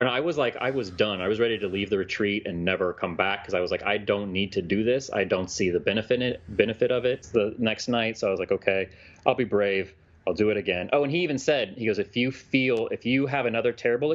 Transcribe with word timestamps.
and 0.00 0.08
I 0.08 0.20
was 0.20 0.38
like, 0.38 0.56
I 0.56 0.70
was 0.70 0.90
done. 0.90 1.20
I 1.20 1.26
was 1.26 1.40
ready 1.40 1.58
to 1.58 1.66
leave 1.66 1.90
the 1.90 1.98
retreat 1.98 2.46
and 2.46 2.64
never 2.64 2.92
come 2.92 3.16
back 3.16 3.42
because 3.42 3.54
I 3.54 3.60
was 3.60 3.72
like, 3.72 3.82
I 3.82 3.98
don't 3.98 4.32
need 4.32 4.52
to 4.52 4.62
do 4.62 4.84
this. 4.84 5.10
I 5.12 5.24
don't 5.24 5.50
see 5.50 5.70
the 5.70 5.80
benefit 5.80 6.22
it, 6.22 6.40
benefit 6.48 6.92
of 6.92 7.04
it 7.04 7.28
the 7.32 7.54
next 7.58 7.88
night. 7.88 8.16
So 8.16 8.28
I 8.28 8.30
was 8.30 8.38
like, 8.38 8.52
okay, 8.52 8.90
I'll 9.26 9.34
be 9.34 9.44
brave. 9.44 9.92
I'll 10.26 10.34
do 10.34 10.50
it 10.50 10.56
again. 10.56 10.88
Oh, 10.92 11.02
and 11.02 11.10
he 11.10 11.18
even 11.20 11.38
said, 11.38 11.74
he 11.76 11.86
goes, 11.86 11.98
if 11.98 12.16
you 12.16 12.30
feel, 12.30 12.86
if 12.88 13.06
you 13.06 13.26
have 13.26 13.46
another 13.46 13.72
terrible, 13.72 14.14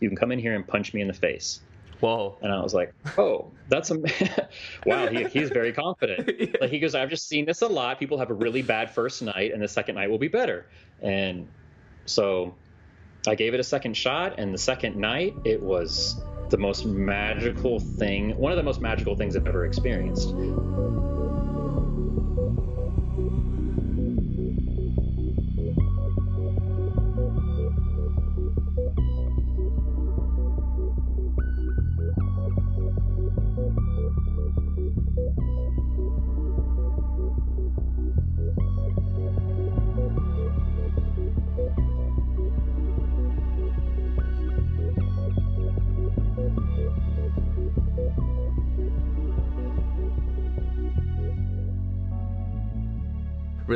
you 0.00 0.08
can 0.08 0.16
come 0.16 0.32
in 0.32 0.40
here 0.40 0.56
and 0.56 0.66
punch 0.66 0.92
me 0.92 1.02
in 1.02 1.06
the 1.06 1.14
face. 1.14 1.60
Whoa. 2.00 2.36
And 2.42 2.52
I 2.52 2.60
was 2.60 2.74
like, 2.74 2.92
oh, 3.16 3.52
that's 3.68 3.92
a 3.92 3.98
wow. 4.86 5.06
He, 5.06 5.24
he's 5.24 5.50
very 5.50 5.72
confident. 5.72 6.30
yeah. 6.38 6.46
Like 6.60 6.70
he 6.70 6.80
goes, 6.80 6.96
I've 6.96 7.10
just 7.10 7.28
seen 7.28 7.44
this 7.44 7.62
a 7.62 7.68
lot. 7.68 8.00
People 8.00 8.18
have 8.18 8.30
a 8.30 8.34
really 8.34 8.62
bad 8.62 8.90
first 8.90 9.22
night, 9.22 9.52
and 9.52 9.62
the 9.62 9.68
second 9.68 9.94
night 9.94 10.10
will 10.10 10.18
be 10.18 10.28
better. 10.28 10.66
And 11.00 11.46
so 12.06 12.54
I 13.30 13.34
gave 13.34 13.54
it 13.54 13.60
a 13.60 13.64
second 13.64 13.96
shot, 13.96 14.34
and 14.38 14.52
the 14.52 14.58
second 14.58 14.96
night, 14.96 15.36
it 15.44 15.62
was 15.62 16.22
the 16.50 16.58
most 16.58 16.86
magical 16.86 17.80
thing, 17.80 18.30
one 18.30 18.52
of 18.52 18.56
the 18.56 18.62
most 18.62 18.80
magical 18.80 19.16
things 19.16 19.36
I've 19.36 19.46
ever 19.46 19.64
experienced. 19.64 20.32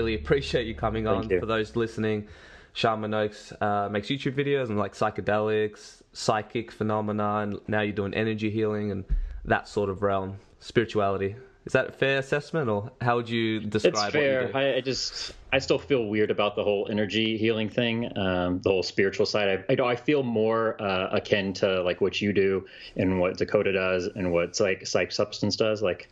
Really 0.01 0.15
appreciate 0.15 0.67
you 0.67 0.75
coming 0.75 1.05
Thank 1.05 1.25
on. 1.25 1.31
You. 1.31 1.41
For 1.41 1.45
those 1.45 1.77
listening, 1.77 2.27
Shaman 2.73 3.13
Oaks 3.13 3.53
uh, 3.61 3.91
makes 3.91 4.09
YouTube 4.09 4.33
videos 4.33 4.71
and 4.71 4.79
like 4.79 4.95
psychedelics, 4.95 6.01
psychic 6.15 6.73
phenomena, 6.73 7.41
and 7.41 7.61
now 7.69 7.83
you're 7.83 7.93
doing 7.93 8.15
energy 8.15 8.49
healing 8.49 8.93
and 8.93 9.05
that 9.45 9.69
sort 9.69 9.91
of 9.91 10.01
realm, 10.01 10.39
spirituality. 10.59 11.37
Is 11.67 11.75
that 11.75 11.91
a 11.91 11.93
fair 11.93 12.19
assessment, 12.19 12.71
or 12.71 12.91
how 13.03 13.17
would 13.17 13.29
you 13.29 13.61
describe? 13.61 13.95
It's 13.95 14.13
fair. 14.13 14.51
I, 14.55 14.77
I, 14.77 14.81
just 14.81 15.35
I 15.53 15.59
still 15.59 15.79
feel 15.79 16.07
weird 16.07 16.31
about 16.31 16.57
the 16.57 16.65
whole 16.65 16.89
energy 16.91 17.37
healing 17.37 17.69
thing, 17.69 18.07
um, 18.17 18.63
the 18.63 18.71
whole 18.71 18.83
spiritual 18.83 19.27
side. 19.27 19.67
I, 19.69 19.75
I, 19.75 19.89
I 19.89 19.97
feel 19.97 20.23
more 20.23 20.81
uh, 20.81 21.11
akin 21.13 21.53
to 21.55 21.83
like 21.83 22.01
what 22.01 22.23
you 22.23 22.33
do 22.33 22.67
and 22.97 23.21
what 23.21 23.37
Dakota 23.37 23.75
does 23.75 24.07
and 24.07 24.33
what 24.33 24.57
psych 24.57 24.85
Psyched 24.85 25.13
Substance 25.13 25.57
does. 25.57 25.83
Like 25.83 26.09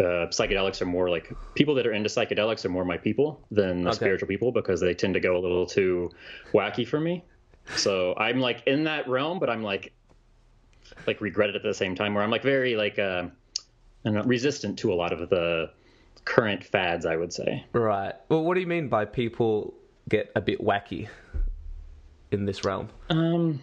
uh, 0.00 0.26
psychedelics 0.28 0.80
are 0.80 0.86
more 0.86 1.10
like 1.10 1.32
people 1.54 1.74
that 1.74 1.86
are 1.86 1.92
into 1.92 2.08
psychedelics 2.08 2.64
are 2.64 2.70
more 2.70 2.84
my 2.84 2.96
people 2.96 3.46
than 3.50 3.82
the 3.82 3.90
okay. 3.90 3.96
spiritual 3.96 4.28
people 4.28 4.50
because 4.50 4.80
they 4.80 4.94
tend 4.94 5.14
to 5.14 5.20
go 5.20 5.36
a 5.36 5.40
little 5.40 5.66
too 5.66 6.10
wacky 6.54 6.86
for 6.86 6.98
me. 6.98 7.22
So 7.76 8.14
I'm 8.16 8.40
like 8.40 8.62
in 8.66 8.84
that 8.84 9.08
realm, 9.08 9.38
but 9.38 9.50
I'm 9.50 9.62
like 9.62 9.92
like 11.06 11.20
regret 11.20 11.50
it 11.50 11.56
at 11.56 11.62
the 11.62 11.74
same 11.74 11.94
time. 11.94 12.14
Where 12.14 12.24
I'm 12.24 12.30
like 12.30 12.42
very 12.42 12.76
like 12.76 12.98
uh, 12.98 13.26
know, 14.04 14.22
resistant 14.22 14.78
to 14.80 14.92
a 14.92 14.96
lot 14.96 15.12
of 15.12 15.28
the 15.28 15.70
current 16.24 16.64
fads. 16.64 17.04
I 17.04 17.16
would 17.16 17.32
say. 17.32 17.64
Right. 17.72 18.14
Well, 18.28 18.42
what 18.42 18.54
do 18.54 18.60
you 18.60 18.66
mean 18.66 18.88
by 18.88 19.04
people 19.04 19.74
get 20.08 20.32
a 20.34 20.40
bit 20.40 20.60
wacky 20.60 21.08
in 22.30 22.46
this 22.46 22.64
realm? 22.64 22.88
Um. 23.10 23.60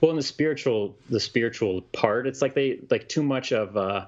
Well, 0.00 0.12
in 0.12 0.16
the 0.16 0.22
spiritual, 0.22 0.94
the 1.10 1.18
spiritual 1.18 1.80
part, 1.80 2.28
it's 2.28 2.40
like 2.40 2.54
they 2.54 2.80
like 2.90 3.08
too 3.08 3.22
much 3.22 3.52
of. 3.52 3.76
Uh, 3.76 4.06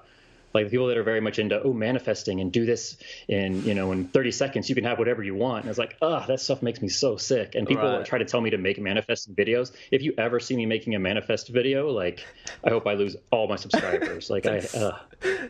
like 0.53 0.67
the 0.67 0.71
people 0.71 0.87
that 0.89 0.97
are 0.97 1.03
very 1.03 1.21
much 1.21 1.39
into 1.39 1.61
oh 1.63 1.73
manifesting 1.73 2.41
and 2.41 2.53
do 2.53 2.67
this 2.67 2.97
in 3.29 3.63
you 3.65 3.75
know 3.75 3.93
in 3.93 4.07
30 4.09 4.31
seconds 4.31 4.69
you 4.69 4.75
can 4.75 4.85
have 4.85 4.99
whatever 4.99 5.23
you 5.23 5.35
want. 5.35 5.65
And 5.65 5.71
it's 5.71 5.79
like 5.79 5.97
oh 6.03 6.25
that 6.27 6.41
stuff 6.41 6.63
makes 6.63 6.81
me 6.83 6.89
so 6.89 7.17
sick. 7.17 7.55
And 7.55 7.67
people 7.67 7.85
right. 7.99 8.05
try 8.05 8.19
to 8.19 8.25
tell 8.25 8.41
me 8.41 8.51
to 8.51 8.59
make 8.59 8.79
manifesting 8.81 9.35
videos. 9.35 9.73
If 9.91 10.03
you 10.03 10.15
ever 10.19 10.41
see 10.41 10.57
me 10.57 10.67
making 10.67 10.95
a 10.95 10.99
manifest 10.99 11.49
video 11.49 11.91
like 11.91 12.25
i 12.65 12.71
hope 12.71 12.87
i 12.87 12.95
lose 12.95 13.17
all 13.31 13.49
my 13.49 13.57
subscribers. 13.57 14.31
Like 14.31 14.47
i 14.47 14.59
uh. 14.75 14.99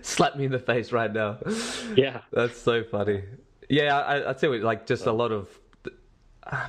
slap 0.02 0.36
me 0.36 0.44
in 0.44 0.52
the 0.52 0.58
face 0.58 0.92
right 0.92 1.12
now. 1.12 1.38
Yeah. 1.96 2.20
That's 2.32 2.60
so 2.60 2.84
funny. 2.84 3.22
Yeah 3.68 3.98
I, 3.98 4.30
i'd 4.30 4.40
say 4.40 4.48
like 4.48 4.86
just 4.86 5.06
a 5.06 5.12
lot 5.12 5.32
of 5.32 5.48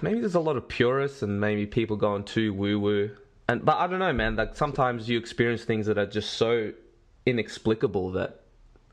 maybe 0.01 0.19
there's 0.19 0.35
a 0.35 0.39
lot 0.39 0.57
of 0.57 0.67
purists 0.67 1.21
and 1.21 1.39
maybe 1.39 1.65
people 1.65 1.97
going 1.97 2.23
too 2.23 2.53
woo 2.53 2.79
woo 2.79 3.11
and 3.47 3.63
but 3.65 3.77
i 3.77 3.87
don't 3.87 3.99
know 3.99 4.13
man 4.13 4.35
like 4.35 4.55
sometimes 4.55 5.09
you 5.09 5.17
experience 5.17 5.63
things 5.63 5.85
that 5.87 5.97
are 5.97 6.05
just 6.05 6.33
so 6.33 6.71
inexplicable 7.25 8.11
that 8.11 8.41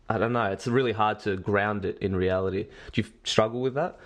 I 0.08 0.18
don't 0.18 0.32
know. 0.32 0.44
It's 0.44 0.66
really 0.66 0.92
hard 0.92 1.20
to 1.20 1.36
ground 1.36 1.84
it 1.84 1.98
in 1.98 2.16
reality. 2.16 2.66
Do 2.92 3.02
you 3.02 3.08
struggle 3.24 3.60
with 3.60 3.74
that? 3.74 3.98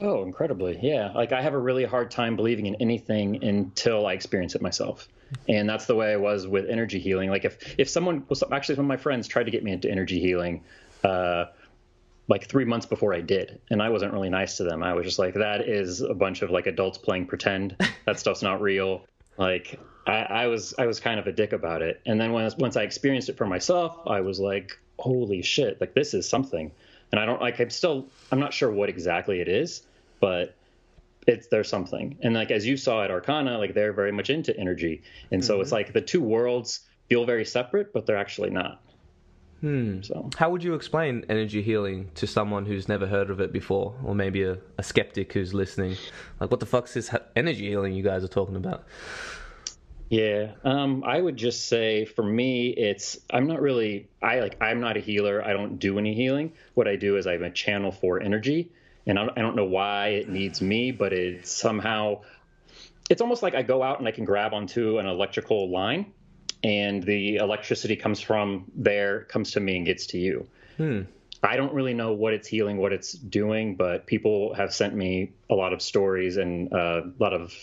Oh, 0.00 0.22
incredibly. 0.24 0.78
Yeah. 0.82 1.12
Like 1.14 1.32
I 1.32 1.40
have 1.40 1.54
a 1.54 1.58
really 1.58 1.84
hard 1.84 2.10
time 2.10 2.36
believing 2.36 2.66
in 2.66 2.74
anything 2.76 3.42
until 3.42 4.06
I 4.06 4.12
experience 4.12 4.54
it 4.54 4.60
myself. 4.60 5.08
And 5.48 5.68
that's 5.68 5.86
the 5.86 5.94
way 5.94 6.12
I 6.12 6.16
was 6.16 6.46
with 6.46 6.68
energy 6.68 6.98
healing. 6.98 7.30
Like 7.30 7.44
if, 7.44 7.74
if 7.78 7.88
someone 7.88 8.26
was 8.28 8.42
actually 8.52 8.74
one 8.74 8.84
of 8.84 8.88
my 8.88 8.96
friends 8.98 9.26
tried 9.26 9.44
to 9.44 9.50
get 9.50 9.64
me 9.64 9.72
into 9.72 9.90
energy 9.90 10.20
healing, 10.20 10.62
uh, 11.04 11.46
like 12.28 12.48
three 12.48 12.64
months 12.64 12.86
before 12.86 13.14
I 13.14 13.20
did, 13.20 13.60
and 13.70 13.82
I 13.82 13.88
wasn't 13.88 14.12
really 14.12 14.30
nice 14.30 14.56
to 14.58 14.64
them. 14.64 14.82
I 14.82 14.92
was 14.92 15.04
just 15.04 15.18
like, 15.18 15.34
that 15.34 15.68
is 15.68 16.02
a 16.02 16.14
bunch 16.14 16.42
of 16.42 16.50
like 16.50 16.66
adults 16.66 16.98
playing 16.98 17.26
pretend. 17.26 17.76
That 18.06 18.18
stuff's 18.18 18.42
not 18.42 18.60
real. 18.60 19.06
Like 19.38 19.78
I, 20.06 20.22
I, 20.22 20.46
was 20.46 20.74
I 20.78 20.86
was 20.86 21.00
kind 21.00 21.20
of 21.20 21.26
a 21.26 21.32
dick 21.32 21.52
about 21.52 21.82
it. 21.82 22.00
And 22.06 22.20
then 22.20 22.32
once 22.32 22.56
once 22.56 22.76
I 22.76 22.82
experienced 22.82 23.28
it 23.28 23.36
for 23.36 23.46
myself, 23.46 23.98
I 24.06 24.20
was 24.20 24.40
like, 24.40 24.78
holy 24.98 25.42
shit, 25.42 25.80
like 25.80 25.94
this 25.94 26.14
is 26.14 26.28
something. 26.28 26.70
And 27.10 27.20
I 27.20 27.26
don't 27.26 27.40
like 27.40 27.60
I'm 27.60 27.70
still 27.70 28.06
I'm 28.30 28.40
not 28.40 28.52
sure 28.52 28.70
what 28.70 28.88
exactly 28.88 29.40
it 29.40 29.48
is, 29.48 29.82
but 30.20 30.56
it's 31.26 31.46
there's 31.48 31.68
something. 31.68 32.18
And 32.22 32.34
like 32.34 32.50
as 32.50 32.66
you 32.66 32.76
saw 32.76 33.04
at 33.04 33.10
Arkana, 33.10 33.58
like 33.58 33.74
they're 33.74 33.92
very 33.92 34.12
much 34.12 34.30
into 34.30 34.56
energy. 34.58 35.02
And 35.30 35.44
so 35.44 35.54
mm-hmm. 35.54 35.62
it's 35.62 35.72
like 35.72 35.92
the 35.92 36.00
two 36.00 36.22
worlds 36.22 36.80
feel 37.08 37.24
very 37.24 37.44
separate, 37.44 37.92
but 37.92 38.06
they're 38.06 38.16
actually 38.16 38.50
not. 38.50 38.82
Hmm. 39.60 40.02
So, 40.02 40.28
how 40.36 40.50
would 40.50 40.64
you 40.64 40.74
explain 40.74 41.24
energy 41.28 41.62
healing 41.62 42.10
to 42.16 42.26
someone 42.26 42.66
who's 42.66 42.88
never 42.88 43.06
heard 43.06 43.30
of 43.30 43.40
it 43.40 43.52
before, 43.52 43.94
or 44.04 44.12
maybe 44.12 44.42
a, 44.42 44.58
a 44.76 44.82
skeptic 44.82 45.32
who's 45.32 45.54
listening? 45.54 45.96
Like, 46.40 46.50
what 46.50 46.58
the 46.58 46.66
fuck's 46.66 46.94
this 46.94 47.14
energy 47.36 47.68
healing 47.68 47.92
you 47.92 48.02
guys 48.02 48.24
are 48.24 48.28
talking 48.28 48.56
about? 48.56 48.84
Yeah, 50.12 50.50
um, 50.62 51.04
I 51.06 51.18
would 51.18 51.38
just 51.38 51.68
say 51.68 52.04
for 52.04 52.22
me, 52.22 52.68
it's 52.68 53.18
I'm 53.30 53.46
not 53.46 53.62
really 53.62 54.10
I 54.20 54.40
like 54.40 54.58
I'm 54.60 54.78
not 54.78 54.98
a 54.98 55.00
healer. 55.00 55.42
I 55.42 55.54
don't 55.54 55.78
do 55.78 55.98
any 55.98 56.12
healing. 56.12 56.52
What 56.74 56.86
I 56.86 56.96
do 56.96 57.16
is 57.16 57.26
I'm 57.26 57.42
a 57.42 57.50
channel 57.50 57.90
for 57.90 58.20
energy, 58.20 58.70
and 59.06 59.18
I 59.18 59.24
don't, 59.24 59.38
I 59.38 59.40
don't 59.40 59.56
know 59.56 59.64
why 59.64 60.08
it 60.08 60.28
needs 60.28 60.60
me, 60.60 60.90
but 60.90 61.14
it's 61.14 61.50
somehow 61.50 62.20
it's 63.08 63.22
almost 63.22 63.42
like 63.42 63.54
I 63.54 63.62
go 63.62 63.82
out 63.82 64.00
and 64.00 64.06
I 64.06 64.10
can 64.10 64.26
grab 64.26 64.52
onto 64.52 64.98
an 64.98 65.06
electrical 65.06 65.70
line 65.70 66.12
and 66.62 67.02
the 67.02 67.36
electricity 67.36 67.96
comes 67.96 68.20
from 68.20 68.70
there, 68.74 69.24
comes 69.24 69.52
to 69.52 69.60
me, 69.60 69.78
and 69.78 69.86
gets 69.86 70.08
to 70.08 70.18
you. 70.18 70.46
Hmm. 70.76 71.00
I 71.42 71.56
don't 71.56 71.72
really 71.72 71.94
know 71.94 72.12
what 72.12 72.34
it's 72.34 72.46
healing, 72.46 72.76
what 72.76 72.92
it's 72.92 73.14
doing, 73.14 73.76
but 73.76 74.06
people 74.06 74.52
have 74.52 74.74
sent 74.74 74.94
me 74.94 75.32
a 75.48 75.54
lot 75.54 75.72
of 75.72 75.80
stories 75.80 76.36
and 76.36 76.70
uh, 76.70 77.00
a 77.06 77.12
lot 77.18 77.32
of 77.32 77.54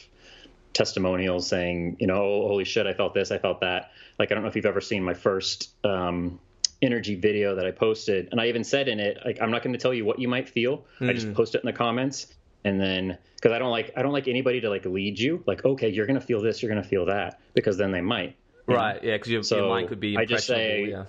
testimonials 0.73 1.47
saying, 1.47 1.97
you 1.99 2.07
know, 2.07 2.23
oh, 2.23 2.47
holy 2.47 2.65
shit, 2.65 2.87
I 2.87 2.93
felt 2.93 3.13
this, 3.13 3.31
I 3.31 3.37
felt 3.37 3.61
that. 3.61 3.91
Like, 4.17 4.31
I 4.31 4.35
don't 4.35 4.43
know 4.43 4.49
if 4.49 4.55
you've 4.55 4.65
ever 4.65 4.81
seen 4.81 5.03
my 5.03 5.13
first 5.13 5.71
um, 5.83 6.39
energy 6.81 7.15
video 7.15 7.55
that 7.55 7.65
I 7.65 7.71
posted, 7.71 8.29
and 8.31 8.39
I 8.39 8.47
even 8.47 8.63
said 8.63 8.87
in 8.87 8.99
it, 8.99 9.19
like, 9.25 9.41
I'm 9.41 9.51
not 9.51 9.63
going 9.63 9.73
to 9.73 9.79
tell 9.79 9.93
you 9.93 10.05
what 10.05 10.19
you 10.19 10.27
might 10.27 10.49
feel. 10.49 10.85
Mm. 10.99 11.09
I 11.09 11.13
just 11.13 11.27
hmm. 11.27 11.33
post 11.33 11.55
it 11.55 11.61
in 11.63 11.65
the 11.65 11.73
comments, 11.73 12.27
and 12.63 12.79
then 12.79 13.17
because 13.35 13.51
I 13.51 13.59
don't 13.59 13.71
like 13.71 13.91
I 13.95 14.01
don't 14.01 14.11
like 14.11 14.27
anybody 14.27 14.61
to 14.61 14.69
like 14.69 14.85
lead 14.85 15.19
you, 15.19 15.43
like, 15.47 15.65
okay, 15.65 15.89
you're 15.89 16.05
going 16.05 16.19
to 16.19 16.25
feel 16.25 16.41
this, 16.41 16.61
you're 16.61 16.71
going 16.71 16.83
to 16.83 16.87
feel 16.87 17.05
that, 17.05 17.39
because 17.53 17.77
then 17.77 17.91
they 17.91 18.01
might. 18.01 18.35
Right. 18.67 19.03
Yeah. 19.03 19.15
Because 19.15 19.31
your, 19.31 19.43
so 19.43 19.57
your, 19.57 19.69
mind 19.69 19.89
could 19.89 19.99
be. 19.99 20.17
I 20.17 20.25
just 20.25 20.45
say. 20.45 20.85
Yeah. 20.89 21.05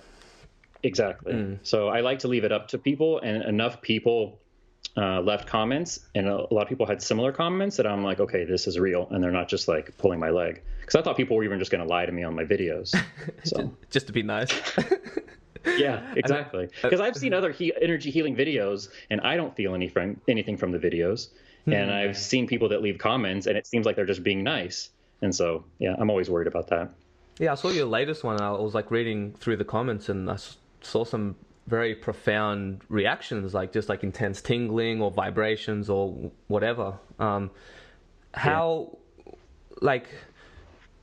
Exactly. 0.83 1.33
Mm. 1.33 1.59
So 1.61 1.89
I 1.89 1.99
like 1.99 2.19
to 2.19 2.27
leave 2.27 2.43
it 2.43 2.51
up 2.51 2.69
to 2.69 2.79
people, 2.79 3.19
and 3.19 3.43
enough 3.43 3.81
people 3.81 4.40
uh, 4.97 5.21
left 5.21 5.47
comments, 5.47 5.99
and 6.15 6.27
a, 6.27 6.35
a, 6.35 6.53
lot 6.53 6.63
of 6.63 6.69
people 6.69 6.85
had 6.85 7.01
similar 7.01 7.31
comments 7.31 7.77
that 7.77 7.87
I'm 7.87 8.03
like, 8.03 8.19
okay, 8.19 8.43
this 8.43 8.67
is 8.67 8.77
real, 8.77 9.07
and 9.11 9.23
they're 9.23 9.31
not 9.31 9.47
just 9.47 9.67
like 9.67 9.97
pulling 9.97 10.19
my 10.19 10.29
leg. 10.29 10.61
Because 10.81 10.95
I 10.95 11.01
thought 11.01 11.15
people 11.15 11.37
were 11.37 11.43
even 11.43 11.59
just 11.59 11.71
going 11.71 11.81
to 11.81 11.87
lie 11.87 12.05
to 12.05 12.11
me 12.11 12.23
on 12.23 12.35
my 12.35 12.43
videos. 12.43 12.93
So 13.43 13.75
just 13.89 14.07
to 14.07 14.13
be 14.13 14.21
nice. 14.21 14.51
yeah, 15.65 16.13
exactly. 16.15 16.69
Because 16.81 16.99
I've 16.99 17.15
seen 17.15 17.33
other 17.33 17.51
he- 17.51 17.73
energy 17.81 18.11
healing 18.11 18.35
videos, 18.35 18.89
and 19.09 19.21
I 19.21 19.35
don't 19.35 19.55
feel 19.55 19.73
any 19.73 19.87
from, 19.87 20.19
anything 20.27 20.57
from 20.57 20.71
the 20.71 20.79
videos. 20.79 21.29
Hmm. 21.65 21.73
And 21.73 21.91
I've 21.91 22.17
seen 22.17 22.47
people 22.47 22.69
that 22.69 22.81
leave 22.81 22.97
comments, 22.97 23.47
and 23.47 23.57
it 23.57 23.65
seems 23.67 23.85
like 23.85 23.95
they're 23.95 24.05
just 24.05 24.23
being 24.23 24.43
nice. 24.43 24.89
And 25.21 25.33
so, 25.33 25.63
yeah, 25.79 25.95
I'm 25.97 26.09
always 26.09 26.29
worried 26.29 26.47
about 26.47 26.67
that. 26.67 26.91
Yeah, 27.39 27.53
I 27.53 27.55
saw 27.55 27.69
your 27.69 27.85
latest 27.85 28.23
one. 28.23 28.41
I 28.41 28.51
was 28.51 28.73
like 28.73 28.91
reading 28.91 29.33
through 29.39 29.57
the 29.57 29.65
comments, 29.65 30.09
and 30.09 30.29
I 30.29 30.37
saw 30.81 31.03
some 31.03 31.35
very 31.67 31.95
profound 31.95 32.81
reactions, 32.89 33.53
like 33.53 33.71
just 33.71 33.89
like 33.89 34.03
intense 34.03 34.41
tingling 34.41 35.01
or 35.01 35.11
vibrations 35.11 35.89
or 35.89 36.31
whatever. 36.47 36.97
Um, 37.19 37.51
how? 38.33 38.97
like 39.81 40.07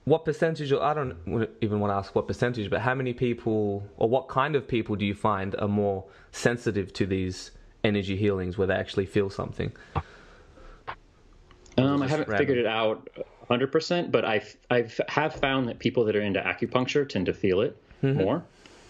what 0.04 0.24
percentage 0.24 0.72
of, 0.72 0.80
I 0.80 0.94
don't 0.94 1.50
even 1.60 1.80
want 1.80 1.90
to 1.92 1.96
ask 1.96 2.14
what 2.14 2.26
percentage, 2.26 2.70
but 2.70 2.80
how 2.80 2.94
many 2.94 3.12
people 3.12 3.86
or 3.98 4.08
what 4.08 4.28
kind 4.28 4.56
of 4.56 4.66
people 4.66 4.96
do 4.96 5.04
you 5.04 5.14
find 5.14 5.54
are 5.56 5.68
more 5.68 6.04
sensitive 6.32 6.92
to 6.94 7.06
these 7.06 7.50
energy 7.84 8.16
healings 8.16 8.56
where 8.56 8.66
they 8.66 8.74
actually 8.74 9.04
feel 9.06 9.28
something? 9.28 9.72
Um, 11.76 12.02
I 12.02 12.08
haven't 12.08 12.28
random? 12.28 12.38
figured 12.38 12.58
it 12.58 12.66
out 12.66 13.08
100%, 13.50 14.10
but 14.10 14.24
I've, 14.24 14.56
I've 14.70 14.98
have 15.08 15.34
found 15.34 15.68
that 15.68 15.78
people 15.78 16.04
that 16.06 16.16
are 16.16 16.22
into 16.22 16.40
acupuncture 16.40 17.06
tend 17.06 17.26
to 17.26 17.34
feel 17.34 17.60
it 17.60 17.76
mm-hmm. 18.02 18.18
more. 18.18 18.44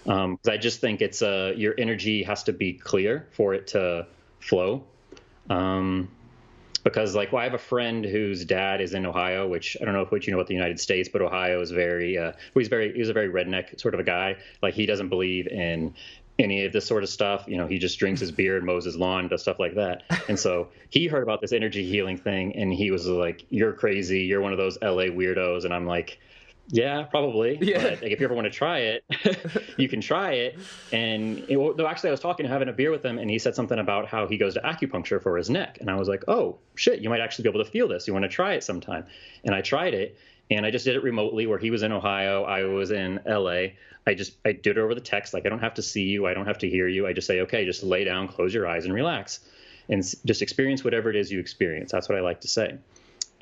Um, 0.08 0.38
I 0.48 0.56
just 0.56 0.80
think 0.80 1.02
it's 1.02 1.22
uh, 1.22 1.52
your 1.54 1.74
energy 1.78 2.22
has 2.22 2.42
to 2.44 2.52
be 2.52 2.72
clear 2.72 3.28
for 3.32 3.54
it 3.54 3.68
to 3.68 4.06
flow. 4.40 4.84
Um, 5.50 6.08
because 6.82 7.14
like 7.14 7.32
well, 7.32 7.40
I 7.40 7.44
have 7.44 7.54
a 7.54 7.58
friend 7.58 8.04
whose 8.04 8.44
dad 8.44 8.80
is 8.80 8.94
in 8.94 9.04
Ohio, 9.04 9.46
which 9.46 9.76
I 9.80 9.84
don't 9.84 9.92
know 9.92 10.02
if 10.02 10.10
what 10.10 10.26
you 10.26 10.32
know 10.32 10.38
about 10.38 10.46
the 10.48 10.54
United 10.54 10.80
States, 10.80 11.08
but 11.08 11.20
Ohio 11.20 11.60
is 11.60 11.70
very 11.70 12.16
uh, 12.16 12.32
he's 12.54 12.68
very 12.68 12.94
he's 12.94 13.10
a 13.10 13.12
very 13.12 13.28
redneck 13.28 13.78
sort 13.78 13.94
of 13.94 14.00
a 14.00 14.04
guy. 14.04 14.36
Like 14.62 14.74
he 14.74 14.86
doesn't 14.86 15.10
believe 15.10 15.46
in 15.48 15.94
any 16.38 16.64
of 16.64 16.72
this 16.72 16.86
sort 16.86 17.02
of 17.02 17.10
stuff. 17.10 17.44
You 17.46 17.58
know, 17.58 17.66
he 17.66 17.78
just 17.78 17.98
drinks 17.98 18.20
his 18.20 18.30
beer 18.30 18.56
and 18.56 18.64
mows 18.64 18.84
his 18.84 18.96
lawn, 18.96 19.28
does 19.28 19.42
stuff 19.42 19.58
like 19.58 19.74
that. 19.74 20.04
And 20.28 20.38
so 20.38 20.68
he 20.88 21.08
heard 21.08 21.22
about 21.22 21.40
this 21.40 21.52
energy 21.52 21.84
healing 21.84 22.16
thing, 22.16 22.56
and 22.56 22.72
he 22.72 22.90
was 22.90 23.06
like, 23.06 23.44
"You're 23.50 23.72
crazy. 23.72 24.20
You're 24.20 24.40
one 24.40 24.52
of 24.52 24.58
those 24.58 24.78
LA 24.80 25.10
weirdos." 25.10 25.64
And 25.64 25.74
I'm 25.74 25.86
like, 25.86 26.18
yeah, 26.68 27.02
probably. 27.04 27.58
Yeah. 27.68 27.82
But, 27.82 28.02
like, 28.02 28.12
if 28.12 28.20
you 28.20 28.26
ever 28.26 28.34
want 28.34 28.46
to 28.46 28.50
try 28.50 28.78
it, 28.78 29.04
you 29.76 29.88
can 29.88 30.00
try 30.00 30.32
it. 30.32 30.58
And 30.92 31.44
it, 31.48 31.56
well, 31.56 31.74
actually, 31.86 32.08
I 32.08 32.10
was 32.12 32.20
talking, 32.20 32.46
having 32.46 32.68
a 32.68 32.72
beer 32.72 32.90
with 32.90 33.04
him, 33.04 33.18
and 33.18 33.30
he 33.30 33.38
said 33.38 33.54
something 33.54 33.78
about 33.78 34.06
how 34.06 34.26
he 34.26 34.38
goes 34.38 34.54
to 34.54 34.60
acupuncture 34.60 35.22
for 35.22 35.36
his 35.36 35.50
neck. 35.50 35.78
And 35.80 35.90
I 35.90 35.96
was 35.96 36.08
like, 36.08 36.24
oh, 36.28 36.58
shit, 36.76 37.00
you 37.00 37.10
might 37.10 37.20
actually 37.20 37.44
be 37.44 37.48
able 37.50 37.64
to 37.64 37.70
feel 37.70 37.88
this. 37.88 38.06
You 38.06 38.12
want 38.12 38.24
to 38.24 38.28
try 38.28 38.54
it 38.54 38.64
sometime? 38.64 39.06
And 39.44 39.54
I 39.54 39.60
tried 39.60 39.94
it, 39.94 40.18
and 40.50 40.64
I 40.64 40.70
just 40.70 40.84
did 40.84 40.96
it 40.96 41.02
remotely 41.02 41.46
where 41.46 41.58
he 41.58 41.70
was 41.70 41.82
in 41.82 41.92
Ohio, 41.92 42.44
I 42.44 42.64
was 42.64 42.90
in 42.90 43.20
LA. 43.26 43.68
I 44.06 44.14
just 44.14 44.34
I 44.44 44.52
did 44.52 44.78
it 44.78 44.78
over 44.78 44.94
the 44.94 45.00
text. 45.02 45.34
Like 45.34 45.44
I 45.44 45.50
don't 45.50 45.58
have 45.58 45.74
to 45.74 45.82
see 45.82 46.04
you, 46.04 46.26
I 46.26 46.32
don't 46.32 46.46
have 46.46 46.58
to 46.58 46.68
hear 46.68 46.88
you. 46.88 47.06
I 47.06 47.12
just 47.12 47.26
say, 47.26 47.40
okay, 47.40 47.66
just 47.66 47.82
lay 47.82 48.04
down, 48.04 48.28
close 48.28 48.54
your 48.54 48.66
eyes, 48.66 48.86
and 48.86 48.94
relax, 48.94 49.40
and 49.90 50.02
just 50.24 50.40
experience 50.40 50.82
whatever 50.82 51.10
it 51.10 51.16
is 51.16 51.30
you 51.30 51.38
experience. 51.40 51.92
That's 51.92 52.08
what 52.08 52.16
I 52.16 52.22
like 52.22 52.40
to 52.42 52.48
say. 52.48 52.78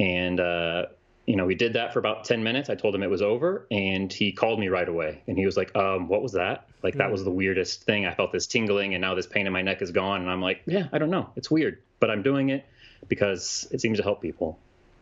And 0.01 0.41
uh, 0.41 0.87
you 1.27 1.35
know, 1.35 1.45
we 1.45 1.57
did 1.57 1.73
that 1.73 1.93
for 1.93 1.99
about 1.99 2.25
10 2.25 2.43
minutes. 2.43 2.71
I 2.71 2.77
told 2.77 2.95
him 2.95 3.03
it 3.03 3.11
was 3.11 3.21
over 3.21 3.67
and 3.71 4.13
he 4.13 4.31
called 4.31 4.61
me 4.61 4.69
right 4.69 4.89
away. 4.89 5.23
And 5.27 5.37
he 5.37 5.45
was 5.45 5.57
like, 5.57 5.75
um, 5.75 6.09
what 6.09 6.23
was 6.23 6.33
that? 6.33 6.69
Like, 6.83 6.95
mm. 6.95 6.99
that 6.99 7.11
was 7.11 7.25
the 7.25 7.31
hmm. 7.31 7.39
weirdest 7.39 7.83
thing. 7.83 8.07
I 8.07 8.15
felt 8.15 8.33
this 8.33 8.47
tingling 8.47 8.95
and 8.95 9.01
now 9.01 9.15
this 9.17 9.27
pain 9.27 9.47
in 9.47 9.53
my 9.53 9.63
neck 9.63 9.83
is 9.83 9.91
gone. 9.91 10.21
And 10.21 10.31
I'm 10.31 10.41
like, 10.41 10.63
yeah, 10.67 10.87
I 10.93 10.99
don't 10.99 11.11
know. 11.11 11.31
It's 11.35 11.51
weird, 11.51 11.83
but 11.99 12.11
I'm 12.11 12.23
doing 12.23 12.51
it 12.51 12.65
because 13.09 13.67
it 13.73 13.81
seems 13.81 13.99
to 13.99 14.05
help 14.05 14.23
people. 14.23 14.59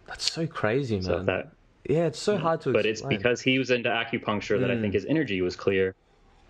That's 0.06 0.32
so 0.32 0.46
crazy, 0.46 0.96
man. 0.96 1.02
So 1.02 1.22
that, 1.24 1.52
yeah, 1.86 2.06
it's 2.06 2.18
so 2.18 2.38
hard 2.38 2.62
to 2.62 2.72
But 2.72 2.86
explain. 2.86 3.12
it's 3.12 3.22
because 3.22 3.40
he 3.42 3.58
was 3.58 3.70
into 3.70 3.90
acupuncture 3.90 4.58
that 4.60 4.70
mm. 4.70 4.78
I 4.78 4.80
think 4.80 4.92
hmm. 4.92 4.98
his 4.98 5.04
energy 5.04 5.42
was 5.42 5.56
clear. 5.56 5.94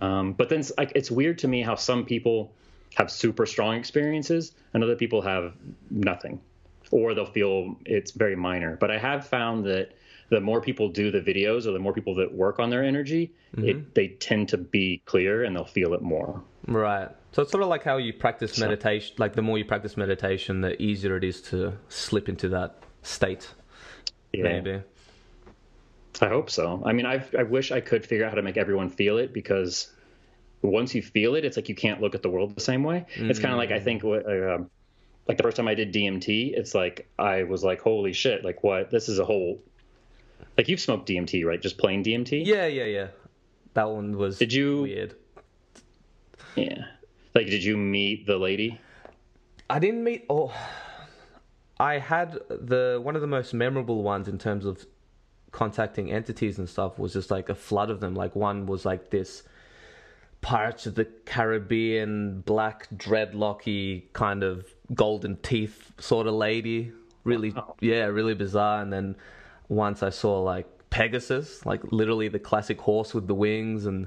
Um, 0.01 0.35
but 0.35 0.49
then 0.51 0.63
like, 0.79 0.93
it's 0.95 1.11
weird 1.11 1.39
to 1.39 1.49
me 1.49 1.63
how 1.63 1.75
some 1.75 2.05
people 2.05 2.53
have 2.95 3.11
super 3.11 3.45
strong 3.45 3.75
experiences 3.75 4.53
and 4.73 4.85
other 4.85 4.95
people 4.95 5.23
have 5.23 5.55
nothing 5.91 6.41
or 6.95 7.13
they'll 7.13 7.27
feel 7.27 7.77
it's 7.85 8.13
very 8.13 8.37
minor. 8.37 8.77
But 8.77 8.93
I 8.93 8.99
have 8.99 9.27
found 9.27 9.65
that 9.65 9.91
the 10.31 10.41
more 10.41 10.61
people 10.61 10.91
do 10.91 11.11
the 11.11 11.21
videos 11.21 11.67
or 11.67 11.73
the 11.73 11.81
more 11.81 11.93
people 11.93 12.15
that 12.15 12.33
work 12.33 12.61
on 12.61 12.71
their 12.71 12.85
energy, 12.85 13.33
mm-hmm. 13.55 13.69
it, 13.69 13.95
they 13.97 14.09
tend 14.09 14.51
to 14.51 14.59
be 14.59 15.03
clear 15.05 15.43
and 15.43 15.57
they'll 15.57 15.65
feel 15.65 15.93
it 15.95 16.03
more. 16.03 16.41
Right. 16.69 17.09
So 17.33 17.43
it's 17.43 17.51
sort 17.51 17.65
of 17.65 17.69
like 17.69 17.83
how 17.83 17.97
you 17.97 18.13
practice 18.13 18.61
meditation. 18.61 19.17
Like 19.19 19.35
the 19.35 19.43
more 19.43 19.59
you 19.59 19.65
practice 19.65 19.97
meditation, 19.97 20.61
the 20.61 20.81
easier 20.81 21.17
it 21.17 21.25
is 21.25 21.43
to 21.51 21.77
slip 21.89 22.29
into 22.29 22.51
that 22.51 22.79
state. 23.03 23.53
Yeah. 24.33 24.45
Maybe. 24.45 24.81
I 26.21 26.29
hope 26.29 26.49
so. 26.49 26.81
I 26.87 26.93
mean, 26.93 27.07
i 27.07 27.25
I 27.37 27.43
wish 27.43 27.73
I 27.73 27.81
could 27.81 28.07
figure 28.07 28.25
out 28.25 28.31
how 28.31 28.37
to 28.37 28.43
make 28.43 28.57
everyone 28.57 28.89
feel 28.89 29.19
it 29.19 29.33
because 29.33 29.93
once 30.63 30.95
you 30.95 31.03
feel 31.03 31.35
it, 31.35 31.45
it's 31.45 31.57
like 31.57 31.69
you 31.69 31.75
can't 31.75 32.01
look 32.01 32.15
at 32.15 32.23
the 32.23 32.31
world 32.31 32.55
the 32.55 32.61
same 32.61 32.85
way. 32.85 33.07
Mm-hmm. 33.17 33.31
It's 33.31 33.41
kind 33.41 33.53
of 33.53 33.59
like 33.59 33.73
I 33.73 33.81
think 33.81 34.05
what, 34.05 34.25
uh, 34.25 34.59
like 35.27 35.37
the 35.37 35.43
first 35.43 35.57
time 35.57 35.69
I 35.69 35.75
did 35.75 35.93
DMT, 35.93 36.57
it's 36.57 36.75
like 36.75 37.09
I 37.19 37.45
was 37.45 37.65
like, 37.65 37.81
holy 37.81 38.13
shit, 38.13 38.45
like 38.45 38.63
what? 38.63 38.91
This 38.91 39.09
is 39.09 39.19
a 39.19 39.25
whole. 39.25 39.61
Like 40.57 40.69
you've 40.69 40.81
smoked 40.81 41.09
DMT, 41.09 41.45
right? 41.45 41.61
Just 41.61 41.79
plain 41.79 42.05
DMT. 42.05 42.45
Yeah, 42.45 42.67
yeah, 42.67 42.85
yeah. 42.85 43.09
That 43.75 43.91
one 43.91 44.17
was. 44.17 44.39
Did 44.39 44.53
you 44.53 44.83
weird? 44.83 45.17
Yeah. 46.55 46.85
Like, 47.35 47.47
did 47.47 47.65
you 47.65 47.77
meet 47.77 48.27
the 48.27 48.37
lady? 48.37 48.81
I 49.69 49.79
didn't 49.79 50.05
meet. 50.05 50.27
Oh, 50.31 50.55
I 51.81 51.99
had 51.99 52.35
the 52.49 53.01
one 53.03 53.17
of 53.17 53.23
the 53.23 53.27
most 53.27 53.55
memorable 53.55 54.03
ones 54.03 54.29
in 54.29 54.39
terms 54.39 54.65
of 54.65 54.87
contacting 55.51 56.11
entities 56.11 56.59
and 56.59 56.69
stuff 56.69 56.99
was 56.99 57.13
just 57.13 57.31
like 57.31 57.49
a 57.49 57.55
flood 57.55 57.91
of 57.91 58.01
them. 58.01 58.15
Like 58.15 58.37
one 58.37 58.67
was 58.67 58.85
like 58.85 59.11
this 59.11 59.43
Pirates 60.43 60.85
of 60.87 60.95
the 60.95 61.07
Caribbean, 61.25 62.43
black 62.43 62.89
dreadlocky 62.91 64.13
kind 64.13 64.43
of 64.43 64.74
golden 64.93 65.37
teeth 65.37 65.93
sort 65.99 66.27
of 66.27 66.35
lady. 66.35 66.93
Really, 67.25 67.55
oh. 67.57 67.75
yeah, 67.81 68.05
really 68.05 68.35
bizarre. 68.35 68.83
And 68.83 68.93
then 68.93 69.17
once 69.69 70.03
I 70.03 70.11
saw 70.11 70.43
like 70.43 70.67
Pegasus, 70.91 71.65
like 71.65 71.81
literally 71.91 72.29
the 72.29 72.39
classic 72.39 72.81
horse 72.81 73.15
with 73.15 73.27
the 73.27 73.35
wings, 73.35 73.87
and 73.87 74.07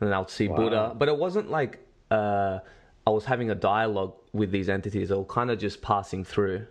then 0.00 0.12
I 0.12 0.18
would 0.18 0.30
see 0.30 0.48
wow. 0.48 0.56
Buddha. 0.56 0.94
But 0.96 1.08
it 1.08 1.16
wasn't 1.16 1.50
like 1.50 1.86
uh, 2.10 2.60
I 3.06 3.10
was 3.10 3.24
having 3.24 3.50
a 3.50 3.54
dialogue 3.54 4.14
with 4.32 4.50
these 4.50 4.68
entities. 4.68 5.10
They 5.10 5.14
were 5.14 5.24
kind 5.24 5.50
of 5.50 5.58
just 5.58 5.82
passing 5.82 6.24
through. 6.24 6.66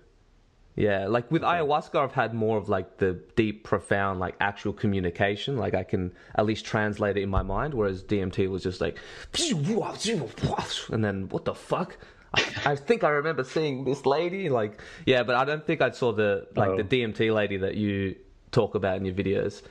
Yeah, 0.75 1.07
like 1.07 1.29
with 1.29 1.41
ayahuasca, 1.41 1.95
I've 1.95 2.13
had 2.13 2.33
more 2.33 2.57
of 2.57 2.69
like 2.69 2.97
the 2.97 3.19
deep, 3.35 3.65
profound, 3.65 4.19
like 4.19 4.35
actual 4.39 4.71
communication. 4.71 5.57
Like 5.57 5.73
I 5.73 5.83
can 5.83 6.13
at 6.35 6.45
least 6.45 6.65
translate 6.65 7.17
it 7.17 7.23
in 7.23 7.29
my 7.29 7.43
mind. 7.43 7.73
Whereas 7.73 8.03
DMT 8.03 8.49
was 8.49 8.63
just 8.63 8.79
like, 8.79 8.97
and 10.93 11.03
then 11.03 11.27
what 11.29 11.45
the 11.45 11.53
fuck? 11.53 11.97
I, 12.65 12.75
think 12.75 13.03
I 13.03 13.09
remember 13.09 13.43
seeing 13.43 13.83
this 13.83 14.05
lady. 14.05 14.49
Like, 14.49 14.81
yeah, 15.05 15.23
but 15.23 15.35
I 15.35 15.45
don't 15.45 15.65
think 15.65 15.81
I 15.81 15.91
saw 15.91 16.11
the 16.11 16.47
like 16.55 16.69
oh. 16.69 16.77
the 16.77 16.83
DMT 16.83 17.33
lady 17.33 17.57
that 17.57 17.75
you 17.75 18.15
talk 18.51 18.75
about 18.75 18.97
in 18.97 19.05
your 19.05 19.15
videos. 19.15 19.61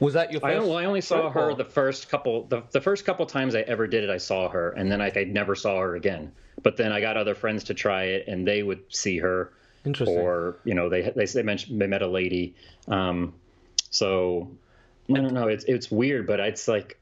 Was 0.00 0.14
that 0.14 0.32
your 0.32 0.40
first? 0.40 0.56
I, 0.56 0.58
well, 0.60 0.78
I 0.78 0.84
only 0.84 1.00
saw 1.00 1.30
her 1.30 1.54
the 1.54 1.64
first 1.64 2.08
couple 2.08 2.44
the, 2.46 2.62
the 2.72 2.80
first 2.80 3.04
couple 3.04 3.24
times 3.26 3.54
I 3.54 3.60
ever 3.60 3.86
did 3.86 4.04
it. 4.04 4.10
I 4.10 4.18
saw 4.18 4.48
her, 4.48 4.70
and 4.70 4.90
then 4.90 5.00
I, 5.00 5.12
I 5.14 5.24
never 5.24 5.54
saw 5.54 5.80
her 5.80 5.96
again. 5.96 6.32
But 6.62 6.76
then 6.76 6.92
I 6.92 7.00
got 7.00 7.16
other 7.16 7.34
friends 7.34 7.64
to 7.64 7.74
try 7.74 8.04
it, 8.04 8.26
and 8.28 8.46
they 8.46 8.62
would 8.62 8.82
see 8.88 9.18
her 9.18 9.52
Interesting. 9.84 10.18
Or 10.18 10.58
you 10.64 10.74
know 10.74 10.88
they 10.88 11.02
they 11.02 11.26
they 11.26 11.42
mentioned 11.42 11.80
they 11.80 11.86
met 11.86 12.02
a 12.02 12.06
lady. 12.06 12.54
Um, 12.86 13.34
so 13.90 14.50
I 15.10 15.14
don't 15.14 15.34
know. 15.34 15.48
It's 15.48 15.64
it's 15.64 15.90
weird, 15.90 16.26
but 16.26 16.38
it's 16.38 16.68
like 16.68 17.00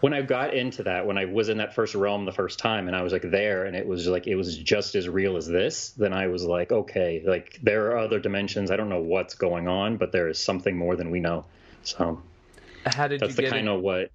when 0.00 0.14
I 0.14 0.22
got 0.22 0.54
into 0.54 0.84
that, 0.84 1.06
when 1.06 1.18
I 1.18 1.24
was 1.24 1.48
in 1.48 1.58
that 1.58 1.74
first 1.74 1.94
realm 1.94 2.24
the 2.24 2.32
first 2.32 2.58
time, 2.58 2.86
and 2.86 2.96
I 2.96 3.02
was 3.02 3.12
like 3.12 3.30
there, 3.30 3.64
and 3.64 3.74
it 3.76 3.86
was 3.86 4.06
like 4.06 4.26
it 4.26 4.36
was 4.36 4.56
just 4.56 4.94
as 4.94 5.08
real 5.08 5.36
as 5.36 5.46
this. 5.46 5.90
Then 5.90 6.12
I 6.12 6.28
was 6.28 6.44
like, 6.44 6.72
okay, 6.72 7.22
like 7.24 7.58
there 7.62 7.92
are 7.92 7.98
other 7.98 8.18
dimensions. 8.18 8.70
I 8.70 8.76
don't 8.76 8.88
know 8.88 9.00
what's 9.00 9.34
going 9.34 9.68
on, 9.68 9.96
but 9.96 10.12
there 10.12 10.28
is 10.28 10.38
something 10.38 10.76
more 10.76 10.96
than 10.96 11.10
we 11.10 11.20
know. 11.20 11.44
So 11.82 12.22
how 12.84 13.08
did 13.08 13.20
that's 13.20 13.30
you 13.30 13.36
the 13.36 13.42
get 13.42 13.52
kind 13.52 13.68
of 13.68 13.80
what 13.80 14.10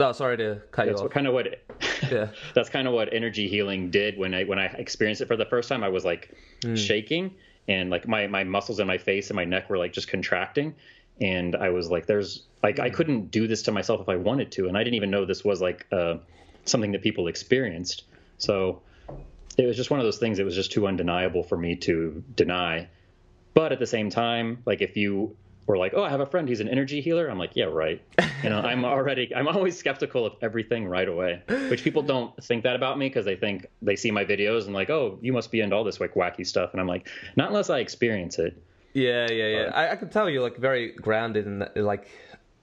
Oh, 0.00 0.12
sorry 0.12 0.36
to 0.36 0.62
cut 0.70 0.86
that's 0.86 1.00
you 1.00 1.06
off. 1.06 1.12
kind 1.12 1.26
of 1.26 1.34
what. 1.34 1.60
yeah. 2.10 2.28
that's 2.54 2.68
kind 2.68 2.86
of 2.86 2.94
what 2.94 3.12
energy 3.12 3.48
healing 3.48 3.90
did 3.90 4.16
when 4.16 4.34
I 4.34 4.44
when 4.44 4.58
I 4.58 4.66
experienced 4.66 5.22
it 5.22 5.26
for 5.26 5.36
the 5.36 5.46
first 5.46 5.68
time. 5.68 5.82
I 5.82 5.88
was 5.88 6.04
like 6.04 6.34
mm. 6.60 6.76
shaking 6.76 7.34
and 7.66 7.90
like 7.90 8.06
my 8.06 8.26
my 8.26 8.44
muscles 8.44 8.80
in 8.80 8.86
my 8.86 8.98
face 8.98 9.30
and 9.30 9.36
my 9.36 9.44
neck 9.44 9.68
were 9.68 9.78
like 9.78 9.92
just 9.92 10.08
contracting, 10.08 10.74
and 11.20 11.56
I 11.56 11.70
was 11.70 11.90
like, 11.90 12.06
"There's 12.06 12.44
like. 12.62 12.78
I 12.78 12.88
hmm. 12.88 12.94
couldn't 12.94 13.30
do 13.30 13.46
this 13.46 13.62
to 13.62 13.72
myself 13.72 14.00
if 14.00 14.08
I 14.08 14.16
wanted 14.16 14.52
to," 14.52 14.68
and 14.68 14.76
I 14.76 14.84
didn't 14.84 14.94
even 14.94 15.10
know 15.10 15.24
this 15.24 15.44
was 15.44 15.60
like 15.60 15.86
uh, 15.92 16.16
something 16.64 16.92
that 16.92 17.02
people 17.02 17.28
experienced. 17.28 18.04
So 18.38 18.82
it 19.56 19.66
was 19.66 19.76
just 19.76 19.90
one 19.90 20.00
of 20.00 20.04
those 20.04 20.18
things. 20.18 20.38
It 20.38 20.44
was 20.44 20.54
just 20.54 20.72
too 20.72 20.86
undeniable 20.86 21.42
for 21.42 21.56
me 21.56 21.76
to 21.76 22.22
deny. 22.34 22.88
But 23.54 23.72
at 23.72 23.80
the 23.80 23.86
same 23.86 24.10
time, 24.10 24.62
like 24.66 24.82
if 24.82 24.96
you 24.96 25.36
were 25.66 25.76
like, 25.76 25.92
"Oh, 25.94 26.02
I 26.02 26.10
have 26.10 26.20
a 26.20 26.26
friend. 26.26 26.48
He's 26.48 26.60
an 26.60 26.68
energy 26.68 27.00
healer." 27.00 27.28
I'm 27.28 27.38
like, 27.38 27.52
"Yeah, 27.54 27.64
right." 27.64 28.00
You 28.42 28.50
know, 28.50 28.60
I'm 28.60 28.84
already 28.84 29.34
I'm 29.34 29.48
always 29.48 29.76
skeptical 29.76 30.24
of 30.24 30.34
everything 30.42 30.86
right 30.86 31.08
away, 31.08 31.42
which 31.68 31.82
people 31.82 32.02
don't 32.02 32.42
think 32.42 32.62
that 32.62 32.76
about 32.76 32.98
me 32.98 33.08
because 33.08 33.24
they 33.24 33.36
think 33.36 33.66
they 33.82 33.96
see 33.96 34.10
my 34.10 34.24
videos 34.24 34.66
and 34.66 34.74
like, 34.74 34.90
"Oh, 34.90 35.18
you 35.20 35.32
must 35.32 35.50
be 35.50 35.60
into 35.60 35.76
all 35.76 35.84
this 35.84 36.00
like 36.00 36.14
wacky 36.14 36.46
stuff," 36.46 36.70
and 36.72 36.80
I'm 36.80 36.86
like, 36.86 37.08
"Not 37.36 37.48
unless 37.48 37.70
I 37.70 37.80
experience 37.80 38.38
it." 38.38 38.60
Yeah, 38.98 39.30
yeah, 39.30 39.46
yeah. 39.46 39.70
I, 39.74 39.92
I 39.92 39.96
can 39.96 40.10
tell 40.10 40.28
you're 40.28 40.42
like 40.42 40.56
very 40.56 40.92
grounded 40.92 41.46
and 41.46 41.68
like 41.76 42.08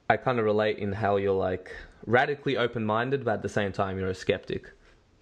I 0.10 0.18
kind 0.18 0.40
of 0.40 0.46
relate 0.46 0.78
in 0.80 0.92
how 0.92 1.18
you're 1.18 1.34
like 1.34 1.72
radically 2.06 2.58
open-minded, 2.58 3.26
but 3.26 3.36
at 3.36 3.42
the 3.42 3.50
same 3.50 3.72
time 3.72 3.98
you're 3.98 4.10
a 4.10 4.16
skeptic, 4.16 4.72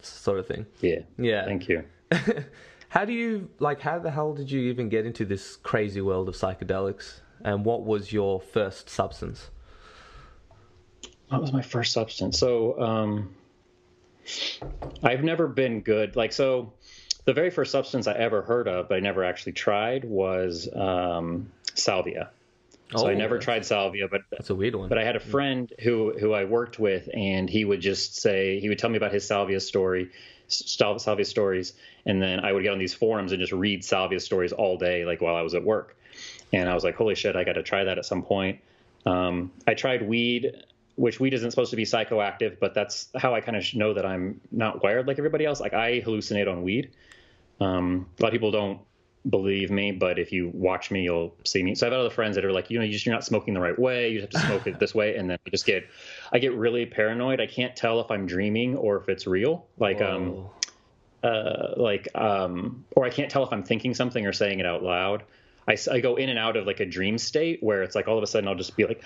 sort 0.02 0.40
of 0.40 0.48
thing. 0.48 0.66
Yeah. 0.82 1.00
Yeah. 1.18 1.46
Thank 1.46 1.70
you. 1.70 1.84
how 2.90 3.06
do 3.06 3.14
you 3.14 3.50
like? 3.60 3.82
How 3.82 4.00
the 4.00 4.12
hell 4.12 4.34
did 4.34 4.52
you 4.52 4.62
even 4.62 4.90
get 4.90 5.06
into 5.06 5.26
this 5.26 5.56
crazy 5.56 6.02
world 6.02 6.30
of 6.30 6.36
psychedelics? 6.36 7.22
and 7.44 7.66
what 7.66 7.84
was 7.84 8.12
your 8.12 8.42
first 8.42 8.90
substance? 8.90 9.50
What 11.30 11.42
was 11.42 11.54
my 11.54 11.62
first 11.62 11.94
substance? 11.94 12.40
So, 12.40 12.80
um, 12.80 13.36
I've 15.04 15.24
never 15.24 15.48
been 15.48 15.82
good. 15.82 16.16
Like, 16.16 16.32
so 16.32 16.74
first 16.80 16.83
the 17.26 17.34
very 17.34 17.50
first 17.50 17.72
substance 17.72 18.08
I 18.08 18.14
ever 18.14 18.42
heard 18.42 18.68
of, 18.68 18.90
but 18.90 18.96
I 18.96 19.00
never 19.00 19.24
actually 19.24 19.54
tried 19.54 20.04
was 20.06 20.68
um, 20.74 21.52
salvia. 21.74 22.30
So 22.96 23.06
Oh, 23.06 23.08
I 23.08 23.16
never 23.16 23.40
tried 23.40 23.66
salvia, 23.66 24.08
but 24.08 24.22
That's 24.30 24.50
a 24.52 24.56
weird 24.56 24.76
one. 24.76 24.90
but 24.90 24.98
I 25.00 25.04
had 25.04 25.16
a 25.16 25.20
friend 25.20 25.72
who 25.82 26.14
who 26.20 26.34
I 26.34 26.44
worked 26.46 26.78
with, 26.78 27.10
and 27.14 27.50
he 27.50 27.66
would 27.66 27.82
just 27.82 28.16
say 28.16 28.60
he 28.60 28.70
would 28.70 28.78
tell 28.78 28.90
me 28.90 28.98
about 28.98 29.12
his 29.12 29.26
salvia 29.26 29.60
story, 29.60 30.12
salvia 30.48 31.26
stories, 31.26 31.74
and 32.06 32.22
then 32.22 32.42
I 32.42 32.52
would 32.52 32.62
get 32.62 32.72
on 32.72 32.78
these 32.78 32.94
forums 32.94 33.32
and 33.32 33.40
just 33.40 33.54
read 33.54 33.84
salvia 33.84 34.20
stories 34.20 34.52
all 34.52 34.78
day, 34.78 35.06
like 35.06 35.22
while 35.22 35.36
I 35.36 35.42
was 35.42 35.56
at 35.56 35.64
work. 35.64 35.98
And 36.52 36.70
I 36.70 36.76
was 36.76 36.84
like, 36.84 36.96
holy 36.96 37.16
shit, 37.16 37.36
I 37.36 37.44
got 37.44 37.54
to 37.54 37.64
try 37.64 37.86
that 37.86 37.98
at 37.98 38.06
some 38.06 38.22
point. 38.22 38.60
Um, 39.08 39.52
I 39.66 39.74
tried 39.74 40.08
weed, 40.08 40.54
which 40.96 41.20
weed 41.20 41.34
isn't 41.34 41.52
supposed 41.52 41.72
to 41.72 41.76
be 41.76 41.86
psychoactive, 41.86 42.60
but 42.60 42.74
that's 42.74 43.10
how 43.18 43.34
I 43.34 43.42
kind 43.42 43.58
of 43.58 43.74
know 43.74 43.94
that 43.94 44.06
I'm 44.06 44.40
not 44.52 44.84
wired 44.84 45.08
like 45.08 45.18
everybody 45.18 45.46
else. 45.46 45.60
Like 45.60 45.74
I 45.74 46.02
hallucinate 46.02 46.52
on 46.52 46.64
weed. 46.64 46.92
Um, 47.60 48.08
a 48.20 48.24
lot 48.24 48.30
of 48.30 48.34
people 48.34 48.52
don't 48.52 48.80
believe 49.30 49.72
me, 49.72 49.92
but 49.92 50.20
if 50.20 50.32
you 50.32 50.52
watch 50.54 50.92
me, 50.92 51.04
you'll 51.04 51.36
see 51.46 51.64
me. 51.64 51.76
So 51.76 51.88
I 51.88 51.92
have 51.92 52.00
other 52.00 52.10
friends 52.10 52.36
that 52.36 52.46
are 52.46 52.52
like, 52.52 52.70
you 52.70 52.78
know, 52.78 52.86
you 52.86 52.92
just, 52.92 53.06
you're 53.06 53.16
not 53.16 53.24
smoking 53.24 53.54
the 53.54 53.60
right 53.62 53.78
way. 53.78 54.10
You 54.10 54.22
have 54.22 54.30
to 54.32 54.40
smoke 54.40 54.68
it 54.68 54.80
this 54.80 54.94
way, 54.94 55.16
and 55.16 55.30
then 55.30 55.38
I 55.48 55.50
just 55.50 55.66
get, 55.66 55.88
I 56.32 56.40
get 56.40 56.54
really 56.54 56.86
paranoid. 56.86 57.40
I 57.40 57.48
can't 57.48 57.76
tell 57.76 58.02
if 58.02 58.12
I'm 58.12 58.26
dreaming 58.26 58.76
or 58.76 58.98
if 58.98 59.10
it's 59.10 59.26
real. 59.26 59.66
Like, 59.78 60.02
um, 60.02 60.48
uh, 61.24 61.74
like, 61.78 62.10
um, 62.16 62.84
or 62.96 63.06
I 63.06 63.10
can't 63.10 63.32
tell 63.32 63.44
if 63.44 63.54
I'm 63.54 63.64
thinking 63.64 63.94
something 63.94 64.28
or 64.28 64.34
saying 64.34 64.60
it 64.60 64.66
out 64.66 64.84
loud. 64.84 65.24
I 65.66 66.02
go 66.02 66.18
in 66.18 66.28
and 66.28 66.38
out 66.38 66.58
of 66.58 66.68
like 66.68 66.82
a 66.82 66.86
dream 66.86 67.18
state 67.18 67.64
where 67.64 67.84
it's 67.84 67.96
like 67.96 68.10
all 68.10 68.18
of 68.18 68.24
a 68.24 68.28
sudden 68.28 68.50
I'll 68.50 68.56
just 68.56 68.76
be 68.76 68.86
like, 68.86 69.02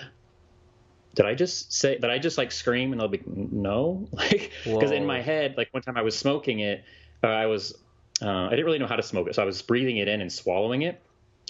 did 1.17 1.25
I 1.25 1.33
just 1.33 1.73
say, 1.73 1.95
did 1.95 2.11
I 2.11 2.19
just 2.19 2.37
like 2.37 2.51
scream? 2.51 2.91
And 2.91 3.01
they'll 3.01 3.07
be, 3.07 3.23
no, 3.25 4.07
like, 4.11 4.51
because 4.63 4.91
in 4.91 5.03
my 5.03 5.19
head, 5.19 5.55
like 5.57 5.73
one 5.73 5.81
time 5.81 5.97
I 5.97 6.03
was 6.03 6.15
smoking 6.15 6.59
it, 6.59 6.83
uh, 7.23 7.27
I 7.27 7.47
was, 7.47 7.75
uh, 8.21 8.45
I 8.45 8.51
didn't 8.51 8.65
really 8.65 8.77
know 8.77 8.85
how 8.85 8.95
to 8.95 9.03
smoke 9.03 9.27
it, 9.27 9.33
so 9.33 9.41
I 9.41 9.45
was 9.45 9.59
breathing 9.63 9.97
it 9.97 10.07
in 10.07 10.21
and 10.21 10.31
swallowing 10.31 10.83
it, 10.83 11.01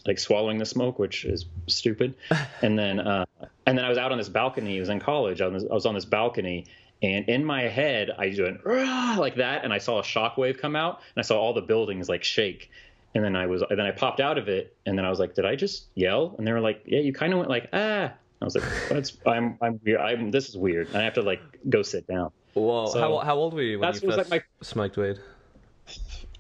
like 0.06 0.20
swallowing 0.20 0.58
the 0.58 0.66
smoke, 0.66 1.00
which 1.00 1.26
is 1.26 1.46
stupid. 1.68 2.16
and 2.62 2.80
then, 2.80 3.02
uh, 3.02 3.26
and 3.66 3.78
then 3.78 3.84
I 3.84 3.90
was 3.90 3.98
out 3.98 4.14
on 4.14 4.18
this 4.18 4.30
balcony. 4.30 4.78
It 4.78 4.80
was 4.80 4.88
in 4.88 5.02
college. 5.02 5.42
I 5.42 5.48
was, 5.48 5.66
I 5.66 5.74
was 5.74 5.86
on 5.86 5.96
this 5.96 6.06
balcony, 6.06 6.68
and 7.04 7.28
in 7.28 7.44
my 7.44 7.64
head, 7.64 8.10
I 8.18 8.34
went 8.40 8.66
like 8.66 9.36
that, 9.36 9.66
and 9.66 9.74
I 9.74 9.80
saw 9.80 10.00
a 10.00 10.04
shockwave 10.04 10.60
come 10.60 10.78
out, 10.78 11.02
and 11.14 11.22
I 11.22 11.24
saw 11.24 11.42
all 11.42 11.54
the 11.54 11.62
buildings 11.62 12.08
like 12.08 12.24
shake. 12.24 12.72
And 13.14 13.24
then 13.24 13.36
I 13.36 13.48
was, 13.48 13.64
and 13.70 13.78
then 13.78 13.86
I 13.86 13.92
popped 13.92 14.22
out 14.22 14.38
of 14.38 14.48
it, 14.48 14.78
and 14.86 14.98
then 14.98 15.04
I 15.04 15.10
was 15.10 15.20
like, 15.20 15.34
"Did 15.34 15.46
I 15.46 15.56
just 15.56 15.88
yell?" 15.96 16.36
And 16.38 16.48
they 16.48 16.54
were 16.54 16.62
like, 16.62 16.84
"Yeah, 16.86 17.00
you 17.00 17.12
kind 17.12 17.34
of 17.34 17.40
went 17.40 17.50
like 17.50 17.68
ah." 17.74 18.14
I 18.42 18.46
was 18.46 18.56
like, 18.56 18.64
"That's 18.90 19.18
I'm 19.26 19.58
I'm 19.62 19.80
weird. 19.84 20.00
I'm 20.00 20.32
this 20.32 20.50
is 20.50 20.58
weird." 20.58 20.88
And 20.90 20.98
I 20.98 21.04
have 21.04 21.16
to 21.16 21.22
like 21.22 21.42
go 21.70 21.82
sit 21.82 22.08
down. 22.08 22.32
Whoa. 22.54 22.88
so 22.88 23.00
how, 23.00 23.18
how 23.20 23.36
old 23.36 23.54
were 23.54 23.62
you 23.62 23.80
when 23.80 23.94
you 23.94 24.00
first 24.00 24.32
like 24.32 24.48
smoked 24.62 24.98
weed? 24.98 25.20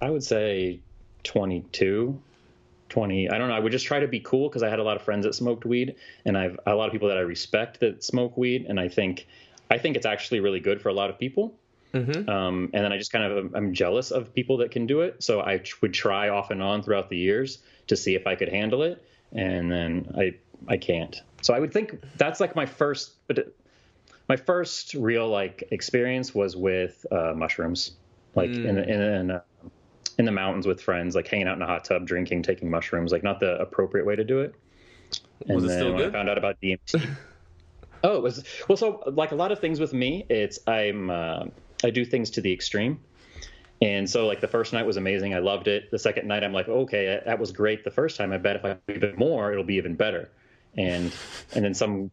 I 0.01 0.09
would 0.09 0.23
say 0.23 0.79
22, 1.23 2.19
20. 2.89 3.29
I 3.29 3.37
don't 3.37 3.49
know. 3.49 3.55
I 3.55 3.59
would 3.59 3.71
just 3.71 3.85
try 3.85 3.99
to 3.99 4.07
be 4.07 4.19
cool 4.19 4.49
because 4.49 4.63
I 4.63 4.69
had 4.69 4.79
a 4.79 4.83
lot 4.83 4.95
of 4.95 5.03
friends 5.03 5.25
that 5.25 5.33
smoked 5.33 5.65
weed, 5.65 5.95
and 6.25 6.37
I've 6.37 6.59
a 6.65 6.75
lot 6.75 6.85
of 6.87 6.91
people 6.91 7.07
that 7.09 7.17
I 7.17 7.21
respect 7.21 7.79
that 7.79 8.03
smoke 8.03 8.37
weed, 8.37 8.65
and 8.67 8.79
I 8.79 8.87
think 8.87 9.27
I 9.69 9.77
think 9.77 9.95
it's 9.95 10.05
actually 10.05 10.39
really 10.39 10.59
good 10.59 10.81
for 10.81 10.89
a 10.89 10.93
lot 10.93 11.09
of 11.09 11.19
people. 11.19 11.55
Mm-hmm. 11.93 12.29
Um, 12.29 12.69
and 12.73 12.83
then 12.83 12.91
I 12.91 12.97
just 12.97 13.11
kind 13.11 13.31
of 13.31 13.55
I'm 13.55 13.73
jealous 13.73 14.11
of 14.11 14.33
people 14.33 14.57
that 14.57 14.71
can 14.71 14.85
do 14.85 15.01
it, 15.01 15.23
so 15.23 15.41
I 15.41 15.61
would 15.81 15.93
try 15.93 16.29
off 16.29 16.51
and 16.51 16.61
on 16.61 16.83
throughout 16.83 17.09
the 17.09 17.17
years 17.17 17.59
to 17.87 17.95
see 17.95 18.15
if 18.15 18.27
I 18.27 18.35
could 18.35 18.49
handle 18.49 18.83
it, 18.83 19.03
and 19.31 19.71
then 19.71 20.13
I 20.17 20.35
I 20.67 20.77
can't. 20.77 21.21
So 21.41 21.53
I 21.53 21.59
would 21.59 21.71
think 21.71 22.01
that's 22.17 22.39
like 22.39 22.55
my 22.55 22.65
first, 22.65 23.13
but 23.27 23.53
my 24.27 24.35
first 24.35 24.93
real 24.93 25.27
like 25.29 25.63
experience 25.71 26.33
was 26.33 26.55
with 26.55 27.05
uh, 27.11 27.33
mushrooms, 27.35 27.91
like 28.35 28.49
in 28.49 28.75
the, 28.75 28.83
in, 28.83 29.01
in, 29.01 29.31
uh, 29.31 29.41
in 30.17 30.25
the 30.25 30.31
mountains 30.31 30.65
with 30.65 30.81
friends, 30.81 31.15
like 31.15 31.27
hanging 31.27 31.47
out 31.47 31.55
in 31.55 31.61
a 31.61 31.67
hot 31.67 31.85
tub, 31.85 32.05
drinking, 32.05 32.43
taking 32.43 32.69
mushrooms, 32.69 33.11
like 33.11 33.23
not 33.23 33.39
the 33.39 33.59
appropriate 33.59 34.05
way 34.05 34.15
to 34.15 34.23
do 34.23 34.41
it. 34.41 34.55
And 35.47 35.55
Was 35.55 35.65
it 35.65 35.67
then 35.67 35.79
still 35.79 35.93
when 35.93 36.03
I 36.05 36.09
found 36.11 36.29
out 36.29 36.37
about 36.37 36.59
DMT. 36.61 37.07
oh, 38.03 38.15
it 38.15 38.21
was 38.21 38.43
well. 38.67 38.77
So 38.77 39.03
like 39.07 39.31
a 39.31 39.35
lot 39.35 39.51
of 39.51 39.59
things 39.59 39.79
with 39.79 39.93
me, 39.93 40.25
it's 40.29 40.59
I'm 40.67 41.09
uh, 41.09 41.45
I 41.83 41.89
do 41.91 42.03
things 42.03 42.31
to 42.31 42.41
the 42.41 42.51
extreme. 42.51 42.99
And 43.81 44.09
so, 44.09 44.25
like 44.25 44.41
the 44.41 44.47
first 44.47 44.73
night 44.73 44.85
was 44.85 44.97
amazing. 44.97 45.35
I 45.35 45.39
loved 45.39 45.67
it. 45.67 45.91
The 45.91 45.99
second 45.99 46.27
night, 46.27 46.43
I'm 46.43 46.53
like, 46.53 46.67
okay, 46.67 47.21
that 47.23 47.37
was 47.39 47.51
great. 47.51 47.83
The 47.83 47.91
first 47.91 48.17
time, 48.17 48.31
I 48.31 48.37
bet 48.37 48.55
if 48.55 48.65
I 48.65 48.75
do 48.87 48.93
even 48.95 49.15
more, 49.17 49.51
it'll 49.51 49.63
be 49.63 49.75
even 49.75 49.95
better. 49.95 50.31
And 50.77 51.11
and 51.53 51.65
then 51.65 51.73
some 51.73 52.11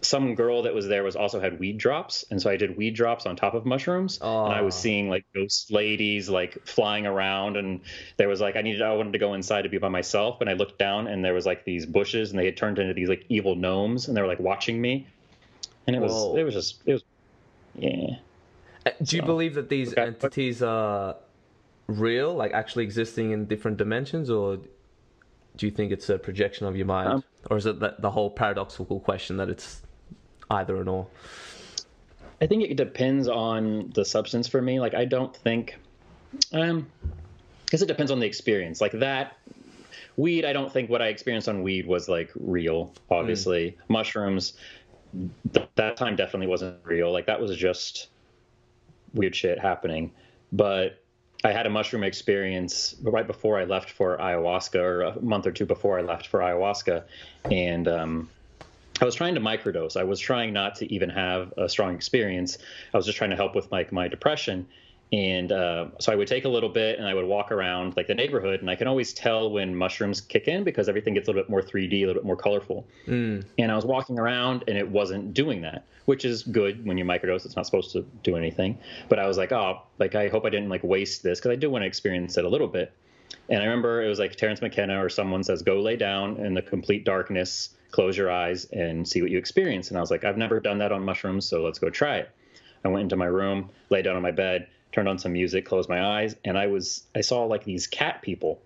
some 0.00 0.36
girl 0.36 0.62
that 0.62 0.72
was 0.74 0.86
there 0.86 1.02
was 1.02 1.16
also 1.16 1.40
had 1.40 1.58
weed 1.58 1.76
drops, 1.76 2.24
and 2.30 2.40
so 2.40 2.48
I 2.48 2.56
did 2.56 2.76
weed 2.76 2.94
drops 2.94 3.26
on 3.26 3.34
top 3.34 3.54
of 3.54 3.66
mushrooms, 3.66 4.18
and 4.22 4.52
I 4.52 4.60
was 4.62 4.74
seeing 4.76 5.08
like 5.10 5.26
ghost 5.34 5.72
ladies 5.72 6.28
like 6.28 6.66
flying 6.66 7.04
around, 7.06 7.56
and 7.56 7.80
there 8.16 8.28
was 8.28 8.40
like 8.40 8.54
I 8.56 8.62
needed 8.62 8.80
I 8.80 8.94
wanted 8.94 9.12
to 9.14 9.18
go 9.18 9.34
inside 9.34 9.62
to 9.62 9.68
be 9.68 9.78
by 9.78 9.88
myself, 9.88 10.40
and 10.40 10.48
I 10.48 10.52
looked 10.52 10.78
down, 10.78 11.08
and 11.08 11.24
there 11.24 11.34
was 11.34 11.46
like 11.46 11.64
these 11.64 11.84
bushes, 11.84 12.30
and 12.30 12.38
they 12.38 12.44
had 12.44 12.56
turned 12.56 12.78
into 12.78 12.94
these 12.94 13.08
like 13.08 13.26
evil 13.28 13.56
gnomes, 13.56 14.06
and 14.08 14.16
they 14.16 14.20
were 14.22 14.28
like 14.28 14.38
watching 14.40 14.80
me, 14.80 15.06
and 15.88 15.96
it 15.96 16.00
was 16.00 16.36
it 16.38 16.44
was 16.44 16.54
just 16.54 16.80
it 16.86 16.92
was 16.92 17.02
yeah. 17.74 18.16
Uh, 18.86 18.90
Do 19.02 19.16
you 19.16 19.22
So- 19.22 19.26
believe 19.26 19.54
that 19.54 19.68
these 19.68 19.92
Okay. 19.92 20.02
entities 20.02 20.62
are 20.62 21.16
real, 21.88 22.32
like 22.34 22.52
actually 22.52 22.84
existing 22.84 23.32
in 23.32 23.46
different 23.46 23.76
dimensions, 23.78 24.30
or 24.30 24.58
do 25.58 25.66
you 25.66 25.72
think 25.72 25.92
it's 25.92 26.08
a 26.08 26.18
projection 26.18 26.66
of 26.66 26.76
your 26.76 26.86
mind, 26.86 27.08
Um, 27.08 27.24
or 27.50 27.56
is 27.56 27.66
it 27.66 27.80
that 27.80 28.00
the 28.00 28.10
whole 28.10 28.30
paradoxical 28.30 29.00
question 29.00 29.36
that 29.36 29.50
it's 29.50 29.82
either 30.50 30.76
and 30.78 30.88
or? 30.88 31.06
I 32.40 32.46
think 32.46 32.62
it 32.62 32.76
depends 32.76 33.28
on 33.28 33.90
the 33.94 34.04
substance 34.04 34.46
for 34.48 34.62
me. 34.62 34.80
Like 34.80 34.94
I 34.94 35.04
don't 35.04 35.36
think, 35.36 35.76
um, 36.52 36.86
because 37.64 37.82
it 37.82 37.86
depends 37.86 38.10
on 38.12 38.20
the 38.20 38.26
experience. 38.26 38.80
Like 38.80 38.92
that 38.92 39.36
weed, 40.16 40.44
I 40.44 40.52
don't 40.52 40.72
think 40.72 40.88
what 40.88 41.02
I 41.02 41.08
experienced 41.08 41.48
on 41.48 41.62
weed 41.62 41.86
was 41.86 42.08
like 42.08 42.30
real. 42.36 42.92
Obviously, 43.10 43.76
mushrooms, 43.88 44.54
th- 45.52 45.68
that 45.74 45.96
time 45.96 46.14
definitely 46.14 46.46
wasn't 46.46 46.76
real. 46.84 47.12
Like 47.12 47.26
that 47.26 47.40
was 47.40 47.54
just 47.56 48.08
weird 49.14 49.34
shit 49.34 49.58
happening. 49.58 50.12
But 50.52 51.02
I 51.44 51.52
had 51.52 51.66
a 51.66 51.70
mushroom 51.70 52.02
experience 52.02 52.96
right 53.02 53.26
before 53.26 53.58
I 53.58 53.64
left 53.64 53.90
for 53.90 54.18
ayahuasca, 54.18 54.80
or 54.80 55.02
a 55.02 55.20
month 55.20 55.46
or 55.46 55.52
two 55.52 55.66
before 55.66 55.98
I 55.98 56.02
left 56.02 56.26
for 56.26 56.40
ayahuasca, 56.40 57.04
and 57.50 57.86
um, 57.86 58.30
I 59.00 59.04
was 59.04 59.14
trying 59.14 59.34
to 59.36 59.40
microdose. 59.40 59.96
I 59.96 60.02
was 60.04 60.18
trying 60.18 60.52
not 60.52 60.74
to 60.76 60.92
even 60.92 61.10
have 61.10 61.52
a 61.56 61.68
strong 61.68 61.94
experience. 61.94 62.58
I 62.92 62.96
was 62.96 63.06
just 63.06 63.18
trying 63.18 63.30
to 63.30 63.36
help 63.36 63.54
with 63.54 63.70
like 63.70 63.92
my 63.92 64.08
depression. 64.08 64.66
And 65.12 65.52
uh, 65.52 65.86
so 66.00 66.12
I 66.12 66.16
would 66.16 66.28
take 66.28 66.44
a 66.44 66.48
little 66.48 66.68
bit 66.68 66.98
and 66.98 67.08
I 67.08 67.14
would 67.14 67.24
walk 67.24 67.50
around 67.50 67.96
like 67.96 68.06
the 68.06 68.14
neighborhood, 68.14 68.60
and 68.60 68.68
I 68.68 68.74
can 68.74 68.86
always 68.86 69.14
tell 69.14 69.50
when 69.50 69.74
mushrooms 69.74 70.20
kick 70.20 70.48
in 70.48 70.64
because 70.64 70.88
everything 70.88 71.14
gets 71.14 71.28
a 71.28 71.30
little 71.30 71.42
bit 71.42 71.50
more 71.50 71.62
3D, 71.62 71.92
a 71.92 72.06
little 72.06 72.14
bit 72.14 72.26
more 72.26 72.36
colorful. 72.36 72.86
Mm. 73.06 73.44
And 73.58 73.72
I 73.72 73.76
was 73.76 73.86
walking 73.86 74.18
around 74.18 74.64
and 74.68 74.76
it 74.76 74.88
wasn't 74.88 75.32
doing 75.32 75.62
that, 75.62 75.86
which 76.04 76.26
is 76.26 76.42
good 76.42 76.84
when 76.84 76.98
you 76.98 77.04
microdose. 77.04 77.46
It's 77.46 77.56
not 77.56 77.64
supposed 77.64 77.92
to 77.92 78.04
do 78.22 78.36
anything. 78.36 78.78
But 79.08 79.18
I 79.18 79.26
was 79.26 79.38
like, 79.38 79.50
oh, 79.50 79.82
like 79.98 80.14
I 80.14 80.28
hope 80.28 80.44
I 80.44 80.50
didn't 80.50 80.68
like 80.68 80.84
waste 80.84 81.22
this 81.22 81.38
because 81.38 81.52
I 81.52 81.56
do 81.56 81.70
want 81.70 81.82
to 81.82 81.86
experience 81.86 82.36
it 82.36 82.44
a 82.44 82.48
little 82.48 82.68
bit. 82.68 82.92
And 83.48 83.62
I 83.62 83.64
remember 83.64 84.02
it 84.02 84.08
was 84.08 84.18
like 84.18 84.36
Terence 84.36 84.60
McKenna 84.60 85.02
or 85.02 85.08
someone 85.08 85.42
says, 85.42 85.62
go 85.62 85.80
lay 85.80 85.96
down 85.96 86.36
in 86.36 86.52
the 86.52 86.62
complete 86.62 87.04
darkness, 87.04 87.70
close 87.90 88.16
your 88.16 88.30
eyes, 88.30 88.66
and 88.66 89.08
see 89.08 89.22
what 89.22 89.30
you 89.30 89.38
experience. 89.38 89.88
And 89.88 89.96
I 89.96 90.00
was 90.00 90.10
like, 90.10 90.24
I've 90.24 90.36
never 90.36 90.60
done 90.60 90.78
that 90.78 90.92
on 90.92 91.02
mushrooms, 91.02 91.46
so 91.46 91.62
let's 91.64 91.78
go 91.78 91.88
try 91.88 92.18
it. 92.18 92.30
I 92.84 92.88
went 92.88 93.04
into 93.04 93.16
my 93.16 93.26
room, 93.26 93.70
lay 93.90 94.02
down 94.02 94.16
on 94.16 94.22
my 94.22 94.30
bed, 94.30 94.68
turned 94.92 95.08
on 95.08 95.18
some 95.18 95.32
music, 95.32 95.64
closed 95.66 95.88
my 95.88 96.02
eyes, 96.02 96.36
and 96.44 96.58
I 96.58 96.66
was 96.66 97.04
I 97.14 97.20
saw 97.20 97.44
like 97.44 97.64
these 97.64 97.86
cat 97.86 98.22
people 98.22 98.60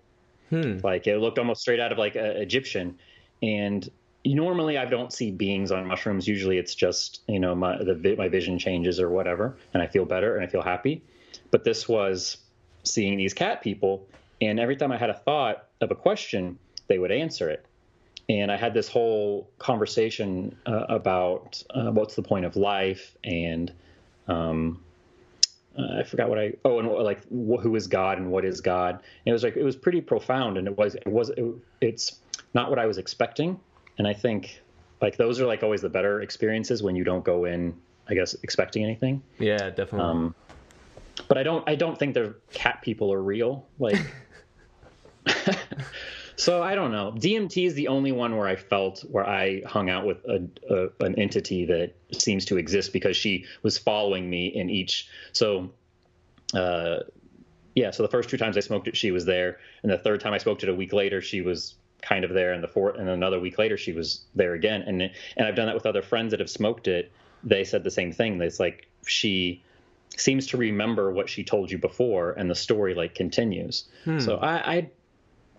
Hmm. 0.53 0.77
like 0.83 1.07
it 1.07 1.17
looked 1.17 1.39
almost 1.39 1.61
straight 1.61 1.79
out 1.79 1.91
of 1.91 1.97
like 1.97 2.15
a 2.15 2.39
Egyptian. 2.39 2.99
And 3.41 3.89
normally 4.23 4.77
I 4.77 4.85
don't 4.85 5.11
see 5.11 5.31
beings 5.31 5.71
on 5.71 5.87
mushrooms. 5.87 6.27
Usually 6.27 6.57
it's 6.57 6.75
just 6.75 7.21
you 7.27 7.39
know 7.39 7.55
my 7.55 7.77
the 7.77 8.15
my 8.17 8.29
vision 8.29 8.59
changes 8.59 8.99
or 8.99 9.09
whatever, 9.09 9.57
and 9.73 9.81
I 9.81 9.87
feel 9.87 10.05
better 10.05 10.35
and 10.35 10.45
I 10.45 10.47
feel 10.47 10.61
happy. 10.61 11.01
But 11.49 11.63
this 11.63 11.89
was 11.89 12.37
seeing 12.83 13.17
these 13.17 13.33
cat 13.33 13.61
people, 13.61 14.07
and 14.41 14.59
every 14.59 14.75
time 14.75 14.91
I 14.91 14.97
had 14.97 15.09
a 15.09 15.13
thought 15.15 15.65
of 15.81 15.91
a 15.91 15.95
question, 15.95 16.59
they 16.87 16.99
would 16.99 17.11
answer 17.11 17.49
it. 17.49 17.65
And 18.29 18.51
I 18.51 18.55
had 18.55 18.73
this 18.73 18.87
whole 18.87 19.49
conversation 19.57 20.55
uh, 20.65 20.85
about 20.87 21.61
uh, 21.71 21.91
what's 21.91 22.15
the 22.15 22.21
point 22.21 22.45
of 22.45 22.55
life 22.55 23.17
and 23.23 23.73
um, 24.27 24.81
uh, 25.77 25.99
I 25.99 26.03
forgot 26.03 26.29
what 26.29 26.39
I 26.39 26.53
oh 26.65 26.79
and 26.79 26.87
like 26.87 27.21
wh- 27.25 27.61
who 27.61 27.75
is 27.75 27.87
God 27.87 28.17
and 28.17 28.31
what 28.31 28.45
is 28.45 28.61
God. 28.61 28.95
And 28.95 29.31
it 29.31 29.31
was 29.31 29.43
like 29.43 29.55
it 29.55 29.63
was 29.63 29.75
pretty 29.75 30.01
profound 30.01 30.57
and 30.57 30.67
it 30.67 30.77
was 30.77 30.95
it 30.95 31.07
was 31.07 31.29
it, 31.29 31.45
it's 31.81 32.19
not 32.53 32.69
what 32.69 32.79
I 32.79 32.85
was 32.85 32.97
expecting. 32.97 33.59
And 33.97 34.07
I 34.07 34.13
think 34.13 34.61
like 35.01 35.17
those 35.17 35.39
are 35.41 35.45
like 35.45 35.63
always 35.63 35.81
the 35.81 35.89
better 35.89 36.21
experiences 36.21 36.83
when 36.83 36.95
you 36.95 37.03
don't 37.03 37.23
go 37.23 37.45
in 37.45 37.75
I 38.07 38.13
guess 38.13 38.35
expecting 38.43 38.83
anything. 38.83 39.23
Yeah, 39.39 39.69
definitely. 39.69 40.01
Um, 40.01 40.35
but 41.27 41.37
I 41.37 41.43
don't 41.43 41.67
I 41.67 41.75
don't 41.75 41.97
think 41.97 42.13
the 42.13 42.35
cat 42.51 42.81
people 42.81 43.11
are 43.11 43.21
real. 43.21 43.67
Like 43.79 43.99
so 46.35 46.63
I 46.63 46.75
don't 46.75 46.91
know. 46.91 47.13
DMT 47.15 47.65
is 47.65 47.73
the 47.73 47.87
only 47.87 48.11
one 48.11 48.35
where 48.37 48.47
I 48.47 48.55
felt 48.55 49.01
where 49.01 49.27
I 49.27 49.61
hung 49.65 49.89
out 49.89 50.05
with 50.05 50.23
a, 50.25 50.47
a 50.69 51.05
an 51.05 51.15
entity 51.19 51.65
that 51.65 51.93
seems 52.11 52.45
to 52.45 52.57
exist 52.57 52.93
because 52.93 53.17
she 53.17 53.45
was 53.61 53.77
following 53.77 54.29
me 54.29 54.47
in 54.47 54.69
each. 54.69 55.07
So 55.31 55.71
uh, 56.53 56.99
yeah, 57.75 57.91
so 57.91 58.03
the 58.03 58.09
first 58.09 58.29
two 58.29 58.37
times 58.37 58.57
I 58.57 58.59
smoked 58.59 58.87
it, 58.87 58.95
she 58.95 59.11
was 59.11 59.25
there, 59.25 59.59
and 59.81 59.91
the 59.91 59.97
third 59.97 60.21
time 60.21 60.33
I 60.33 60.37
smoked 60.37 60.63
it 60.63 60.69
a 60.69 60.75
week 60.75 60.93
later, 60.93 61.21
she 61.21 61.41
was 61.41 61.75
kind 62.01 62.23
of 62.23 62.31
there, 62.33 62.53
and 62.53 62.63
the 62.63 62.67
fourth 62.67 62.97
and 62.97 63.09
another 63.09 63.39
week 63.39 63.57
later, 63.57 63.77
she 63.77 63.93
was 63.93 64.21
there 64.35 64.53
again. 64.53 64.83
And 64.83 65.01
and 65.01 65.47
I've 65.47 65.55
done 65.55 65.67
that 65.67 65.75
with 65.75 65.85
other 65.85 66.01
friends 66.01 66.31
that 66.31 66.39
have 66.39 66.49
smoked 66.49 66.87
it. 66.87 67.11
They 67.43 67.63
said 67.63 67.83
the 67.83 67.91
same 67.91 68.11
thing. 68.11 68.41
It's 68.41 68.59
like 68.59 68.87
she 69.05 69.63
seems 70.15 70.47
to 70.47 70.57
remember 70.57 71.11
what 71.11 71.29
she 71.29 71.43
told 71.43 71.71
you 71.71 71.77
before, 71.77 72.31
and 72.31 72.49
the 72.49 72.55
story 72.55 72.93
like 72.93 73.15
continues. 73.15 73.85
Hmm. 74.03 74.19
So 74.19 74.37
I, 74.37 74.75
I 74.75 74.89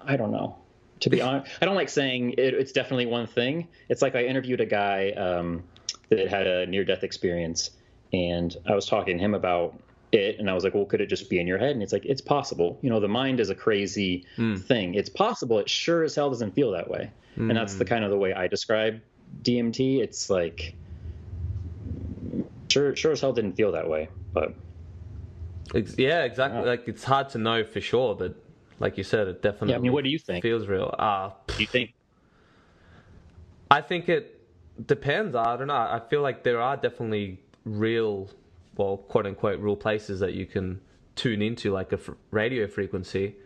I 0.01 0.17
don't 0.17 0.33
know. 0.33 0.57
To 1.01 1.11
be 1.11 1.21
honest, 1.21 1.51
I 1.61 1.67
don't 1.67 1.75
like 1.75 1.89
saying 1.89 2.35
it, 2.39 2.55
it's 2.55 2.73
definitely 2.73 3.07
one 3.07 3.27
thing. 3.27 3.69
It's 3.89 4.01
like 4.01 4.15
I 4.15 4.25
interviewed 4.25 4.61
a 4.61 4.67
guy 4.67 5.11
um, 5.11 5.65
that 6.09 6.29
had 6.29 6.47
a 6.47 6.67
near 6.67 6.85
death 6.85 7.03
experience, 7.03 7.71
and 8.13 8.57
I 8.67 8.75
was 8.75 8.87
talking 8.87 9.19
to 9.19 9.23
him 9.23 9.35
about 9.35 9.75
it 10.15 10.39
and 10.39 10.49
i 10.49 10.55
was 10.55 10.65
like 10.65 10.75
well 10.75 10.85
could 10.85 11.01
it 11.01 11.07
just 11.07 11.29
be 11.29 11.41
in 11.41 11.47
your 11.47 11.59
head 11.59 11.71
and 11.71 11.83
it's 11.83 11.93
like 11.93 12.05
it's 12.05 12.21
possible 12.21 12.79
you 12.83 12.89
know 12.89 13.01
the 13.01 13.09
mind 13.09 13.41
is 13.41 13.51
a 13.51 13.55
crazy 13.55 14.25
mm. 14.37 14.61
thing 14.63 14.95
it's 14.95 15.09
possible 15.09 15.59
it 15.59 15.69
sure 15.69 16.05
as 16.05 16.15
hell 16.15 16.31
doesn't 16.31 16.55
feel 16.55 16.71
that 16.71 16.89
way 16.89 17.11
mm. 17.37 17.49
and 17.49 17.57
that's 17.57 17.75
the 17.75 17.85
hmm. 17.85 17.89
kind 17.89 18.05
of 18.05 18.11
the 18.11 18.17
way 18.17 18.33
i 18.33 18.47
describe 18.47 19.01
dmt 19.43 19.99
it's 20.01 20.31
like 20.31 20.75
sure 22.71 22.95
sure 22.95 23.13
as 23.13 23.21
hell 23.21 23.33
didn't 23.33 23.55
feel 23.55 23.73
that 23.73 23.89
way 23.89 24.09
but 24.33 24.55
yeah 25.97 26.23
exactly 26.23 26.61
yeah. 26.61 26.67
like 26.67 26.87
it's 26.87 27.05
hard 27.05 27.29
to 27.29 27.39
know 27.39 27.65
for 27.65 27.81
sure 27.81 28.15
but 28.15 28.37
like 28.81 28.99
you 28.99 29.05
said 29.05 29.29
it 29.29 29.43
definitely 29.43 29.71
yeah, 29.71 29.77
i 29.77 29.81
mean 29.81 29.93
what 29.93 30.05
do 30.05 30.11
you 30.11 30.19
think 30.19 30.43
feels 30.43 30.67
real 30.67 30.95
uh, 30.99 31.31
do 31.47 31.55
you 31.59 31.67
think 31.67 31.95
i 33.71 33.81
think 33.81 34.09
it 34.09 34.41
depends 34.87 35.35
i 35.35 35.57
don't 35.57 35.69
know 35.69 35.75
i 35.75 36.01
feel 36.11 36.23
like 36.23 36.43
there 36.43 36.61
are 36.61 36.77
definitely 36.77 37.41
real 37.65 38.29
well, 38.77 38.97
quote 38.97 39.27
unquote, 39.27 39.61
real 39.61 39.77
places 39.77 40.21
that 40.21 40.35
you 40.35 40.47
can 40.47 40.81
tune 41.17 41.43
into, 41.43 41.73
like 41.73 41.93
a 41.93 41.99
radio 42.31 42.67
frequency, 42.67 43.37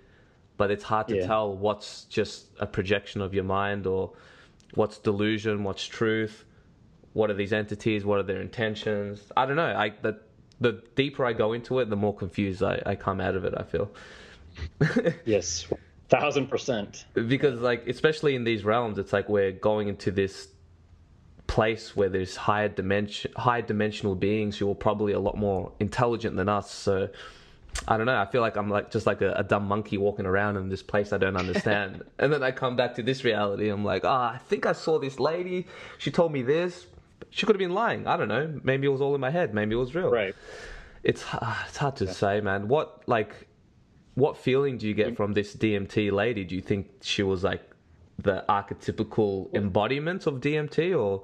but 0.57 0.71
it's 0.71 0.85
hard 0.85 1.09
to 1.09 1.17
yeah. 1.17 1.27
tell 1.27 1.55
what's 1.55 2.05
just 2.05 2.47
a 2.59 2.67
projection 2.67 3.21
of 3.21 3.35
your 3.35 3.45
mind 3.45 3.87
or 3.87 4.13
what's 4.75 4.99
delusion, 4.99 5.65
what's 5.65 5.85
truth, 5.85 6.45
what 7.13 7.31
are 7.31 7.35
these 7.35 7.53
entities, 7.53 8.05
what 8.05 8.19
are 8.19 8.25
their 8.25 8.41
intentions. 8.41 9.31
I 9.37 9.47
don't 9.47 9.57
know. 9.57 9.75
I 9.75 9.93
the 10.03 10.19
the 10.61 10.83
deeper 10.97 11.25
I 11.25 11.35
go 11.35 11.53
into 11.53 11.79
it, 11.79 11.89
the 11.89 11.97
more 11.97 12.15
confused 12.15 12.63
I, 12.63 12.83
I 12.85 12.95
come 12.97 13.21
out 13.21 13.37
of 13.37 13.45
it. 13.45 13.55
I 13.57 13.63
feel. 13.63 13.91
yes, 15.25 15.67
thousand 16.09 16.49
percent. 16.49 17.07
Because 17.15 17.61
like, 17.61 17.87
especially 17.89 18.35
in 18.35 18.45
these 18.45 18.65
realms, 18.65 18.99
it's 18.99 19.13
like 19.13 19.29
we're 19.29 19.53
going 19.53 19.89
into 19.89 20.11
this 20.11 20.49
place 21.47 21.97
where 21.97 22.09
there's 22.09 22.37
higher 22.37 22.69
dimension, 22.69 23.33
higher 23.37 23.63
dimensional 23.63 24.15
beings 24.15 24.57
who 24.57 24.71
are 24.71 24.75
probably 24.75 25.13
a 25.13 25.21
lot 25.21 25.37
more 25.37 25.73
intelligent 25.81 26.37
than 26.37 26.49
us. 26.49 26.71
So 26.71 27.09
I 27.89 27.97
don't 27.97 28.07
know. 28.07 28.17
I 28.17 28.27
feel 28.27 28.43
like 28.43 28.57
I'm 28.57 28.69
like 28.69 28.91
just 28.91 29.07
like 29.07 29.23
a, 29.23 29.33
a 29.33 29.43
dumb 29.45 29.67
monkey 29.67 29.99
walking 29.99 30.27
around 30.27 30.57
in 30.57 30.69
this 30.69 30.83
place 30.83 31.13
I 31.13 31.19
don't 31.19 31.37
understand. 31.37 32.05
and 32.19 32.33
then 32.33 32.43
I 32.43 32.53
come 32.53 32.77
back 32.77 32.95
to 32.97 33.03
this 33.03 33.25
reality. 33.25 33.69
I'm 33.69 33.85
like, 33.85 34.05
ah, 34.05 34.31
oh, 34.31 34.35
I 34.35 34.39
think 34.39 34.67
I 34.67 34.73
saw 34.73 34.99
this 34.99 35.19
lady. 35.19 35.67
She 35.99 36.11
told 36.11 36.33
me 36.33 36.43
this. 36.43 36.87
She 37.31 37.45
could 37.45 37.57
have 37.57 37.61
been 37.61 37.75
lying. 37.75 38.07
I 38.07 38.17
don't 38.17 38.29
know. 38.29 38.61
Maybe 38.63 38.87
it 38.87 38.91
was 38.91 39.01
all 39.01 39.15
in 39.15 39.21
my 39.21 39.31
head. 39.31 39.53
Maybe 39.53 39.75
it 39.75 39.79
was 39.79 39.95
real. 39.95 40.11
Right. 40.11 40.35
It's 41.03 41.25
uh, 41.33 41.55
it's 41.67 41.77
hard 41.77 41.97
to 41.97 42.05
yeah. 42.05 42.13
say, 42.13 42.41
man. 42.41 42.69
What 42.69 43.03
like 43.07 43.48
what 44.19 44.37
feeling 44.37 44.79
do 44.79 44.89
you 44.89 44.95
get 44.95 45.17
from 45.17 45.33
this 45.33 45.55
DMT 45.55 46.11
lady? 46.11 46.45
Do 46.45 46.57
you 46.57 46.61
think 46.61 46.89
she 47.03 47.23
was 47.23 47.45
like 47.45 47.63
the 48.19 48.45
archetypical 48.49 49.53
embodiment 49.55 50.27
of 50.27 50.41
DMT 50.41 50.99
or 50.99 51.23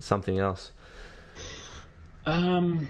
something 0.00 0.40
else? 0.40 0.72
Um, 2.26 2.88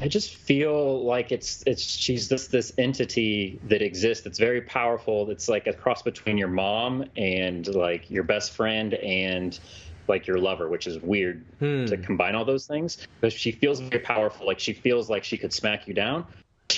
I 0.00 0.06
just 0.06 0.36
feel 0.36 1.04
like 1.04 1.32
it's 1.32 1.64
it's 1.66 1.82
she's 1.82 2.28
this 2.28 2.46
this 2.46 2.72
entity 2.78 3.60
that 3.64 3.82
exists 3.82 4.22
that's 4.22 4.38
very 4.38 4.62
powerful. 4.62 5.28
It's 5.30 5.48
like 5.48 5.66
a 5.66 5.72
cross 5.72 6.02
between 6.02 6.38
your 6.38 6.48
mom 6.48 7.04
and 7.16 7.66
like 7.74 8.08
your 8.08 8.22
best 8.22 8.52
friend 8.52 8.94
and 8.94 9.58
like 10.06 10.26
your 10.26 10.38
lover, 10.38 10.68
which 10.68 10.86
is 10.86 10.98
weird 11.00 11.44
hmm. 11.58 11.86
to 11.86 11.96
combine 11.96 12.34
all 12.36 12.44
those 12.44 12.66
things. 12.66 13.06
But 13.20 13.32
she 13.32 13.50
feels 13.50 13.80
very 13.80 14.00
powerful. 14.00 14.46
Like 14.46 14.60
she 14.60 14.72
feels 14.72 15.10
like 15.10 15.24
she 15.24 15.36
could 15.36 15.52
smack 15.52 15.88
you 15.88 15.94
down. 15.94 16.26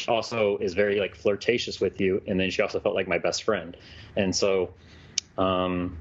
She 0.04 0.10
also 0.10 0.58
is 0.58 0.74
very 0.74 1.00
like 1.00 1.14
flirtatious 1.14 1.80
with 1.80 1.98
you, 1.98 2.22
and 2.26 2.38
then 2.38 2.50
she 2.50 2.60
also 2.60 2.78
felt 2.78 2.94
like 2.94 3.08
my 3.08 3.16
best 3.16 3.42
friend. 3.42 3.74
And 4.16 4.36
so, 4.36 4.74
um, 5.38 5.96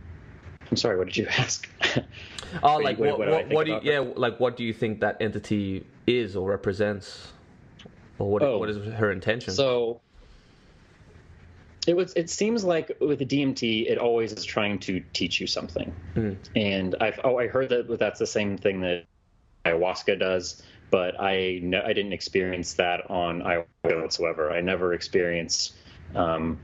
I'm 0.70 0.76
sorry, 0.76 0.98
what 0.98 1.08
did 1.08 1.16
you 1.16 1.28
ask? 1.38 1.70
Oh, 2.62 2.78
like 2.78 3.00
what, 3.00 3.18
what, 3.18 3.30
what, 3.30 3.50
what 3.50 3.66
do 3.66 3.72
you, 3.72 3.80
yeah, 3.82 4.00
like 4.00 4.42
what 4.42 4.58
do 4.58 4.66
you 4.66 4.74
think 4.74 5.00
that 5.00 5.22
entity 5.22 5.86
is 6.06 6.36
or 6.36 6.50
represents, 6.50 7.32
or 8.20 8.30
what 8.30 8.44
oh, 8.44 8.58
what 8.58 8.70
is 8.70 8.94
her 8.94 9.10
intention? 9.10 9.54
So 9.54 10.02
it 11.88 11.96
was. 11.96 12.12
It 12.18 12.30
seems 12.30 12.66
like 12.66 12.98
with 13.00 13.20
the 13.20 13.26
DMT, 13.26 13.90
it 13.90 13.98
always 13.98 14.34
is 14.34 14.44
trying 14.44 14.80
to 14.80 15.02
teach 15.14 15.40
you 15.40 15.48
something, 15.48 15.96
mm. 16.16 16.36
and 16.58 16.96
I've 17.00 17.22
oh 17.24 17.38
I 17.38 17.48
heard 17.48 17.70
that 17.70 17.98
that's 17.98 18.20
the 18.20 18.28
same 18.28 18.58
thing 18.58 18.82
that 18.82 19.06
ayahuasca 19.66 20.20
does, 20.20 20.62
but 20.92 21.20
I 21.20 21.60
no, 21.62 21.82
I 21.84 21.94
didn't 21.94 22.14
experience 22.14 22.74
that 22.76 23.10
on 23.10 23.42
ayahuasca 23.42 24.02
whatsoever. 24.02 24.52
I 24.52 24.62
never 24.62 24.94
experienced 24.94 25.76
um, 26.16 26.60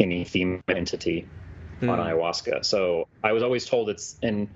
any 0.00 0.24
theme 0.24 0.62
entity 0.68 1.28
mm. 1.80 1.90
on 1.90 1.98
ayahuasca. 1.98 2.64
So 2.64 3.08
I 3.22 3.32
was 3.32 3.42
always 3.42 3.66
told 3.66 3.90
it's 3.90 4.16
and 4.22 4.48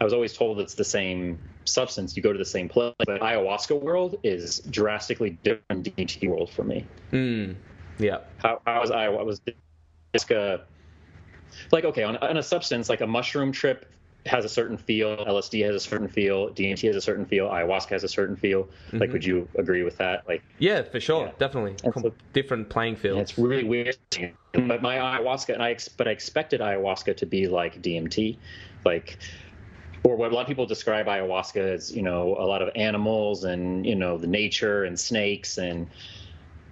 I 0.00 0.04
was 0.04 0.12
always 0.12 0.32
told 0.32 0.60
it's 0.60 0.74
the 0.74 0.84
same 0.84 1.38
substance. 1.64 2.16
You 2.16 2.22
go 2.22 2.32
to 2.32 2.38
the 2.38 2.44
same 2.44 2.68
place, 2.68 2.94
but 2.98 3.20
ayahuasca 3.20 3.80
world 3.80 4.18
is 4.22 4.60
drastically 4.70 5.30
different 5.42 5.84
DMT 5.96 6.28
world 6.28 6.50
for 6.50 6.64
me. 6.64 6.86
Mm. 7.12 7.56
Yeah. 7.98 8.18
How, 8.38 8.60
how 8.66 8.80
was 8.80 8.90
ayahuasca? 8.90 9.24
Was 9.24 9.40
ayahuasca 10.14 10.62
like 11.70 11.84
okay 11.84 12.02
on, 12.02 12.16
on 12.16 12.36
a 12.36 12.42
substance 12.42 12.88
like 12.88 13.00
a 13.00 13.06
mushroom 13.06 13.52
trip 13.52 13.86
has 14.26 14.44
a 14.44 14.48
certain 14.48 14.78
feel. 14.78 15.16
LSD 15.16 15.64
has 15.66 15.74
a 15.74 15.80
certain 15.80 16.08
feel. 16.08 16.48
DMT 16.50 16.86
has 16.86 16.96
a 16.96 17.00
certain 17.00 17.26
feel. 17.26 17.48
Ayahuasca 17.48 17.90
has 17.90 18.04
a 18.04 18.08
certain 18.08 18.36
feel. 18.36 18.64
Mm-hmm. 18.64 18.98
Like, 18.98 19.12
would 19.12 19.24
you 19.24 19.48
agree 19.56 19.82
with 19.82 19.98
that? 19.98 20.26
Like, 20.26 20.42
yeah, 20.58 20.82
for 20.82 20.98
sure, 20.98 21.26
yeah. 21.26 21.32
definitely. 21.38 21.76
So, 22.00 22.14
different 22.32 22.70
playing 22.70 22.96
fields. 22.96 23.30
It's 23.30 23.38
really 23.38 23.64
weird. 23.64 23.96
But 24.52 24.82
my 24.82 24.96
ayahuasca, 24.96 25.52
and 25.52 25.62
I, 25.62 25.76
but 25.96 26.08
I 26.08 26.12
expected 26.12 26.60
ayahuasca 26.60 27.18
to 27.18 27.26
be 27.26 27.48
like 27.48 27.82
DMT, 27.82 28.38
like, 28.84 29.18
or 30.04 30.16
what 30.16 30.32
a 30.32 30.34
lot 30.34 30.42
of 30.42 30.48
people 30.48 30.66
describe 30.66 31.06
ayahuasca 31.06 31.74
as, 31.74 31.94
you 31.94 32.02
know, 32.02 32.36
a 32.38 32.46
lot 32.46 32.62
of 32.62 32.70
animals 32.74 33.44
and 33.44 33.84
you 33.84 33.94
know 33.94 34.16
the 34.18 34.26
nature 34.26 34.84
and 34.84 34.98
snakes 34.98 35.58
and. 35.58 35.88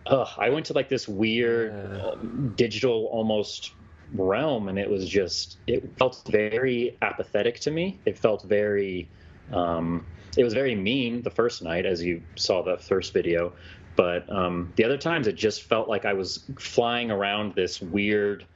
Uh, 0.05 0.27
I 0.37 0.51
went 0.51 0.67
to 0.67 0.73
like 0.73 0.89
this 0.89 1.07
weird 1.07 1.73
yeah. 1.73 2.07
um, 2.07 2.55
digital 2.57 3.07
almost 3.13 3.71
realm 4.15 4.69
and 4.69 4.79
it 4.79 4.89
was 4.89 5.09
just 5.09 5.59
it 5.67 5.97
felt 5.99 6.23
very 6.29 6.97
apathetic 7.03 7.61
to 7.61 7.71
me. 7.71 7.99
It 8.05 8.19
felt 8.19 8.43
very 8.45 9.09
um, 9.53 10.07
it 10.37 10.45
was 10.45 10.55
very 10.55 10.75
mean 10.75 11.23
the 11.23 11.31
first 11.31 11.63
night 11.63 11.87
as 11.87 12.03
you 12.03 12.23
saw 12.37 12.63
the 12.63 12.79
first 12.79 13.13
video 13.13 13.53
but 13.95 14.31
um, 14.35 14.73
the 14.77 14.85
other 14.85 14.97
times 14.97 15.27
it 15.27 15.35
just 15.35 15.63
felt 15.65 15.89
like 15.89 16.05
i 16.05 16.13
was 16.13 16.45
flying 16.59 17.11
around 17.11 17.55
this 17.55 17.83
weird 17.83 18.47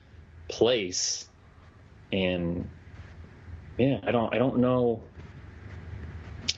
place 0.48 1.28
and 2.12 2.66
yeah 3.78 3.98
i 4.04 4.10
don't 4.10 4.32
i 4.32 4.38
don't 4.38 4.58
know. 4.58 5.02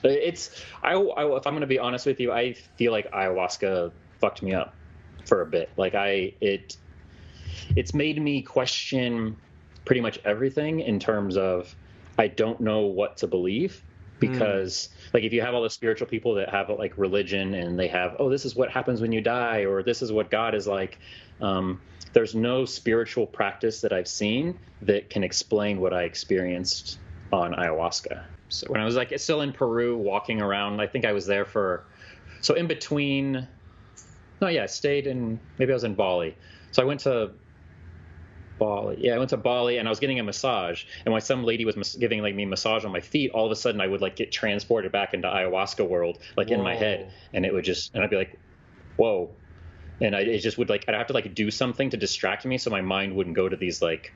It's 0.03 0.63
I, 0.81 0.93
I 0.93 1.37
if 1.37 1.47
i'm 1.47 1.53
going 1.53 1.61
to 1.61 1.67
be 1.67 1.79
honest 1.79 2.05
with 2.05 2.19
you 2.19 2.31
i 2.31 2.53
feel 2.53 2.91
like 2.91 3.11
ayahuasca 3.11 3.91
fucked 4.19 4.41
me 4.41 4.53
up 4.53 4.75
for 5.25 5.41
a 5.41 5.45
bit. 5.45 5.69
Like 5.77 5.95
i 5.95 6.33
it 6.41 6.77
it's 7.75 7.93
made 7.93 8.21
me 8.21 8.41
question 8.41 9.35
pretty 9.85 10.01
much 10.01 10.19
everything 10.25 10.81
in 10.81 10.99
terms 10.99 11.37
of 11.37 11.73
I 12.17 12.27
don't 12.27 12.59
know 12.59 12.81
what 12.81 13.17
to 13.17 13.27
believe 13.27 13.81
because 14.19 14.89
mm. 14.91 15.13
like 15.13 15.23
if 15.23 15.33
you 15.33 15.41
have 15.41 15.53
all 15.53 15.63
the 15.63 15.69
spiritual 15.69 16.07
people 16.07 16.35
that 16.35 16.49
have 16.49 16.69
like 16.69 16.97
religion 16.97 17.53
and 17.53 17.79
they 17.79 17.87
have 17.87 18.15
oh 18.19 18.29
this 18.29 18.45
is 18.45 18.55
what 18.55 18.69
happens 18.69 19.01
when 19.01 19.11
you 19.11 19.21
die 19.21 19.65
or 19.65 19.81
this 19.81 20.01
is 20.01 20.11
what 20.11 20.29
God 20.29 20.53
is 20.53 20.67
like 20.67 20.99
um, 21.41 21.79
there's 22.13 22.35
no 22.35 22.65
spiritual 22.65 23.25
practice 23.25 23.81
that 23.81 23.93
I've 23.93 24.07
seen 24.07 24.57
that 24.81 25.09
can 25.09 25.23
explain 25.23 25.79
what 25.79 25.93
I 25.93 26.03
experienced 26.03 26.99
on 27.31 27.53
ayahuasca. 27.53 28.23
So 28.49 28.67
when 28.67 28.81
I 28.81 28.85
was 28.85 28.95
like 28.95 29.17
still 29.19 29.41
in 29.41 29.53
Peru 29.53 29.97
walking 29.97 30.41
around, 30.41 30.81
I 30.81 30.87
think 30.87 31.05
I 31.05 31.13
was 31.13 31.25
there 31.25 31.45
for 31.45 31.85
so 32.41 32.55
in 32.55 32.67
between 32.67 33.47
no 34.41 34.47
yeah, 34.47 34.63
I 34.63 34.67
stayed 34.67 35.07
in 35.07 35.39
maybe 35.57 35.71
I 35.71 35.75
was 35.75 35.83
in 35.83 35.95
Bali. 35.95 36.35
So 36.71 36.81
I 36.81 36.85
went 36.85 36.99
to 37.01 37.31
Bali. 38.59 38.97
Yeah, 38.99 39.15
I 39.15 39.17
went 39.17 39.31
to 39.31 39.37
Bali 39.37 39.77
and 39.77 39.87
I 39.87 39.91
was 39.91 39.99
getting 39.99 40.19
a 40.19 40.23
massage. 40.23 40.83
And 41.05 41.11
when 41.11 41.21
some 41.21 41.43
lady 41.43 41.65
was 41.65 41.75
mas- 41.75 41.95
giving 41.95 42.21
like 42.21 42.35
me 42.35 42.45
massage 42.45 42.85
on 42.85 42.91
my 42.91 42.99
feet, 42.99 43.31
all 43.31 43.45
of 43.45 43.51
a 43.51 43.55
sudden 43.55 43.81
I 43.81 43.87
would 43.87 44.01
like 44.01 44.15
get 44.15 44.31
transported 44.31 44.91
back 44.91 45.13
into 45.13 45.27
ayahuasca 45.27 45.87
world, 45.87 46.19
like 46.37 46.49
whoa. 46.49 46.55
in 46.55 46.61
my 46.61 46.75
head, 46.75 47.11
and 47.33 47.45
it 47.45 47.53
would 47.53 47.63
just 47.63 47.95
and 47.95 48.03
I'd 48.03 48.09
be 48.09 48.17
like, 48.17 48.37
whoa, 48.97 49.31
and 50.01 50.15
I 50.15 50.21
it 50.21 50.39
just 50.39 50.57
would 50.57 50.69
like 50.69 50.85
I'd 50.87 50.95
have 50.95 51.07
to 51.07 51.13
like 51.13 51.33
do 51.33 51.49
something 51.49 51.89
to 51.89 51.97
distract 51.97 52.45
me 52.45 52.57
so 52.57 52.69
my 52.69 52.81
mind 52.81 53.15
wouldn't 53.15 53.35
go 53.35 53.49
to 53.49 53.55
these 53.55 53.81
like 53.81 54.13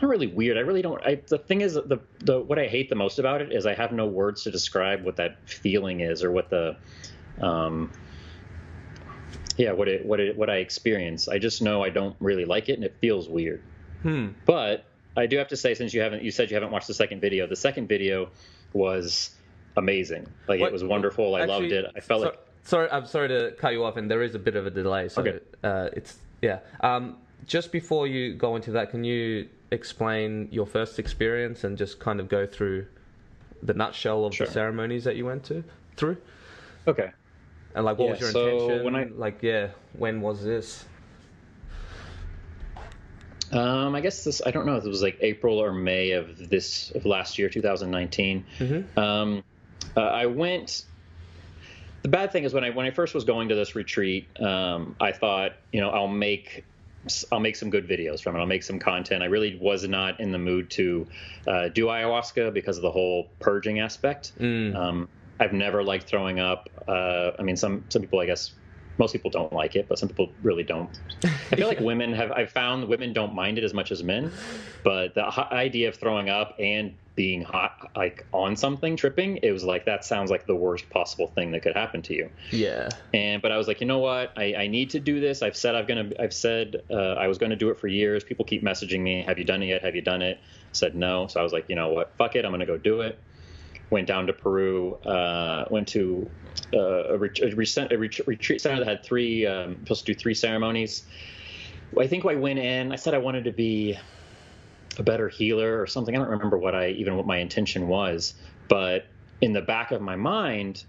not 0.00 0.08
really 0.10 0.26
weird. 0.26 0.56
I 0.56 0.60
really 0.60 0.82
don't. 0.82 1.00
I, 1.04 1.20
the 1.28 1.38
thing 1.38 1.60
is, 1.60 1.74
the 1.74 2.00
the 2.20 2.40
what 2.40 2.58
I 2.58 2.66
hate 2.66 2.88
the 2.88 2.94
most 2.94 3.18
about 3.18 3.40
it 3.40 3.52
is 3.52 3.66
I 3.66 3.74
have 3.74 3.92
no 3.92 4.06
words 4.06 4.42
to 4.44 4.50
describe 4.50 5.04
what 5.04 5.16
that 5.16 5.48
feeling 5.48 6.00
is 6.00 6.22
or 6.22 6.30
what 6.30 6.50
the 6.50 6.76
um 7.40 7.90
yeah, 9.56 9.72
what 9.72 9.88
it 9.88 10.04
what 10.04 10.20
it 10.20 10.36
what 10.36 10.50
I 10.50 10.56
experience. 10.56 11.28
I 11.28 11.38
just 11.38 11.62
know 11.62 11.82
I 11.82 11.90
don't 11.90 12.16
really 12.20 12.44
like 12.44 12.68
it, 12.68 12.74
and 12.74 12.84
it 12.84 12.94
feels 13.00 13.28
weird. 13.28 13.62
Hmm. 14.02 14.28
But 14.46 14.84
I 15.16 15.26
do 15.26 15.36
have 15.38 15.48
to 15.48 15.56
say, 15.56 15.74
since 15.74 15.94
you 15.94 16.00
haven't, 16.00 16.22
you 16.22 16.30
said 16.30 16.50
you 16.50 16.54
haven't 16.56 16.70
watched 16.72 16.88
the 16.88 16.94
second 16.94 17.20
video. 17.20 17.46
The 17.46 17.56
second 17.56 17.88
video 17.88 18.28
was 18.72 19.30
amazing. 19.76 20.26
Like 20.48 20.60
What- 20.60 20.68
it 20.68 20.72
was 20.72 20.84
wonderful. 20.84 21.34
I 21.34 21.44
loved 21.44 21.72
it. 21.72 21.84
I 21.96 22.00
felt 22.00 22.22
so- 22.22 22.28
like 22.28 22.38
Sorry, 22.66 22.88
I'm 22.90 23.04
sorry 23.04 23.28
to 23.28 23.52
cut 23.58 23.74
you 23.74 23.84
off, 23.84 23.98
and 23.98 24.10
there 24.10 24.22
is 24.22 24.34
a 24.34 24.38
bit 24.38 24.56
of 24.56 24.66
a 24.66 24.70
delay. 24.70 25.08
So 25.10 25.20
Okay. 25.20 25.38
uh, 25.62 25.90
it's 25.92 26.16
yeah. 26.40 26.60
Um, 26.80 27.18
just 27.46 27.72
before 27.72 28.06
you 28.06 28.32
go 28.34 28.56
into 28.56 28.70
that, 28.72 28.90
can 28.90 29.04
you 29.04 29.48
explain 29.70 30.48
your 30.50 30.64
first 30.64 30.98
experience 30.98 31.64
and 31.64 31.76
just 31.76 31.98
kind 32.00 32.20
of 32.20 32.28
go 32.28 32.46
through 32.46 32.86
the 33.62 33.74
nutshell 33.74 34.24
of 34.24 34.34
Sure. 34.34 34.46
the 34.46 34.52
ceremonies 34.52 35.04
that 35.04 35.16
you 35.16 35.26
went 35.26 35.44
to 35.44 35.62
through, 35.96 36.16
okay. 36.86 37.10
And 37.74 37.84
like 37.84 37.98
what 37.98 38.06
Yeah, 38.06 38.10
was 38.12 38.20
your 38.20 38.30
so 38.30 38.58
intention? 38.60 38.84
when 38.84 38.96
I- 38.96 39.04
like 39.16 39.42
yeah, 39.42 39.68
when 39.96 40.20
was 40.20 40.44
this? 40.44 40.84
Um, 43.52 43.94
I 43.94 44.00
guess 44.00 44.24
this. 44.24 44.42
I 44.44 44.50
don't 44.50 44.66
know 44.66 44.76
if 44.76 44.84
it 44.84 44.88
was 44.88 45.02
like 45.02 45.18
April 45.20 45.58
or 45.58 45.72
May 45.72 46.12
of 46.12 46.48
this 46.50 46.90
of 46.92 47.04
last 47.06 47.38
year, 47.38 47.48
2019. 47.48 48.44
Mm-hmm. 48.58 48.98
Um, 48.98 49.44
uh, 49.96 50.00
I 50.00 50.26
went. 50.26 50.84
The 52.02 52.08
bad 52.08 52.32
thing 52.32 52.44
is 52.44 52.52
when 52.52 52.64
I 52.64 52.70
when 52.70 52.84
I 52.86 52.90
first 52.90 53.14
was 53.14 53.24
going 53.24 53.48
to 53.50 53.54
this 53.54 53.74
retreat, 53.76 54.28
um, 54.40 54.96
I 55.00 55.12
thought, 55.12 55.52
you 55.72 55.80
know, 55.80 55.90
I'll 55.90 56.08
make 56.08 56.64
I'll 57.30 57.40
make 57.40 57.54
some 57.56 57.70
good 57.70 57.86
videos 57.88 58.20
from 58.22 58.34
it. 58.34 58.40
I'll 58.40 58.46
make 58.46 58.62
some 58.62 58.78
content. 58.78 59.22
I 59.22 59.26
really 59.26 59.56
was 59.60 59.86
not 59.86 60.20
in 60.20 60.32
the 60.32 60.38
mood 60.38 60.70
to 60.72 61.06
uh, 61.46 61.68
do 61.68 61.86
ayahuasca 61.86 62.52
because 62.52 62.76
of 62.76 62.82
the 62.82 62.90
whole 62.90 63.28
purging 63.40 63.78
aspect. 63.80 64.32
Mm. 64.40 64.74
Um, 64.74 65.08
I've 65.40 65.52
never 65.52 65.82
liked 65.82 66.08
throwing 66.08 66.40
up. 66.40 66.68
Uh, 66.86 67.32
I 67.38 67.42
mean, 67.42 67.56
some 67.56 67.84
some 67.88 68.02
people, 68.02 68.20
I 68.20 68.26
guess, 68.26 68.52
most 68.98 69.12
people 69.12 69.30
don't 69.30 69.52
like 69.52 69.76
it, 69.76 69.88
but 69.88 69.98
some 69.98 70.08
people 70.08 70.30
really 70.42 70.62
don't. 70.62 70.90
I 71.24 71.56
feel 71.56 71.68
like 71.68 71.80
women 71.92 72.12
have. 72.12 72.30
I've 72.32 72.50
found 72.50 72.88
women 72.88 73.12
don't 73.12 73.34
mind 73.34 73.58
it 73.58 73.64
as 73.64 73.74
much 73.74 73.90
as 73.90 74.02
men, 74.02 74.32
but 74.82 75.14
the 75.14 75.24
idea 75.52 75.88
of 75.88 75.96
throwing 75.96 76.28
up 76.28 76.54
and 76.58 76.94
being 77.16 77.42
hot, 77.42 77.90
like 77.96 78.26
on 78.32 78.56
something, 78.56 78.96
tripping, 78.96 79.38
it 79.42 79.52
was 79.52 79.62
like 79.62 79.84
that 79.84 80.04
sounds 80.04 80.30
like 80.30 80.46
the 80.46 80.54
worst 80.54 80.88
possible 80.90 81.28
thing 81.28 81.52
that 81.52 81.62
could 81.62 81.74
happen 81.74 82.02
to 82.02 82.14
you. 82.14 82.30
Yeah. 82.50 82.88
And 83.12 83.42
but 83.42 83.52
I 83.52 83.56
was 83.56 83.68
like, 83.68 83.80
you 83.80 83.86
know 83.86 84.00
what? 84.00 84.32
I, 84.36 84.54
I 84.54 84.66
need 84.68 84.90
to 84.90 85.00
do 85.00 85.20
this. 85.20 85.42
I've 85.42 85.56
said 85.56 85.74
I've 85.74 85.88
gonna. 85.88 86.10
I've 86.18 86.34
said 86.34 86.82
uh, 86.90 87.14
I 87.14 87.26
was 87.26 87.38
gonna 87.38 87.56
do 87.56 87.70
it 87.70 87.78
for 87.78 87.88
years. 87.88 88.22
People 88.22 88.44
keep 88.44 88.62
messaging 88.62 89.00
me. 89.00 89.22
Have 89.22 89.38
you 89.38 89.44
done 89.44 89.62
it 89.62 89.66
yet? 89.66 89.82
Have 89.82 89.94
you 89.96 90.02
done 90.02 90.22
it? 90.22 90.38
said 90.72 90.94
no. 90.94 91.26
So 91.28 91.40
I 91.40 91.42
was 91.42 91.52
like, 91.52 91.66
you 91.68 91.76
know 91.76 91.90
what? 91.90 92.14
Fuck 92.18 92.36
it. 92.36 92.44
I'm 92.44 92.50
gonna 92.50 92.66
go 92.66 92.76
do 92.76 93.00
it. 93.00 93.18
Went 93.90 94.06
down 94.06 94.26
to 94.26 94.32
Peru. 94.32 94.94
Uh, 95.04 95.64
went 95.70 95.88
to 95.88 96.28
uh, 96.72 97.14
a, 97.14 97.18
ret- 97.18 97.40
a, 97.40 97.54
recent, 97.54 97.92
a 97.92 97.98
ret- 97.98 98.26
retreat 98.26 98.60
center 98.60 98.78
that 98.78 98.88
had 98.88 99.04
three. 99.04 99.46
Um, 99.46 99.76
supposed 99.80 100.06
to 100.06 100.12
do 100.12 100.18
three 100.18 100.34
ceremonies. 100.34 101.04
I 101.98 102.06
think 102.06 102.24
I 102.24 102.34
went 102.34 102.58
in. 102.58 102.92
I 102.92 102.96
said 102.96 103.14
I 103.14 103.18
wanted 103.18 103.44
to 103.44 103.52
be 103.52 103.98
a 104.98 105.02
better 105.02 105.28
healer 105.28 105.80
or 105.80 105.86
something. 105.86 106.14
I 106.14 106.18
don't 106.18 106.28
remember 106.28 106.58
what 106.58 106.74
I 106.74 106.88
even 106.90 107.16
what 107.16 107.26
my 107.26 107.38
intention 107.38 107.88
was, 107.88 108.34
but 108.68 109.06
in 109.40 109.52
the 109.52 109.60
back 109.60 109.90
of 109.90 110.00
my 110.00 110.16
mind, 110.16 110.84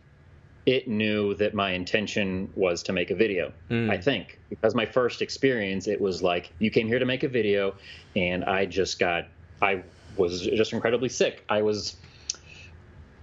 it 0.65 0.87
knew 0.87 1.35
that 1.35 1.53
my 1.53 1.71
intention 1.71 2.51
was 2.55 2.81
to 2.83 2.93
make 2.93 3.11
a 3.11 3.15
video. 3.15 3.51
Mm. 3.69 3.89
I 3.89 3.97
think 3.97 4.39
because 4.49 4.73
my 4.73 4.85
first 4.85 5.21
experience, 5.21 5.87
it 5.87 5.99
was 5.99 6.23
like 6.23 6.51
you 6.59 6.71
came 6.71 6.87
here 6.87 6.99
to 6.99 7.05
make 7.05 7.23
a 7.23 7.27
video, 7.27 7.75
and 8.15 8.43
I 8.45 8.65
just 8.65 8.99
got 8.99 9.27
I 9.61 9.83
was 10.17 10.41
just 10.41 10.73
incredibly 10.73 11.09
sick. 11.09 11.43
I 11.49 11.61
was 11.61 11.97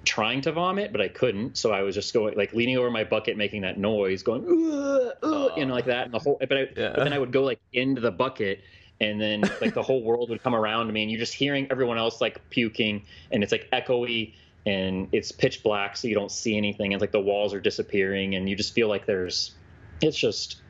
trying 0.04 0.40
to 0.42 0.52
vomit, 0.52 0.92
but 0.92 1.00
I 1.00 1.08
couldn't. 1.08 1.56
So 1.56 1.72
I 1.72 1.82
was 1.82 1.94
just 1.94 2.12
going 2.12 2.36
like 2.36 2.52
leaning 2.52 2.76
over 2.76 2.90
my 2.90 3.04
bucket, 3.04 3.36
making 3.36 3.62
that 3.62 3.78
noise, 3.78 4.22
going 4.22 4.44
"Ugh, 4.44 5.12
ugh," 5.22 5.52
you 5.56 5.64
know, 5.64 5.74
like 5.74 5.86
that, 5.86 6.06
and 6.06 6.14
the 6.14 6.18
whole. 6.18 6.36
But, 6.40 6.52
I, 6.52 6.60
Yeah. 6.76 6.92
but 6.94 7.04
then 7.04 7.12
I 7.12 7.18
would 7.18 7.32
go 7.32 7.42
like 7.44 7.60
into 7.72 8.00
the 8.00 8.10
bucket, 8.10 8.60
and 9.00 9.20
then 9.20 9.42
like 9.60 9.74
the 9.74 9.82
whole 9.82 10.02
world 10.02 10.30
would 10.30 10.42
come 10.42 10.54
around 10.54 10.92
me, 10.92 11.02
and 11.02 11.10
you're 11.10 11.20
just 11.20 11.34
hearing 11.34 11.68
everyone 11.70 11.98
else 11.98 12.20
like 12.20 12.48
puking, 12.50 13.04
and 13.30 13.42
it's 13.42 13.52
like 13.52 13.68
echoey, 13.72 14.34
and 14.66 15.08
it's 15.12 15.32
pitch 15.32 15.62
black, 15.62 15.96
so 15.96 16.08
you 16.08 16.14
don't 16.14 16.32
see 16.32 16.56
anything, 16.56 16.92
and 16.92 17.00
like 17.00 17.12
the 17.12 17.20
walls 17.20 17.54
are 17.54 17.60
disappearing, 17.60 18.34
and 18.34 18.48
you 18.48 18.56
just 18.56 18.74
feel 18.74 18.88
like 18.88 19.06
there's. 19.06 19.54
It's 20.00 20.18
just. 20.18 20.62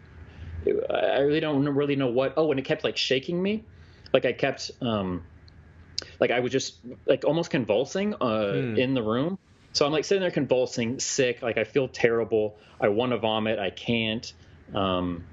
I 0.91 1.19
really 1.21 1.41
don't 1.41 1.69
really 1.69 1.97
know 1.97 2.07
what. 2.11 2.35
Oh, 2.37 2.51
and 2.51 2.61
it 2.61 2.65
kept 2.65 2.85
like 2.85 2.97
shaking 2.97 3.43
me, 3.43 3.65
like 4.13 4.25
I 4.25 4.33
kept. 4.33 4.71
um 4.81 5.25
like 6.23 6.31
I 6.31 6.39
was 6.39 6.53
just 6.53 6.77
like 7.05 7.25
almost 7.25 7.51
convulsing 7.51 8.15
uh, 8.15 8.53
Hmm. 8.53 8.77
in 8.77 8.95
the 8.95 9.03
room. 9.03 9.39
So 9.73 9.85
I'm 9.85 9.91
like 9.91 10.05
sitting 10.05 10.23
there 10.23 10.31
convulsing, 10.31 11.01
sick. 11.01 11.43
Like 11.43 11.59
I 11.59 11.65
feel 11.65 11.89
terrible. 11.89 12.57
I 12.81 12.89
want 12.89 13.11
to 13.11 13.19
vomit. 13.19 13.59
I 13.59 13.71
can't. 13.71 14.33
Um, 14.73 15.25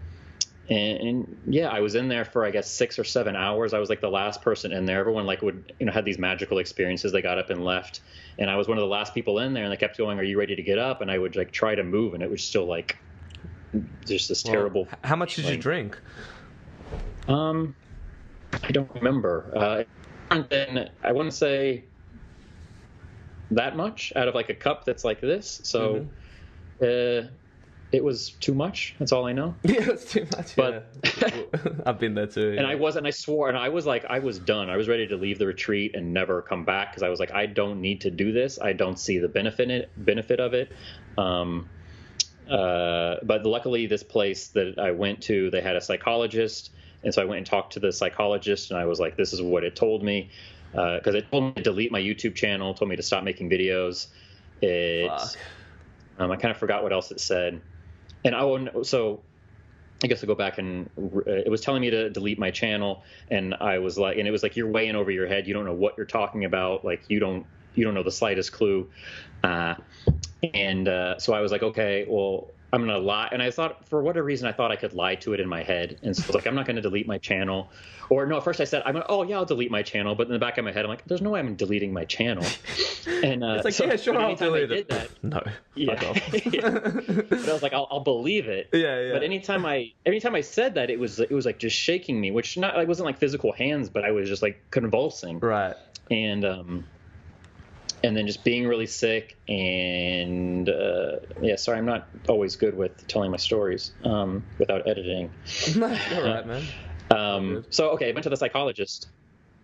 and, 0.68 0.98
and 1.00 1.38
yeah, 1.48 1.68
I 1.68 1.82
was 1.82 1.94
in 1.94 2.08
there 2.08 2.26
for 2.26 2.44
I 2.44 2.50
guess 2.50 2.72
six 2.72 2.98
or 2.98 3.04
seven 3.04 3.36
hours. 3.36 3.74
I 3.76 3.80
was 3.80 3.90
like 3.90 4.02
the 4.02 4.10
last 4.10 4.42
person 4.42 4.72
in 4.72 4.86
there. 4.86 5.00
Everyone 5.00 5.28
like 5.28 5.44
would 5.44 5.74
you 5.80 5.86
know 5.86 5.92
had 5.92 6.06
these 6.06 6.18
magical 6.18 6.58
experiences. 6.58 7.12
They 7.12 7.22
got 7.22 7.38
up 7.38 7.52
and 7.52 7.64
left, 7.64 8.02
and 8.40 8.50
I 8.50 8.56
was 8.56 8.68
one 8.68 8.78
of 8.80 8.82
the 8.82 8.88
last 8.88 9.14
people 9.14 9.38
in 9.40 9.54
there. 9.54 9.64
And 9.66 9.72
they 9.72 9.78
kept 9.78 9.96
going, 9.96 10.18
"Are 10.18 10.24
you 10.24 10.40
ready 10.40 10.56
to 10.56 10.64
get 10.64 10.80
up?" 10.80 11.02
And 11.02 11.12
I 11.12 11.20
would 11.20 11.36
like 11.36 11.52
try 11.52 11.76
to 11.76 11.84
move, 11.84 12.16
and 12.16 12.24
it 12.24 12.32
was 12.32 12.44
still 12.44 12.66
like 12.66 12.98
just 14.08 14.28
this 14.30 14.44
Well, 14.44 14.54
terrible. 14.54 14.88
How 15.04 15.16
much 15.16 15.36
did 15.36 15.46
you 15.46 15.58
drink? 15.58 16.00
Um, 17.28 17.76
I 18.64 18.72
don't 18.72 18.90
remember. 18.96 19.52
Uh, 19.56 19.84
and 20.32 20.48
then 20.50 20.90
I 21.04 21.12
wouldn't 21.12 21.34
say 21.34 21.86
that 23.52 23.76
much 23.76 24.14
out 24.16 24.28
of 24.28 24.36
like 24.36 24.50
a 24.50 24.54
cup 24.56 24.86
that's 24.86 25.04
like 25.04 25.22
this. 25.22 25.62
So, 25.64 26.08
Mm-hmm. 26.82 27.28
uh, 27.28 27.30
it 27.92 28.04
was 28.04 28.30
too 28.40 28.54
much. 28.54 28.96
That's 29.00 29.12
all 29.12 29.26
I 29.26 29.34
know. 29.34 29.56
Yeah, 29.64 29.90
it's 29.90 30.12
too 30.12 30.28
much. 30.38 30.56
But- 30.56 30.94
yeah. 31.22 31.30
I've 31.88 31.98
been 31.98 32.14
there 32.14 32.28
too. 32.28 32.54
And 32.56 32.68
I 32.68 32.76
was, 32.76 32.96
and 32.96 33.08
I 33.08 33.10
swore, 33.10 33.50
and 33.50 33.58
I 33.58 33.70
was 33.70 33.88
like, 33.88 34.06
I 34.06 34.20
was 34.20 34.38
done. 34.38 34.70
I 34.70 34.78
was 34.78 34.88
ready 34.88 35.08
to 35.08 35.16
leave 35.18 35.40
the 35.40 35.48
retreat 35.48 35.96
and 35.96 36.14
never 36.14 36.44
come 36.44 36.66
back 36.66 36.92
because 36.92 37.02
I 37.02 37.10
was 37.10 37.20
like, 37.20 37.32
I 37.32 37.48
don't 37.48 37.82
need 37.82 38.02
to 38.02 38.12
do 38.12 38.32
this. 38.32 38.60
I 38.62 38.74
don't 38.74 39.00
see 39.00 39.18
the 39.18 39.28
benefit 39.28 39.72
it, 39.72 39.90
benefit 39.98 40.40
of 40.40 40.54
it. 40.54 40.72
Um, 41.18 41.68
uh, 42.48 43.16
but 43.24 43.44
luckily, 43.46 43.88
this 43.88 44.04
place 44.04 44.50
that 44.50 44.78
I 44.78 44.92
went 44.92 45.22
to, 45.24 45.50
they 45.50 45.62
had 45.62 45.76
a 45.76 45.82
psychologist, 45.82 46.70
and 47.04 47.14
so 47.14 47.22
I 47.22 47.26
went 47.26 47.38
and 47.38 47.46
talked 47.46 47.74
to 47.74 47.80
the 47.80 47.92
psychologist, 47.92 48.72
and 48.72 48.80
I 48.80 48.86
was 48.86 49.00
like, 49.00 49.16
this 49.16 49.34
is 49.34 49.42
what 49.42 49.64
it 49.64 49.76
told 49.76 50.04
me 50.04 50.30
because 50.72 51.16
it 51.16 51.30
told 51.32 51.46
me 51.46 51.52
to 51.54 51.62
delete 51.64 51.92
my 51.92 52.00
YouTube 52.00 52.36
channel, 52.36 52.74
told 52.74 52.90
me 52.90 52.96
to 52.96 53.04
stop 53.04 53.24
making 53.24 53.50
videos. 53.50 54.08
It, 54.62 55.10
um, 56.20 56.32
I 56.32 56.36
kind 56.36 56.52
of 56.52 56.58
forgot 56.58 56.84
what 56.84 56.94
else 56.94 57.12
it 57.12 57.20
said, 57.20 57.62
and 58.24 58.36
oh, 58.36 58.56
and 58.56 58.86
so 58.86 59.22
I 60.04 60.08
guess 60.08 60.24
I'll 60.24 60.28
go 60.28 60.36
back 60.36 60.58
and 60.58 60.90
uh, 60.98 61.22
it 61.26 61.50
was 61.50 61.62
telling 61.62 61.82
me 61.82 61.90
to 61.90 62.10
delete 62.10 62.40
my 62.40 62.52
channel, 62.52 63.04
and 63.30 63.56
I 63.56 63.80
was 63.80 63.98
like, 63.98 64.18
and 64.18 64.28
it 64.28 64.32
was 64.32 64.44
like 64.44 64.56
you're 64.56 64.70
way 64.70 64.88
in 64.88 64.96
over 64.96 65.12
your 65.12 65.28
head. 65.28 65.48
You 65.48 65.54
don't 65.54 65.66
know 65.66 65.74
what 65.74 65.96
you're 65.98 66.06
talking 66.06 66.46
about. 66.46 66.86
Like 66.86 67.04
you 67.08 67.20
don't 67.20 67.46
you 67.76 67.86
don't 67.86 67.94
know 67.94 68.04
the 68.04 68.12
slightest 68.12 68.52
clue. 68.52 68.90
Uh, 69.44 69.76
and 70.54 70.88
uh, 70.88 71.20
so 71.20 71.34
I 71.34 71.42
was 71.42 71.52
like, 71.52 71.64
okay, 71.64 72.06
well, 72.08 72.48
I'm 72.72 72.82
gonna 72.82 72.98
lie. 73.00 73.30
And 73.32 73.42
I 73.42 73.50
thought, 73.52 73.88
for 73.88 74.02
whatever 74.04 74.24
reason, 74.26 74.48
I 74.48 74.52
thought 74.52 74.72
I 74.72 74.76
could 74.76 74.94
lie 74.94 75.16
to 75.16 75.34
it 75.34 75.40
in 75.40 75.48
my 75.50 75.64
head. 75.64 75.98
And 76.04 76.16
so 76.16 76.24
I 76.24 76.28
was 76.28 76.36
like, 76.36 76.46
I'm 76.48 76.56
not 76.56 76.66
gonna 76.68 76.82
delete 76.82 77.08
my 77.08 77.18
channel. 77.18 77.70
Or 78.10 78.26
no, 78.26 78.38
at 78.38 78.44
first 78.44 78.60
I 78.60 78.64
said, 78.64 78.82
I'm 78.86 78.94
gonna, 78.94 79.06
oh 79.10 79.24
yeah, 79.24 79.38
I'll 79.38 79.46
delete 79.46 79.72
my 79.72 79.82
channel. 79.84 80.16
But 80.16 80.28
in 80.28 80.34
the 80.34 80.40
back 80.40 80.58
of 80.58 80.66
my 80.66 80.72
head, 80.72 80.84
I'm 80.86 80.90
like, 80.90 81.04
there's 81.06 81.22
no 81.22 81.32
way 81.32 81.40
I'm 81.40 81.56
deleting 81.56 81.94
my 81.94 82.06
channel. 82.06 82.46
And 83.24 83.44
uh, 83.44 83.54
It's 83.56 83.66
like, 83.66 83.74
so- 83.74 83.86
yeah, 83.86 83.96
sure, 83.96 84.16
I'll 84.18 84.28
anytime 84.28 84.54
I 84.54 84.60
delete 84.60 84.70
did 84.70 84.78
it. 84.80 84.90
that, 84.90 85.24
No. 85.24 85.42
yeah. 85.76 85.96
Fuck 86.00 86.10
off. 86.10 86.46
Yeah. 86.54 86.70
but 87.30 87.50
I 87.50 87.54
was 87.54 87.64
like, 87.64 87.74
I'll, 87.74 87.88
I'll 87.90 88.00
believe 88.02 88.48
it. 88.48 88.70
Yeah, 88.72 89.00
yeah. 89.02 89.14
But 89.14 89.24
anytime 89.24 89.66
I, 89.66 89.92
anytime 90.06 90.36
I 90.36 90.42
said 90.42 90.76
that, 90.76 90.90
it 90.90 91.00
was, 91.00 91.20
it 91.20 91.32
was 91.32 91.46
like 91.46 91.58
just 91.60 91.76
shaking 91.76 92.20
me, 92.22 92.30
which 92.32 92.58
not, 92.58 92.78
it 92.80 92.88
wasn't 92.88 93.08
like 93.08 93.18
physical 93.18 93.52
hands, 93.52 93.90
but 93.90 94.06
I 94.06 94.12
was 94.12 94.30
just 94.30 94.42
like 94.42 94.62
convulsing, 94.70 95.40
Right. 95.40 95.76
and 96.12 96.46
um, 96.46 96.86
and 98.04 98.16
then 98.16 98.28
just 98.28 98.44
being 98.44 98.68
really 98.68 98.86
sick, 98.86 99.38
and 99.48 100.70
uh, 100.70 101.18
yeah, 101.42 101.56
sorry, 101.56 101.78
I'm 101.78 101.86
not 101.86 102.08
always 102.28 102.56
good 102.56 102.76
with 102.76 103.08
telling 103.08 103.32
my 103.32 103.38
stories 103.38 103.92
um, 104.04 104.44
without 104.58 104.88
editing. 104.88 105.32
No, 105.76 105.88
man. 105.88 106.64
Um, 107.12 107.66
so 107.72 107.90
okay, 107.94 108.10
I 108.10 108.12
went 108.12 108.24
to 108.26 108.30
the 108.30 108.38
psychologist, 108.38 109.10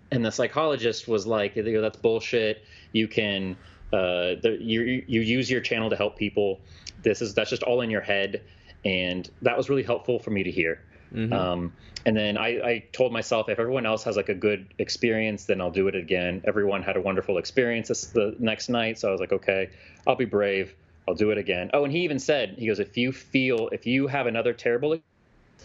and 0.09 0.25
the 0.25 0.31
psychologist 0.31 1.07
was 1.07 1.27
like, 1.27 1.53
"That's 1.53 1.97
bullshit. 1.97 2.63
You 2.91 3.07
can, 3.07 3.55
uh, 3.93 4.41
the, 4.41 4.57
you 4.59 5.03
you 5.05 5.21
use 5.21 5.51
your 5.51 5.61
channel 5.61 5.91
to 5.91 5.95
help 5.95 6.17
people. 6.17 6.59
This 7.03 7.21
is 7.21 7.35
that's 7.35 7.51
just 7.51 7.61
all 7.61 7.81
in 7.81 7.91
your 7.91 8.01
head." 8.01 8.41
And 8.83 9.29
that 9.43 9.55
was 9.55 9.69
really 9.69 9.83
helpful 9.83 10.17
for 10.17 10.31
me 10.31 10.41
to 10.41 10.49
hear. 10.49 10.81
Mhm. 11.13 11.33
Um, 11.33 11.73
and 12.05 12.15
then 12.15 12.37
I, 12.37 12.47
I 12.61 12.83
told 12.91 13.11
myself, 13.11 13.49
if 13.49 13.59
everyone 13.59 13.85
else 13.85 14.03
has 14.03 14.15
like 14.15 14.29
a 14.29 14.35
good 14.35 14.73
experience, 14.77 15.45
then 15.45 15.59
I'll 15.59 15.71
do 15.71 15.87
it 15.87 15.95
again. 15.95 16.41
Everyone 16.45 16.83
had 16.83 16.97
a 16.97 17.01
wonderful 17.01 17.37
experience 17.37 17.87
this, 17.87 18.07
the 18.07 18.35
next 18.39 18.69
night, 18.69 18.99
so 18.99 19.09
I 19.09 19.11
was 19.11 19.19
like, 19.19 19.31
okay, 19.31 19.69
I'll 20.05 20.15
be 20.15 20.25
brave. 20.25 20.75
I'll 21.07 21.15
do 21.15 21.31
it 21.31 21.37
again. 21.37 21.69
Oh, 21.73 21.83
and 21.83 21.91
he 21.91 21.99
even 21.99 22.19
said, 22.19 22.55
he 22.57 22.67
goes, 22.67 22.79
if 22.79 22.97
you 22.97 23.11
feel, 23.11 23.69
if 23.71 23.85
you 23.85 24.07
have 24.07 24.27
another 24.27 24.53
terrible, 24.53 24.97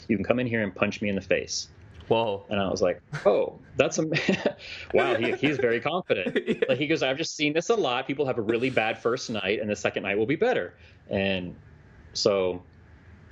you 0.09 0.17
can 0.17 0.25
come 0.25 0.39
in 0.39 0.47
here 0.47 0.63
and 0.63 0.75
punch 0.75 1.01
me 1.03 1.09
in 1.09 1.15
the 1.15 1.21
face. 1.21 1.69
Whoa. 2.09 2.45
And 2.49 2.61
I 2.61 2.69
was 2.69 2.83
like, 2.83 3.01
oh, 3.25 3.59
that's 3.77 3.99
a 3.99 4.07
wow. 4.95 5.15
He, 5.15 5.33
he's 5.33 5.59
very 5.59 5.81
confident. 5.81 6.39
Yeah. 6.47 6.57
Like 6.69 6.79
he 6.79 6.89
goes, 6.89 7.03
I've 7.03 7.17
just 7.17 7.37
seen 7.37 7.53
this 7.53 7.69
a 7.69 7.75
lot. 7.77 8.07
People 8.07 8.27
have 8.27 8.39
a 8.39 8.43
really 8.43 8.71
bad 8.71 8.99
first 8.99 9.31
night, 9.31 9.61
and 9.61 9.71
the 9.71 9.77
second 9.77 10.03
night 10.03 10.19
will 10.19 10.27
be 10.27 10.37
better. 10.37 10.75
And 11.09 11.55
so 12.13 12.63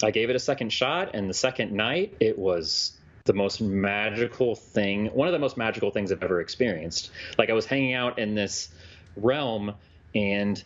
I 0.02 0.10
gave 0.10 0.30
it 0.30 0.36
a 0.36 0.40
second 0.40 0.72
shot, 0.72 1.14
and 1.14 1.28
the 1.28 1.34
second 1.34 1.72
night, 1.72 2.14
it 2.20 2.38
was 2.38 2.92
the 3.24 3.32
most 3.34 3.60
magical 3.60 4.54
thing, 4.54 5.06
one 5.06 5.28
of 5.28 5.32
the 5.32 5.38
most 5.38 5.56
magical 5.56 5.90
things 5.90 6.10
I've 6.10 6.22
ever 6.22 6.40
experienced. 6.40 7.10
Like 7.36 7.50
I 7.50 7.52
was 7.52 7.66
hanging 7.66 7.94
out 7.94 8.18
in 8.18 8.34
this 8.34 8.68
realm, 9.16 9.74
and 10.14 10.62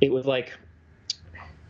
it 0.00 0.10
was 0.10 0.26
like 0.26 0.52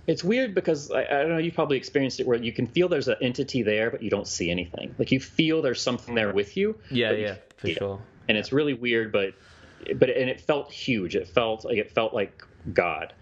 it's 0.07 0.22
weird 0.22 0.55
because 0.55 0.90
I, 0.90 1.02
I, 1.02 1.22
don't 1.22 1.31
know 1.31 1.38
You've 1.38 1.55
probably 1.55 1.76
experienced 1.76 2.20
it 2.20 2.26
where 2.26 2.38
you 2.40 2.52
can 2.52 2.66
feel 2.66 2.88
there's 2.88 3.09
an 3.09 3.16
entity 3.20 3.62
there 3.62 3.90
but 3.90 4.02
you 4.02 4.11
don't 4.11 4.29
see 4.29 4.50
anything. 4.50 4.94
Like 4.98 5.11
you 5.11 5.20
feel 5.20 5.62
there's 5.62 5.83
something 5.83 6.14
there 6.14 6.33
with 6.33 6.57
you 6.57 6.79
yeah 6.90 7.12
yeah 7.12 7.35
for 7.57 7.68
sure. 7.68 8.02
And 8.29 8.37
it's 8.38 8.52
really 8.52 8.74
weird 8.74 9.12
but 9.12 9.35
but 9.96 10.11
and 10.11 10.31
it 10.31 10.40
felt 10.40 10.70
huge. 10.70 11.16
It 11.16 11.29
felt 11.29 11.64
like 11.64 11.79
it 11.79 11.90
felt 11.90 12.14
like 12.14 12.44
god 12.72 13.12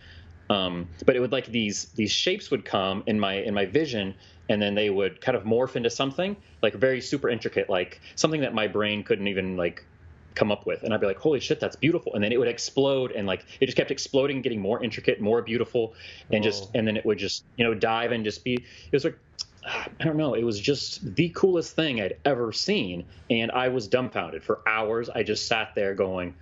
um, 0.51 0.89
but 1.07 1.17
it 1.17 1.21
would 1.21 1.33
like 1.33 1.47
these 1.47 1.87
these 1.95 2.13
shapes 2.13 2.51
would 2.51 2.65
come 2.65 3.03
in 3.07 3.19
my 3.19 3.35
in 3.35 3.55
my 3.55 3.67
vision 3.67 4.15
and 4.49 4.61
then 4.61 4.75
they 4.75 4.91
would 4.91 5.21
kind 5.21 5.37
of 5.37 5.45
morph 5.45 5.77
into 5.77 5.91
something 5.91 6.37
like 6.63 6.75
very 6.75 7.01
super 7.01 7.29
intricate 7.29 7.71
like 7.71 8.01
something 8.15 8.43
that 8.43 8.55
my 8.55 8.67
brain 8.67 9.03
couldn't 9.03 9.29
even 9.29 9.57
like 9.57 9.87
come 10.35 10.51
up 10.51 10.67
with 10.67 10.83
and 10.83 10.93
i'd 10.93 11.01
be 11.01 11.07
like 11.07 11.19
holy 11.19 11.41
shit 11.41 11.61
that's 11.61 11.77
beautiful 11.77 12.15
and 12.15 12.23
then 12.23 12.33
it 12.33 12.39
would 12.39 12.49
explode 12.49 13.13
and 13.13 13.27
like 13.27 13.45
it 13.61 13.67
just 13.67 13.77
kept 13.77 13.91
exploding 13.91 14.43
getting 14.43 14.61
more 14.61 14.83
intricate 14.83 15.21
more 15.21 15.41
beautiful 15.41 15.95
and 16.31 16.45
Whoa. 16.45 16.51
just 16.51 16.71
and 16.75 16.87
then 16.87 16.97
it 16.97 17.07
would 17.07 17.19
just 17.19 17.45
you 17.57 17.65
know 17.65 17.73
dive 17.73 18.13
and 18.13 18.25
just 18.25 18.45
be 18.45 18.55
it 18.55 18.93
was 18.93 19.05
like 19.05 19.19
I 19.67 20.05
don't 20.05 20.19
know. 20.19 20.35
It 20.35 20.45
was 20.45 20.61
just 20.61 21.15
the 21.15 21.31
coolest 21.31 21.75
thing 21.75 22.01
I'd 22.01 22.19
ever 22.25 22.53
seen. 22.53 23.07
And 23.31 23.51
I 23.51 23.69
was 23.69 23.89
dumbfounded 23.89 24.45
for 24.45 24.61
hours. 24.69 25.09
I 25.09 25.23
just 25.23 25.47
sat 25.47 25.75
there 25.75 25.95
going, 25.95 26.35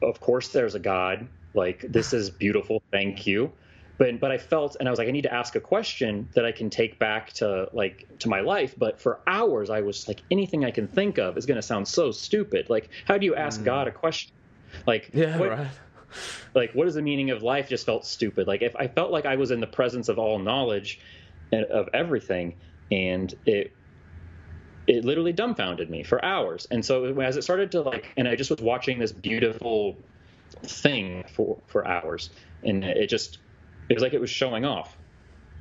Of 0.00 0.18
course, 0.20 0.48
there's 0.48 0.74
a 0.74 0.78
God. 0.78 1.28
Like, 1.54 1.84
this 1.88 2.12
is 2.12 2.30
beautiful. 2.30 2.82
Thank 2.90 3.26
you. 3.26 3.52
But, 3.98 4.18
but 4.20 4.32
I 4.32 4.38
felt, 4.38 4.76
and 4.80 4.88
I 4.88 4.90
was 4.90 4.98
like, 4.98 5.08
I 5.08 5.10
need 5.10 5.22
to 5.22 5.32
ask 5.32 5.54
a 5.54 5.60
question 5.60 6.28
that 6.34 6.44
I 6.44 6.52
can 6.52 6.70
take 6.70 6.98
back 6.98 7.32
to 7.34 7.68
like 7.72 8.18
to 8.20 8.28
my 8.28 8.40
life. 8.40 8.74
But 8.76 9.00
for 9.00 9.20
hours, 9.26 9.70
I 9.70 9.82
was 9.82 10.08
like, 10.08 10.22
anything 10.30 10.64
I 10.64 10.70
can 10.70 10.88
think 10.88 11.18
of 11.18 11.36
is 11.36 11.46
going 11.46 11.56
to 11.56 11.62
sound 11.62 11.86
so 11.86 12.10
stupid. 12.10 12.70
Like, 12.70 12.88
how 13.06 13.18
do 13.18 13.26
you 13.26 13.34
ask 13.34 13.60
mm. 13.60 13.64
God 13.64 13.88
a 13.88 13.92
question? 13.92 14.32
Like, 14.86 15.10
yeah, 15.12 15.38
what, 15.38 15.50
right. 15.50 15.68
Like, 16.54 16.72
what 16.74 16.86
is 16.86 16.94
the 16.94 17.02
meaning 17.02 17.30
of 17.30 17.42
life? 17.42 17.70
Just 17.70 17.86
felt 17.86 18.04
stupid. 18.04 18.46
Like, 18.46 18.60
if 18.60 18.76
I 18.76 18.86
felt 18.86 19.10
like 19.10 19.24
I 19.24 19.36
was 19.36 19.50
in 19.50 19.60
the 19.60 19.66
presence 19.66 20.10
of 20.10 20.18
all 20.18 20.38
knowledge, 20.38 21.00
and 21.52 21.64
of 21.66 21.88
everything, 21.92 22.54
and 22.90 23.34
it 23.46 23.72
it 24.86 25.04
literally 25.04 25.32
dumbfounded 25.32 25.88
me 25.88 26.02
for 26.02 26.24
hours. 26.24 26.66
And 26.70 26.84
so 26.84 27.04
as 27.20 27.36
it 27.36 27.42
started 27.42 27.70
to 27.72 27.82
like, 27.82 28.08
and 28.16 28.26
I 28.26 28.34
just 28.34 28.50
was 28.50 28.60
watching 28.60 28.98
this 28.98 29.12
beautiful 29.12 29.96
thing 30.62 31.24
for 31.34 31.58
for 31.66 31.86
hours, 31.86 32.30
and 32.62 32.84
it 32.84 33.08
just 33.08 33.38
it 33.88 33.94
was 33.94 34.02
like 34.02 34.14
it 34.14 34.20
was 34.20 34.30
showing 34.30 34.64
off. 34.64 34.96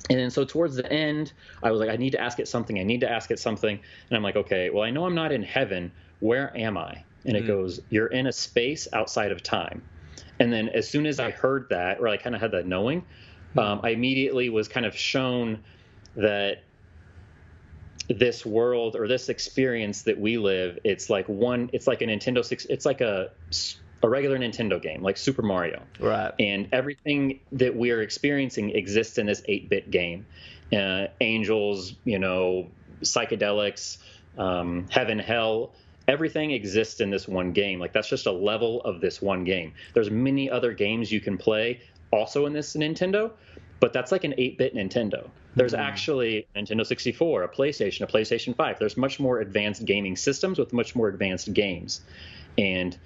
And 0.09 0.19
then 0.19 0.31
so 0.31 0.43
towards 0.45 0.75
the 0.75 0.91
end, 0.91 1.33
I 1.61 1.71
was 1.71 1.79
like, 1.79 1.89
I 1.89 1.95
need 1.95 2.11
to 2.11 2.21
ask 2.21 2.39
it 2.39 2.47
something. 2.47 2.79
I 2.79 2.83
need 2.83 3.01
to 3.01 3.09
ask 3.09 3.29
it 3.31 3.39
something. 3.39 3.79
And 4.09 4.17
I'm 4.17 4.23
like, 4.23 4.35
okay, 4.35 4.69
well, 4.69 4.83
I 4.83 4.89
know 4.89 5.05
I'm 5.05 5.15
not 5.15 5.31
in 5.31 5.43
heaven. 5.43 5.91
Where 6.19 6.55
am 6.57 6.77
I? 6.77 7.03
And 7.25 7.37
it 7.37 7.43
mm. 7.43 7.47
goes, 7.47 7.79
you're 7.89 8.07
in 8.07 8.27
a 8.27 8.31
space 8.31 8.87
outside 8.93 9.31
of 9.31 9.43
time. 9.43 9.83
And 10.39 10.51
then 10.51 10.69
as 10.69 10.89
soon 10.89 11.05
as 11.05 11.19
I 11.19 11.29
heard 11.29 11.67
that, 11.69 11.99
or 11.99 12.07
I 12.07 12.17
kind 12.17 12.35
of 12.35 12.41
had 12.41 12.51
that 12.51 12.65
knowing, 12.65 13.05
mm. 13.55 13.63
um, 13.63 13.81
I 13.83 13.89
immediately 13.89 14.49
was 14.49 14.67
kind 14.67 14.85
of 14.85 14.95
shown 14.95 15.59
that 16.15 16.63
this 18.09 18.45
world 18.45 18.95
or 18.95 19.07
this 19.07 19.29
experience 19.29 20.01
that 20.01 20.19
we 20.19 20.37
live 20.37 20.77
it's 20.83 21.09
like 21.09 21.25
one 21.29 21.69
it's 21.71 21.87
like 21.87 22.01
a 22.01 22.05
nintendo 22.05 22.43
six 22.43 22.65
it's 22.65 22.85
like 22.85 22.99
a 22.99 23.29
a 24.03 24.09
regular 24.09 24.37
nintendo 24.37 24.81
game 24.81 25.01
like 25.01 25.17
super 25.17 25.41
mario 25.41 25.81
right 25.99 26.33
and 26.39 26.67
everything 26.71 27.39
that 27.51 27.75
we're 27.75 28.01
experiencing 28.01 28.71
exists 28.71 29.17
in 29.17 29.25
this 29.25 29.41
8-bit 29.41 29.91
game 29.91 30.25
uh, 30.73 31.07
angels 31.19 31.93
you 32.05 32.19
know 32.19 32.67
psychedelics 33.01 33.97
um, 34.37 34.87
heaven 34.89 35.19
hell 35.19 35.71
everything 36.07 36.51
exists 36.51 36.99
in 36.99 37.09
this 37.09 37.27
one 37.27 37.51
game 37.51 37.79
like 37.79 37.93
that's 37.93 38.09
just 38.09 38.25
a 38.25 38.31
level 38.31 38.81
of 38.81 39.01
this 39.01 39.21
one 39.21 39.43
game 39.43 39.73
there's 39.93 40.09
many 40.09 40.49
other 40.49 40.73
games 40.73 41.11
you 41.11 41.21
can 41.21 41.37
play 41.37 41.81
also 42.11 42.45
in 42.45 42.53
this 42.53 42.75
nintendo 42.75 43.31
but 43.81 43.91
that's 43.93 44.11
like 44.11 44.23
an 44.23 44.33
8-bit 44.33 44.75
Nintendo. 44.75 45.27
There's 45.55 45.73
mm-hmm. 45.73 45.81
actually 45.81 46.47
Nintendo 46.55 46.85
64, 46.85 47.43
a 47.43 47.49
PlayStation, 47.49 48.01
a 48.03 48.07
PlayStation 48.07 48.55
5. 48.55 48.79
There's 48.79 48.95
much 48.95 49.19
more 49.19 49.39
advanced 49.39 49.83
gaming 49.83 50.15
systems 50.15 50.59
with 50.59 50.71
much 50.71 50.95
more 50.95 51.09
advanced 51.09 51.51
games. 51.51 52.01
And 52.59 52.97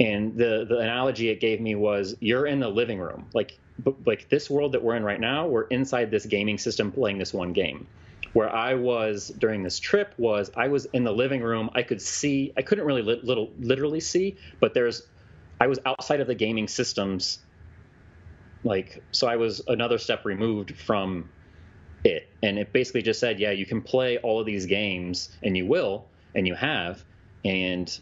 and 0.00 0.36
the 0.36 0.66
the 0.68 0.78
analogy 0.78 1.28
it 1.28 1.40
gave 1.40 1.60
me 1.60 1.76
was 1.76 2.16
you're 2.20 2.46
in 2.46 2.58
the 2.58 2.68
living 2.68 2.98
room. 2.98 3.26
Like 3.32 3.58
like 4.04 4.28
this 4.28 4.50
world 4.50 4.72
that 4.72 4.82
we're 4.82 4.96
in 4.96 5.04
right 5.04 5.20
now, 5.20 5.46
we're 5.46 5.68
inside 5.68 6.10
this 6.10 6.26
gaming 6.26 6.58
system 6.58 6.90
playing 6.90 7.18
this 7.18 7.32
one 7.32 7.52
game. 7.52 7.86
Where 8.32 8.52
I 8.52 8.74
was 8.74 9.28
during 9.38 9.62
this 9.62 9.78
trip 9.78 10.14
was 10.16 10.50
I 10.56 10.68
was 10.68 10.86
in 10.86 11.04
the 11.04 11.12
living 11.12 11.42
room. 11.42 11.70
I 11.74 11.82
could 11.82 12.00
see. 12.00 12.52
I 12.56 12.62
couldn't 12.62 12.84
really 12.84 13.02
li- 13.02 13.20
little 13.22 13.50
literally 13.58 14.00
see, 14.00 14.36
but 14.60 14.74
there's 14.74 15.02
I 15.60 15.68
was 15.68 15.78
outside 15.84 16.20
of 16.20 16.26
the 16.26 16.34
gaming 16.34 16.68
systems 16.68 17.40
like 18.64 19.02
so 19.12 19.26
i 19.26 19.36
was 19.36 19.62
another 19.68 19.98
step 19.98 20.24
removed 20.24 20.76
from 20.76 21.28
it 22.04 22.28
and 22.42 22.58
it 22.58 22.72
basically 22.72 23.02
just 23.02 23.20
said 23.20 23.38
yeah 23.38 23.50
you 23.50 23.66
can 23.66 23.80
play 23.80 24.18
all 24.18 24.40
of 24.40 24.46
these 24.46 24.66
games 24.66 25.30
and 25.42 25.56
you 25.56 25.66
will 25.66 26.06
and 26.34 26.46
you 26.46 26.54
have 26.54 27.04
and 27.44 28.00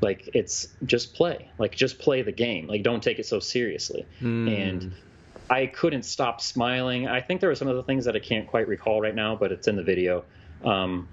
like 0.00 0.28
it's 0.34 0.68
just 0.84 1.14
play 1.14 1.50
like 1.58 1.74
just 1.74 1.98
play 1.98 2.22
the 2.22 2.32
game 2.32 2.66
like 2.66 2.82
don't 2.82 3.02
take 3.02 3.18
it 3.18 3.26
so 3.26 3.40
seriously 3.40 4.06
mm. 4.20 4.48
and 4.50 4.92
i 5.48 5.66
couldn't 5.66 6.04
stop 6.04 6.40
smiling 6.40 7.06
i 7.08 7.20
think 7.20 7.40
there 7.40 7.48
were 7.48 7.54
some 7.56 7.68
of 7.68 7.76
the 7.76 7.82
things 7.82 8.04
that 8.04 8.14
i 8.14 8.18
can't 8.18 8.46
quite 8.46 8.68
recall 8.68 9.00
right 9.00 9.14
now 9.14 9.34
but 9.34 9.52
it's 9.52 9.68
in 9.68 9.76
the 9.76 9.82
video 9.82 10.24
um, 10.64 11.08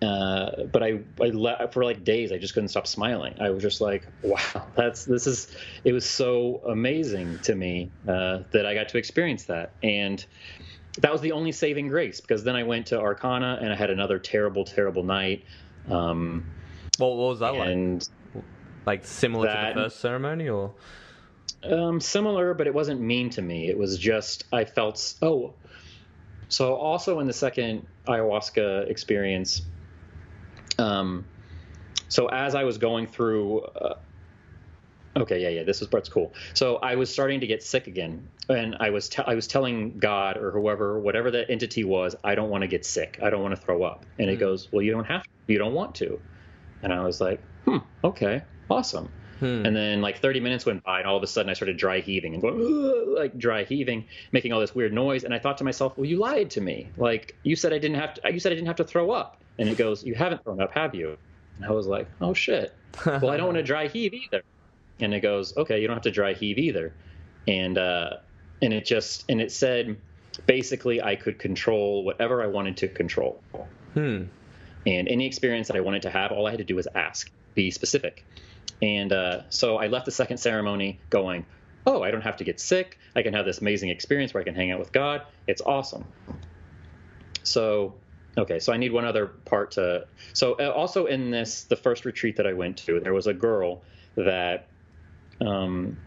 uh, 0.00 0.64
but 0.70 0.82
I, 0.82 1.00
I 1.20 1.30
le- 1.32 1.68
for 1.72 1.84
like 1.84 2.04
days 2.04 2.30
I 2.30 2.38
just 2.38 2.54
couldn't 2.54 2.68
stop 2.68 2.86
smiling. 2.86 3.34
I 3.40 3.50
was 3.50 3.62
just 3.62 3.80
like, 3.80 4.06
wow, 4.22 4.66
that's 4.76 5.04
this 5.04 5.26
is. 5.26 5.54
It 5.82 5.92
was 5.92 6.08
so 6.08 6.60
amazing 6.68 7.40
to 7.40 7.54
me 7.54 7.90
uh, 8.06 8.40
that 8.52 8.64
I 8.64 8.74
got 8.74 8.90
to 8.90 8.98
experience 8.98 9.44
that, 9.44 9.72
and 9.82 10.24
that 10.98 11.12
was 11.12 11.20
the 11.20 11.32
only 11.32 11.52
saving 11.52 11.88
grace 11.88 12.20
because 12.20 12.44
then 12.44 12.56
I 12.56 12.62
went 12.62 12.86
to 12.88 12.96
Arkana 12.96 13.60
and 13.62 13.72
I 13.72 13.76
had 13.76 13.90
another 13.90 14.18
terrible, 14.18 14.64
terrible 14.64 15.02
night. 15.02 15.44
Um, 15.88 16.46
well, 16.98 17.16
what 17.16 17.28
was 17.28 17.38
that 17.40 17.54
and 17.54 18.08
like? 18.34 18.44
Like 18.86 19.04
similar 19.04 19.46
that, 19.46 19.74
to 19.74 19.74
the 19.74 19.84
first 19.86 20.00
ceremony, 20.00 20.48
or? 20.48 20.72
Um, 21.62 22.00
similar, 22.00 22.54
but 22.54 22.66
it 22.66 22.74
wasn't 22.74 23.00
mean 23.00 23.30
to 23.30 23.42
me. 23.42 23.68
It 23.68 23.76
was 23.76 23.98
just 23.98 24.44
I 24.52 24.64
felt 24.64 25.14
oh. 25.20 25.54
So 26.48 26.74
also 26.74 27.20
in 27.20 27.26
the 27.26 27.32
second 27.32 27.86
ayahuasca 28.06 28.88
experience, 28.88 29.62
um, 30.78 31.26
so 32.08 32.28
as 32.28 32.54
I 32.54 32.64
was 32.64 32.78
going 32.78 33.06
through, 33.06 33.60
uh, 33.60 33.96
okay, 35.16 35.42
yeah, 35.42 35.50
yeah, 35.50 35.62
this 35.64 35.82
is 35.82 35.88
part's 35.88 36.08
cool. 36.08 36.32
So 36.54 36.76
I 36.76 36.94
was 36.94 37.12
starting 37.12 37.40
to 37.40 37.46
get 37.46 37.62
sick 37.62 37.86
again, 37.86 38.28
and 38.48 38.76
I 38.80 38.90
was 38.90 39.10
te- 39.10 39.24
I 39.26 39.34
was 39.34 39.46
telling 39.46 39.98
God 39.98 40.38
or 40.38 40.50
whoever, 40.50 40.98
whatever 40.98 41.30
that 41.32 41.50
entity 41.50 41.84
was, 41.84 42.16
I 42.24 42.34
don't 42.34 42.48
want 42.48 42.62
to 42.62 42.68
get 42.68 42.86
sick. 42.86 43.18
I 43.22 43.28
don't 43.28 43.42
want 43.42 43.54
to 43.54 43.60
throw 43.60 43.82
up. 43.82 44.06
And 44.18 44.28
mm. 44.28 44.32
it 44.32 44.36
goes, 44.36 44.72
well, 44.72 44.80
you 44.80 44.92
don't 44.92 45.04
have 45.04 45.24
to. 45.24 45.28
You 45.48 45.58
don't 45.58 45.74
want 45.74 45.94
to. 45.96 46.18
And 46.82 46.92
I 46.92 47.04
was 47.04 47.20
like, 47.20 47.42
hmm, 47.64 47.78
okay, 48.04 48.42
awesome. 48.70 49.10
Hmm. 49.40 49.64
And 49.64 49.76
then 49.76 50.00
like 50.00 50.20
30 50.20 50.40
minutes 50.40 50.66
went 50.66 50.82
by, 50.82 50.98
and 50.98 51.08
all 51.08 51.16
of 51.16 51.22
a 51.22 51.26
sudden 51.26 51.48
I 51.48 51.52
started 51.52 51.76
dry 51.76 52.00
heaving 52.00 52.34
and 52.34 52.42
going 52.42 53.14
like 53.14 53.38
dry 53.38 53.64
heaving, 53.64 54.06
making 54.32 54.52
all 54.52 54.60
this 54.60 54.74
weird 54.74 54.92
noise. 54.92 55.24
And 55.24 55.32
I 55.32 55.38
thought 55.38 55.58
to 55.58 55.64
myself, 55.64 55.96
well, 55.96 56.06
you 56.06 56.18
lied 56.18 56.50
to 56.50 56.60
me. 56.60 56.90
Like 56.96 57.36
you 57.44 57.54
said 57.54 57.72
I 57.72 57.78
didn't 57.78 57.98
have 57.98 58.14
to. 58.14 58.32
You 58.32 58.40
said 58.40 58.52
I 58.52 58.56
didn't 58.56 58.66
have 58.66 58.76
to 58.76 58.84
throw 58.84 59.10
up. 59.10 59.40
And 59.58 59.68
it 59.68 59.76
goes, 59.76 60.04
you 60.04 60.14
haven't 60.14 60.44
thrown 60.44 60.60
up, 60.60 60.72
have 60.72 60.94
you? 60.94 61.18
And 61.56 61.66
I 61.66 61.70
was 61.70 61.86
like, 61.86 62.08
oh 62.20 62.34
shit. 62.34 62.74
well, 63.06 63.30
I 63.30 63.36
don't 63.36 63.46
want 63.46 63.58
to 63.58 63.62
dry 63.74 63.88
heave 63.88 64.14
either. 64.14 64.42
And 65.00 65.14
it 65.14 65.20
goes, 65.20 65.56
okay, 65.56 65.80
you 65.80 65.86
don't 65.86 65.96
have 65.96 66.04
to 66.04 66.10
dry 66.10 66.32
heave 66.32 66.58
either. 66.58 66.92
And 67.46 67.78
uh, 67.78 68.16
and 68.60 68.72
it 68.72 68.84
just 68.84 69.24
and 69.28 69.40
it 69.40 69.52
said 69.52 69.96
basically 70.46 71.02
I 71.02 71.16
could 71.16 71.38
control 71.38 72.04
whatever 72.04 72.42
I 72.42 72.46
wanted 72.46 72.76
to 72.78 72.88
control. 72.88 73.40
Hmm. 73.94 74.24
And 74.88 75.06
any 75.06 75.26
experience 75.26 75.68
that 75.68 75.76
I 75.76 75.80
wanted 75.80 76.02
to 76.02 76.10
have, 76.10 76.32
all 76.32 76.46
I 76.46 76.50
had 76.50 76.58
to 76.58 76.64
do 76.64 76.74
was 76.74 76.88
ask, 76.94 77.30
be 77.54 77.70
specific. 77.70 78.24
And 78.80 79.12
uh, 79.12 79.42
so 79.50 79.76
I 79.76 79.88
left 79.88 80.06
the 80.06 80.12
second 80.12 80.38
ceremony 80.38 80.98
going, 81.10 81.44
oh, 81.86 82.02
I 82.02 82.10
don't 82.10 82.22
have 82.22 82.38
to 82.38 82.44
get 82.44 82.58
sick. 82.58 82.98
I 83.14 83.22
can 83.22 83.34
have 83.34 83.44
this 83.44 83.58
amazing 83.58 83.90
experience 83.90 84.32
where 84.32 84.40
I 84.40 84.44
can 84.44 84.54
hang 84.54 84.70
out 84.70 84.78
with 84.78 84.90
God. 84.90 85.22
It's 85.46 85.60
awesome. 85.60 86.06
So, 87.42 87.96
okay, 88.38 88.60
so 88.60 88.72
I 88.72 88.78
need 88.78 88.92
one 88.92 89.04
other 89.04 89.26
part 89.26 89.72
to. 89.72 90.06
So, 90.32 90.54
uh, 90.54 90.70
also 90.70 91.04
in 91.04 91.30
this, 91.30 91.64
the 91.64 91.76
first 91.76 92.06
retreat 92.06 92.36
that 92.36 92.46
I 92.46 92.54
went 92.54 92.78
to, 92.78 92.98
there 92.98 93.12
was 93.12 93.26
a 93.26 93.34
girl 93.34 93.82
that, 94.16 94.68
um, 95.42 95.98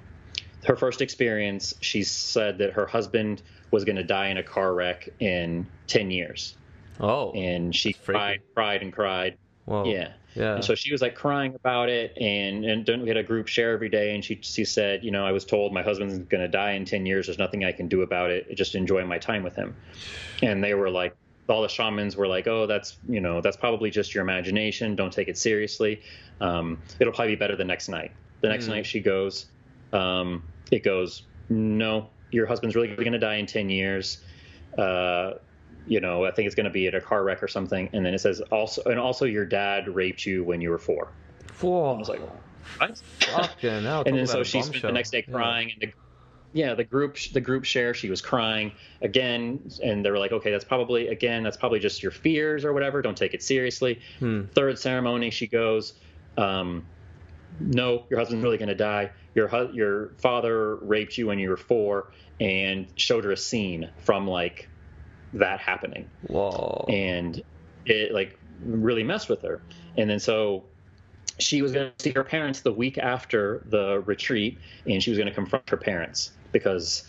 her 0.65 0.75
first 0.75 1.03
experience, 1.03 1.75
she 1.81 2.03
said 2.03 2.57
that 2.59 2.73
her 2.73 2.87
husband 2.87 3.43
was 3.69 3.85
going 3.85 3.95
to 3.97 4.03
die 4.03 4.29
in 4.29 4.37
a 4.37 4.43
car 4.43 4.73
wreck 4.73 5.07
in 5.19 5.67
10 5.85 6.09
years. 6.09 6.55
Oh. 7.01 7.31
And 7.31 7.75
she 7.75 7.93
cried, 7.93 8.41
cried, 8.53 8.81
and 8.81 8.93
cried 8.93 9.37
Whoa. 9.65 9.85
Yeah. 9.85 10.13
Yeah. 10.35 10.55
And 10.55 10.63
so 10.63 10.75
she 10.75 10.91
was 10.91 11.01
like 11.01 11.13
crying 11.15 11.55
about 11.55 11.89
it, 11.89 12.17
and 12.17 12.63
and 12.63 13.01
we 13.01 13.09
had 13.09 13.17
a 13.17 13.23
group 13.23 13.47
share 13.47 13.71
every 13.73 13.89
day, 13.89 14.15
and 14.15 14.23
she 14.23 14.39
she 14.41 14.63
said, 14.63 15.03
you 15.03 15.11
know, 15.11 15.25
I 15.25 15.31
was 15.33 15.43
told 15.43 15.73
my 15.73 15.83
husband's 15.83 16.19
going 16.19 16.41
to 16.41 16.47
die 16.47 16.71
in 16.71 16.85
ten 16.85 17.05
years. 17.05 17.27
There's 17.27 17.37
nothing 17.37 17.65
I 17.65 17.73
can 17.73 17.87
do 17.89 18.01
about 18.01 18.31
it. 18.31 18.55
Just 18.55 18.73
enjoy 18.75 19.05
my 19.05 19.17
time 19.17 19.43
with 19.43 19.55
him. 19.55 19.75
And 20.41 20.63
they 20.63 20.73
were 20.73 20.89
like, 20.89 21.15
all 21.49 21.61
the 21.61 21.67
shamans 21.67 22.15
were 22.15 22.27
like, 22.27 22.47
oh, 22.47 22.65
that's 22.65 22.97
you 23.09 23.19
know, 23.19 23.41
that's 23.41 23.57
probably 23.57 23.91
just 23.91 24.15
your 24.15 24.23
imagination. 24.23 24.95
Don't 24.95 25.11
take 25.11 25.27
it 25.27 25.37
seriously. 25.37 26.01
Um, 26.39 26.81
it'll 26.99 27.13
probably 27.13 27.35
be 27.35 27.39
better 27.39 27.57
the 27.57 27.65
next 27.65 27.89
night. 27.89 28.13
The 28.39 28.47
next 28.49 28.65
Mm. 28.65 28.69
night 28.69 28.85
she 28.85 29.01
goes, 29.01 29.47
um, 29.91 30.43
it 30.71 30.83
goes, 30.83 31.23
no, 31.49 32.09
your 32.31 32.45
husband's 32.45 32.75
really 32.75 32.87
going 32.95 33.11
to 33.11 33.19
die 33.19 33.35
in 33.35 33.45
ten 33.45 33.69
years. 33.69 34.23
Uh, 34.77 35.33
you 35.87 35.99
know, 35.99 36.25
I 36.25 36.31
think 36.31 36.45
it's 36.45 36.55
going 36.55 36.65
to 36.65 36.69
be 36.71 36.87
at 36.87 36.95
a 36.95 37.01
car 37.01 37.23
wreck 37.23 37.41
or 37.43 37.47
something. 37.47 37.89
And 37.93 38.05
then 38.05 38.13
it 38.13 38.19
says 38.19 38.39
also, 38.51 38.83
and 38.83 38.99
also 38.99 39.25
your 39.25 39.45
dad 39.45 39.87
raped 39.87 40.25
you 40.25 40.43
when 40.43 40.61
you 40.61 40.69
were 40.69 40.77
four. 40.77 41.09
Four. 41.53 41.95
I 41.95 41.97
was 41.97 42.09
like, 42.09 42.21
what? 42.79 42.97
Fucking 43.19 43.83
hell, 43.83 44.03
and 44.05 44.15
then 44.17 44.27
so 44.27 44.43
she 44.43 44.61
spent 44.61 44.81
the 44.81 44.91
next 44.91 45.09
day 45.11 45.23
Yeah. 45.27 45.33
crying 45.33 45.71
and 45.71 45.81
the, 45.81 45.93
yeah 46.53 46.73
the 46.73 46.83
group 46.83 47.17
the 47.33 47.39
group 47.41 47.63
share 47.63 47.93
she 47.93 48.09
was 48.09 48.21
crying 48.21 48.73
again 49.01 49.59
and 49.81 50.03
they 50.05 50.11
were 50.11 50.17
like 50.19 50.31
okay 50.33 50.51
that's 50.51 50.65
probably 50.65 51.07
again 51.07 51.43
that's 51.43 51.55
probably 51.55 51.79
just 51.79 52.03
your 52.03 52.11
fears 52.11 52.65
or 52.65 52.73
whatever 52.73 53.01
don't 53.01 53.15
take 53.17 53.33
it 53.33 53.41
seriously 53.41 54.01
Hmm. 54.19 54.43
third 54.53 54.77
ceremony 54.77 55.29
she 55.31 55.47
goes 55.47 55.93
um, 56.37 56.85
no 57.59 58.05
your 58.09 58.19
husband's 58.19 58.43
really 58.43 58.57
going 58.57 58.67
to 58.69 58.75
die 58.75 59.11
your 59.33 59.47
hu- 59.47 59.71
your 59.73 60.09
father 60.17 60.75
raped 60.75 61.17
you 61.17 61.27
when 61.27 61.39
you 61.39 61.49
were 61.49 61.57
four 61.57 62.11
and 62.39 62.87
showed 62.95 63.23
her 63.23 63.31
a 63.31 63.37
scene 63.37 63.89
from 64.03 64.27
like 64.27 64.67
that 65.33 65.59
happening 65.59 66.09
Whoa. 66.27 66.85
and 66.89 67.41
it 67.85 68.13
like 68.13 68.37
really 68.63 69.03
messed 69.03 69.29
with 69.29 69.41
her. 69.43 69.61
And 69.97 70.09
then 70.09 70.19
so 70.19 70.63
she 71.39 71.61
was 71.61 71.71
going 71.71 71.91
to 71.97 72.03
see 72.03 72.11
her 72.11 72.23
parents 72.23 72.61
the 72.61 72.71
week 72.71 72.97
after 72.97 73.63
the 73.65 74.01
retreat, 74.05 74.59
and 74.85 75.01
she 75.01 75.09
was 75.09 75.17
going 75.17 75.29
to 75.29 75.33
confront 75.33 75.69
her 75.69 75.77
parents 75.77 76.31
because 76.51 77.03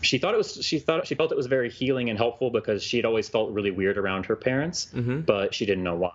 she 0.00 0.18
thought 0.18 0.34
it 0.34 0.38
was 0.38 0.58
she 0.64 0.78
thought 0.80 1.06
she 1.06 1.14
felt 1.14 1.30
it 1.30 1.36
was 1.36 1.46
very 1.46 1.70
healing 1.70 2.10
and 2.10 2.18
helpful 2.18 2.50
because 2.50 2.82
she 2.82 2.96
had 2.96 3.06
always 3.06 3.28
felt 3.28 3.50
really 3.52 3.70
weird 3.70 3.98
around 3.98 4.26
her 4.26 4.34
parents, 4.34 4.88
Mhm. 4.94 5.24
but 5.24 5.54
she 5.54 5.64
didn't 5.64 5.84
know 5.84 5.94
why. 5.94 6.10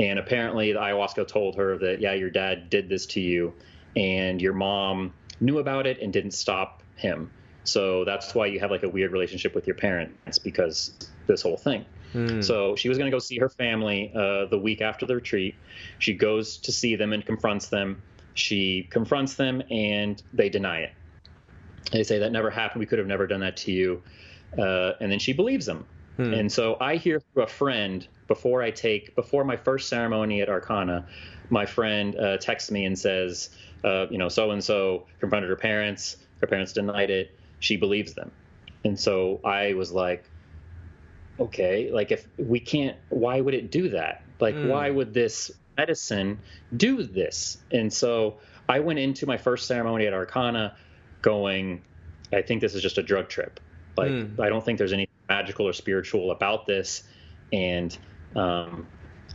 And 0.00 0.18
apparently, 0.18 0.72
the 0.72 0.80
ayahuasca 0.80 1.28
told 1.28 1.54
her 1.56 1.78
that 1.78 2.00
yeah, 2.00 2.14
your 2.14 2.30
dad 2.30 2.70
did 2.70 2.88
this 2.88 3.06
to 3.06 3.20
you, 3.20 3.54
and 3.94 4.42
your 4.42 4.54
mom 4.54 5.12
knew 5.40 5.58
about 5.58 5.86
it 5.86 6.00
and 6.00 6.12
didn't 6.12 6.32
stop 6.32 6.82
him. 6.96 7.30
So 7.64 8.04
that's 8.04 8.34
why 8.34 8.46
you 8.46 8.60
have 8.60 8.70
like 8.70 8.82
a 8.82 8.88
weird 8.88 9.12
relationship 9.12 9.54
with 9.54 9.66
your 9.66 9.76
parents 9.76 10.38
because 10.38 10.92
this 11.26 11.42
whole 11.42 11.56
thing. 11.56 11.84
Hmm. 12.12 12.40
So 12.42 12.76
she 12.76 12.88
was 12.88 12.98
going 12.98 13.10
to 13.10 13.14
go 13.14 13.18
see 13.18 13.38
her 13.38 13.48
family 13.48 14.12
uh, 14.14 14.46
the 14.46 14.58
week 14.58 14.80
after 14.80 15.06
the 15.06 15.16
retreat. 15.16 15.54
She 15.98 16.14
goes 16.14 16.58
to 16.58 16.72
see 16.72 16.94
them 16.96 17.12
and 17.12 17.24
confronts 17.24 17.68
them. 17.68 18.02
She 18.34 18.86
confronts 18.90 19.34
them 19.34 19.62
and 19.70 20.22
they 20.32 20.48
deny 20.48 20.80
it. 20.80 20.92
They 21.90 22.04
say 22.04 22.18
that 22.18 22.32
never 22.32 22.50
happened. 22.50 22.80
We 22.80 22.86
could 22.86 22.98
have 22.98 23.08
never 23.08 23.26
done 23.26 23.40
that 23.40 23.56
to 23.58 23.72
you. 23.72 24.02
Uh, 24.56 24.92
and 25.00 25.10
then 25.10 25.18
she 25.18 25.32
believes 25.32 25.66
them. 25.66 25.86
Hmm. 26.16 26.32
And 26.32 26.52
so 26.52 26.76
I 26.80 26.96
hear 26.96 27.20
through 27.20 27.42
a 27.42 27.48
friend 27.48 28.06
before 28.28 28.62
I 28.62 28.70
take 28.70 29.14
before 29.16 29.44
my 29.44 29.56
first 29.56 29.88
ceremony 29.88 30.40
at 30.40 30.48
Arkana, 30.48 31.04
my 31.50 31.66
friend 31.66 32.16
uh, 32.16 32.36
texts 32.38 32.70
me 32.70 32.84
and 32.84 32.98
says, 32.98 33.50
uh, 33.82 34.06
you 34.10 34.18
know, 34.18 34.28
so 34.28 34.50
and 34.52 34.62
so 34.62 35.06
confronted 35.20 35.50
her 35.50 35.56
parents. 35.56 36.16
Her 36.40 36.46
parents 36.46 36.72
denied 36.72 37.10
it. 37.10 37.36
She 37.60 37.76
believes 37.76 38.14
them. 38.14 38.30
And 38.84 38.98
so 38.98 39.40
I 39.44 39.74
was 39.74 39.92
like, 39.92 40.24
okay, 41.40 41.90
like 41.90 42.12
if 42.12 42.26
we 42.36 42.60
can't, 42.60 42.96
why 43.08 43.40
would 43.40 43.54
it 43.54 43.70
do 43.70 43.90
that? 43.90 44.22
Like, 44.40 44.54
Mm. 44.54 44.68
why 44.68 44.90
would 44.90 45.14
this 45.14 45.50
medicine 45.76 46.38
do 46.76 47.02
this? 47.02 47.58
And 47.72 47.92
so 47.92 48.38
I 48.68 48.80
went 48.80 48.98
into 48.98 49.26
my 49.26 49.36
first 49.36 49.66
ceremony 49.66 50.06
at 50.06 50.12
Arkana 50.12 50.74
going, 51.22 51.82
I 52.32 52.42
think 52.42 52.60
this 52.60 52.74
is 52.74 52.82
just 52.82 52.98
a 52.98 53.02
drug 53.02 53.28
trip. 53.28 53.60
Like, 53.96 54.12
Mm. 54.12 54.40
I 54.40 54.48
don't 54.48 54.64
think 54.64 54.78
there's 54.78 54.92
anything 54.92 55.14
magical 55.28 55.66
or 55.66 55.72
spiritual 55.72 56.30
about 56.30 56.66
this. 56.66 57.02
And, 57.52 57.96
um, 58.36 58.86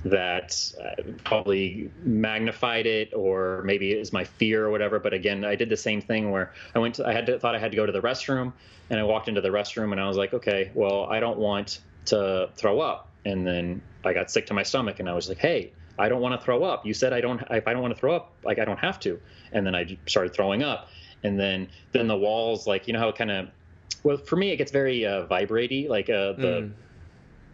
that 0.05 0.71
uh, 0.81 1.01
probably 1.25 1.91
magnified 2.03 2.85
it 2.85 3.13
or 3.13 3.61
maybe 3.65 3.91
it 3.91 3.99
was 3.99 4.13
my 4.13 4.23
fear 4.23 4.65
or 4.65 4.71
whatever. 4.71 4.99
But 4.99 5.13
again 5.13 5.43
i 5.43 5.55
did 5.55 5.69
the 5.69 5.77
same 5.77 6.01
thing 6.01 6.31
where 6.31 6.53
i 6.73 6.79
went 6.79 6.95
to 6.95 7.07
i 7.07 7.11
had 7.13 7.25
to 7.25 7.37
thought 7.39 7.55
i 7.55 7.59
had 7.59 7.71
to 7.71 7.77
go 7.77 7.85
to 7.85 7.91
the 7.91 8.01
restroom 8.01 8.53
and 8.89 8.99
i 8.99 9.03
walked 9.03 9.27
into 9.27 9.41
the 9.41 9.49
restroom 9.49 9.91
and 9.91 9.99
i 9.99 10.07
was 10.07 10.15
like 10.17 10.33
okay 10.33 10.71
well 10.73 11.05
i 11.05 11.19
don't 11.19 11.37
want 11.37 11.79
to 12.05 12.49
throw 12.55 12.79
up. 12.79 13.09
And 13.25 13.45
then 13.45 13.81
i 14.05 14.13
got 14.13 14.31
sick 14.31 14.45
to 14.47 14.53
my 14.53 14.63
stomach 14.63 14.99
and 14.99 15.09
i 15.09 15.13
was 15.13 15.27
like 15.27 15.37
hey 15.39 15.71
i 15.97 16.07
don't 16.07 16.21
want 16.21 16.39
to 16.39 16.43
throw 16.45 16.63
up. 16.63 16.85
You 16.85 16.93
said 16.93 17.11
i 17.11 17.19
don't 17.19 17.41
if 17.51 17.67
i 17.67 17.73
don't 17.73 17.81
want 17.81 17.93
to 17.93 17.99
throw 17.99 18.15
up 18.15 18.33
like 18.43 18.57
i 18.59 18.65
don't 18.65 18.79
have 18.79 18.99
to. 19.01 19.19
And 19.51 19.65
then 19.65 19.75
i 19.75 19.97
started 20.07 20.33
throwing 20.33 20.63
up. 20.63 20.87
And 21.23 21.37
then 21.37 21.67
then 21.91 22.07
the 22.07 22.15
walls 22.15 22.65
like 22.67 22.87
you 22.87 22.93
know 22.93 22.99
how 22.99 23.09
it 23.09 23.17
kind 23.17 23.31
of 23.31 23.49
well 24.03 24.15
for 24.15 24.37
me 24.37 24.51
it 24.51 24.57
gets 24.57 24.71
very 24.71 25.05
uh 25.05 25.27
vibratey 25.27 25.89
like 25.89 26.09
uh 26.09 26.31
the 26.33 26.71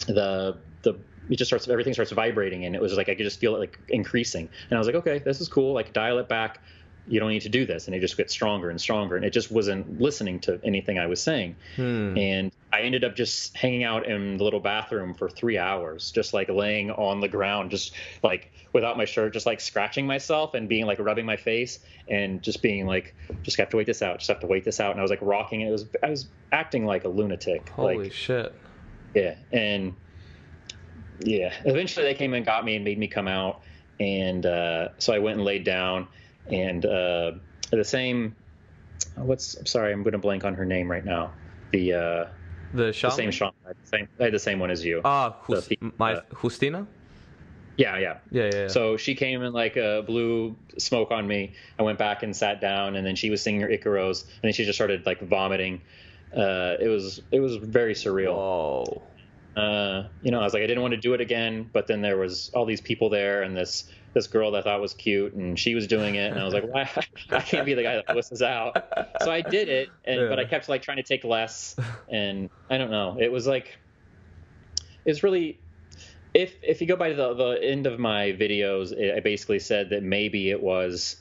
Mm. 0.08 0.14
the 0.14 0.58
the 0.84 0.96
it 1.30 1.36
just 1.36 1.50
starts 1.50 1.68
everything 1.68 1.94
starts 1.94 2.12
vibrating 2.12 2.66
and 2.66 2.76
it 2.76 2.82
was 2.82 2.94
like 2.94 3.10
I 3.10 3.16
could 3.16 3.24
just 3.24 3.40
feel 3.40 3.56
it 3.56 3.60
like 3.60 3.80
increasing. 3.90 4.50
And 4.70 4.78
I 4.78 4.80
was 4.80 4.88
like 4.88 4.96
okay 4.96 5.20
this 5.20 5.42
is 5.42 5.50
cool. 5.50 5.74
Like 5.74 5.94
dial 5.94 6.18
it 6.20 6.28
back. 6.30 6.60
You 7.08 7.20
don't 7.20 7.30
need 7.30 7.42
to 7.42 7.50
do 7.50 7.66
this. 7.68 7.86
And 7.86 7.96
it 7.96 8.00
just 8.00 8.18
gets 8.18 8.34
stronger 8.34 8.72
and 8.72 8.82
stronger. 8.82 9.16
And 9.16 9.24
it 9.24 9.30
just 9.30 9.52
wasn't 9.52 10.02
listening 10.02 10.40
to 10.42 10.60
anything 10.64 10.98
I 10.98 11.06
was 11.06 11.22
saying. 11.22 11.56
Hmm. 11.76 12.18
and 12.18 12.52
I 12.74 12.82
ended 12.82 13.06
up 13.06 13.16
just 13.16 13.56
hanging 13.56 13.86
out 13.86 14.06
in 14.06 14.36
the 14.36 14.44
little 14.44 14.60
bathroom 14.60 15.14
for 15.14 15.30
three 15.30 15.58
hours 15.58 16.12
just 16.12 16.34
like 16.34 16.50
laying 16.50 16.92
on 16.92 17.22
the 17.22 17.30
ground 17.30 17.72
just 17.72 17.94
like 18.22 18.52
without 18.74 18.98
my 18.98 19.06
shirt 19.06 19.32
just 19.32 19.46
like 19.46 19.62
scratching 19.62 20.06
myself 20.06 20.56
and 20.56 20.68
being 20.68 20.86
like 20.86 21.00
rubbing 21.00 21.26
my 21.26 21.38
face 21.38 21.80
and 22.10 22.42
just 22.42 22.62
being 22.62 22.86
like 22.86 23.16
just 23.44 23.56
have 23.58 23.70
to 23.70 23.78
wait 23.78 23.86
this 23.86 24.02
out 24.02 24.18
just 24.18 24.28
have 24.28 24.42
to 24.42 24.48
wait 24.48 24.66
this 24.66 24.82
out. 24.82 24.92
And 24.92 25.00
I 25.00 25.04
was 25.04 25.10
like 25.10 25.22
rocking. 25.22 25.62
It, 25.62 25.70
it 25.70 25.72
was 25.72 25.86
I 26.04 26.10
was 26.10 26.28
acting 26.52 26.86
like 26.86 27.06
a 27.06 27.08
lunatic. 27.08 27.70
Holy 27.70 27.98
like 27.98 28.12
shit. 28.12 28.54
yeah, 29.14 29.36
and 29.54 29.96
yeah, 31.20 31.54
eventually 31.66 32.06
they 32.06 32.14
came 32.14 32.34
and 32.34 32.46
got 32.46 32.66
me 32.66 32.76
and 32.76 32.86
made 32.86 32.98
me 32.98 33.08
come 33.08 33.28
out, 33.28 33.62
and 34.00 34.46
uh, 34.46 34.90
so 34.98 35.14
I 35.14 35.20
went 35.20 35.38
and 35.38 35.46
laid 35.46 35.64
down, 35.64 36.08
and 36.52 36.86
uh, 36.86 37.32
the 37.72 37.84
same. 37.84 38.36
What's 39.16 39.56
I'm 39.56 39.66
sorry, 39.66 39.94
I'm 39.94 40.04
going 40.04 40.14
to 40.14 40.18
blank 40.18 40.44
on 40.44 40.56
her 40.56 40.66
name 40.66 40.90
right 40.92 41.06
now. 41.06 41.32
The 41.72 41.94
uh, 41.94 41.98
The 42.74 42.92
the 43.04 43.12
same 43.12 43.32
shaman, 43.32 43.54
I 43.64 43.70
had 43.70 43.78
the 43.82 43.88
same, 43.88 44.08
I 44.20 44.24
had 44.26 44.34
the 44.34 44.40
same 44.40 44.60
one 44.60 44.72
as 44.72 44.84
you. 44.84 45.02
Ah, 45.06 45.36
the 45.48 45.56
Hus- 45.56 45.68
fe- 45.68 45.78
my 45.98 46.16
uh, 46.16 46.22
Justina? 46.42 46.86
yeah, 47.78 47.98
yeah. 47.98 48.18
Yeah, 48.32 48.44
yeah. 48.44 48.50
yeah. 48.54 48.68
So 48.68 48.98
she 48.98 49.16
came 49.16 49.42
and 49.42 49.54
like 49.54 49.78
uh, 49.78 50.02
blew 50.02 50.56
smoke 50.78 51.12
on 51.12 51.28
me. 51.28 51.54
I 51.80 51.84
went 51.84 51.98
back 51.98 52.24
and 52.24 52.36
sat 52.36 52.60
down, 52.62 52.96
and 52.96 53.06
then 53.06 53.16
she 53.16 53.30
was 53.30 53.42
singing 53.42 53.62
her 53.62 53.70
Icaros, 53.70 54.24
and 54.24 54.32
then 54.44 54.54
she 54.54 54.66
just 54.66 54.78
started 54.78 55.06
like 55.06 55.22
vomiting. 55.22 55.82
Uh, 56.36 56.76
it 56.80 56.88
was 56.90 57.22
it 57.32 57.40
was 57.40 57.56
very 57.58 57.94
surreal. 57.94 58.36
Whoa. 58.36 59.04
Uh, 59.56 60.08
you 60.22 60.32
know, 60.32 60.42
I 60.42 60.44
was 60.44 60.54
like, 60.54 60.64
I 60.64 60.68
didn't 60.68 60.82
want 60.82 60.94
to 60.94 61.00
do 61.00 61.14
it 61.14 61.22
again, 61.22 61.70
but 61.72 61.88
then 61.88 62.02
there 62.02 62.18
was 62.18 62.52
all 62.54 62.66
these 62.66 62.82
people 62.82 63.10
there, 63.10 63.42
and 63.42 63.56
this 63.56 63.90
this 64.14 64.28
girl 64.28 64.52
that 64.52 64.60
I 64.60 64.62
thought 64.62 64.82
was 64.82 64.94
cute, 64.94 65.34
and 65.34 65.58
she 65.60 65.76
was 65.76 65.88
doing 65.88 66.16
it, 66.16 66.32
and 66.32 66.40
I 66.40 66.44
was 66.44 66.54
like, 66.54 66.64
why? 66.64 66.90
I 67.30 67.42
can't 67.42 67.66
be 67.66 67.74
the 67.74 67.84
guy 67.84 67.96
that 67.96 68.08
pusses 68.08 68.42
out. 68.42 68.76
So 69.22 69.32
I 69.32 69.42
did 69.42 69.70
it, 69.70 69.90
and 70.04 70.30
but 70.30 70.40
I 70.40 70.46
kept 70.46 70.68
like 70.68 70.82
trying 70.82 70.98
to 70.98 71.04
take 71.04 71.24
less, 71.24 71.76
and 72.10 72.50
I 72.70 72.78
don't 72.78 72.92
know. 72.92 73.18
It 73.20 73.32
was 73.32 73.48
like, 73.48 73.78
it's 75.06 75.24
really. 75.24 75.60
If, 76.34 76.54
if 76.62 76.82
you 76.82 76.88
go 76.88 76.98
by 76.98 77.14
the, 77.14 77.34
the 77.34 77.60
end 77.64 77.88
of 77.88 77.98
my 77.98 78.34
videos, 78.34 78.92
it, 78.92 79.16
I 79.16 79.22
basically 79.22 79.60
said 79.60 79.92
that 79.92 80.04
maybe 80.04 80.50
it 80.50 80.62
was 80.62 81.16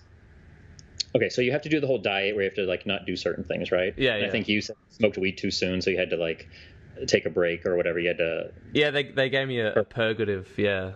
okay. 1.15 1.29
So 1.29 1.41
you 1.41 1.53
have 1.53 1.63
to 1.63 1.69
do 1.69 1.79
the 1.79 1.87
whole 1.87 1.99
diet 1.99 2.35
where 2.35 2.43
you 2.43 2.51
have 2.51 2.57
to 2.57 2.65
like 2.65 2.85
not 2.85 3.07
do 3.07 3.15
certain 3.15 3.45
things, 3.45 3.71
right? 3.71 3.95
Yeah, 3.97 4.15
And 4.15 4.23
yeah. 4.23 4.29
I 4.29 4.31
think 4.33 4.49
you 4.49 4.61
smoked 4.91 5.17
weed 5.19 5.39
too 5.39 5.53
soon, 5.53 5.83
so 5.83 5.91
you 5.91 5.99
had 5.99 6.11
to 6.11 6.17
like 6.17 6.49
take 7.07 7.27
a 7.27 7.31
break 7.31 7.67
or 7.67 7.77
whatever. 7.77 7.99
You 7.99 8.09
had 8.09 8.19
to 8.19 8.53
Yeah, 8.73 8.91
they 8.91 9.05
they 9.05 9.29
gave 9.29 9.49
me 9.49 9.61
a, 9.61 9.75
a 9.75 9.85
purgative. 9.85 10.49
Yeah, 10.57 10.93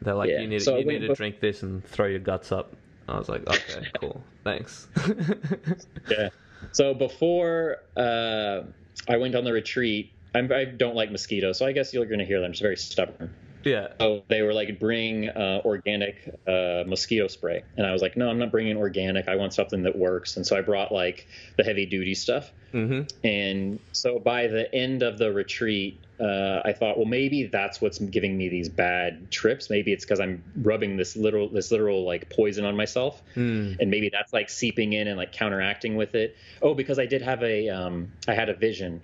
they're 0.00 0.14
like 0.14 0.30
Yeah, 0.30 0.40
you 0.40 0.48
need 0.48 0.62
so 0.62 0.76
you 0.76 0.84
need 0.84 1.00
to 1.00 1.14
drink 1.14 1.40
this 1.40 1.62
and 1.62 1.84
throw 1.84 2.06
your 2.06 2.20
guts 2.20 2.52
up. 2.52 2.76
I 3.08 3.18
was 3.18 3.28
like, 3.28 3.46
okay, 3.46 3.90
cool, 4.00 4.22
thanks. 4.44 4.86
yeah. 6.08 6.28
So 6.70 6.94
before 6.94 7.78
uh, 7.96 8.62
I 9.08 9.16
went 9.16 9.34
on 9.34 9.44
the 9.44 9.52
retreat, 9.52 10.12
I'm, 10.34 10.50
I 10.52 10.64
don't 10.64 10.94
like 10.94 11.10
mosquitoes, 11.10 11.58
so 11.58 11.66
I 11.66 11.72
guess 11.72 11.92
you're 11.92 12.06
going 12.06 12.20
to 12.20 12.24
hear 12.24 12.40
them. 12.40 12.52
Just 12.52 12.62
very 12.62 12.76
stubborn. 12.76 13.34
Yeah, 13.64 13.88
So 14.00 14.22
they 14.28 14.42
were 14.42 14.52
like, 14.54 14.78
bring 14.78 15.28
uh, 15.28 15.60
organic 15.64 16.16
uh, 16.46 16.84
mosquito 16.86 17.28
spray, 17.28 17.62
and 17.76 17.86
I 17.86 17.92
was 17.92 18.02
like, 18.02 18.16
no, 18.16 18.28
I'm 18.28 18.38
not 18.38 18.50
bringing 18.50 18.76
organic. 18.76 19.28
I 19.28 19.36
want 19.36 19.54
something 19.54 19.82
that 19.84 19.96
works. 19.96 20.36
And 20.36 20.46
so 20.46 20.56
I 20.56 20.60
brought 20.62 20.92
like 20.92 21.26
the 21.56 21.64
heavy 21.64 21.86
duty 21.86 22.14
stuff. 22.14 22.50
hmm 22.72 23.02
And 23.22 23.78
so 23.92 24.18
by 24.18 24.46
the 24.46 24.72
end 24.74 25.02
of 25.02 25.18
the 25.18 25.32
retreat, 25.32 26.00
uh, 26.20 26.60
I 26.64 26.72
thought, 26.72 26.96
well, 26.96 27.06
maybe 27.06 27.46
that's 27.46 27.80
what's 27.80 27.98
giving 27.98 28.36
me 28.38 28.48
these 28.48 28.68
bad 28.68 29.30
trips. 29.30 29.68
Maybe 29.70 29.92
it's 29.92 30.04
because 30.04 30.20
I'm 30.20 30.42
rubbing 30.56 30.96
this 30.96 31.16
literal, 31.16 31.48
this 31.48 31.70
literal 31.70 32.04
like 32.04 32.30
poison 32.30 32.64
on 32.64 32.76
myself, 32.76 33.20
Mm. 33.34 33.78
and 33.80 33.90
maybe 33.90 34.08
that's 34.12 34.32
like 34.32 34.48
seeping 34.48 34.92
in 34.92 35.08
and 35.08 35.16
like 35.16 35.32
counteracting 35.32 35.96
with 35.96 36.14
it. 36.14 36.36
Oh, 36.60 36.74
because 36.74 36.98
I 36.98 37.06
did 37.06 37.22
have 37.22 37.42
a, 37.42 37.68
um, 37.70 38.12
I 38.28 38.34
had 38.34 38.48
a 38.48 38.54
vision. 38.54 39.00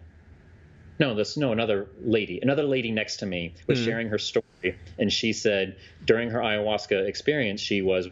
No, 0.99 1.15
this 1.15 1.37
no 1.37 1.53
another 1.53 1.89
lady, 2.01 2.41
another 2.43 2.65
lady 2.65 2.91
next 2.91 3.19
to 3.19 3.27
me 3.27 3.55
was 3.67 3.79
hmm. 3.79 3.85
sharing 3.85 4.09
her 4.09 4.19
story, 4.19 4.79
and 4.99 5.13
she 5.13 5.33
said 5.33 5.77
during 6.05 6.31
her 6.31 6.41
ayahuasca 6.41 7.07
experience, 7.07 7.61
she 7.61 7.83
was, 7.83 8.09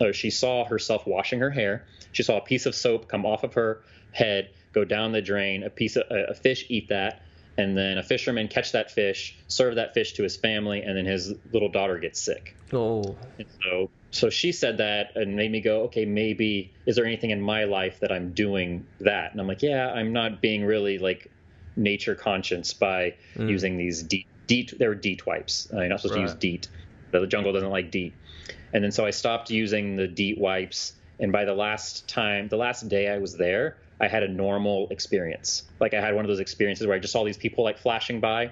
or 0.00 0.12
she 0.12 0.30
saw 0.30 0.64
herself 0.64 1.06
washing 1.06 1.40
her 1.40 1.50
hair. 1.50 1.86
She 2.12 2.22
saw 2.22 2.38
a 2.38 2.40
piece 2.40 2.66
of 2.66 2.74
soap 2.74 3.08
come 3.08 3.26
off 3.26 3.44
of 3.44 3.54
her 3.54 3.82
head, 4.12 4.50
go 4.72 4.84
down 4.84 5.12
the 5.12 5.22
drain. 5.22 5.62
A 5.62 5.70
piece 5.70 5.96
of 5.96 6.04
a, 6.10 6.30
a 6.30 6.34
fish 6.34 6.64
eat 6.68 6.88
that, 6.88 7.22
and 7.56 7.76
then 7.76 7.98
a 7.98 8.02
fisherman 8.02 8.48
catch 8.48 8.72
that 8.72 8.90
fish, 8.90 9.36
serve 9.48 9.74
that 9.74 9.92
fish 9.92 10.12
to 10.14 10.22
his 10.22 10.36
family, 10.36 10.82
and 10.82 10.96
then 10.96 11.04
his 11.04 11.34
little 11.52 11.68
daughter 11.68 11.98
gets 11.98 12.20
sick. 12.20 12.56
Oh, 12.72 13.16
And 13.38 13.46
so, 13.62 13.90
so 14.10 14.30
she 14.30 14.52
said 14.52 14.78
that 14.78 15.16
and 15.16 15.34
made 15.34 15.50
me 15.50 15.60
go, 15.60 15.82
okay, 15.84 16.04
maybe 16.04 16.72
is 16.86 16.96
there 16.96 17.04
anything 17.04 17.30
in 17.30 17.40
my 17.40 17.64
life 17.64 18.00
that 18.00 18.12
I'm 18.12 18.32
doing 18.32 18.86
that? 19.00 19.32
And 19.32 19.40
I'm 19.40 19.48
like, 19.48 19.62
yeah, 19.62 19.90
I'm 19.90 20.12
not 20.12 20.40
being 20.40 20.64
really 20.64 20.98
like 20.98 21.30
nature 21.78 22.14
conscience 22.14 22.72
by 22.72 23.14
using 23.48 23.76
these 23.76 24.02
DEET. 24.02 24.26
DEET 24.46 24.78
they 24.78 24.88
were 24.88 24.94
DEET 24.94 25.26
wipes. 25.26 25.68
Uh, 25.72 25.78
you're 25.78 25.88
not 25.88 26.00
supposed 26.00 26.14
to 26.14 26.20
use 26.20 26.34
DEET. 26.34 26.68
The 27.10 27.26
jungle 27.26 27.52
doesn't 27.52 27.70
like 27.70 27.90
DEET. 27.90 28.12
And 28.72 28.84
then 28.84 28.92
so 28.92 29.06
I 29.06 29.10
stopped 29.10 29.50
using 29.50 29.96
the 29.96 30.06
DEET 30.06 30.38
wipes. 30.38 30.94
And 31.20 31.32
by 31.32 31.44
the 31.44 31.54
last 31.54 32.08
time, 32.08 32.48
the 32.48 32.56
last 32.56 32.88
day 32.88 33.08
I 33.08 33.18
was 33.18 33.36
there, 33.36 33.78
I 34.00 34.08
had 34.08 34.22
a 34.22 34.28
normal 34.28 34.88
experience. 34.90 35.64
Like 35.80 35.94
I 35.94 36.00
had 36.00 36.14
one 36.14 36.24
of 36.24 36.28
those 36.28 36.40
experiences 36.40 36.86
where 36.86 36.96
I 36.96 36.98
just 36.98 37.12
saw 37.12 37.24
these 37.24 37.36
people 37.36 37.64
like 37.64 37.78
flashing 37.78 38.20
by, 38.20 38.50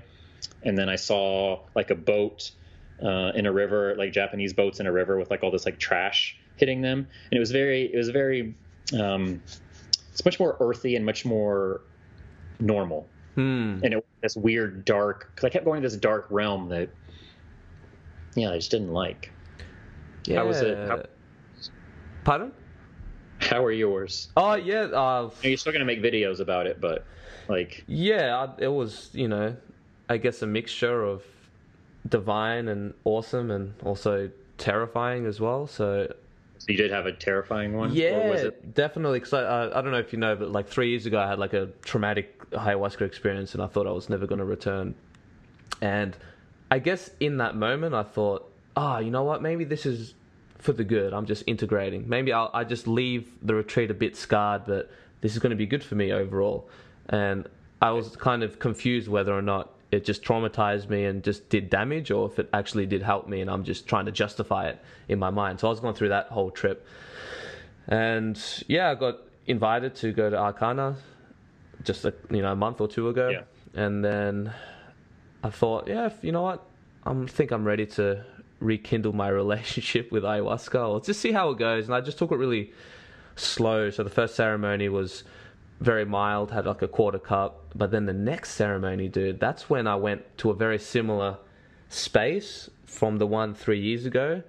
and 0.62 0.76
then 0.76 0.88
I 0.88 0.96
saw 0.96 1.60
like 1.74 1.90
a 1.90 1.94
boat 1.94 2.50
uh, 3.02 3.32
in 3.34 3.46
a 3.46 3.52
river, 3.52 3.94
like 3.96 4.12
Japanese 4.12 4.52
boats 4.52 4.80
in 4.80 4.86
a 4.86 4.92
river 4.92 5.18
with 5.18 5.30
like 5.30 5.42
all 5.42 5.50
this 5.50 5.64
like 5.64 5.78
trash 5.78 6.36
hitting 6.56 6.80
them, 6.80 7.06
and 7.30 7.36
it 7.36 7.38
was 7.38 7.52
very, 7.52 7.92
it 7.92 7.96
was 7.96 8.08
very, 8.08 8.54
um, 8.98 9.40
it's 10.10 10.24
much 10.24 10.40
more 10.40 10.56
earthy 10.60 10.96
and 10.96 11.04
much 11.04 11.24
more 11.24 11.82
normal, 12.58 13.06
hmm. 13.36 13.78
and 13.84 13.92
it 13.92 13.96
was 13.96 14.04
this 14.22 14.36
weird 14.36 14.84
dark. 14.84 15.30
Because 15.34 15.46
I 15.46 15.50
kept 15.50 15.64
going 15.64 15.80
to 15.80 15.88
this 15.88 15.96
dark 15.96 16.26
realm 16.30 16.68
that, 16.70 16.88
yeah, 18.34 18.50
I 18.50 18.56
just 18.56 18.72
didn't 18.72 18.92
like. 18.92 19.32
Yeah. 20.24 20.38
How 20.38 20.46
was 20.46 20.60
it? 20.60 20.76
How- 20.88 21.04
Pardon? 22.24 22.52
How 23.38 23.64
are 23.64 23.70
yours? 23.70 24.28
Oh 24.36 24.54
yeah. 24.54 24.86
Uh, 24.86 25.30
You're 25.42 25.56
still 25.56 25.72
gonna 25.72 25.84
make 25.84 26.02
videos 26.02 26.40
about 26.40 26.66
it, 26.66 26.80
but 26.80 27.06
like, 27.48 27.84
Yeah, 27.86 28.52
it 28.58 28.68
was, 28.68 29.10
you 29.12 29.28
know, 29.28 29.56
I 30.08 30.16
guess 30.16 30.42
a 30.42 30.46
mixture 30.46 31.04
of 31.04 31.22
divine 32.08 32.68
and 32.68 32.94
awesome 33.04 33.50
and 33.50 33.74
also 33.84 34.30
terrifying 34.58 35.26
as 35.26 35.40
well. 35.40 35.66
So, 35.66 36.12
so 36.66 36.72
you 36.72 36.76
did 36.78 36.90
have 36.90 37.06
a 37.06 37.12
terrifying 37.12 37.76
one. 37.76 37.92
yeah, 37.94 38.26
Or 38.26 38.30
was 38.30 38.42
it? 38.42 38.74
definitely. 38.74 39.20
Because 39.20 39.34
I, 39.34 39.42
I, 39.42 39.78
I 39.78 39.82
don't 39.82 39.92
know 39.92 39.98
if 39.98 40.12
you 40.12 40.18
know, 40.18 40.34
but 40.34 40.50
like 40.50 40.66
three 40.68 40.90
years 40.90 41.06
ago, 41.06 41.20
I 41.20 41.28
had 41.28 41.38
like 41.38 41.52
a 41.52 41.66
traumatic 41.82 42.50
ayahuasca 42.50 43.02
experience 43.02 43.54
and 43.54 43.62
I 43.62 43.68
thought 43.68 43.86
I 43.86 43.92
was 43.92 44.08
never 44.08 44.26
going 44.26 44.40
to 44.40 44.44
return. 44.44 44.96
And 45.80 46.16
I 46.68 46.80
guess 46.80 47.08
in 47.20 47.36
that 47.36 47.54
moment, 47.54 47.94
I 47.94 48.02
thought, 48.02 48.52
ah, 48.76 48.98
you 48.98 49.12
know 49.12 49.22
what? 49.22 49.42
Maybe 49.42 49.62
this 49.62 49.86
is 49.86 50.14
for 50.58 50.72
the 50.72 50.82
good. 50.82 51.12
I'm 51.12 51.26
just 51.26 51.44
integrating. 51.46 52.08
Maybe 52.08 52.32
I'll 52.32 52.50
I 52.52 52.64
just 52.64 52.88
leave 52.88 53.30
the 53.42 53.54
retreat 53.54 53.92
a 53.92 53.94
bit 53.94 54.16
scarred, 54.16 54.62
but 54.66 54.90
this 55.20 55.34
is 55.34 55.38
going 55.38 55.50
to 55.50 55.56
be 55.56 55.66
good 55.66 55.84
for 55.84 55.94
me 55.94 56.10
overall. 56.12 56.68
And 57.08 57.46
I 57.80 57.92
was 57.92 58.16
kind 58.16 58.42
of 58.42 58.58
confused 58.58 59.06
whether 59.06 59.32
or 59.32 59.42
not 59.42 59.70
it 59.92 60.04
just 60.04 60.22
traumatized 60.24 60.88
me 60.88 61.04
and 61.04 61.22
just 61.22 61.48
did 61.48 61.70
damage, 61.70 62.10
or 62.10 62.26
if 62.30 62.38
it 62.38 62.48
actually 62.52 62.86
did 62.86 63.02
help 63.02 63.28
me, 63.28 63.40
and 63.40 63.48
I'm 63.50 63.64
just 63.64 63.86
trying 63.86 64.06
to 64.06 64.12
justify 64.12 64.66
it 64.68 64.80
in 65.08 65.18
my 65.18 65.30
mind. 65.30 65.60
So 65.60 65.68
I 65.68 65.70
was 65.70 65.80
going 65.80 65.94
through 65.94 66.08
that 66.10 66.26
whole 66.28 66.50
trip, 66.50 66.86
and 67.86 68.40
yeah, 68.68 68.90
I 68.90 68.94
got 68.94 69.18
invited 69.46 69.94
to 69.96 70.12
go 70.12 70.28
to 70.30 70.36
Arkana 70.36 70.96
just 71.84 72.04
a 72.04 72.12
you 72.30 72.42
know 72.42 72.52
a 72.52 72.56
month 72.56 72.80
or 72.80 72.88
two 72.88 73.08
ago, 73.08 73.28
Yeah. 73.28 73.42
and 73.74 74.04
then 74.04 74.52
I 75.44 75.50
thought, 75.50 75.86
yeah, 75.86 76.06
if- 76.06 76.22
you 76.24 76.32
know 76.32 76.42
what, 76.42 76.64
I 77.04 77.14
think 77.26 77.50
I'm 77.52 77.64
ready 77.64 77.86
to 77.86 78.24
rekindle 78.58 79.12
my 79.12 79.28
relationship 79.42 80.10
with 80.10 80.24
ayahuasca, 80.24 80.88
or 80.88 81.00
just 81.00 81.20
see 81.20 81.32
how 81.32 81.50
it 81.50 81.58
goes. 81.58 81.86
And 81.86 81.94
I 81.94 82.00
just 82.00 82.18
took 82.18 82.32
it 82.32 82.36
really 82.38 82.72
slow. 83.36 83.90
So 83.90 84.02
the 84.02 84.10
first 84.10 84.34
ceremony 84.34 84.88
was 84.88 85.22
very 85.80 86.04
mild, 86.04 86.50
had 86.50 86.66
like 86.66 86.82
a 86.82 86.88
quarter 86.88 87.18
cup, 87.18 87.66
but 87.74 87.90
then 87.90 88.06
the 88.06 88.12
next 88.12 88.52
ceremony, 88.52 89.08
dude, 89.08 89.38
that's 89.40 89.68
when 89.68 89.86
I 89.86 89.96
went 89.96 90.22
to 90.38 90.50
a 90.50 90.54
very 90.54 90.78
similar 90.78 91.38
space 91.88 92.70
from 92.86 93.18
the 93.18 93.26
one 93.26 93.54
three 93.54 93.80
years 93.80 94.06
ago. 94.06 94.42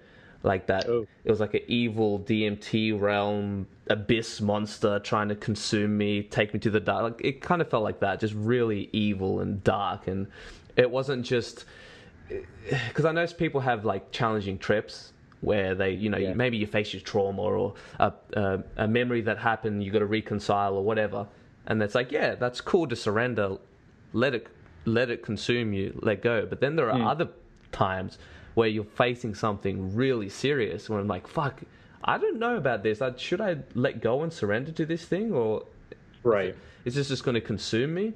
Like 0.44 0.68
that, 0.68 0.88
Oh. 0.88 1.06
it 1.26 1.30
was 1.30 1.40
like 1.40 1.56
an 1.56 1.64
evil 1.68 2.20
DMT 2.20 2.94
realm 3.00 3.68
abyss 3.90 4.40
monster 4.40 5.00
trying 5.00 5.30
to 5.30 5.36
consume 5.36 5.98
me, 5.98 6.24
take 6.24 6.54
me 6.54 6.60
to 6.62 6.70
the 6.70 6.80
dark. 6.80 7.04
Like 7.04 7.22
it 7.26 7.42
kind 7.42 7.62
of 7.62 7.70
felt 7.70 7.84
like 7.84 8.00
that, 8.00 8.20
just 8.20 8.36
really 8.36 8.90
evil 8.94 9.40
and 9.42 9.64
dark. 9.64 10.08
And 10.08 10.28
it 10.76 10.90
wasn't 10.90 11.26
just 11.26 11.66
because 12.88 13.04
I 13.06 13.12
know 13.12 13.26
people 13.28 13.62
have 13.62 13.84
like 13.84 14.12
challenging 14.12 14.58
trips 14.58 15.12
where 15.42 15.76
they, 15.76 15.92
you 15.92 16.10
know, 16.10 16.18
Yeah. 16.18 16.34
maybe 16.34 16.58
you 16.58 16.68
face 16.68 16.94
your 16.94 17.02
trauma 17.02 17.42
or 17.42 17.74
a, 18.00 18.14
a, 18.34 18.64
a 18.78 18.88
memory 18.88 19.22
that 19.22 19.38
happened, 19.38 19.84
you 19.84 19.92
got 19.92 20.00
to 20.00 20.06
reconcile 20.06 20.76
or 20.76 20.84
whatever, 20.84 21.28
and 21.68 21.82
it's 21.84 21.96
like, 21.96 22.12
yeah, 22.12 22.36
that's 22.36 22.62
cool 22.62 22.88
to 22.88 22.96
surrender, 22.96 23.58
let 24.14 24.34
it 24.34 24.48
let 24.86 25.10
it 25.10 25.22
consume 25.22 25.74
you, 25.74 26.00
let 26.02 26.22
go. 26.22 26.46
But 26.46 26.62
then 26.62 26.78
there 26.78 26.90
are 26.90 26.98
hmm. 26.98 27.06
other 27.06 27.28
times 27.74 28.18
where 28.54 28.70
you're 28.70 28.86
facing 28.86 29.36
something 29.36 29.94
really 29.94 30.30
serious, 30.30 30.90
where 30.90 31.00
I'm 31.00 31.08
like, 31.08 31.28
fuck, 31.28 31.62
I 32.04 32.18
don't 32.18 32.40
know 32.40 32.56
about 32.56 32.84
this. 32.84 33.02
I, 33.02 33.16
should 33.18 33.42
I 33.42 33.58
let 33.76 34.02
go 34.02 34.24
and 34.24 34.32
surrender 34.32 34.72
to 34.72 34.86
this 34.86 35.04
thing, 35.06 35.34
or 35.34 35.66
Right. 36.24 36.56
is 36.86 36.96
this 36.96 37.10
just 37.10 37.24
going 37.24 37.36
to 37.36 37.42
consume 37.42 37.94
me? 37.94 38.14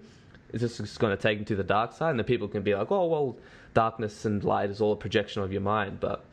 Is 0.54 0.62
this 0.62 0.78
just 0.78 1.00
going 1.00 1.16
to 1.16 1.22
take 1.22 1.40
me 1.40 1.46
to 1.46 1.56
the 1.56 1.64
dark 1.64 1.94
side? 1.94 2.12
And 2.12 2.20
the 2.20 2.24
people 2.24 2.48
can 2.48 2.64
be 2.64 2.74
like, 2.74 2.92
oh, 2.92 3.06
well, 3.06 3.38
darkness 3.74 4.26
and 4.26 4.44
light 4.44 4.70
is 4.70 4.82
all 4.82 4.94
a 4.94 4.98
projection 4.98 5.44
of 5.44 5.52
your 5.52 5.62
mind. 5.62 6.00
But 6.00 6.26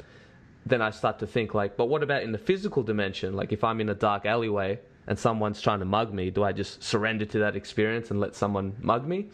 then 0.68 0.82
I 0.82 0.90
start 0.90 1.18
to 1.20 1.26
think, 1.26 1.54
like, 1.54 1.76
but 1.76 1.86
what 1.86 2.02
about 2.02 2.22
in 2.22 2.32
the 2.32 2.38
physical 2.38 2.82
dimension? 2.82 3.34
Like, 3.34 3.52
if 3.52 3.64
I'm 3.64 3.80
in 3.80 3.88
a 3.88 3.94
dark 3.94 4.26
alleyway 4.26 4.78
and 5.06 5.18
someone's 5.18 5.60
trying 5.60 5.78
to 5.80 5.84
mug 5.84 6.12
me, 6.12 6.30
do 6.30 6.44
I 6.44 6.52
just 6.52 6.82
surrender 6.82 7.24
to 7.26 7.38
that 7.40 7.56
experience 7.56 8.10
and 8.10 8.20
let 8.20 8.34
someone 8.34 8.74
mug 8.80 9.06
me? 9.06 9.28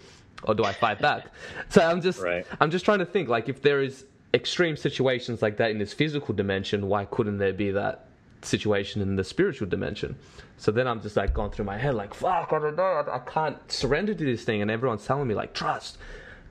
Or 0.44 0.54
do 0.54 0.64
I 0.64 0.72
fight 0.72 1.00
back? 1.00 1.28
so 1.68 1.82
I'm 1.82 2.00
just, 2.00 2.20
Right. 2.20 2.46
I'm 2.60 2.70
just 2.70 2.84
trying 2.84 2.98
to 2.98 3.06
think, 3.06 3.28
like, 3.28 3.48
if 3.48 3.62
there 3.62 3.82
is 3.82 4.04
extreme 4.34 4.76
situations 4.76 5.42
like 5.42 5.56
that 5.58 5.70
in 5.70 5.78
this 5.78 5.92
physical 5.92 6.34
dimension, 6.34 6.88
why 6.88 7.04
couldn't 7.06 7.38
there 7.38 7.52
be 7.52 7.70
that 7.70 8.06
situation 8.42 9.00
in 9.00 9.16
the 9.16 9.24
spiritual 9.24 9.68
dimension? 9.68 10.16
So 10.56 10.70
then 10.70 10.86
I'm 10.86 11.00
just 11.00 11.16
like 11.16 11.32
going 11.32 11.50
through 11.50 11.64
my 11.64 11.78
head, 11.78 11.94
like, 11.94 12.14
fuck, 12.14 12.52
I 12.52 12.58
don't 12.58 12.76
know, 12.76 12.82
I, 12.82 13.16
I 13.16 13.18
can't 13.20 13.56
surrender 13.70 14.14
to 14.14 14.24
this 14.24 14.44
thing. 14.44 14.60
And 14.62 14.70
everyone's 14.70 15.04
telling 15.04 15.26
me, 15.26 15.34
like, 15.34 15.54
trust, 15.54 15.98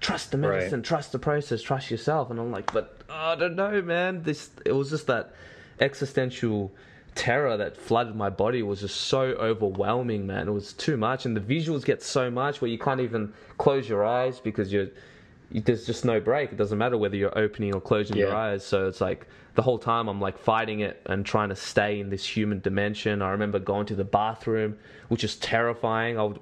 trust 0.04 0.32
the 0.32 0.38
Right. 0.38 0.58
medicine, 0.60 0.84
trust 0.84 1.12
the 1.12 1.20
process, 1.20 1.62
trust 1.62 1.90
yourself. 1.90 2.30
And 2.30 2.40
I'm 2.40 2.52
like, 2.52 2.72
but 2.74 3.00
oh, 3.10 3.14
I 3.14 3.36
don't 3.36 3.56
know, 3.56 3.82
man. 3.82 4.22
This, 4.24 4.50
it 4.66 4.74
was 4.74 4.90
just 4.90 5.08
that 5.08 5.34
existential 5.80 6.72
terror 7.16 7.58
that 7.58 7.78
flooded 7.78 8.16
my 8.16 8.30
body 8.30 8.64
was 8.64 8.82
just 8.82 8.98
so 9.02 9.22
overwhelming, 9.22 10.28
man. 10.28 10.48
It 10.48 10.52
was 10.52 10.74
too 10.74 10.98
much. 10.98 11.26
And 11.26 11.36
the 11.36 11.42
visuals 11.42 11.86
get 11.86 12.02
so 12.04 12.30
much 12.30 12.62
where 12.62 12.70
you 12.70 12.78
can't 12.78 13.00
even 13.02 13.34
close 13.58 13.88
your 13.88 14.04
eyes 14.06 14.40
because 14.40 14.74
you're, 14.74 14.88
you, 15.52 15.62
there's 15.62 15.86
just 15.86 16.06
no 16.06 16.20
break. 16.20 16.52
It 16.52 16.58
doesn't 16.58 16.78
matter 16.78 16.98
whether 16.98 17.16
you're 17.16 17.38
opening 17.38 17.74
or 17.74 17.82
closing 17.82 18.18
your 18.18 18.36
eyes. 18.36 18.66
So 18.66 18.88
it's 18.88 19.02
like 19.02 19.28
the 19.56 19.62
whole 19.62 19.78
time 19.78 20.08
I'm 20.08 20.20
like 20.20 20.38
fighting 20.38 20.80
it 20.82 21.02
and 21.06 21.26
trying 21.26 21.50
to 21.50 21.56
stay 21.56 22.00
in 22.00 22.10
this 22.10 22.26
human 22.26 22.60
dimension. 22.60 23.22
I 23.22 23.30
remember 23.32 23.60
going 23.60 23.86
to 23.88 23.96
the 23.96 24.04
bathroom, 24.04 24.78
which 25.10 25.24
is 25.24 25.36
terrifying. 25.38 26.18
I 26.20 26.24
would, 26.24 26.40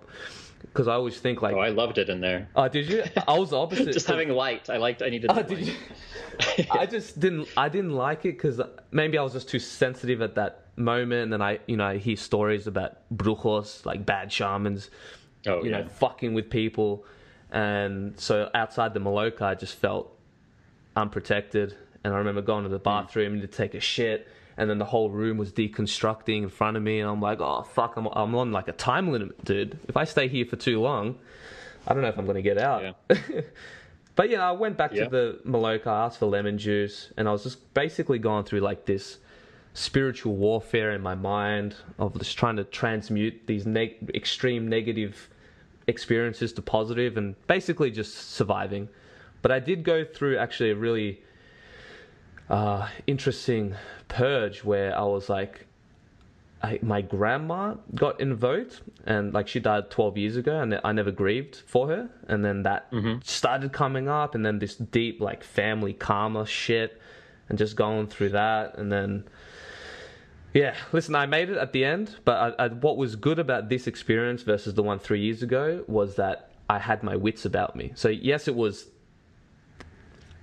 because 0.61 0.87
I 0.87 0.93
always 0.93 1.19
think 1.19 1.41
like, 1.41 1.55
Oh, 1.55 1.59
I 1.59 1.69
loved 1.69 1.97
it 1.97 2.09
in 2.09 2.21
there. 2.21 2.49
oh, 2.55 2.67
did 2.67 2.89
you? 2.89 3.03
I 3.27 3.37
was 3.37 3.53
opposite. 3.53 3.91
Just 3.93 4.07
having 4.07 4.29
light. 4.29 4.69
I 4.69 4.77
liked. 4.77 5.01
I 5.01 5.09
needed. 5.09 5.31
Oh, 5.31 5.41
did 5.41 5.51
light. 5.51 5.67
you? 5.67 6.65
I 6.71 6.85
just 6.85 7.19
didn't. 7.19 7.47
I 7.57 7.69
didn't 7.69 7.91
like 7.91 8.25
it 8.25 8.37
because 8.37 8.61
maybe 8.91 9.17
I 9.17 9.21
was 9.21 9.33
just 9.33 9.49
too 9.49 9.59
sensitive 9.59 10.21
at 10.21 10.35
that 10.35 10.67
moment, 10.75 11.23
and 11.23 11.33
then 11.33 11.41
I, 11.41 11.59
you 11.67 11.77
know, 11.77 11.85
I 11.85 11.97
hear 11.97 12.15
stories 12.15 12.67
about 12.67 12.97
brujos, 13.15 13.85
like 13.85 14.05
bad 14.05 14.31
shamans, 14.31 14.89
Oh 15.45 15.63
you 15.63 15.71
yeah. 15.71 15.81
know, 15.81 15.87
fucking 15.87 16.33
with 16.33 16.49
people, 16.49 17.05
and 17.51 18.19
so 18.19 18.49
outside 18.53 18.93
the 18.93 18.99
Maloka, 18.99 19.41
I 19.41 19.55
just 19.55 19.75
felt 19.75 20.17
unprotected. 20.95 21.75
And 22.03 22.13
I 22.13 22.17
remember 22.17 22.41
going 22.41 22.63
to 22.63 22.69
the 22.69 22.77
hmm. 22.77 22.83
bathroom 22.83 23.41
to 23.41 23.47
take 23.47 23.73
a 23.75 23.79
shit, 23.79 24.27
and 24.57 24.69
then 24.69 24.77
the 24.77 24.85
whole 24.85 25.09
room 25.09 25.37
was 25.37 25.51
deconstructing 25.51 26.43
in 26.43 26.49
front 26.49 26.77
of 26.77 26.83
me, 26.83 26.99
and 26.99 27.09
I'm 27.09 27.21
like, 27.21 27.39
oh 27.41 27.63
fuck, 27.63 27.95
I'm 27.97 28.07
I'm 28.07 28.35
on 28.35 28.51
like 28.51 28.67
a 28.67 28.73
time 28.73 29.11
limit, 29.11 29.43
dude. 29.45 29.79
If 29.87 29.97
I 29.97 30.03
stay 30.05 30.27
here 30.27 30.45
for 30.45 30.55
too 30.55 30.79
long, 30.81 31.17
I 31.87 31.93
don't 31.93 32.01
know 32.03 32.09
if 32.09 32.17
I'm 32.17 32.25
gonna 32.25 32.41
get 32.41 32.57
out. 32.57 32.95
Yeah. 33.09 33.17
But 34.13 34.29
yeah, 34.29 34.47
I 34.47 34.51
went 34.51 34.77
back 34.77 34.93
Yeah. 34.93 35.05
to 35.05 35.09
the 35.09 35.39
Maloka, 35.49 35.87
I 35.87 36.05
asked 36.05 36.19
for 36.19 36.25
lemon 36.25 36.57
juice, 36.57 37.11
and 37.15 37.29
I 37.29 37.31
was 37.31 37.43
just 37.43 37.73
basically 37.73 38.19
going 38.19 38.43
through 38.43 38.59
like 38.59 38.85
this 38.85 39.17
spiritual 39.73 40.35
warfare 40.35 40.91
in 40.91 41.01
my 41.01 41.15
mind 41.15 41.75
of 41.97 42.17
just 42.19 42.37
trying 42.37 42.57
to 42.57 42.65
transmute 42.65 43.47
these 43.47 43.65
neg- 43.65 44.11
extreme 44.13 44.67
negative 44.67 45.29
experiences 45.87 46.51
to 46.53 46.61
positive 46.61 47.15
and 47.17 47.35
basically 47.47 47.89
just 47.89 48.31
surviving. 48.31 48.89
But 49.41 49.51
I 49.53 49.59
did 49.59 49.83
go 49.83 50.03
through 50.03 50.37
actually 50.37 50.71
a 50.71 50.75
really 50.75 51.21
uh, 52.51 52.87
interesting 53.07 53.75
purge 54.09 54.63
where 54.63 54.95
I 54.97 55.03
was 55.03 55.29
like, 55.29 55.65
I, 56.61 56.77
my 56.83 57.01
grandma 57.01 57.75
got 57.95 58.19
invoked 58.21 58.81
and 59.05 59.33
like 59.33 59.47
she 59.47 59.59
died 59.59 59.89
12 59.89 60.17
years 60.17 60.35
ago 60.35 60.59
and 60.59 60.79
I 60.83 60.91
never 60.91 61.09
grieved 61.09 61.55
for 61.65 61.87
her. 61.87 62.09
And 62.27 62.45
then 62.45 62.63
that 62.63 62.91
Mm-hmm. 62.91 63.21
started 63.23 63.71
coming 63.73 64.07
up 64.07 64.35
and 64.35 64.45
then 64.45 64.59
this 64.59 64.75
deep 64.75 65.19
like 65.21 65.43
family 65.43 65.93
karma 65.93 66.45
shit 66.45 67.01
and 67.49 67.57
just 67.57 67.75
going 67.75 68.07
through 68.07 68.29
that. 68.29 68.77
And 68.77 68.91
then 68.91 69.23
yeah 70.53 70.75
listen 70.91 71.15
I 71.15 71.25
made 71.25 71.49
it 71.49 71.57
at 71.57 71.71
the 71.71 71.85
end 71.85 72.17
but 72.25 72.55
I, 72.59 72.65
I, 72.65 72.67
what 72.67 72.97
was 72.97 73.15
good 73.15 73.39
about 73.39 73.69
this 73.69 73.87
experience 73.87 74.43
versus 74.43 74.73
the 74.73 74.83
one 74.83 74.99
three 74.99 75.21
years 75.21 75.41
ago 75.41 75.85
was 75.87 76.15
that 76.17 76.51
I 76.69 76.77
had 76.79 77.01
my 77.01 77.15
wits 77.15 77.45
about 77.45 77.75
me. 77.77 77.93
So 77.95 78.09
yes 78.09 78.47
it 78.49 78.55
was 78.55 78.87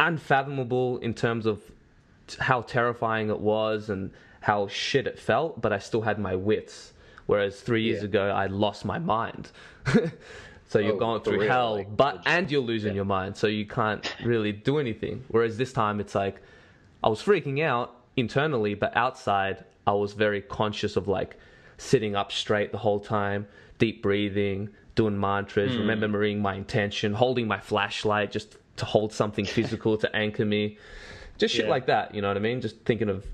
unfathomable 0.00 0.98
in 0.98 1.14
terms 1.14 1.46
of 1.46 1.60
how 2.36 2.62
terrifying 2.62 3.30
it 3.30 3.40
was 3.40 3.88
and 3.90 4.10
how 4.40 4.68
shit 4.68 5.06
it 5.06 5.18
felt, 5.18 5.60
but 5.60 5.72
I 5.72 5.78
still 5.78 6.02
had 6.02 6.18
my 6.18 6.34
wits. 6.36 6.92
Whereas 7.26 7.60
three 7.60 7.82
years 7.82 8.00
Yeah. 8.02 8.06
ago, 8.08 8.28
I 8.30 8.46
lost 8.46 8.84
my 8.84 8.98
mind. 8.98 9.50
so 10.68 10.78
you're 10.78 10.94
Oh, 10.94 10.98
going 10.98 11.22
through 11.22 11.40
real, 11.40 11.48
hell, 11.50 11.74
like, 11.76 11.96
but 11.96 12.22
and 12.26 12.50
you're 12.50 12.62
losing 12.62 12.92
Yeah. 12.92 12.96
your 12.96 13.04
mind, 13.04 13.36
so 13.36 13.46
you 13.46 13.66
can't 13.66 14.14
really 14.24 14.52
do 14.52 14.78
anything. 14.78 15.24
Whereas 15.28 15.56
this 15.58 15.72
time, 15.72 16.00
it's 16.00 16.14
like 16.14 16.40
I 17.02 17.08
was 17.08 17.22
freaking 17.22 17.62
out 17.62 17.94
internally, 18.16 18.74
but 18.74 18.96
outside, 18.96 19.64
I 19.86 19.92
was 19.92 20.12
very 20.12 20.40
conscious 20.40 20.96
of 20.96 21.08
like 21.08 21.36
sitting 21.78 22.16
up 22.16 22.32
straight 22.32 22.72
the 22.72 22.78
whole 22.78 23.00
time, 23.00 23.46
deep 23.78 24.02
breathing, 24.02 24.70
doing 24.94 25.18
mantras, 25.18 25.74
Hmm. 25.74 25.80
remembering 25.86 26.40
my 26.42 26.54
intention, 26.54 27.14
holding 27.14 27.46
my 27.46 27.58
flashlight 27.60 28.32
just 28.32 28.56
to 28.76 28.84
hold 28.84 29.12
something 29.12 29.44
physical 29.44 29.96
to 29.98 30.14
anchor 30.16 30.44
me. 30.44 30.78
Just 31.38 31.54
shit 31.54 31.64
Yeah. 31.66 31.70
like 31.70 31.86
that, 31.86 32.14
you 32.14 32.20
know 32.22 32.28
what 32.28 32.36
I 32.36 32.40
mean? 32.40 32.60
Just 32.60 32.76
thinking 32.84 33.08
of 33.08 33.24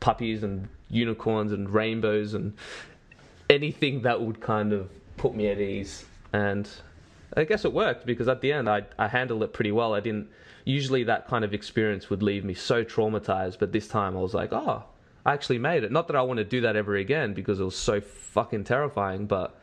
puppies 0.00 0.42
and 0.42 0.68
unicorns 0.90 1.52
and 1.52 1.68
rainbows 1.70 2.34
and 2.34 2.54
anything 3.48 4.02
that 4.02 4.20
would 4.20 4.40
kind 4.40 4.72
of 4.72 4.88
put 5.16 5.34
me 5.34 5.48
at 5.48 5.58
ease. 5.60 6.04
And 6.32 6.68
I 7.36 7.44
guess 7.44 7.64
it 7.64 7.72
worked 7.72 8.06
because 8.06 8.28
at 8.28 8.40
the 8.40 8.52
end 8.52 8.68
I, 8.68 8.82
I 8.98 9.08
handled 9.08 9.42
it 9.42 9.52
pretty 9.52 9.72
well. 9.72 9.94
I 9.94 10.00
didn't 10.00 10.28
usually 10.64 11.04
that 11.04 11.26
kind 11.26 11.44
of 11.44 11.52
experience 11.54 12.10
would 12.10 12.22
leave 12.22 12.44
me 12.44 12.54
so 12.54 12.84
traumatized, 12.84 13.58
but 13.58 13.72
this 13.72 13.88
time 13.88 14.16
I 14.16 14.20
was 14.20 14.34
like, 14.34 14.52
oh, 14.52 14.84
I 15.26 15.32
actually 15.32 15.58
made 15.58 15.84
it. 15.84 15.92
Not 15.92 16.06
that 16.08 16.16
I 16.16 16.22
want 16.22 16.38
to 16.38 16.44
do 16.44 16.62
that 16.62 16.76
ever 16.76 16.96
again 16.96 17.34
because 17.34 17.60
it 17.60 17.64
was 17.64 17.76
so 17.76 18.00
fucking 18.00 18.64
terrifying, 18.64 19.26
but 19.26 19.56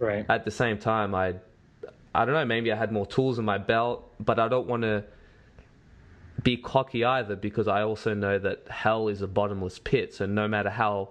Right. 0.00 0.24
at 0.28 0.44
the 0.44 0.50
same 0.50 0.78
time 0.78 1.14
I 1.14 1.34
I 2.14 2.24
don't 2.24 2.34
know, 2.34 2.44
maybe 2.44 2.72
I 2.72 2.76
had 2.76 2.90
more 2.90 3.06
tools 3.06 3.38
in 3.38 3.44
my 3.44 3.58
belt, 3.58 4.12
but 4.18 4.38
I 4.40 4.48
don't 4.48 4.66
want 4.66 4.82
to 4.82 5.04
be 6.42 6.56
cocky 6.56 7.04
either 7.04 7.34
because 7.36 7.68
I 7.68 7.82
also 7.82 8.14
know 8.14 8.38
that 8.38 8.66
hell 8.68 9.08
is 9.08 9.22
a 9.22 9.26
bottomless 9.26 9.78
pit. 9.78 10.14
So 10.14 10.26
no 10.26 10.46
matter 10.48 10.70
how 10.70 11.10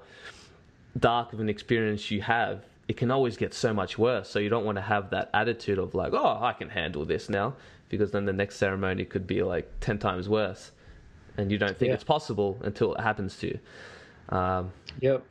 dark 0.98 1.34
of 1.34 1.40
an 1.40 1.50
experience 1.50 2.10
you 2.12 2.22
have, 2.22 2.64
it 2.88 2.96
can 2.98 3.12
always 3.12 3.36
get 3.36 3.54
so 3.54 3.74
much 3.74 3.98
worse. 3.98 4.30
So 4.30 4.40
you 4.40 4.50
don't 4.50 4.64
want 4.66 4.78
to 4.78 4.82
have 4.82 5.10
that 5.10 5.30
attitude 5.34 5.78
of 5.78 5.94
like, 5.94 6.14
oh, 6.14 6.40
I 6.42 6.54
can 6.54 6.70
handle 6.70 7.04
this 7.04 7.28
now, 7.30 7.56
because 7.90 8.12
then 8.12 8.26
the 8.26 8.34
next 8.34 8.56
ceremony 8.56 9.04
could 9.06 9.28
be 9.28 9.44
like 9.44 9.70
10 9.82 10.00
times 10.00 10.30
worse. 10.30 10.72
And 11.38 11.52
you 11.52 11.58
don't 11.58 11.78
think 11.78 11.90
Yeah. 11.90 11.96
it's 11.96 12.04
possible 12.06 12.58
until 12.62 12.96
it 12.96 13.02
happens 13.02 13.38
to 13.40 13.48
you. 13.48 13.60
Um, 14.30 14.72
Yep. 15.02 15.24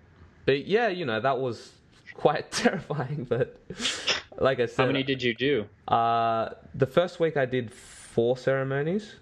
but 0.44 0.66
yeah, 0.66 0.88
you 0.88 1.07
know, 1.07 1.20
that 1.20 1.38
was 1.38 1.72
quite 2.14 2.53
terrifying. 2.53 3.24
But 3.28 3.59
like 4.38 4.61
I 4.61 4.66
said, 4.66 4.82
How 4.82 4.86
many 4.86 5.03
did 5.03 5.22
you 5.22 5.34
do? 5.34 5.66
uh, 5.88 6.51
the 6.74 6.86
first 6.86 7.18
week 7.18 7.36
I 7.38 7.47
did 7.47 7.72
four 7.72 8.36
ceremonies. 8.36 9.16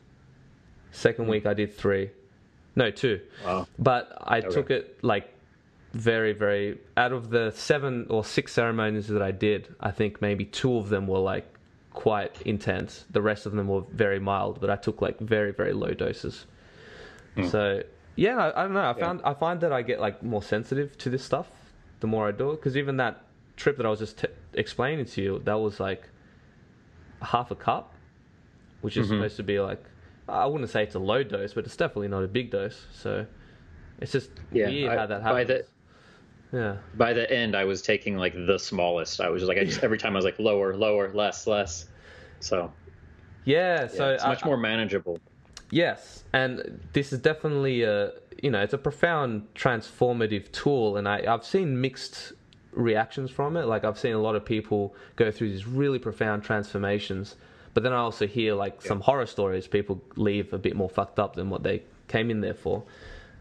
Second 0.94 1.26
week 1.28 1.44
I 1.44 1.54
did 1.54 1.74
three. 1.74 2.10
No, 2.76 2.90
two. 2.90 3.20
Wow. 3.44 3.66
But 3.78 4.16
I 4.20 4.38
Okay. 4.38 4.48
took 4.50 4.70
it 4.70 4.98
like 5.02 5.28
very, 5.92 6.32
very. 6.32 6.78
Out 6.96 7.12
of 7.12 7.30
the 7.30 7.50
seven 7.50 8.06
or 8.10 8.24
six 8.24 8.52
ceremonies 8.52 9.08
that 9.08 9.22
I 9.22 9.30
did, 9.32 9.74
I 9.80 9.90
think 9.90 10.20
maybe 10.22 10.44
two 10.44 10.76
of 10.76 10.88
them 10.88 11.06
were 11.06 11.18
like 11.18 11.46
quite 11.92 12.40
intense. 12.42 13.04
The 13.10 13.22
rest 13.22 13.46
of 13.46 13.52
them 13.52 13.68
were 13.68 13.82
very 13.92 14.18
mild, 14.18 14.60
but 14.60 14.70
I 14.70 14.76
took 14.76 15.02
like 15.02 15.18
very, 15.20 15.52
very 15.52 15.72
low 15.72 15.92
doses. 15.94 16.46
So 17.50 17.82
yeah, 18.14 18.36
I, 18.38 18.60
I 18.60 18.62
don't 18.64 18.74
know. 18.74 18.88
I 18.88 18.94
found 18.94 19.20
I 19.24 19.34
find 19.34 19.60
that 19.62 19.72
I 19.72 19.82
get 19.82 20.00
like 20.00 20.22
more 20.22 20.42
sensitive 20.42 20.96
to 20.98 21.10
this 21.10 21.24
stuff 21.24 21.48
the 22.00 22.06
more 22.06 22.28
I 22.28 22.32
do 22.32 22.50
it. 22.52 22.56
Because 22.56 22.76
even 22.76 22.96
that 22.98 23.22
trip 23.56 23.76
that 23.78 23.86
I 23.86 23.90
was 23.90 23.98
just 23.98 24.18
t- 24.18 24.28
explaining 24.52 25.06
to 25.06 25.22
you, 25.22 25.42
that 25.44 25.58
was 25.58 25.80
like 25.80 26.08
half 27.22 27.50
a 27.50 27.56
cup, 27.56 27.92
which 28.82 28.96
is 28.96 29.06
Mhm. 29.06 29.10
supposed 29.10 29.36
to 29.36 29.42
be 29.42 29.58
like 29.60 29.82
I 30.28 30.46
wouldn't 30.46 30.70
say 30.70 30.82
it's 30.82 30.94
a 30.94 30.98
low 31.00 31.22
dose, 31.22 31.52
but 31.54 31.64
it's 31.66 31.76
definitely 31.76 32.08
not 32.08 32.22
a 32.24 32.28
big 32.28 32.50
dose. 32.50 32.86
So 32.92 33.26
it's 34.00 34.12
just 34.12 34.30
Yeah, 34.52 34.68
weird 34.68 34.92
I- 34.92 34.96
how 34.96 35.06
that 35.06 35.22
by 35.22 35.40
happens. 35.40 35.48
the- 36.52 36.58
yeah. 36.58 36.76
By 36.94 37.12
the 37.12 37.30
end, 37.30 37.56
I 37.56 37.64
was 37.64 37.82
taking 37.82 38.16
like 38.16 38.34
the 38.34 38.58
smallest. 38.58 39.20
I 39.20 39.28
was 39.28 39.42
just 39.42 39.48
like, 39.48 39.58
I 39.58 39.64
just 39.64 39.82
every 39.84 39.98
time 39.98 40.12
I 40.12 40.16
was 40.16 40.24
like 40.24 40.38
lower, 40.38 40.74
lower, 40.76 41.12
less, 41.12 41.46
less. 41.46 41.86
So 42.40 42.72
Yeah, 43.44 43.82
yeah, 43.82 43.86
so 43.88 44.10
it's 44.10 44.24
I- 44.24 44.28
much 44.28 44.44
more 44.44 44.56
manageable. 44.56 45.18
Yes, 45.70 46.22
and 46.32 46.80
this 46.92 47.12
is 47.12 47.18
definitely 47.18 47.82
a 47.82 48.12
you 48.42 48.50
know 48.50 48.60
it's 48.62 48.74
a 48.74 48.78
profound 48.78 49.46
transformative 49.54 50.52
tool, 50.52 50.96
and 50.96 51.08
I, 51.08 51.24
I've 51.26 51.44
seen 51.44 51.80
mixed 51.80 52.32
reactions 52.72 53.30
from 53.30 53.56
it. 53.56 53.64
Like 53.64 53.84
I've 53.84 53.98
seen 53.98 54.12
a 54.14 54.20
lot 54.20 54.36
of 54.36 54.44
people 54.44 54.94
go 55.16 55.30
through 55.30 55.50
these 55.50 55.66
really 55.66 55.98
profound 55.98 56.44
transformations, 56.44 57.34
but 57.74 57.82
then 57.82 57.92
I 57.92 57.96
also 57.98 58.26
hear 58.26 58.54
like 58.54 58.80
some 58.82 59.00
horror 59.00 59.26
stories. 59.26 59.66
People 59.66 60.00
leave 60.16 60.52
a 60.52 60.58
bit 60.58 60.76
more 60.76 60.88
fucked 60.88 61.18
up 61.18 61.34
than 61.36 61.50
what 61.50 61.62
they 61.62 61.82
came 62.08 62.30
in 62.30 62.40
there 62.40 62.54
for. 62.54 62.82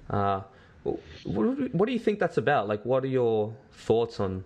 Uh, 0.09 0.41
what, 0.83 1.73
what 1.73 1.85
do 1.85 1.93
you 1.93 1.99
think 1.99 2.19
that's 2.19 2.37
about? 2.37 2.67
Like, 2.67 2.83
what 2.83 3.03
are 3.03 3.07
your 3.07 3.53
thoughts 3.71 4.19
on 4.19 4.43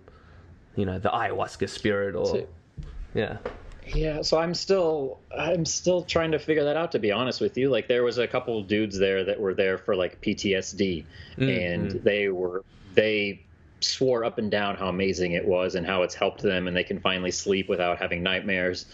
you 0.76 0.84
know 0.84 0.98
the 0.98 1.08
ayahuasca 1.08 1.68
spirit 1.68 2.14
or 2.14 2.26
So- 2.26 2.46
yeah? 3.14 3.38
Yeah, 3.94 4.20
so 4.20 4.36
I'm 4.38 4.52
still 4.52 5.18
I'm 5.36 5.64
still 5.64 6.02
trying 6.02 6.30
to 6.32 6.38
figure 6.38 6.62
that 6.64 6.76
out 6.76 6.92
to 6.92 6.98
be 6.98 7.10
honest 7.10 7.40
with 7.40 7.56
you. 7.56 7.70
Like 7.70 7.88
there 7.88 8.04
was 8.04 8.18
a 8.18 8.26
couple 8.28 8.62
dudes 8.62 8.98
there 8.98 9.24
that 9.24 9.40
were 9.40 9.54
there 9.54 9.78
for 9.78 9.96
like 9.96 10.20
PTSD 10.20 11.04
and 11.38 11.90
they 12.04 12.28
were 12.28 12.64
they 12.92 13.40
swore 13.80 14.24
up 14.24 14.36
and 14.38 14.50
down 14.50 14.76
how 14.76 14.88
amazing 14.88 15.32
it 15.32 15.44
was 15.46 15.74
and 15.74 15.86
how 15.86 16.02
it's 16.02 16.14
helped 16.14 16.42
them 16.42 16.68
and 16.68 16.76
they 16.76 16.84
can 16.84 17.00
finally 17.00 17.30
sleep 17.30 17.66
without 17.68 17.96
having 17.98 18.22
nightmares. 18.22 18.84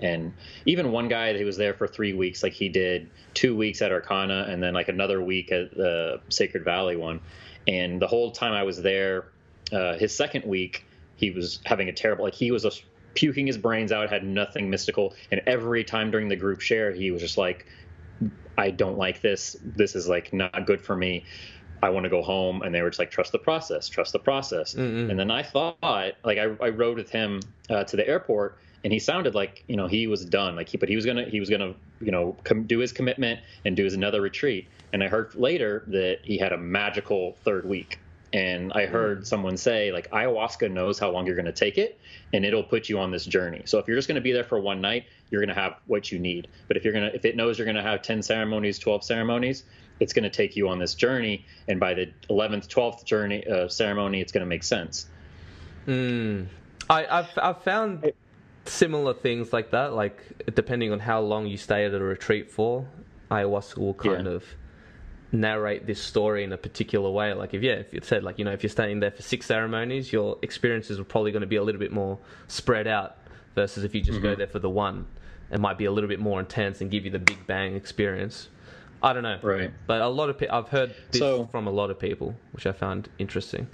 And 0.00 0.32
even 0.66 0.92
one 0.92 1.08
guy 1.08 1.36
who 1.36 1.44
was 1.44 1.56
there 1.56 1.74
for 1.74 1.86
three 1.86 2.12
weeks, 2.12 2.42
like 2.42 2.52
he 2.52 2.68
did 2.68 3.10
two 3.34 3.56
weeks 3.56 3.82
at 3.82 3.92
Arkana 3.92 4.48
and 4.48 4.62
then 4.62 4.74
like 4.74 4.88
another 4.88 5.22
week 5.22 5.52
at 5.52 5.74
the 5.74 6.20
Sacred 6.28 6.64
Valley 6.64 6.96
one. 6.96 7.20
And 7.68 8.00
the 8.00 8.06
whole 8.06 8.30
time 8.30 8.52
I 8.52 8.62
was 8.62 8.80
there, 8.80 9.28
uh, 9.72 9.94
his 9.94 10.14
second 10.14 10.44
week, 10.44 10.84
he 11.16 11.30
was 11.30 11.60
having 11.66 11.88
a 11.88 11.92
terrible, 11.92 12.24
like 12.24 12.34
he 12.34 12.50
was 12.50 12.64
a, 12.64 12.70
puking 13.14 13.46
his 13.46 13.58
brains 13.58 13.92
out, 13.92 14.08
had 14.08 14.24
nothing 14.24 14.70
mystical. 14.70 15.14
And 15.30 15.42
every 15.46 15.84
time 15.84 16.10
during 16.10 16.28
the 16.28 16.36
group 16.36 16.60
share, 16.60 16.92
he 16.92 17.10
was 17.10 17.20
just 17.20 17.36
like, 17.36 17.66
I 18.56 18.70
don't 18.70 18.98
like 18.98 19.20
this. 19.20 19.56
This 19.62 19.94
is 19.94 20.08
like 20.08 20.32
not 20.32 20.66
good 20.66 20.80
for 20.80 20.96
me. 20.96 21.24
I 21.82 21.90
want 21.90 22.04
to 22.04 22.10
go 22.10 22.22
home. 22.22 22.62
And 22.62 22.74
they 22.74 22.82
were 22.82 22.90
just 22.90 22.98
like, 22.98 23.10
trust 23.10 23.32
the 23.32 23.38
process, 23.38 23.88
trust 23.88 24.12
the 24.12 24.18
process. 24.18 24.74
Mm-mm. 24.74 25.10
And 25.10 25.18
then 25.18 25.30
I 25.30 25.42
thought, 25.42 26.14
like, 26.24 26.38
I, 26.38 26.54
I 26.62 26.68
rode 26.68 26.96
with 26.96 27.10
him 27.10 27.40
uh, 27.68 27.84
to 27.84 27.96
the 27.96 28.06
airport, 28.06 28.58
and 28.82 28.92
he 28.92 28.98
sounded 28.98 29.34
like, 29.34 29.64
you 29.66 29.76
know, 29.76 29.86
he 29.86 30.06
was 30.06 30.24
done. 30.24 30.56
Like, 30.56 30.68
he, 30.68 30.76
but 30.76 30.88
he 30.88 30.96
was 30.96 31.04
gonna, 31.04 31.24
he 31.24 31.40
was 31.40 31.50
gonna, 31.50 31.74
you 32.00 32.10
know, 32.10 32.36
com- 32.44 32.64
do 32.64 32.78
his 32.78 32.92
commitment 32.92 33.40
and 33.64 33.76
do 33.76 33.84
his 33.84 33.94
another 33.94 34.20
retreat. 34.20 34.68
And 34.92 35.04
I 35.04 35.08
heard 35.08 35.34
later 35.34 35.84
that 35.88 36.20
he 36.24 36.38
had 36.38 36.52
a 36.52 36.58
magical 36.58 37.36
third 37.44 37.68
week. 37.68 37.98
And 38.32 38.72
I 38.72 38.86
heard 38.86 39.26
someone 39.26 39.56
say, 39.56 39.90
like, 39.90 40.08
ayahuasca 40.12 40.70
knows 40.70 41.00
how 41.00 41.10
long 41.10 41.26
you're 41.26 41.34
going 41.34 41.46
to 41.46 41.52
take 41.52 41.78
it, 41.78 41.98
and 42.32 42.44
it'll 42.44 42.62
put 42.62 42.88
you 42.88 43.00
on 43.00 43.10
this 43.10 43.24
journey. 43.26 43.62
So 43.64 43.80
if 43.80 43.88
you're 43.88 43.96
just 43.96 44.06
going 44.06 44.14
to 44.16 44.20
be 44.20 44.30
there 44.30 44.44
for 44.44 44.60
one 44.60 44.80
night, 44.80 45.06
you're 45.30 45.40
going 45.40 45.52
to 45.52 45.60
have 45.60 45.80
what 45.86 46.12
you 46.12 46.20
need. 46.20 46.46
But 46.68 46.76
if 46.76 46.84
you're 46.84 46.92
going 46.92 47.10
to, 47.10 47.14
if 47.14 47.24
it 47.24 47.34
knows 47.34 47.58
you're 47.58 47.64
going 47.64 47.74
to 47.76 47.82
have 47.82 48.02
10 48.02 48.22
ceremonies, 48.22 48.78
12 48.78 49.02
ceremonies, 49.02 49.64
it's 49.98 50.12
going 50.12 50.22
to 50.22 50.30
take 50.30 50.54
you 50.54 50.68
on 50.68 50.78
this 50.78 50.94
journey. 50.94 51.44
And 51.66 51.80
by 51.80 51.94
the 51.94 52.12
11th, 52.30 52.68
12th 52.68 53.04
journey 53.04 53.44
uh, 53.48 53.66
ceremony, 53.66 54.20
it's 54.20 54.30
going 54.30 54.42
to 54.42 54.48
make 54.48 54.62
sense. 54.62 55.06
Mm. 55.88 56.46
I, 56.88 57.06
I've 57.06 57.30
I've 57.36 57.62
found 57.62 58.12
similar 58.64 59.14
things 59.14 59.52
like 59.52 59.70
that. 59.70 59.92
Like 59.94 60.20
depending 60.54 60.92
on 60.92 61.00
how 61.00 61.20
long 61.20 61.46
you 61.46 61.56
stay 61.56 61.84
at 61.84 61.94
a 61.94 62.00
retreat 62.00 62.50
for, 62.50 62.86
ayahuasca 63.30 63.78
will 63.78 63.94
kind 63.94 64.26
Yeah. 64.26 64.32
of 64.32 64.44
narrate 65.32 65.86
this 65.86 66.02
story 66.02 66.42
in 66.44 66.52
a 66.52 66.56
particular 66.56 67.10
way. 67.10 67.32
Like 67.34 67.54
if 67.54 67.62
yeah, 67.62 67.74
if 67.74 67.94
it 67.94 68.04
said 68.04 68.24
like 68.24 68.38
you 68.38 68.44
know 68.44 68.52
if 68.52 68.62
you're 68.62 68.70
staying 68.70 69.00
there 69.00 69.10
for 69.10 69.22
six 69.22 69.46
ceremonies, 69.46 70.12
your 70.12 70.38
experiences 70.42 70.98
are 70.98 71.04
probably 71.04 71.32
going 71.32 71.42
to 71.42 71.46
be 71.46 71.56
a 71.56 71.62
little 71.62 71.78
bit 71.78 71.92
more 71.92 72.18
spread 72.48 72.86
out 72.86 73.16
versus 73.54 73.84
if 73.84 73.94
you 73.94 74.00
just 74.00 74.20
go 74.22 74.28
mm-hmm. 74.28 74.38
there 74.38 74.46
for 74.46 74.58
the 74.58 74.70
one. 74.70 75.06
It 75.50 75.58
might 75.58 75.78
be 75.78 75.86
a 75.86 75.90
little 75.90 76.08
bit 76.08 76.20
more 76.20 76.38
intense 76.38 76.80
and 76.80 76.90
give 76.90 77.04
you 77.04 77.10
the 77.10 77.18
big 77.18 77.44
bang 77.46 77.74
experience. 77.74 78.48
I 79.02 79.12
don't 79.12 79.22
know, 79.22 79.38
Right. 79.42 79.72
But 79.86 80.02
a 80.02 80.08
lot 80.08 80.28
of 80.28 80.38
pe- 80.38 80.46
I've 80.48 80.68
heard 80.68 80.94
this 81.10 81.20
So- 81.20 81.46
from 81.50 81.66
a 81.66 81.70
lot 81.70 81.90
of 81.90 81.98
people, 81.98 82.36
which 82.52 82.66
I 82.66 82.72
found 82.72 83.08
interesting. 83.18 83.66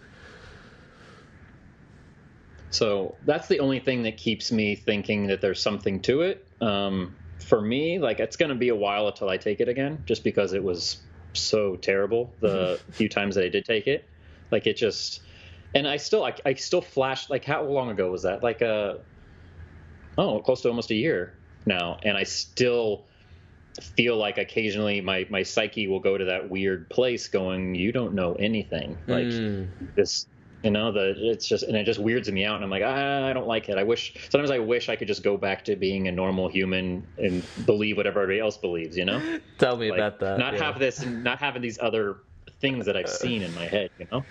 So 2.77 3.15
that's 3.25 3.49
the 3.49 3.61
only 3.61 3.81
thing 3.81 4.03
that 4.03 4.19
keeps 4.19 4.53
me 4.53 4.77
thinking 4.77 5.29
that 5.29 5.41
there's 5.41 5.63
something 5.63 5.99
to 6.03 6.21
it. 6.21 6.47
Um, 6.61 7.17
for 7.39 7.63
me, 7.63 7.99
like 7.99 8.21
it's 8.21 8.37
going 8.37 8.51
to 8.51 8.55
be 8.55 8.69
a 8.69 8.77
while 8.77 9.09
until 9.09 9.31
I 9.31 9.39
take 9.39 9.61
it 9.61 9.69
again, 9.69 10.03
just 10.05 10.23
because 10.23 10.53
it 10.53 10.63
was 10.63 10.99
so 11.33 11.77
terrible 11.77 12.31
the 12.41 12.79
few 12.91 13.09
times 13.09 13.35
that 13.37 13.45
I 13.45 13.49
did 13.49 13.65
take 13.65 13.87
it. 13.87 14.07
Like 14.51 14.67
it 14.67 14.77
just, 14.77 15.23
and 15.75 15.89
I 15.89 15.97
still 15.97 16.23
I, 16.23 16.35
I 16.45 16.53
still 16.53 16.83
flash 16.83 17.31
like 17.31 17.47
how 17.47 17.65
long 17.65 17.89
ago 17.91 18.11
was 18.11 18.25
that? 18.25 18.43
Like 18.43 18.61
a 18.61 18.99
oh, 20.19 20.41
close 20.41 20.61
to 20.63 20.69
almost 20.69 20.91
a 20.91 20.95
year 20.95 21.35
now, 21.65 21.99
and 22.03 22.15
I 22.15 22.25
still 22.25 23.07
feel 23.81 24.19
like 24.19 24.37
occasionally 24.37 25.01
my 25.01 25.27
my 25.31 25.43
psyche 25.43 25.89
will 25.89 26.01
go 26.01 26.19
to 26.19 26.27
that 26.27 26.51
weird 26.51 26.91
place, 26.91 27.29
going, 27.29 27.75
"You 27.75 27.91
don't 27.91 28.13
know 28.13 28.35
anything." 28.35 28.99
Like 29.07 29.29
Mm. 29.29 29.69
this, 29.95 30.27
you 30.67 30.73
know, 30.73 30.91
the 30.91 31.15
it's 31.31 31.47
just 31.47 31.63
and 31.63 31.77
it 31.77 31.85
just 31.85 32.01
weirds 32.01 32.31
me 32.31 32.45
out, 32.45 32.57
and 32.57 32.65
I'm 32.65 32.71
like, 32.71 32.83
ah, 32.85 33.25
I 33.27 33.33
don't 33.33 33.47
like 33.47 33.69
it. 33.69 33.79
I 33.79 33.85
wish 33.85 34.15
sometimes 34.31 34.51
I 34.51 34.59
wish 34.59 34.89
I 34.89 34.97
could 34.97 35.07
just 35.07 35.23
go 35.23 35.37
back 35.37 35.65
to 35.67 35.77
being 35.77 36.09
a 36.09 36.13
normal 36.13 36.49
human 36.49 37.07
and 37.19 37.45
believe 37.65 37.97
what 37.97 38.07
everybody 38.07 38.41
else 38.41 38.57
believes. 38.57 38.97
You 38.97 39.05
know, 39.05 39.39
Tell 39.59 39.77
me 39.77 39.91
like, 39.91 39.99
about 40.01 40.19
that. 40.21 40.39
not 40.39 40.55
yeah. 40.55 40.65
have 40.65 40.79
this, 40.81 41.05
not 41.07 41.39
having 41.39 41.63
these 41.63 41.79
other 41.81 42.17
things 42.61 42.85
that 42.87 42.97
I've 42.97 43.09
seen 43.09 43.43
in 43.43 43.55
my 43.55 43.67
head. 43.67 43.91
You 44.01 44.07
know. 44.11 44.25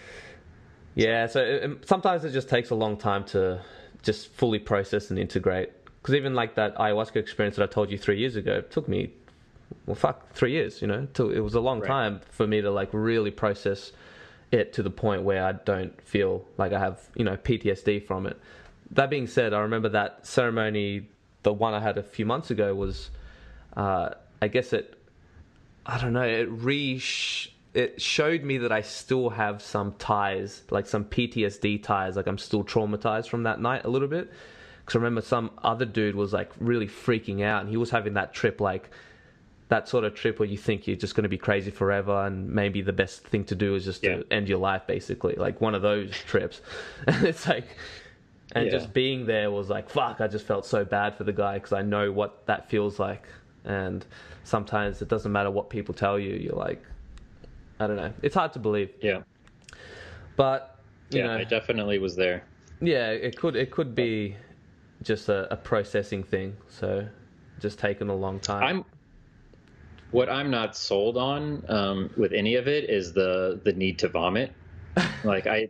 Yeah, 0.95 1.27
so 1.27 1.39
it, 1.41 1.63
it- 1.71 1.87
sometimes 1.87 2.25
it 2.25 2.31
just 2.31 2.49
takes 2.49 2.69
a 2.69 2.75
long 2.75 2.97
time 2.97 3.23
to 3.27 3.61
just 4.03 4.27
fully 4.33 4.59
process 4.59 5.09
and 5.09 5.17
integrate. 5.17 5.69
Because 6.01 6.15
even 6.15 6.35
like 6.35 6.55
that 6.55 6.75
ayahuasca 6.77 7.15
experience 7.15 7.55
that 7.55 7.63
I 7.63 7.71
told 7.71 7.89
you 7.91 7.97
three 7.97 8.19
years 8.19 8.35
ago, 8.35 8.53
it 8.55 8.71
took 8.71 8.87
me, 8.87 9.11
well, 9.87 9.95
fuck, 9.95 10.33
three 10.33 10.51
years. 10.51 10.81
You 10.81 10.87
know, 10.87 11.07
it 11.17 11.39
was 11.39 11.55
a 11.55 11.59
long 11.59 11.79
Right. 11.79 11.87
time 11.87 12.21
for 12.29 12.45
me 12.45 12.61
to 12.61 12.69
like 12.71 12.89
really 12.93 13.31
process 13.31 13.91
it 14.51 14.73
to 14.73 14.83
the 14.83 14.89
point 14.89 15.23
where 15.23 15.43
I 15.43 15.53
don't 15.53 15.99
feel 16.01 16.45
like 16.57 16.73
I 16.73 16.79
have 16.79 17.01
you 17.15 17.25
know 17.25 17.37
PTSD 17.37 18.05
from 18.05 18.25
it. 18.27 18.39
That 18.91 19.09
being 19.09 19.27
said, 19.27 19.53
I 19.53 19.59
remember 19.61 19.89
that 19.89 20.25
ceremony, 20.27 21.09
the 21.43 21.51
one 21.53 21.73
I 21.73 21.79
had 21.79 21.97
a 21.97 22.03
few 22.03 22.25
months 22.25 22.51
ago, 22.51 22.73
was, 22.75 23.09
uh, 23.75 24.11
I 24.41 24.47
guess 24.47 24.73
it 24.73 24.95
I 25.85 25.99
don't 25.99 26.13
know. 26.13 26.23
It 26.23 26.47
re 26.49 27.01
it 27.73 28.01
showed 28.01 28.43
me 28.43 28.59
that 28.59 28.71
I 28.71 28.81
still 28.81 29.29
have 29.29 29.61
some 29.61 29.93
ties, 29.99 30.63
like 30.71 30.87
some 30.87 31.05
PTSD 31.05 31.83
ties. 31.83 32.15
Like 32.15 32.27
I'm 32.27 32.37
still 32.37 32.63
traumatized 32.63 33.29
from 33.29 33.43
that 33.43 33.61
night 33.61 33.85
a 33.85 33.89
little 33.89 34.07
bit. 34.07 34.31
Because 34.79 34.95
I 34.95 34.99
remember 34.99 35.21
some 35.21 35.51
other 35.63 35.85
dude 35.85 36.15
was 36.15 36.33
like 36.33 36.51
really 36.59 36.87
freaking 36.87 37.43
out, 37.43 37.61
and 37.61 37.69
he 37.69 37.77
was 37.77 37.89
having 37.89 38.13
that 38.13 38.33
trip, 38.33 38.61
like 38.61 38.89
that 39.69 39.87
sort 39.89 40.03
of 40.03 40.13
trip 40.13 40.37
where 40.39 40.47
you 40.47 40.57
think 40.57 40.85
you're 40.87 40.95
just 40.95 41.15
going 41.15 41.23
to 41.23 41.29
be 41.29 41.37
crazy 41.39 41.71
forever, 41.71 42.25
and 42.25 42.49
maybe 42.49 42.81
the 42.81 42.93
best 42.93 43.23
thing 43.27 43.43
to 43.45 43.55
do 43.55 43.75
is 43.75 43.83
just 43.85 44.03
Yeah. 44.03 44.17
to 44.17 44.25
end 44.31 44.47
your 44.47 44.59
life, 44.59 44.83
basically, 44.87 45.35
like 45.35 45.59
one 45.61 45.73
of 45.75 45.81
those 45.81 46.11
trips. 46.27 46.61
And 47.07 47.25
it's 47.27 47.47
like, 47.47 47.65
and 48.51 48.65
Yeah. 48.65 48.71
just 48.71 48.93
being 48.93 49.25
there 49.25 49.49
was 49.49 49.69
like, 49.69 49.89
fuck. 49.89 50.21
I 50.21 50.27
just 50.27 50.45
felt 50.45 50.65
so 50.65 50.85
bad 50.85 51.15
for 51.15 51.23
the 51.23 51.33
guy 51.33 51.55
because 51.55 51.73
I 51.73 51.81
know 51.81 52.11
what 52.11 52.45
that 52.45 52.69
feels 52.69 52.99
like, 52.99 53.27
and 53.63 54.05
sometimes 54.43 55.01
it 55.01 55.07
doesn't 55.09 55.31
matter 55.31 55.49
what 55.49 55.69
people 55.71 55.95
tell 55.95 56.19
you. 56.19 56.35
You're 56.35 56.53
like, 56.55 56.83
I 57.79 57.87
don't 57.87 57.95
know. 57.97 58.13
It's 58.21 58.35
hard 58.35 58.53
to 58.53 58.59
believe, 58.59 58.91
Yeah. 59.01 59.21
but 60.35 60.79
you 61.09 61.19
Yeah. 61.19 61.27
know, 61.27 61.37
I 61.37 61.43
definitely 61.43 61.97
was 61.99 62.15
there. 62.15 62.43
yeah, 62.81 63.09
it 63.09 63.35
could 63.37 63.55
it 63.55 63.71
could 63.71 63.95
be 63.95 64.35
just 65.01 65.29
a, 65.29 65.51
a 65.51 65.57
processing 65.57 66.23
thing. 66.23 66.55
So 66.69 67.07
just 67.59 67.79
taking 67.79 68.09
a 68.09 68.15
long 68.15 68.39
time. 68.39 68.63
I'm 68.63 68.85
what 70.15 70.29
I'm 70.29 70.49
not 70.49 70.77
sold 70.77 71.17
on 71.17 71.65
um, 71.67 72.09
with 72.15 72.31
any 72.31 72.55
of 72.55 72.69
it 72.69 72.89
is 72.89 73.11
the 73.11 73.59
the 73.63 73.73
need 73.73 73.99
to 73.99 74.07
vomit. 74.07 74.53
Like 75.25 75.47
I, 75.47 75.69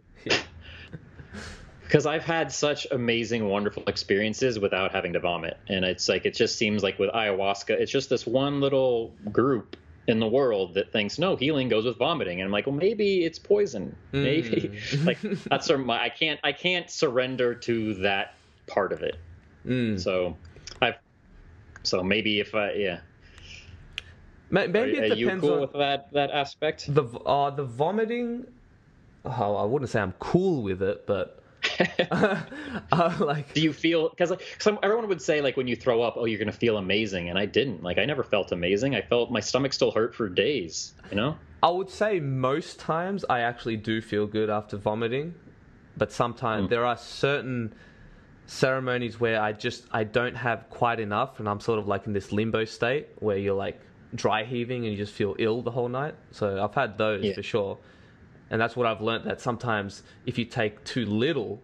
because 1.81 2.05
I've 2.05 2.25
had 2.25 2.51
such 2.51 2.85
amazing, 2.91 3.47
wonderful 3.47 3.83
experiences 3.87 4.59
without 4.59 4.91
having 4.91 5.13
to 5.13 5.19
vomit, 5.19 5.57
and 5.69 5.85
it's 5.85 6.09
like 6.09 6.25
it 6.25 6.33
just 6.35 6.57
seems 6.57 6.83
like 6.83 6.99
with 6.99 7.09
ayahuasca, 7.11 7.69
it's 7.69 7.91
just 7.91 8.09
this 8.09 8.27
one 8.27 8.59
little 8.59 9.13
group 9.31 9.77
in 10.07 10.19
the 10.19 10.27
world 10.27 10.73
that 10.73 10.91
thinks 10.91 11.17
no 11.17 11.35
healing 11.37 11.69
goes 11.69 11.85
with 11.85 11.97
vomiting, 11.97 12.41
and 12.41 12.47
I'm 12.47 12.51
like, 12.51 12.67
well, 12.67 12.75
maybe 12.75 13.23
it's 13.23 13.39
poison, 13.39 13.95
maybe 14.11 14.69
Mm. 14.91 15.05
like 15.05 15.21
that's 15.49 15.71
my 15.71 16.03
I 16.03 16.09
can't 16.09 16.39
I 16.43 16.51
can't 16.51 16.89
surrender 16.91 17.55
to 17.55 17.93
that 17.95 18.35
part 18.67 18.91
of 18.91 19.01
it. 19.01 19.15
Mm. 19.65 19.99
So 19.99 20.35
I've 20.81 20.95
so 21.83 22.03
maybe 22.03 22.41
if 22.41 22.53
I 22.53 22.73
yeah. 22.73 22.99
Ma- 24.49 24.67
Maybe 24.67 24.99
are, 24.99 25.03
it 25.03 25.15
depends 25.19 25.41
cool 25.41 25.53
on 25.55 25.61
with 25.61 25.73
that 25.73 26.11
that 26.13 26.31
aspect? 26.31 26.93
the 26.93 27.03
uh, 27.03 27.49
the 27.49 27.63
vomiting. 27.63 28.45
Oh, 29.25 29.55
I 29.55 29.63
wouldn't 29.65 29.89
say 29.89 29.99
I'm 29.99 30.13
cool 30.19 30.61
with 30.61 30.81
it, 30.83 31.07
but 31.07 31.41
uh, 32.11 33.15
like 33.19 33.53
Do 33.53 33.61
you 33.61 33.73
feel 33.73 34.09
because 34.09 34.29
like, 34.29 34.43
some 34.59 34.77
everyone 34.83 35.07
would 35.07 35.21
say 35.21 35.41
like 35.41 35.57
when 35.57 35.67
you 35.67 35.75
throw 35.75 36.01
up, 36.01 36.13
oh, 36.17 36.25
you're 36.25 36.37
gonna 36.39 36.51
feel 36.51 36.77
amazing, 36.77 37.29
and 37.29 37.39
I 37.39 37.45
didn't. 37.47 37.81
Like 37.83 37.97
I 37.97 38.05
never 38.05 38.23
felt 38.23 38.51
amazing. 38.51 38.95
I 38.95 39.01
felt 39.01 39.31
my 39.31 39.39
stomach 39.39 39.73
still 39.73 39.91
hurt 39.91 40.13
for 40.13 40.29
days. 40.29 40.93
You 41.09 41.15
know? 41.17 41.37
I 41.63 41.69
would 41.69 41.89
say 41.89 42.19
most 42.19 42.79
times 42.79 43.25
I 43.29 43.39
actually 43.39 43.77
do 43.77 43.99
feel 43.99 44.27
good 44.27 44.49
after 44.51 44.77
vomiting, 44.77 45.33
but 45.97 46.11
sometimes 46.11 46.65
Hmm. 46.65 46.69
there 46.69 46.85
are 46.85 46.97
certain 46.97 47.73
ceremonies 48.45 49.19
where 49.19 49.41
I 49.41 49.53
just 49.53 49.85
I 49.91 50.03
don't 50.03 50.35
have 50.35 50.69
quite 50.69 50.99
enough, 50.99 51.39
and 51.39 51.49
I'm 51.49 51.59
sort 51.59 51.79
of 51.79 51.87
like 51.87 52.05
in 52.05 52.13
this 52.13 52.31
limbo 52.31 52.65
state 52.65 53.07
where 53.19 53.37
you're 53.37 53.55
like 53.55 53.81
dry 54.13 54.43
heaving 54.43 54.83
and 54.83 54.91
you 54.91 54.97
just 54.97 55.13
feel 55.13 55.35
ill 55.39 55.61
the 55.61 55.71
whole 55.71 55.89
night. 55.89 56.15
So 56.31 56.63
I've 56.63 56.73
had 56.75 56.97
those 56.97 57.23
Yeah. 57.23 57.33
for 57.33 57.43
sure, 57.43 57.77
and 58.49 58.61
that's 58.61 58.75
what 58.75 58.85
I've 58.87 59.01
learned 59.01 59.25
that 59.25 59.41
sometimes 59.41 60.03
if 60.25 60.37
you 60.37 60.45
take 60.45 60.83
too 60.83 61.05
little, 61.05 61.61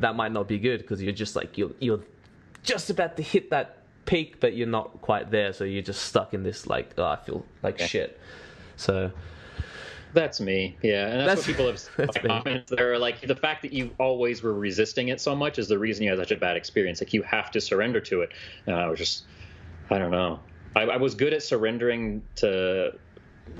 that 0.00 0.14
might 0.14 0.32
not 0.32 0.46
be 0.48 0.58
good 0.58 0.80
because 0.80 1.02
you're 1.02 1.12
just 1.12 1.34
like 1.36 1.58
you're 1.58 1.72
you're 1.80 2.00
just 2.62 2.90
about 2.90 3.16
to 3.16 3.22
hit 3.22 3.50
that 3.50 3.76
peak, 4.06 4.40
but 4.40 4.54
you're 4.54 4.66
not 4.68 5.00
quite 5.02 5.30
there, 5.30 5.52
so 5.52 5.64
you're 5.64 5.82
just 5.82 6.02
stuck 6.02 6.32
in 6.34 6.42
this 6.42 6.66
like 6.66 6.92
oh, 6.98 7.04
I 7.04 7.16
feel 7.16 7.44
like 7.62 7.78
Yeah. 7.80 7.86
shit. 7.86 8.20
So. 8.76 9.10
That's 10.14 10.40
me. 10.40 10.74
Yeah, 10.82 11.06
and 11.08 11.20
that's, 11.28 11.44
That's- 11.44 11.46
what 11.58 11.76
people 11.76 12.00
have 12.00 12.12
said. 12.14 12.24
comments. 12.24 12.70
They're 12.74 12.98
like 12.98 13.20
the 13.20 13.36
fact 13.36 13.60
that 13.60 13.74
you 13.74 13.90
always 14.00 14.42
were 14.42 14.54
resisting 14.54 15.08
it 15.08 15.20
so 15.20 15.36
much 15.36 15.58
is 15.58 15.68
the 15.68 15.78
reason 15.78 16.02
you 16.04 16.08
had 16.10 16.18
such 16.18 16.30
a 16.30 16.36
bad 16.36 16.56
experience. 16.56 17.02
Like 17.02 17.12
you 17.12 17.22
have 17.24 17.50
to 17.50 17.60
surrender 17.60 18.00
to 18.00 18.22
it. 18.22 18.30
And 18.66 18.74
I 18.74 18.88
was 18.88 18.98
just, 18.98 19.24
I 19.90 19.98
don't 19.98 20.10
know. 20.10 20.40
I, 20.76 20.82
I 20.82 20.96
was 20.96 21.14
good 21.14 21.32
at 21.32 21.42
surrendering 21.42 22.22
to 22.36 22.92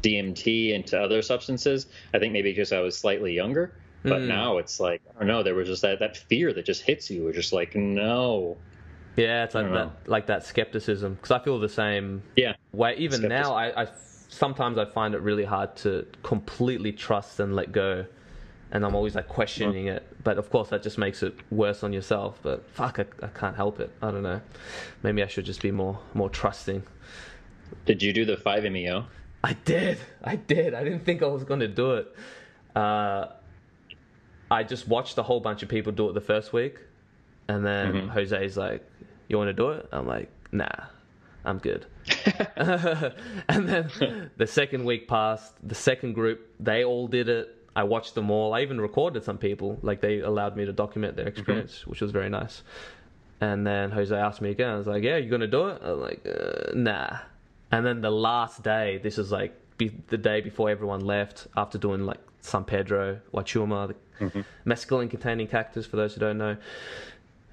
DMT 0.03 0.75
and 0.75 0.87
to 0.89 1.01
other 1.01 1.23
substances. 1.23 1.87
I 2.15 2.19
think 2.19 2.33
maybe 2.33 2.51
because 2.53 2.73
I 2.73 2.81
was 2.81 2.97
slightly 2.99 3.33
younger. 3.33 3.75
But 4.05 4.21
Mm. 4.23 4.29
now 4.29 4.59
it's 4.59 4.79
like 4.79 5.03
I 5.15 5.19
don't 5.19 5.29
know. 5.29 5.43
There 5.43 5.55
was 5.55 5.67
just 5.69 5.83
that, 5.83 5.99
that 5.99 6.17
fear 6.17 6.53
that 6.53 6.65
just 6.65 6.83
hits 6.83 7.11
you. 7.11 7.27
It's 7.29 7.37
just 7.37 7.53
like 7.53 7.75
no. 7.75 8.57
Yeah, 9.17 9.43
it's 9.43 9.57
like 9.57 9.73
that, 9.73 10.09
like 10.09 10.27
that 10.27 10.47
skepticism. 10.47 11.15
Because 11.15 11.33
I 11.33 11.41
feel 11.41 11.59
the 11.59 11.69
same 11.69 12.23
Yeah. 12.37 12.55
way. 12.73 12.95
Even 12.99 13.23
now, 13.23 13.53
I, 13.53 13.83
I 13.83 13.89
sometimes 14.29 14.79
I 14.79 14.85
find 14.85 15.15
it 15.15 15.21
really 15.23 15.45
hard 15.45 15.75
to 15.79 16.07
completely 16.23 16.93
trust 16.93 17.41
and 17.41 17.57
let 17.57 17.73
go, 17.73 18.07
and 18.73 18.85
I'm 18.85 18.95
always 18.95 19.15
like 19.15 19.29
questioning 19.29 19.87
it. 19.89 20.07
But 20.25 20.39
of 20.39 20.51
course, 20.51 20.69
that 20.71 20.83
just 20.83 20.99
makes 20.99 21.23
it 21.23 21.35
worse 21.51 21.83
on 21.83 21.93
yourself. 21.93 22.39
But 22.43 22.69
fuck, 22.71 22.99
I, 22.99 23.07
I 23.25 23.29
can't 23.29 23.57
help 23.57 23.81
it. 23.81 23.91
I 24.03 24.11
don't 24.11 24.23
know. 24.23 24.41
Maybe 25.03 25.23
I 25.23 25.27
should 25.27 25.45
just 25.47 25.63
be 25.63 25.71
more 25.71 25.99
more 26.15 26.29
trusting. 26.31 26.83
Did 27.87 28.03
you 28.03 28.13
do 28.13 28.25
the 28.25 28.37
five 28.37 28.65
meo? 28.65 29.07
I 29.45 29.53
did. 29.65 29.99
I 30.23 30.37
did. 30.37 30.75
I 30.75 30.83
didn't 30.85 31.05
think 31.05 31.23
I 31.23 31.27
was 31.27 31.45
going 31.45 31.61
to 31.61 31.69
do 31.69 31.93
it. 31.95 32.15
Uh, 32.75 33.27
I 34.51 34.63
just 34.65 34.89
watched 34.89 35.17
a 35.19 35.23
whole 35.23 35.41
bunch 35.41 35.63
of 35.63 35.69
people 35.69 35.93
do 35.93 36.09
it 36.09 36.15
the 36.15 36.21
first 36.21 36.53
week, 36.53 36.79
and 37.49 37.65
then 37.65 37.93
Mhm. 37.93 38.09
Jose's 38.11 38.57
like, 38.57 38.83
"You 39.29 39.37
want 39.39 39.49
to 39.49 39.53
do 39.53 39.71
it?" 39.71 39.87
I'm 39.93 40.07
like, 40.07 40.31
"Nah, 40.53 40.67
I'm 41.45 41.59
good." 41.59 41.87
and 42.57 43.69
then 43.69 44.31
the 44.37 44.47
second 44.47 44.85
week 44.85 45.07
passed. 45.09 45.55
The 45.67 45.75
second 45.75 46.15
group, 46.15 46.51
they 46.59 46.85
all 46.85 47.07
did 47.07 47.29
it. 47.29 47.55
I 47.79 47.85
watched 47.85 48.17
them 48.17 48.29
all. 48.29 48.55
I 48.55 48.63
even 48.63 48.81
recorded 48.81 49.23
some 49.23 49.39
people. 49.39 49.79
Like 49.83 50.01
they 50.01 50.19
allowed 50.19 50.57
me 50.57 50.65
to 50.65 50.73
document 50.73 51.15
their 51.15 51.29
experience, 51.29 51.87
which 51.87 52.01
was 52.01 52.11
very 52.11 52.29
nice. 52.29 52.63
And 53.41 53.65
then 53.65 53.93
Jose 53.93 54.13
asked 54.15 54.41
me 54.41 54.51
again. 54.51 54.71
I 54.71 54.79
was 54.79 54.89
like, 54.89 55.05
"Yeah, 55.05 55.17
you 55.17 55.31
gonna 55.31 55.47
do 55.47 55.69
it?" 55.69 55.81
I'm 55.81 56.01
like, 56.01 56.27
uh, 56.27 56.73
"Nah." 56.75 57.19
And 57.71 57.87
then 57.87 58.01
the 58.01 58.11
last 58.11 58.65
day, 58.65 58.99
this 59.01 59.17
is 59.17 59.31
like 59.31 59.53
be, 59.77 59.93
the 60.09 60.19
day 60.19 60.41
before 60.41 60.69
everyone 60.71 61.03
left, 61.03 61.47
after 61.57 61.79
doing 61.79 62.05
like 62.05 62.19
San 62.41 62.65
Pedro, 62.65 63.21
Wachuma, 63.33 63.95
the 64.19 64.45
mescaline 64.67 65.09
containing 65.09 65.47
cactus, 65.47 65.87
for 65.87 65.95
those 65.97 66.15
who 66.15 66.21
don't 66.21 66.39
know. 66.39 66.57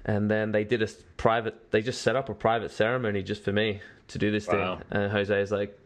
And 0.04 0.28
then 0.28 0.50
they 0.50 0.64
did 0.64 0.82
a 0.82 0.88
private, 1.16 1.70
they 1.70 1.82
just 1.82 2.02
set 2.02 2.16
up 2.16 2.28
a 2.28 2.34
private 2.34 2.72
ceremony 2.72 3.22
just 3.22 3.44
for 3.44 3.52
me 3.52 3.80
to 4.08 4.18
do 4.18 4.32
this 4.32 4.48
Wow. 4.48 4.54
thing. 4.76 4.84
And 4.90 5.12
Jose 5.12 5.40
is 5.40 5.52
like, 5.52 5.78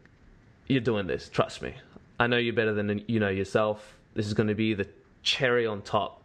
You're 0.65 0.81
doing 0.81 1.05
this, 1.05 1.29
trust 1.29 1.61
me. 1.61 1.75
I 2.19 2.25
know 2.25 2.37
you 2.37 2.53
better 2.53 2.73
than 2.73 3.03
you 3.07 3.19
know 3.19 3.29
yourself. 3.29 3.97
This 4.13 4.27
is 4.27 4.33
going 4.33 4.49
to 4.49 4.55
be 4.55 4.73
the 4.73 4.87
cherry 5.23 5.65
on 5.65 5.81
top. 5.81 6.23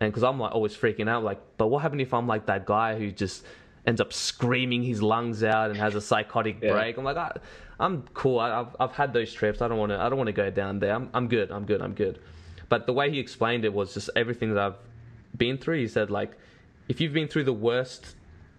And 0.00 0.10
because 0.12 0.22
I'm 0.22 0.38
like 0.38 0.52
always 0.52 0.76
freaking 0.76 1.08
out, 1.08 1.24
like, 1.24 1.40
but 1.56 1.68
what 1.68 1.82
happened 1.82 2.00
if 2.00 2.12
I'm 2.12 2.26
like 2.26 2.46
that 2.46 2.66
guy 2.66 2.98
who 2.98 3.10
just 3.10 3.44
ends 3.86 4.00
up 4.00 4.12
screaming 4.12 4.82
his 4.82 5.00
lungs 5.00 5.42
out 5.42 5.70
and 5.70 5.78
has 5.78 5.94
a 5.94 6.00
psychotic 6.00 6.58
Yeah. 6.60 6.72
break? 6.72 6.98
I'm 6.98 7.04
like, 7.04 7.16
I, 7.16 7.32
I'm 7.80 8.02
cool. 8.14 8.38
I, 8.38 8.60
I've 8.60 8.76
I've 8.78 8.92
had 8.92 9.12
those 9.12 9.32
trips. 9.32 9.62
I 9.62 9.68
don't 9.68 9.78
want 9.78 9.90
to. 9.90 9.98
I 10.00 10.08
don't 10.08 10.18
want 10.18 10.28
to 10.28 10.32
go 10.32 10.50
down 10.50 10.78
there. 10.78 10.94
I'm 10.94 11.08
I'm 11.14 11.28
good. 11.28 11.50
I'm 11.50 11.64
good. 11.64 11.80
I'm 11.80 11.94
good. 11.94 12.20
But 12.68 12.86
the 12.86 12.92
way 12.92 13.10
he 13.10 13.18
explained 13.18 13.64
it 13.64 13.72
was 13.72 13.94
just 13.94 14.10
everything 14.16 14.54
that 14.54 14.62
I've 14.62 14.78
been 15.36 15.58
through. 15.58 15.78
He 15.78 15.88
said 15.88 16.10
like, 16.10 16.36
if 16.88 17.00
you've 17.00 17.12
been 17.12 17.28
through 17.28 17.44
the 17.44 17.52
worst 17.52 18.16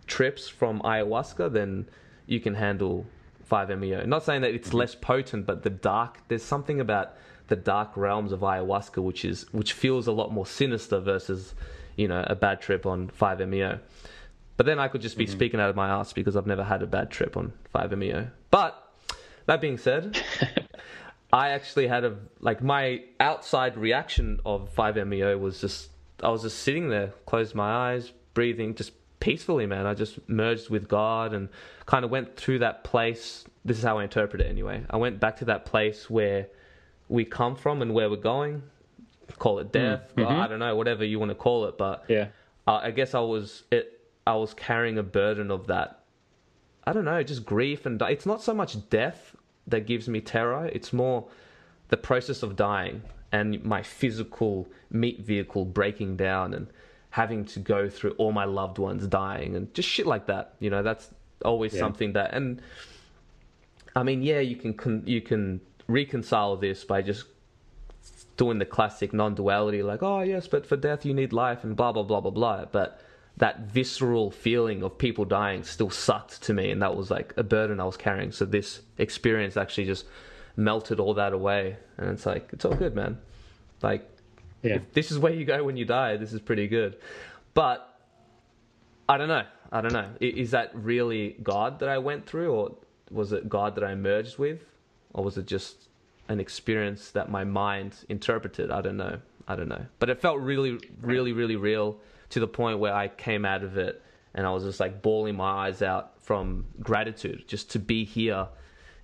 trips 0.07 0.47
from 0.47 0.79
ayahuasca, 0.81 1.51
then 1.51 1.87
you 2.25 2.39
can 2.39 2.55
handle 2.55 3.05
5-MeO. 3.49 4.05
Not 4.05 4.23
saying 4.23 4.41
that 4.41 4.53
it's 4.53 4.69
mm-hmm. 4.69 4.77
less 4.77 4.95
potent, 4.95 5.45
but 5.45 5.63
the 5.63 5.69
dark. 5.69 6.19
There's 6.27 6.43
something 6.43 6.79
about 6.79 7.15
the 7.47 7.55
dark 7.55 7.95
realms 7.95 8.31
of 8.31 8.41
ayahuasca, 8.41 9.01
which 9.01 9.25
is 9.25 9.45
which 9.51 9.73
feels 9.73 10.07
a 10.07 10.11
lot 10.11 10.31
more 10.31 10.45
sinister 10.45 10.99
versus, 10.99 11.53
you 11.95 12.07
know, 12.07 12.23
a 12.27 12.35
bad 12.35 12.61
trip 12.61 12.85
on 12.85 13.09
5-MeO. 13.09 13.79
But 14.57 14.65
then 14.65 14.79
I 14.79 14.87
could 14.87 15.01
just 15.01 15.17
be 15.17 15.25
mm-hmm. 15.25 15.33
speaking 15.33 15.59
out 15.59 15.69
of 15.69 15.75
my 15.75 15.87
ass 15.87 16.13
because 16.13 16.35
I've 16.35 16.47
never 16.47 16.63
had 16.63 16.81
a 16.81 16.87
bad 16.87 17.11
trip 17.11 17.37
on 17.37 17.53
5-MeO. 17.73 18.27
But 18.49 18.81
that 19.45 19.61
being 19.61 19.77
said, 19.77 20.21
I 21.33 21.49
actually 21.49 21.87
had 21.87 22.03
a 22.03 22.15
like 22.39 22.61
my 22.61 23.03
outside 23.19 23.77
reaction 23.77 24.39
of 24.45 24.73
5-MeO 24.75 25.37
was 25.37 25.61
just 25.61 25.89
I 26.21 26.29
was 26.29 26.41
just 26.41 26.59
sitting 26.59 26.89
there, 26.89 27.13
closed 27.25 27.53
my 27.53 27.93
eyes, 27.93 28.11
breathing 28.33 28.75
just 28.75 28.91
peacefully, 29.19 29.65
man. 29.65 29.85
I 29.85 29.93
just 29.93 30.27
merged 30.29 30.69
with 30.69 30.87
God 30.87 31.33
and 31.33 31.49
kind 31.85 32.05
of 32.05 32.11
went 32.11 32.35
through 32.35 32.59
that 32.59 32.83
place. 32.83 33.45
This 33.65 33.77
is 33.77 33.83
how 33.83 33.99
I 33.99 34.03
interpret 34.03 34.41
it 34.41 34.47
anyway. 34.47 34.83
I 34.89 34.97
went 34.97 35.19
back 35.19 35.37
to 35.37 35.45
that 35.45 35.65
place 35.65 36.09
where 36.09 36.47
we 37.09 37.25
come 37.25 37.55
from 37.55 37.81
and 37.81 37.93
where 37.93 38.09
we're 38.09 38.17
going. 38.17 38.63
Call 39.39 39.59
it 39.59 39.71
death, 39.71 40.13
mm-hmm. 40.15 40.31
I 40.31 40.47
don't 40.47 40.59
know, 40.59 40.75
whatever 40.75 41.03
you 41.03 41.19
want 41.19 41.31
to 41.31 41.35
call 41.35 41.65
it, 41.65 41.77
but 41.77 42.05
yeah, 42.07 42.27
uh, 42.65 42.79
I 42.83 42.91
guess 42.91 43.13
I 43.13 43.19
was 43.19 43.63
it. 43.71 43.99
I 44.25 44.35
was 44.35 44.53
carrying 44.53 44.97
a 44.97 45.03
burden 45.03 45.51
of 45.51 45.67
that. 45.67 46.03
I 46.85 46.93
don't 46.93 47.05
know, 47.05 47.21
just 47.23 47.45
grief 47.45 47.85
and 47.85 48.01
it's 48.03 48.25
not 48.25 48.41
so 48.41 48.53
much 48.53 48.89
death 48.89 49.35
that 49.67 49.85
gives 49.85 50.07
me 50.07 50.21
terror. 50.21 50.67
It's 50.67 50.93
more 50.93 51.27
the 51.89 51.97
process 51.97 52.41
of 52.41 52.55
dying 52.55 53.01
and 53.31 53.63
my 53.63 53.83
physical 53.83 54.67
meat 54.89 55.19
vehicle 55.19 55.65
breaking 55.65 56.15
down 56.15 56.53
and 56.53 56.67
having 57.09 57.43
to 57.45 57.59
go 57.59 57.89
through 57.89 58.11
all 58.11 58.31
my 58.31 58.45
loved 58.45 58.77
ones 58.77 59.05
dying 59.07 59.55
and 59.55 59.73
just 59.73 59.89
shit 59.89 60.07
like 60.07 60.27
that. 60.27 60.53
You 60.59 60.69
know, 60.69 60.83
that's 60.83 61.09
always 61.43 61.73
yeah. 61.73 61.79
something 61.79 62.13
that 62.13 62.33
and 62.33 62.61
I 63.95 64.03
mean, 64.03 64.21
yeah, 64.21 64.39
you 64.39 64.55
can 64.55 65.03
you 65.05 65.21
can 65.21 65.59
reconcile 65.87 66.55
this 66.55 66.83
by 66.83 67.01
just 67.01 67.25
doing 68.35 68.59
the 68.59 68.65
classic 68.65 69.13
non-duality 69.13 69.81
like, 69.83 70.03
"Oh, 70.03 70.21
yes, 70.21 70.47
but 70.47 70.65
for 70.65 70.77
death 70.77 71.05
you 71.05 71.13
need 71.13 71.33
life" 71.33 71.63
and 71.63 71.75
blah 71.75 71.91
blah 71.91 72.03
blah 72.03 72.21
blah 72.21 72.31
blah. 72.31 72.65
But 72.65 73.01
that 73.37 73.61
visceral 73.61 74.31
feeling 74.31 74.83
of 74.83 74.97
people 74.97 75.25
dying 75.25 75.63
still 75.63 75.91
sucked 75.91 76.41
to 76.41 76.53
me 76.53 76.71
and 76.71 76.81
that 76.81 76.95
was 76.95 77.11
like 77.11 77.33
a 77.37 77.43
burden 77.43 77.79
I 77.79 77.85
was 77.85 77.97
carrying. 77.97 78.31
So 78.31 78.45
this 78.45 78.81
experience 78.97 79.55
actually 79.55 79.85
just 79.85 80.05
melted 80.55 80.99
all 80.99 81.13
that 81.13 81.33
away 81.33 81.77
and 81.97 82.09
it's 82.09 82.25
like 82.25 82.49
it's 82.51 82.65
all 82.65 82.73
good, 82.73 82.95
man. 82.95 83.19
Like 83.83 84.09
yeah. 84.63 84.75
If 84.75 84.93
this 84.93 85.11
is 85.11 85.19
where 85.19 85.33
you 85.33 85.45
go 85.45 85.63
when 85.63 85.77
you 85.77 85.85
die, 85.85 86.17
this 86.17 86.33
is 86.33 86.41
pretty 86.41 86.67
good. 86.67 86.97
But 87.53 87.99
I 89.07 89.17
don't 89.17 89.27
know. 89.27 89.45
I 89.71 89.81
don't 89.81 89.93
know. 89.93 90.09
Is 90.19 90.51
that 90.51 90.71
really 90.73 91.35
God 91.43 91.79
that 91.79 91.89
I 91.89 91.97
went 91.97 92.25
through, 92.25 92.53
or 92.53 92.75
was 93.11 93.31
it 93.33 93.49
God 93.49 93.75
that 93.75 93.83
I 93.83 93.95
merged 93.95 94.37
with, 94.37 94.63
or 95.17 95.23
was 95.23 95.37
it 95.37 95.47
just 95.47 95.89
an 96.29 96.39
experience 96.39 97.11
that 97.11 97.29
my 97.29 97.43
mind 97.43 97.95
interpreted? 98.07 98.71
I 98.71 98.81
don't 98.81 98.97
know. 98.97 99.19
I 99.47 99.55
don't 99.55 99.67
know. 99.67 99.85
But 99.99 100.09
it 100.09 100.21
felt 100.21 100.39
really, 100.39 100.79
really, 101.01 101.33
really 101.33 101.55
real 101.55 101.99
to 102.29 102.39
the 102.39 102.47
point 102.47 102.79
where 102.79 102.93
I 102.93 103.07
came 103.07 103.43
out 103.43 103.63
of 103.63 103.77
it 103.77 104.01
and 104.33 104.45
I 104.45 104.51
was 104.51 104.63
just 104.63 104.79
like 104.79 105.01
bawling 105.01 105.35
my 105.35 105.67
eyes 105.67 105.81
out 105.81 106.21
from 106.21 106.65
gratitude 106.81 107.47
just 107.47 107.71
to 107.71 107.79
be 107.79 108.05
here 108.05 108.47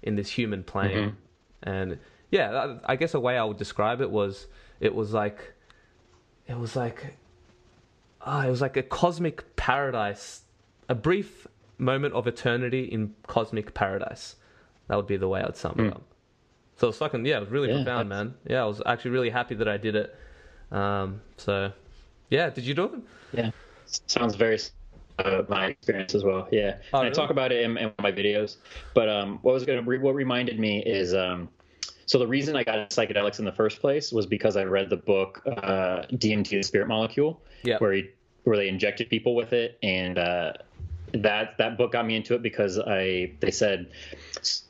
in 0.04 0.16
this 0.16 0.30
human 0.30 0.64
plane. 0.64 0.98
Mm-hmm. 0.98 1.70
And 1.70 2.00
yeah, 2.30 2.78
I 2.86 2.96
guess 2.96 3.16
a 3.16 3.20
way 3.20 3.38
I 3.38 3.44
would 3.44 3.58
describe 3.58 4.02
it 4.02 4.12
was 4.12 4.46
it 4.80 4.94
was 4.94 5.14
like 5.14 5.54
it 6.48 6.58
was 6.58 6.76
like 6.76 7.16
ah, 8.22 8.44
oh, 8.44 8.48
it 8.48 8.52
was 8.52 8.62
like 8.62 8.78
a 8.78 8.84
cosmic 8.84 9.56
paradise, 9.56 10.42
a 10.90 10.96
brief 10.96 11.48
moment 11.78 12.14
of 12.14 12.28
eternity 12.28 12.84
in 12.84 13.16
cosmic 13.26 13.74
paradise. 13.74 14.36
That 14.88 14.96
would 14.98 15.08
be 15.08 15.18
the 15.18 15.28
way 15.28 15.42
I'd 15.42 15.56
sum 15.56 15.74
mm. 15.74 15.80
it 15.80 15.90
hmm. 15.90 15.94
up. 15.94 16.04
So 16.78 16.90
it's 16.90 16.98
fucking 16.98 17.26
yeah, 17.26 17.38
it 17.38 17.42
was 17.42 17.50
really 17.50 17.70
yeah, 17.70 17.84
profound, 17.84 18.12
that's... 18.12 18.24
man. 18.24 18.34
Yeah, 18.48 18.64
I 18.64 18.66
was 18.66 18.82
actually 18.86 19.12
really 19.12 19.30
happy 19.30 19.56
that 19.56 19.68
I 19.68 19.78
did 19.78 19.96
it. 19.96 20.16
Um, 20.72 21.22
so 21.38 21.72
yeah, 22.30 22.50
did 22.50 22.66
you 22.66 22.74
do 22.74 22.86
it? 22.86 22.92
Yeah, 23.32 23.52
sounds 23.86 24.36
very 24.36 24.60
uh, 25.20 25.44
my 25.48 25.68
experience 25.68 26.16
as 26.16 26.24
well. 26.24 26.48
Yeah, 26.52 26.78
oh, 26.94 27.00
really? 27.00 27.12
I 27.12 27.14
talk 27.14 27.30
about 27.30 27.52
it 27.52 27.64
in, 27.64 27.78
in 27.78 27.92
my 28.02 28.12
videos. 28.12 28.58
But 28.94 29.10
um, 29.10 29.40
what 29.44 29.54
was 29.54 29.66
gonna 29.66 29.82
what 29.82 30.16
reminded 30.16 30.60
me 30.60 30.84
is 30.84 31.14
um, 31.14 31.50
so 32.06 32.18
the 32.20 32.28
reason 32.28 32.56
I 32.56 32.64
got 32.64 32.90
psychedelics 32.90 33.40
in 33.40 33.46
the 33.46 33.52
first 33.52 33.80
place 33.80 34.12
was 34.12 34.26
because 34.26 34.58
I 34.58 34.64
read 34.64 34.90
the 34.90 34.98
book 34.98 35.42
uh, 35.46 36.04
DMT, 36.12 36.50
the 36.50 36.64
Spirit 36.64 36.88
Molecule, 36.88 37.42
yep. 37.64 37.82
where 37.82 37.94
he, 37.94 38.10
where 38.44 38.58
they 38.58 38.68
injected 38.68 39.10
people 39.10 39.36
with 39.36 39.54
it, 39.54 39.78
and 39.84 40.18
uh, 40.18 40.54
that 41.14 41.58
that 41.58 41.78
book 41.78 41.92
got 41.92 42.06
me 42.06 42.16
into 42.16 42.34
it 42.34 42.42
because 42.42 42.80
I 42.80 43.34
they 43.40 43.52
said 43.52 43.92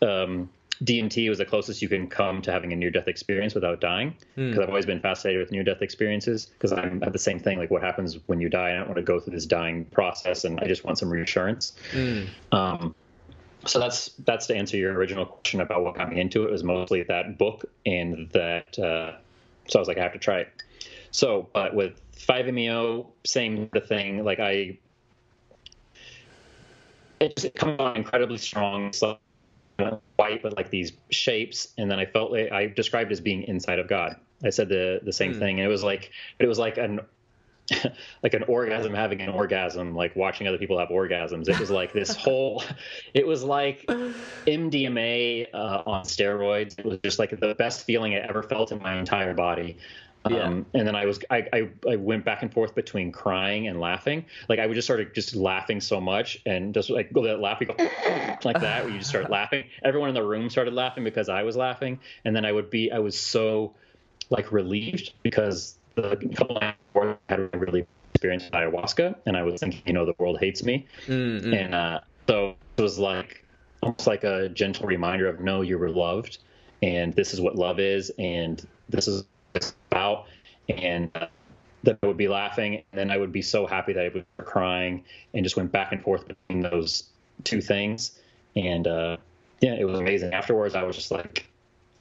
um, 0.01 0.49
DMT 0.83 1.29
was 1.29 1.37
the 1.37 1.45
closest 1.45 1.81
you 1.81 1.87
can 1.87 2.07
come 2.07 2.41
to 2.41 2.51
having 2.51 2.73
a 2.73 2.75
near 2.75 2.89
death 2.89 3.07
experience 3.07 3.53
without 3.53 3.79
dying. 3.79 4.15
Because 4.35 4.57
mm. 4.57 4.63
I've 4.63 4.69
always 4.69 4.85
been 4.85 4.99
fascinated 4.99 5.39
with 5.39 5.51
near 5.51 5.63
death 5.63 5.81
experiences 5.81 6.45
because 6.45 6.73
I'm 6.73 7.01
at 7.03 7.13
the 7.13 7.19
same 7.19 7.39
thing. 7.39 7.57
Like, 7.57 7.71
what 7.71 7.81
happens 7.81 8.17
when 8.25 8.41
you 8.41 8.49
die? 8.49 8.71
I 8.71 8.77
don't 8.77 8.87
want 8.87 8.97
to 8.97 9.03
go 9.03 9.19
through 9.19 9.33
this 9.33 9.45
dying 9.45 9.85
process, 9.85 10.43
and 10.43 10.59
I 10.59 10.67
just 10.67 10.83
want 10.83 10.97
some 10.97 11.09
reassurance. 11.09 11.73
Mm. 11.91 12.27
Um, 12.51 12.95
so 13.65 13.79
that's 13.79 14.09
that's 14.25 14.47
to 14.47 14.55
answer 14.55 14.75
your 14.75 14.93
original 14.93 15.25
question 15.25 15.61
about 15.61 15.83
what 15.83 15.95
got 15.95 16.11
me 16.11 16.19
into 16.19 16.43
it. 16.43 16.47
it 16.47 16.51
was 16.51 16.63
mostly 16.63 17.03
that 17.03 17.37
book 17.37 17.65
and 17.85 18.29
that. 18.33 18.77
Uh, 18.77 19.13
so 19.67 19.79
I 19.79 19.81
was 19.81 19.87
like, 19.87 19.97
I 19.97 20.03
have 20.03 20.13
to 20.13 20.19
try 20.19 20.39
it. 20.39 20.63
So, 21.11 21.47
but 21.53 21.73
with 21.73 22.01
5-MeO, 22.17 23.07
same 23.23 23.69
the 23.71 23.79
thing. 23.79 24.25
Like 24.25 24.39
I, 24.39 24.79
it 27.23 27.37
just 27.37 27.55
comes 27.55 27.79
on 27.79 27.95
incredibly 27.95 28.37
strong. 28.37 28.93
So 28.93 29.17
white, 30.17 30.43
but 30.43 30.55
like 30.55 30.69
these 30.69 30.93
shapes, 31.09 31.69
and 31.77 31.89
then 31.89 31.99
I 31.99 32.05
felt 32.05 32.31
like 32.31 32.51
I 32.51 32.67
described 32.67 33.11
it 33.11 33.13
as 33.13 33.21
being 33.21 33.43
inside 33.43 33.79
of 33.79 33.87
God. 33.87 34.15
I 34.43 34.49
said 34.49 34.69
the 34.69 34.99
the 35.03 35.13
same 35.13 35.33
mm. 35.33 35.39
thing, 35.39 35.59
and 35.59 35.65
it 35.65 35.71
was 35.71 35.83
like 35.83 36.11
it 36.39 36.47
was 36.47 36.59
like 36.59 36.77
an 36.77 36.99
like 38.23 38.33
an 38.33 38.43
orgasm 38.43 38.93
having 38.93 39.21
an 39.21 39.29
orgasm, 39.29 39.95
like 39.95 40.15
watching 40.15 40.47
other 40.47 40.57
people 40.57 40.77
have 40.77 40.89
orgasms. 40.89 41.47
It 41.47 41.59
was 41.59 41.71
like 41.71 41.93
this 41.93 42.15
whole, 42.15 42.63
it 43.13 43.25
was 43.25 43.43
like 43.43 43.85
MDMA 44.47 45.47
uh, 45.53 45.83
on 45.85 46.03
steroids. 46.03 46.77
It 46.77 46.85
was 46.85 46.99
just 47.03 47.19
like 47.19 47.39
the 47.39 47.55
best 47.55 47.85
feeling 47.85 48.15
I 48.15 48.19
ever 48.19 48.43
felt 48.43 48.71
in 48.71 48.81
my 48.81 48.97
entire 48.99 49.33
body. 49.33 49.77
Um, 50.25 50.33
yeah. 50.33 50.79
and 50.79 50.87
then 50.87 50.95
I 50.95 51.05
was 51.05 51.19
I, 51.29 51.47
I, 51.51 51.69
I 51.89 51.95
went 51.97 52.23
back 52.23 52.43
and 52.43 52.53
forth 52.53 52.75
between 52.75 53.11
crying 53.11 53.67
and 53.67 53.79
laughing. 53.79 54.25
Like 54.47 54.59
I 54.59 54.67
would 54.67 54.75
just 54.75 54.87
start 54.87 55.13
just 55.13 55.35
laughing 55.35 55.81
so 55.81 55.99
much 55.99 56.41
and 56.45 56.73
just 56.73 56.89
like 56.89 57.11
go 57.11 57.23
that 57.23 57.39
laughing 57.39 57.67
go, 57.67 57.75
like 58.43 58.59
that 58.61 58.85
where 58.85 58.93
you 58.93 58.99
just 58.99 59.09
start 59.09 59.29
laughing. 59.29 59.65
Everyone 59.83 60.09
in 60.09 60.15
the 60.15 60.23
room 60.23 60.49
started 60.49 60.73
laughing 60.73 61.03
because 61.03 61.27
I 61.27 61.43
was 61.43 61.57
laughing, 61.57 61.99
and 62.23 62.35
then 62.35 62.45
I 62.45 62.51
would 62.51 62.69
be 62.69 62.91
I 62.91 62.99
was 62.99 63.19
so 63.19 63.73
like 64.29 64.51
relieved 64.51 65.13
because 65.23 65.77
the 65.95 66.15
couple 66.35 66.57
of 66.57 66.63
I 66.63 67.15
had 67.29 67.49
really 67.59 67.85
experienced 68.13 68.51
ayahuasca, 68.51 69.15
and 69.25 69.35
I 69.35 69.43
was 69.43 69.59
thinking, 69.59 69.81
you 69.85 69.93
know, 69.93 70.05
the 70.05 70.15
world 70.17 70.39
hates 70.39 70.63
me, 70.63 70.87
mm-hmm. 71.05 71.53
and 71.53 71.75
uh, 71.75 71.99
so 72.27 72.55
it 72.77 72.81
was 72.81 72.97
like 72.97 73.43
almost 73.81 74.07
like 74.07 74.23
a 74.23 74.49
gentle 74.49 74.87
reminder 74.87 75.27
of 75.27 75.41
no, 75.41 75.61
you 75.61 75.77
were 75.77 75.89
loved, 75.89 76.37
and 76.81 77.13
this 77.13 77.33
is 77.33 77.41
what 77.41 77.55
love 77.55 77.79
is, 77.79 78.11
and 78.17 78.65
this 78.89 79.07
is 79.07 79.25
about, 79.91 80.25
and. 80.69 81.11
Uh, 81.15 81.27
that 81.85 81.97
I 82.01 82.07
would 82.07 82.15
be 82.15 82.29
laughing, 82.29 82.75
and 82.75 82.83
then 82.93 83.11
I 83.11 83.17
would 83.17 83.33
be 83.33 83.41
so 83.41 83.67
happy 83.67 83.91
that 83.91 83.99
I 83.99 84.07
would 84.07 84.25
be 84.37 84.43
crying, 84.45 85.03
and 85.33 85.43
just 85.43 85.57
went 85.57 85.69
back 85.73 85.91
and 85.91 86.01
forth 86.01 86.25
between 86.25 86.61
those 86.61 87.09
two 87.43 87.59
things. 87.59 88.17
And 88.55 88.87
uh, 88.87 89.17
yeah, 89.59 89.73
it 89.73 89.83
was 89.83 89.99
amazing. 89.99 90.33
Afterwards, 90.33 90.75
I 90.75 90.83
was 90.83 90.95
just 90.95 91.11
like, 91.11 91.45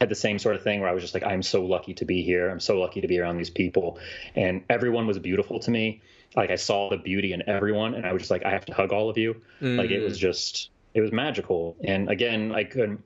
had 0.01 0.09
the 0.09 0.15
same 0.17 0.39
sort 0.39 0.57
of 0.57 0.63
thing 0.63 0.81
where 0.81 0.89
I 0.89 0.93
was 0.93 1.03
just 1.03 1.15
like, 1.15 1.23
I'm 1.25 1.43
so 1.43 1.65
lucky 1.65 1.95
to 1.95 2.05
be 2.05 2.23
here. 2.23 2.51
I'm 2.51 2.61
so 2.61 2.79
lucky 2.79 3.01
to 3.01 3.07
be 3.07 3.21
around 3.21 3.37
these 3.37 3.51
people. 3.51 4.01
And 4.35 4.65
everyone 4.69 5.07
was 5.07 5.19
beautiful 5.21 5.61
to 5.61 5.71
me. 5.71 6.03
Like 6.35 6.51
I 6.51 6.57
saw 6.57 6.91
the 6.91 6.97
beauty 6.97 7.33
in 7.33 7.49
everyone 7.49 7.95
and 7.95 8.05
I 8.05 8.13
was 8.13 8.23
just 8.23 8.31
like, 8.31 8.45
I 8.45 8.51
have 8.51 8.65
to 8.67 8.75
hug 8.75 8.93
all 8.93 9.09
of 9.09 9.17
you. 9.17 9.41
Mm. 9.61 9.79
Like 9.79 9.91
it 9.91 10.01
was 10.01 10.19
just, 10.19 10.71
it 10.95 11.01
was 11.01 11.13
magical. 11.13 11.77
And 11.85 12.11
again, 12.11 12.53
I 12.53 12.65
couldn't 12.65 13.01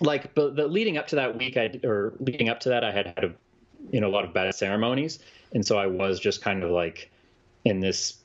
like, 0.00 0.32
but 0.34 0.54
the 0.54 0.68
leading 0.68 0.96
up 0.96 1.08
to 1.08 1.16
that 1.16 1.36
week, 1.36 1.56
I, 1.56 1.80
or 1.82 2.12
leading 2.20 2.48
up 2.48 2.60
to 2.60 2.68
that, 2.68 2.84
I 2.84 2.92
had 2.92 3.06
had 3.16 3.24
a, 3.24 3.32
know, 3.92 4.08
a 4.08 4.10
lot 4.10 4.24
of 4.24 4.32
bad 4.32 4.54
ceremonies. 4.54 5.18
And 5.52 5.66
so 5.66 5.78
I 5.78 5.86
was 5.86 6.20
just 6.20 6.42
kind 6.42 6.62
of 6.62 6.70
like 6.70 7.10
in 7.64 7.80
this 7.80 8.18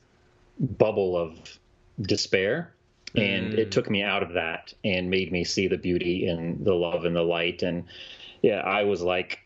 bubble 0.58 1.16
of 1.16 1.58
despair 2.00 2.74
and 3.14 3.52
mm. 3.52 3.58
it 3.58 3.70
took 3.70 3.88
me 3.88 4.02
out 4.02 4.22
of 4.22 4.32
that 4.32 4.72
and 4.84 5.08
made 5.08 5.30
me 5.30 5.44
see 5.44 5.68
the 5.68 5.78
beauty 5.78 6.26
and 6.26 6.64
the 6.64 6.74
love 6.74 7.04
and 7.04 7.14
the 7.14 7.22
light 7.22 7.62
and 7.62 7.84
yeah 8.42 8.60
i 8.60 8.82
was 8.82 9.02
like 9.02 9.40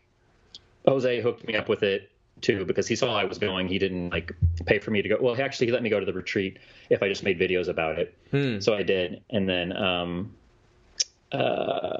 jose 0.87 1.21
hooked 1.21 1.45
me 1.47 1.55
up 1.55 1.69
with 1.69 1.83
it 1.83 2.09
too 2.41 2.65
because 2.65 2.87
he 2.87 2.95
saw 2.95 3.15
i 3.15 3.23
was 3.23 3.37
going 3.37 3.67
he 3.67 3.77
didn't 3.77 4.09
like 4.09 4.33
pay 4.65 4.79
for 4.79 4.91
me 4.91 5.01
to 5.01 5.09
go 5.09 5.17
well 5.21 5.35
he 5.35 5.41
actually 5.41 5.67
he 5.67 5.73
let 5.73 5.83
me 5.83 5.89
go 5.89 5.99
to 5.99 6.05
the 6.05 6.13
retreat 6.13 6.57
if 6.89 7.03
i 7.03 7.07
just 7.07 7.23
made 7.23 7.39
videos 7.39 7.67
about 7.67 7.99
it 7.99 8.15
hmm. 8.31 8.59
so 8.59 8.73
i 8.73 8.81
did 8.81 9.21
and 9.29 9.47
then 9.47 9.75
um 9.75 10.33
uh 11.31 11.97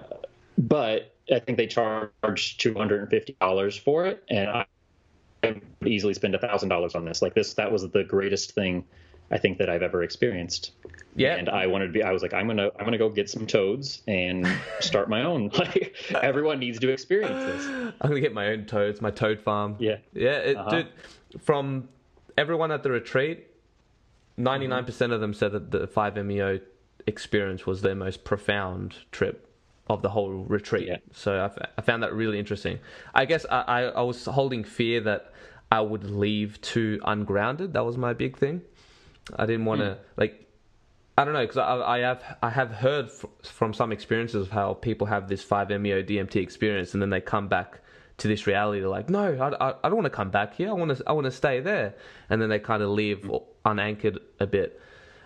but 0.60 1.16
i 1.34 1.40
think 1.40 1.58
they 1.58 1.66
charged 1.68 2.62
$250 2.62 3.80
for 3.80 4.06
it 4.06 4.24
and 4.30 4.50
i 4.50 4.66
would 5.44 5.62
easily 5.86 6.14
spend 6.14 6.36
a 6.36 6.40
thousand 6.40 6.70
dollars 6.70 6.94
on 6.96 7.06
this 7.06 7.22
like 7.22 7.34
this 7.34 7.54
that 7.56 7.72
was 7.72 7.90
the 7.90 8.04
greatest 8.04 8.52
thing 8.54 8.86
I 9.32 9.38
think 9.38 9.60
that 9.60 9.70
I've 9.70 9.84
ever 9.84 10.02
experienced. 10.02 10.72
Yeah. 11.16 11.36
And 11.36 11.50
I 11.50 11.68
wanted 11.68 11.86
to 11.86 11.92
be. 11.92 12.02
I 12.02 12.12
was 12.12 12.24
like, 12.24 12.34
I'm 12.34 12.48
gonna 12.48 12.72
I'm 12.80 12.84
gonna 12.84 12.98
go 12.98 13.10
get 13.10 13.30
some 13.30 13.46
toads 13.46 14.02
and 14.08 14.48
start 14.80 15.08
my 15.08 15.22
own. 15.24 15.52
Like 15.56 15.94
everyone 16.20 16.58
needs 16.58 16.80
to 16.80 16.90
experience 16.90 17.38
this. 17.46 17.68
I'm 18.02 18.10
gonna 18.10 18.22
get 18.22 18.34
my 18.34 18.48
own 18.48 18.66
toads, 18.66 19.02
my 19.02 19.12
toad 19.12 19.40
farm. 19.40 19.76
Yeah. 19.78 19.98
Yeah, 20.14 20.38
it, 20.38 20.58
Uh-huh. 20.58 20.70
dude. 20.72 20.88
From 21.44 21.90
everyone 22.40 22.72
at 22.72 22.82
the 22.82 22.90
retreat, 22.90 23.46
99% 24.40 24.68
Mm-hmm. 24.68 25.12
of 25.12 25.22
them 25.22 25.36
said 25.36 25.52
that 25.52 25.70
the 25.70 25.88
5MEO 25.88 26.60
experience 27.06 27.68
was 27.68 27.84
their 27.84 27.94
most 27.94 28.24
profound 28.24 28.96
trip 29.12 29.49
of 29.90 30.02
the 30.02 30.10
whole 30.10 30.30
retreat. 30.30 30.88
Yeah. 30.88 30.98
So 31.14 31.34
I, 31.34 31.46
f- 31.46 31.58
I 31.78 31.82
found 31.82 32.04
that 32.04 32.14
really 32.14 32.38
interesting. 32.38 32.80
I 33.14 33.26
guess 33.26 33.46
I, 33.50 33.62
I, 33.62 33.82
I 33.84 34.02
was 34.02 34.24
holding 34.26 34.64
fear 34.64 35.02
that 35.02 35.34
I 35.72 35.82
would 35.82 36.04
leave 36.04 36.62
too 36.62 37.00
ungrounded. 37.04 37.74
That 37.74 37.86
was 37.86 37.98
my 37.98 38.14
big 38.14 38.38
thing. 38.38 38.62
I 39.36 39.46
didn't 39.46 39.66
want 39.66 39.82
to 39.82 39.98
like. 40.18 40.46
I 41.18 41.26
don't 41.26 41.34
know 41.34 41.42
because 41.42 41.58
I, 41.58 41.82
I 41.82 42.00
have 42.00 42.38
I 42.42 42.50
have 42.50 42.72
heard 42.72 43.08
f- 43.08 43.26
from 43.44 43.74
some 43.74 43.92
experiences 43.92 44.44
of 44.48 44.52
how 44.52 44.74
people 44.74 45.08
have 45.08 45.28
this 45.28 45.44
5MEO 45.44 46.08
DMT 46.08 46.38
experience 46.38 46.94
and 46.94 47.02
then 47.02 47.10
they 47.10 47.20
come 47.20 47.48
back 47.50 47.82
to 48.20 48.28
this 48.28 48.48
reality. 48.48 48.80
They're 48.80 48.90
like, 48.90 49.10
no, 49.10 49.34
I, 49.34 49.70
I, 49.70 49.76
I 49.84 49.90
don't 49.90 49.96
want 49.96 50.06
to 50.06 50.12
come 50.12 50.30
back 50.30 50.56
here. 50.56 50.70
I 50.70 50.74
want 50.74 50.96
to 50.96 51.04
I 51.06 51.12
want 51.12 51.26
to 51.26 51.32
stay 51.32 51.60
there, 51.60 51.96
and 52.30 52.42
then 52.42 52.50
they 52.50 52.60
kind 52.60 52.82
of 52.82 52.90
leave 52.90 53.30
unanchored 53.66 54.20
a 54.40 54.48
bit. 54.48 54.80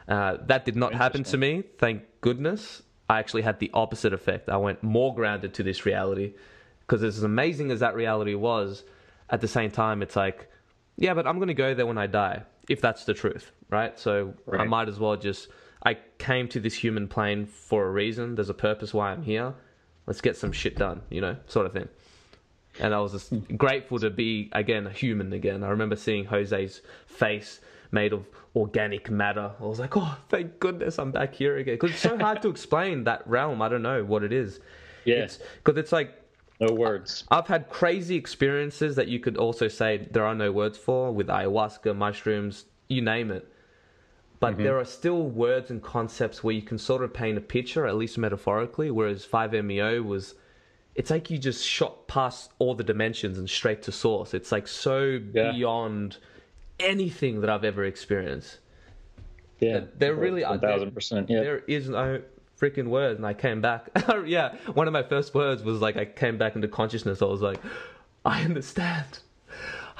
Uh, 0.07 0.37
that 0.47 0.65
did 0.65 0.75
not 0.75 0.93
happen 0.93 1.23
to 1.23 1.37
me, 1.37 1.63
thank 1.77 2.03
goodness. 2.21 2.81
I 3.13 3.19
actually 3.19 3.43
had 3.43 3.59
the 3.59 3.69
opposite 3.73 4.13
effect. 4.13 4.49
I 4.49 4.57
went 4.57 4.81
more 4.81 5.13
grounded 5.13 5.53
to 5.55 5.63
this 5.63 5.85
reality 5.85 6.33
because 6.79 7.03
as 7.03 7.21
amazing 7.23 7.69
as 7.71 7.79
that 7.81 7.93
reality 7.95 8.33
was, 8.33 8.83
at 9.29 9.39
the 9.39 9.47
same 9.47 9.71
time, 9.71 10.01
it's 10.01 10.15
like, 10.15 10.49
yeah, 10.97 11.13
but 11.13 11.27
I'm 11.27 11.37
going 11.37 11.47
to 11.47 11.53
go 11.53 11.73
there 11.73 11.85
when 11.85 11.97
I 11.97 12.07
die, 12.07 12.43
if 12.67 12.81
that's 12.81 13.05
the 13.05 13.13
truth, 13.13 13.51
right? 13.69 13.97
So 13.99 14.33
I 14.51 14.65
might 14.65 14.89
as 14.89 14.99
well 14.99 15.15
just. 15.15 15.47
I 15.85 15.97
came 16.17 16.47
to 16.49 16.59
this 16.59 16.73
human 16.73 17.07
plane 17.07 17.45
for 17.45 17.85
a 17.85 17.91
reason. 17.91 18.35
There's 18.35 18.49
a 18.49 18.53
purpose 18.53 18.93
why 18.93 19.11
I'm 19.11 19.21
here. 19.21 19.53
Let's 20.07 20.21
get 20.21 20.37
some 20.37 20.51
shit 20.51 20.75
done, 20.77 21.01
you 21.09 21.21
know, 21.21 21.35
sort 21.45 21.65
of 21.65 21.73
thing. 21.73 21.89
And 22.79 22.93
I 22.95 22.99
was 22.99 23.11
just 23.11 23.57
grateful 23.57 23.99
to 23.99 24.09
be 24.09 24.49
again 24.53 24.87
a 24.87 24.91
human 24.91 25.33
again. 25.33 25.63
I 25.63 25.69
remember 25.69 25.95
seeing 25.95 26.25
Jose's 26.25 26.81
face 27.05 27.59
made 27.93 28.13
of 28.13 28.25
organic 28.55 29.09
matter. 29.09 29.51
I 29.59 29.63
was 29.63 29.79
like, 29.79 29.95
oh, 29.95 30.17
thank 30.29 30.59
goodness 30.59 30.99
I'm 30.99 31.11
back 31.11 31.33
here 31.35 31.57
again. 31.57 31.75
Because 31.75 31.91
it's 31.91 32.01
so 32.01 32.17
hard 32.17 32.41
to 32.41 32.49
explain 32.49 33.03
that 33.05 33.25
realm. 33.27 33.61
I 33.61 33.69
don't 33.69 33.81
know 33.81 34.03
what 34.03 34.23
it 34.23 34.33
is. 34.33 34.59
Yeah. 35.05 35.27
Because 35.63 35.77
it's 35.77 35.91
like 35.91 36.13
No 36.59 36.73
words. 36.73 37.23
I've 37.31 37.47
had 37.47 37.69
crazy 37.69 38.15
experiences 38.15 38.95
that 38.95 39.07
you 39.07 39.19
could 39.19 39.37
also 39.37 39.67
say 39.67 40.07
there 40.11 40.25
are 40.25 40.35
no 40.35 40.51
words 40.51 40.77
for 40.77 41.11
with 41.11 41.27
ayahuasca, 41.27 41.95
mushrooms, 41.95 42.65
you 42.87 43.01
name 43.01 43.31
it. 43.31 43.47
But 44.39 44.53
mm-hmm. 44.53 44.63
there 44.63 44.77
are 44.77 44.85
still 44.85 45.23
words 45.29 45.71
and 45.71 45.81
concepts 45.81 46.43
where 46.43 46.53
you 46.53 46.61
can 46.61 46.77
sort 46.77 47.03
of 47.03 47.13
paint 47.13 47.37
a 47.37 47.41
picture, 47.41 47.87
at 47.87 47.95
least 47.95 48.17
metaphorically, 48.17 48.91
whereas 48.91 49.25
5MEO 49.25 50.03
was 50.03 50.35
it's 50.95 51.09
like 51.09 51.31
you 51.31 51.39
just 51.39 51.65
shot 51.65 52.07
past 52.07 52.51
all 52.59 52.75
the 52.75 52.83
dimensions 52.83 53.39
and 53.39 53.49
straight 53.49 53.81
to 53.83 53.91
source. 53.91 54.33
It's 54.33 54.51
like 54.51 54.67
so 54.67 55.19
Yeah. 55.33 55.51
beyond 55.51 56.17
anything 56.79 57.41
that 57.41 57.49
I've 57.49 57.63
ever 57.63 57.83
experienced. 57.85 58.59
Yeah. 59.59 59.81
They're 59.97 60.15
really 60.15 60.43
one 60.43 60.59
thousand 60.59 60.91
percent. 60.93 61.29
Yeah. 61.29 61.41
There 61.41 61.59
is 61.67 61.89
no 61.89 62.21
freaking 62.59 62.87
word, 62.87 63.17
and 63.17 63.25
I 63.25 63.33
came 63.33 63.61
back. 63.61 63.89
yeah, 64.25 64.55
one 64.73 64.87
of 64.87 64.93
my 64.93 65.03
first 65.03 65.33
words 65.33 65.63
was 65.63 65.81
like 65.81 65.97
I 65.97 66.05
came 66.05 66.37
back 66.37 66.55
into 66.55 66.67
consciousness. 66.67 67.21
I 67.21 67.25
was 67.25 67.41
like, 67.41 67.59
I 68.25 68.43
understand. 68.43 69.19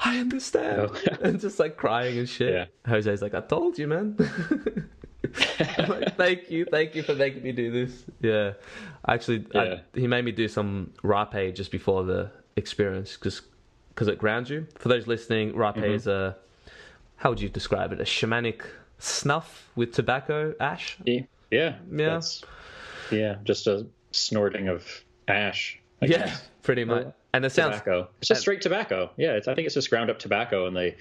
I 0.04 0.18
understand. 0.18 0.90
Oh. 0.92 1.16
and 1.22 1.40
just 1.40 1.58
like 1.58 1.76
crying 1.76 2.18
and 2.18 2.28
shit. 2.28 2.52
Yeah. 2.52 2.64
Jose's 2.90 3.22
like, 3.22 3.34
I 3.34 3.40
told 3.40 3.78
you, 3.78 3.86
man. 3.88 4.16
Like, 5.88 6.16
thank 6.16 6.50
you, 6.50 6.64
thank 6.66 6.94
you 6.94 7.02
for 7.02 7.14
making 7.14 7.42
me 7.42 7.50
do 7.52 7.70
this. 7.70 8.04
Yeah, 8.20 8.52
actually, 9.08 9.46
I- 9.54 9.80
he 9.94 10.06
made 10.06 10.24
me 10.24 10.32
do 10.32 10.46
some 10.48 10.92
rapé 11.02 11.52
just 11.54 11.70
before 11.72 12.04
the 12.04 12.30
experience, 12.56 13.14
because 13.16 13.40
because 13.88 14.06
it 14.06 14.18
grounds 14.18 14.50
you. 14.50 14.66
For 14.78 14.88
those 14.88 15.06
listening, 15.06 15.54
rapé 15.54 15.76
Mm-hmm. 15.76 15.94
is 15.94 16.06
a 16.06 16.36
how 17.16 17.30
would 17.30 17.40
you 17.40 17.48
describe 17.48 17.92
it? 17.92 18.00
A 18.00 18.04
shamanic 18.04 18.62
snuff 18.98 19.70
with 19.76 19.92
tobacco 19.92 20.54
ash. 20.60 20.96
Yeah. 21.04 21.22
Yeah. 21.50 21.76
Yeah. 21.90 22.20
Yeah. 23.10 23.36
Just 23.44 23.66
a 23.66 23.86
snorting 24.12 24.68
of 24.68 24.86
ash. 25.28 25.78
I 26.02 26.06
Yeah, 26.06 26.18
guess. 26.26 26.48
pretty 26.62 26.84
much. 26.84 27.06
And 27.32 27.44
it 27.44 27.50
sounds 27.50 27.78
Tobacco. 27.78 28.08
It's 28.18 28.28
just 28.28 28.40
straight 28.42 28.62
tobacco. 28.62 29.10
Yeah. 29.16 29.32
It's, 29.32 29.48
I 29.48 29.54
think 29.54 29.66
it's 29.66 29.74
just 29.74 29.90
ground 29.90 30.10
up 30.10 30.18
tobacco 30.18 30.66
and 30.66 30.76
they 30.76 30.96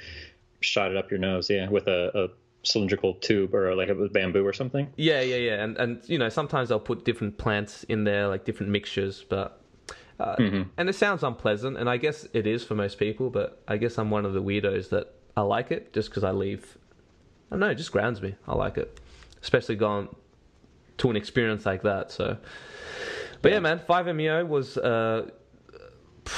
shot 0.61 0.91
it 0.91 0.97
up 0.97 1.11
your 1.11 1.19
nose. 1.19 1.49
Yeah. 1.49 1.69
With 1.69 1.87
a, 1.87 2.11
a 2.25 2.27
cylindrical 2.63 3.15
tube 3.15 3.53
or 3.53 3.75
like 3.75 3.89
a 3.89 3.95
bamboo 3.95 4.45
or 4.45 4.53
something. 4.53 4.87
Yeah, 4.95 5.21
yeah, 5.21 5.35
yeah, 5.35 5.63
and 5.63 5.77
and 5.77 6.01
you 6.07 6.17
know 6.17 6.29
sometimes 6.29 6.69
they'll 6.69 6.79
put 6.79 7.03
different 7.03 7.37
plants 7.37 7.83
in 7.83 8.05
there, 8.05 8.29
like 8.29 8.45
different 8.45 8.71
mixtures, 8.71 9.25
but 9.27 9.61
uh, 10.19 10.35
and 10.77 10.89
it 10.89 10.95
sounds 10.95 11.23
unpleasant, 11.23 11.77
and 11.77 11.89
I 11.89 11.97
guess 11.97 12.25
it 12.33 12.47
is 12.47 12.63
for 12.63 12.75
most 12.75 12.97
people, 12.99 13.29
but 13.29 13.61
I 13.67 13.75
guess 13.75 13.97
I'm 13.97 14.09
one 14.09 14.25
of 14.25 14.33
the 14.33 14.41
weirdos 14.41 14.89
that 14.89 15.13
I 15.35 15.41
like 15.41 15.71
it 15.71 15.93
just 15.93 16.09
because 16.09 16.23
I 16.23 16.31
leave. 16.31 16.77
I 17.49 17.55
don't 17.55 17.59
know, 17.61 17.69
it 17.69 17.75
just 17.75 17.91
grounds 17.91 18.21
me. 18.21 18.35
I 18.47 18.55
like 18.55 18.77
it, 18.77 18.99
especially 19.41 19.75
going 19.75 20.09
to 20.97 21.09
an 21.09 21.15
experience 21.15 21.65
like 21.65 21.83
that. 21.83 22.11
So, 22.11 22.37
but 23.41 23.51
yeah, 23.51 23.59
man, 23.59 23.79
Five 23.79 24.13
MEO 24.15 24.45
was. 24.45 24.77
Uh, 24.77 25.29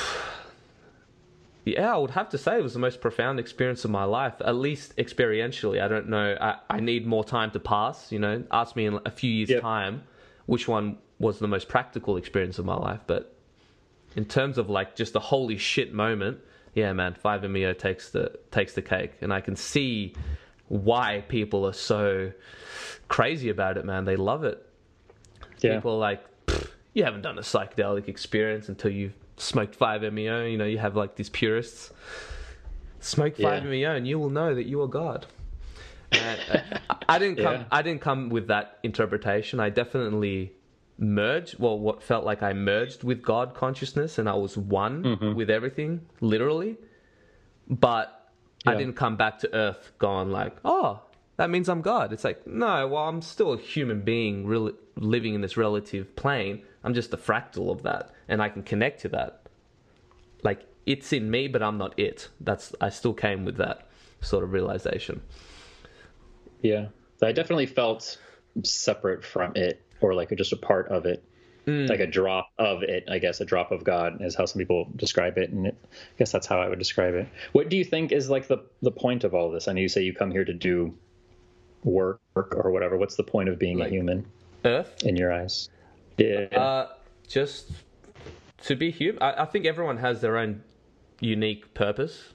yeah, 1.65 1.93
I 1.93 1.97
would 1.97 2.11
have 2.11 2.29
to 2.29 2.37
say 2.37 2.57
it 2.57 2.63
was 2.63 2.73
the 2.73 2.79
most 2.79 3.01
profound 3.01 3.39
experience 3.39 3.85
of 3.85 3.91
my 3.91 4.03
life, 4.03 4.33
at 4.43 4.55
least 4.55 4.95
experientially. 4.97 5.81
I 5.81 5.87
don't 5.87 6.09
know. 6.09 6.37
I, 6.39 6.57
I 6.69 6.79
need 6.79 7.05
more 7.07 7.23
time 7.23 7.51
to 7.51 7.59
pass, 7.59 8.11
you 8.11 8.19
know. 8.19 8.43
Ask 8.51 8.75
me 8.75 8.85
in 8.85 8.99
a 9.05 9.11
few 9.11 9.31
years' 9.31 9.49
Yep. 9.49 9.61
time 9.61 10.03
which 10.45 10.67
one 10.67 10.97
was 11.17 11.39
the 11.39 11.47
most 11.47 11.67
practical 11.67 12.17
experience 12.17 12.59
of 12.59 12.65
my 12.65 12.75
life. 12.75 12.99
But 13.07 13.35
in 14.15 14.25
terms 14.25 14.57
of 14.57 14.69
like 14.69 14.95
just 14.95 15.13
the 15.13 15.19
holy 15.19 15.57
shit 15.57 15.93
moment, 15.93 16.39
yeah, 16.75 16.93
man, 16.93 17.15
5MEO 17.23 17.75
takes 17.77 18.11
the 18.11 18.37
takes 18.51 18.73
the 18.73 18.81
cake. 18.83 19.13
And 19.21 19.33
I 19.33 19.41
can 19.41 19.55
see 19.55 20.13
why 20.67 21.23
people 21.27 21.65
are 21.65 21.73
so 21.73 22.31
crazy 23.07 23.49
about 23.49 23.77
it, 23.77 23.85
man. 23.85 24.05
They 24.05 24.15
love 24.15 24.43
it. 24.43 24.63
Yeah. 25.61 25.75
People 25.75 25.93
are 25.93 25.97
like, 25.99 26.23
you 26.93 27.03
haven't 27.03 27.21
done 27.21 27.37
a 27.37 27.41
psychedelic 27.41 28.07
experience 28.07 28.67
until 28.69 28.91
you've 28.91 29.13
smoked 29.37 29.77
5MEO. 29.79 30.51
You 30.51 30.57
know, 30.57 30.65
you 30.65 30.77
have 30.77 30.95
like 30.95 31.15
these 31.15 31.29
purists. 31.29 31.91
Smoke 32.99 33.37
Yeah. 33.39 33.59
5MEO 33.59 33.95
and 33.95 34.07
you 34.07 34.19
will 34.19 34.29
know 34.29 34.53
that 34.55 34.65
you 34.65 34.81
are 34.81 34.87
God. 34.87 35.25
And, 36.11 36.39
uh, 36.51 36.59
I- 36.89 37.15
I 37.15 37.19
didn't 37.19 37.37
come. 37.43 37.53
Yeah. 37.53 37.63
I 37.71 37.81
didn't 37.83 38.01
come 38.01 38.29
with 38.29 38.47
that 38.47 38.79
interpretation. 38.83 39.59
I 39.59 39.69
definitely 39.69 40.51
merged. 40.97 41.59
Well, 41.59 41.77
what 41.77 42.01
felt 42.01 42.25
like 42.25 42.41
I 42.43 42.53
merged 42.53 43.03
with 43.03 43.21
God 43.21 43.53
consciousness, 43.53 44.17
and 44.17 44.29
I 44.29 44.35
was 44.35 44.57
one 44.57 45.03
Mm-hmm. 45.03 45.35
with 45.35 45.49
everything, 45.49 46.01
literally. 46.21 46.77
But 47.67 48.29
I 48.65 48.75
didn't 48.75 48.95
come 48.95 49.15
back 49.15 49.39
to 49.39 49.53
Earth 49.53 49.91
gone 49.97 50.31
like, 50.31 50.55
oh, 50.63 51.01
that 51.37 51.49
means 51.49 51.67
I'm 51.69 51.81
God. 51.81 52.13
It's 52.13 52.23
like, 52.23 52.45
no, 52.47 52.87
well, 52.87 53.07
I'm 53.07 53.21
still 53.21 53.53
a 53.53 53.57
human 53.57 54.01
being, 54.01 54.45
really 54.45 54.73
living 54.95 55.33
in 55.35 55.41
this 55.41 55.57
relative 55.57 56.15
plane. 56.15 56.63
I'm 56.83 56.93
just 56.93 57.13
a 57.13 57.17
fractal 57.17 57.71
of 57.71 57.83
that, 57.83 58.11
and 58.27 58.41
I 58.41 58.49
can 58.49 58.63
connect 58.63 59.01
to 59.01 59.09
that. 59.09 59.41
Like 60.43 60.65
it's 60.85 61.11
in 61.11 61.29
me, 61.31 61.47
but 61.47 61.63
I'm 61.63 61.77
not 61.77 61.97
it. 61.99 62.29
That's 62.39 62.73
I 62.79 62.89
still 62.89 63.13
came 63.13 63.45
with 63.45 63.57
that 63.57 63.87
sort 64.21 64.43
of 64.43 64.53
realization. 64.53 65.21
Yeah. 66.61 66.87
I 67.21 67.31
definitely 67.31 67.65
felt 67.65 68.19
separate 68.63 69.23
from 69.23 69.53
it 69.55 69.81
or 70.05 70.13
like 70.13 70.29
just 70.37 70.53
a 70.53 70.57
part 70.57 70.87
of 70.89 71.05
it. 71.05 71.23
Like 71.67 71.99
a 71.99 72.05
drop 72.05 72.49
of 72.59 72.83
it, 72.83 73.05
I 73.09 73.17
guess, 73.17 73.41
a 73.41 73.45
drop 73.45 73.71
of 73.71 73.83
God 73.83 74.21
is 74.21 74.35
how 74.35 74.45
some 74.45 74.59
people 74.59 74.87
describe 74.95 75.39
it. 75.39 75.49
And 75.49 75.65
it, 75.65 75.75
I 75.83 75.95
guess 76.19 76.31
that's 76.31 76.45
how 76.45 76.61
I 76.61 76.69
would 76.69 76.77
describe 76.77 77.15
it. 77.15 77.27
What 77.53 77.69
do 77.69 77.75
you 77.75 77.83
think 77.83 78.11
is 78.11 78.29
like 78.29 78.47
the, 78.47 78.59
the 78.83 78.91
point 78.91 79.23
of 79.23 79.33
all 79.33 79.49
this? 79.49 79.67
I 79.67 79.73
know 79.73 79.81
you 79.81 79.89
say 79.89 80.03
you 80.03 80.13
come 80.13 80.29
here 80.29 80.45
to 80.45 80.53
do 80.53 80.95
work 81.83 82.19
or 82.35 82.69
whatever. 82.71 82.97
What's 82.97 83.15
the 83.15 83.23
point 83.23 83.49
of 83.49 83.57
being 83.57 83.79
Like- 83.79 83.87
a 83.87 83.91
human 83.95 84.27
Earth, 84.63 85.03
in 85.03 85.15
your 85.15 85.33
eyes? 85.33 85.69
Yeah. 86.17 86.45
uh, 86.55 86.89
just 87.27 87.71
to 88.65 88.75
be 88.75 88.91
human. 88.91 89.23
I, 89.23 89.41
I 89.41 89.45
think 89.45 89.65
everyone 89.65 89.97
has 89.97 90.21
their 90.21 90.37
own 90.37 90.61
unique 91.19 91.73
purpose. 91.73 92.25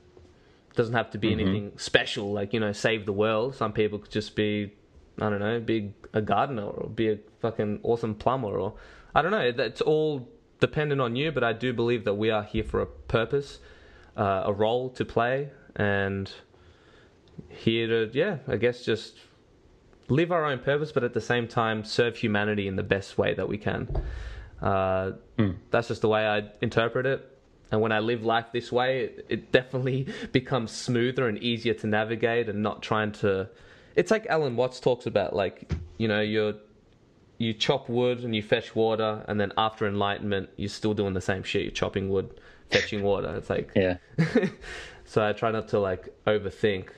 Doesn't 0.75 0.95
have 0.95 1.11
to 1.13 1.19
be 1.19 1.31
anything 1.31 1.73
special, 1.77 2.33
like 2.33 2.53
you 2.53 2.59
know, 2.59 2.73
save 2.73 3.07
the 3.07 3.13
world. 3.13 3.55
Some 3.55 3.73
people 3.73 4.01
could 4.01 4.11
just 4.11 4.35
be, 4.35 4.73
I 5.21 5.31
don't 5.31 5.41
know, 5.41 5.61
be 5.61 5.93
a 6.13 6.21
gardener 6.23 6.65
or 6.65 6.89
be 6.89 7.11
a 7.11 7.19
fucking 7.41 7.81
awesome 7.83 8.15
plumber, 8.15 8.59
or 8.59 8.75
I 9.15 9.23
don't 9.23 9.31
know. 9.31 9.53
That's 9.53 9.81
all 9.81 10.29
dependent 10.61 11.01
on 11.01 11.17
you. 11.17 11.33
But 11.33 11.45
I 11.45 11.53
do 11.53 11.73
believe 11.73 12.05
that 12.05 12.15
we 12.15 12.31
are 12.31 12.43
here 12.43 12.65
for 12.65 12.81
a 12.81 12.87
purpose, 12.87 13.59
uh, 14.17 14.43
a 14.47 14.53
role 14.53 14.91
to 14.91 15.05
play, 15.05 15.51
and 15.77 16.31
here 17.49 17.87
to 17.87 18.11
yeah, 18.17 18.39
I 18.49 18.57
guess 18.57 18.85
just 18.85 19.19
live 20.09 20.33
our 20.33 20.45
own 20.45 20.59
purpose, 20.59 20.93
but 20.93 21.05
at 21.05 21.15
the 21.15 21.21
same 21.21 21.47
time 21.47 21.85
serve 21.85 22.17
humanity 22.17 22.67
in 22.67 22.77
the 22.77 22.83
best 22.83 23.17
way 23.17 23.35
that 23.35 23.49
we 23.49 23.59
can. 23.59 24.03
Uh, 24.61 25.13
That's 25.71 25.89
just 25.89 26.03
the 26.03 26.09
way 26.09 26.27
I 26.27 26.51
interpret 26.61 27.07
it. 27.07 27.27
And 27.73 27.81
when 27.81 27.93
I 27.93 28.01
live 28.01 28.25
life 28.25 28.47
this 28.53 28.73
way, 28.73 29.05
it, 29.05 29.27
it 29.29 29.53
definitely 29.53 30.09
becomes 30.33 30.73
smoother 30.73 31.29
and 31.29 31.39
easier 31.39 31.75
to 31.75 31.87
navigate, 31.87 32.49
and 32.49 32.63
not 32.63 32.83
trying 32.83 33.13
to 33.13 33.49
it's 33.97 34.11
like 34.11 34.27
Alan 34.27 34.57
Watts 34.57 34.81
talks 34.81 35.07
about, 35.07 35.35
like 35.35 35.73
you 35.99 36.09
know, 36.09 36.21
you're 36.21 36.55
you 37.39 37.55
chop 37.55 37.89
wood 37.89 38.21
and 38.21 38.35
you 38.37 38.43
fetch 38.43 38.75
water, 38.75 39.25
and 39.29 39.41
then 39.41 39.53
after 39.57 39.87
enlightenment, 39.87 40.51
you're 40.57 40.69
still 40.69 40.95
doing 40.95 41.15
the 41.15 41.21
same 41.21 41.43
shit. 41.43 41.63
You're 41.63 41.71
chopping 41.71 42.09
wood, 42.11 42.39
fetching 42.71 43.03
water. 43.03 43.35
It's 43.37 43.51
like 43.51 43.71
Yeah. 43.77 43.97
so 45.05 45.27
I 45.27 45.33
try 45.33 45.51
not 45.51 45.69
to 45.69 45.79
like 45.79 46.09
overthink. 46.27 46.89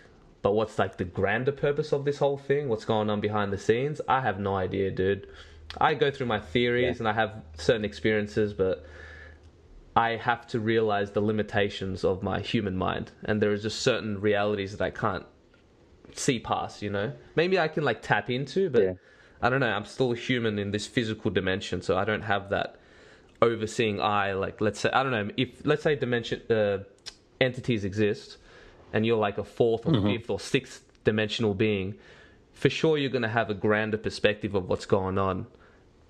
But 0.43 0.55
what's 0.55 0.76
like 0.76 0.97
the 0.97 1.05
grander 1.05 1.53
purpose 1.53 1.93
of 1.93 2.05
this 2.05 2.18
whole 2.18 2.36
thing? 2.36 2.68
What's 2.68 2.84
going 2.84 3.09
on 3.11 3.20
behind 3.20 3.53
the 3.53 3.59
scenes? 3.59 4.01
I 4.09 4.20
have 4.22 4.40
no 4.40 4.57
idea, 4.57 4.90
dude. 4.90 5.28
I 5.80 5.95
go 5.95 6.11
through 6.11 6.26
my 6.26 6.40
theories 6.40 6.97
Yeah. 6.97 6.99
and 6.99 7.09
I 7.09 7.12
have 7.12 7.43
certain 7.57 7.84
experiences, 7.84 8.53
but 8.53 8.84
I 9.95 10.16
have 10.16 10.47
to 10.49 10.59
realize 10.59 11.12
the 11.12 11.20
limitations 11.20 12.03
of 12.03 12.22
my 12.24 12.40
human 12.40 12.76
mind, 12.76 13.12
and 13.24 13.40
there 13.40 13.53
is 13.53 13.62
just 13.62 13.82
certain 13.82 14.20
realities 14.20 14.76
that 14.76 14.84
I 14.84 14.90
can't 14.90 15.24
see 16.19 16.39
past. 16.39 16.83
You 16.83 16.91
know, 16.91 17.13
maybe 17.37 17.59
I 17.59 17.69
can 17.69 17.85
like 17.85 18.03
tap 18.03 18.31
into, 18.31 18.71
but 18.71 18.83
Yeah. 18.83 18.93
I 19.41 19.49
don't 19.51 19.61
know. 19.61 19.71
I'm 19.71 19.85
still 19.85 20.13
a 20.13 20.17
human 20.17 20.59
in 20.59 20.71
this 20.71 20.87
physical 20.87 21.31
dimension, 21.31 21.83
so 21.83 21.97
I 21.99 22.05
don't 22.05 22.23
have 22.23 22.51
that 22.51 22.77
overseeing 23.41 24.01
eye. 24.01 24.35
Like, 24.35 24.61
let's 24.61 24.81
say 24.81 24.91
I 24.93 25.03
don't 25.03 25.13
know 25.13 25.31
if 25.37 25.65
let's 25.67 25.83
say 25.83 25.97
dimension 25.97 26.41
uh, 26.51 26.79
entities 27.41 27.85
exist, 27.85 28.37
and 28.93 29.05
you're 29.05 29.17
like 29.17 29.39
a 29.39 29.43
4th 29.43 29.87
or 29.87 30.03
fifth 30.03 30.31
or 30.31 30.39
sixth 30.39 30.85
dimensional 31.05 31.55
being. 31.55 31.95
For 32.53 32.71
sure, 32.71 32.97
you're 32.99 33.11
going 33.11 33.23
to 33.23 33.29
have 33.29 33.51
a 33.51 33.55
grander 33.55 33.97
perspective 33.99 34.55
of 34.55 34.69
what's 34.69 34.87
going 34.87 35.19
on 35.19 35.47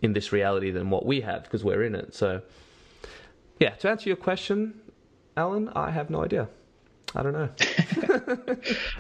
in 0.02 0.12
this 0.12 0.32
reality 0.32 0.70
than 0.70 0.90
what 0.90 1.06
we 1.06 1.20
have 1.22 1.44
because 1.44 1.64
we're 1.64 1.84
in 1.84 1.94
it. 1.94 2.14
So, 2.14 2.42
yeah, 3.60 3.70
to 3.70 3.88
answer 3.88 4.08
your 4.10 4.16
question, 4.16 4.80
Alan, 5.36 5.70
I 5.70 5.90
have 5.92 6.10
no 6.10 6.22
idea. 6.24 6.48
I 7.14 7.22
don't 7.22 7.32
know. 7.32 7.48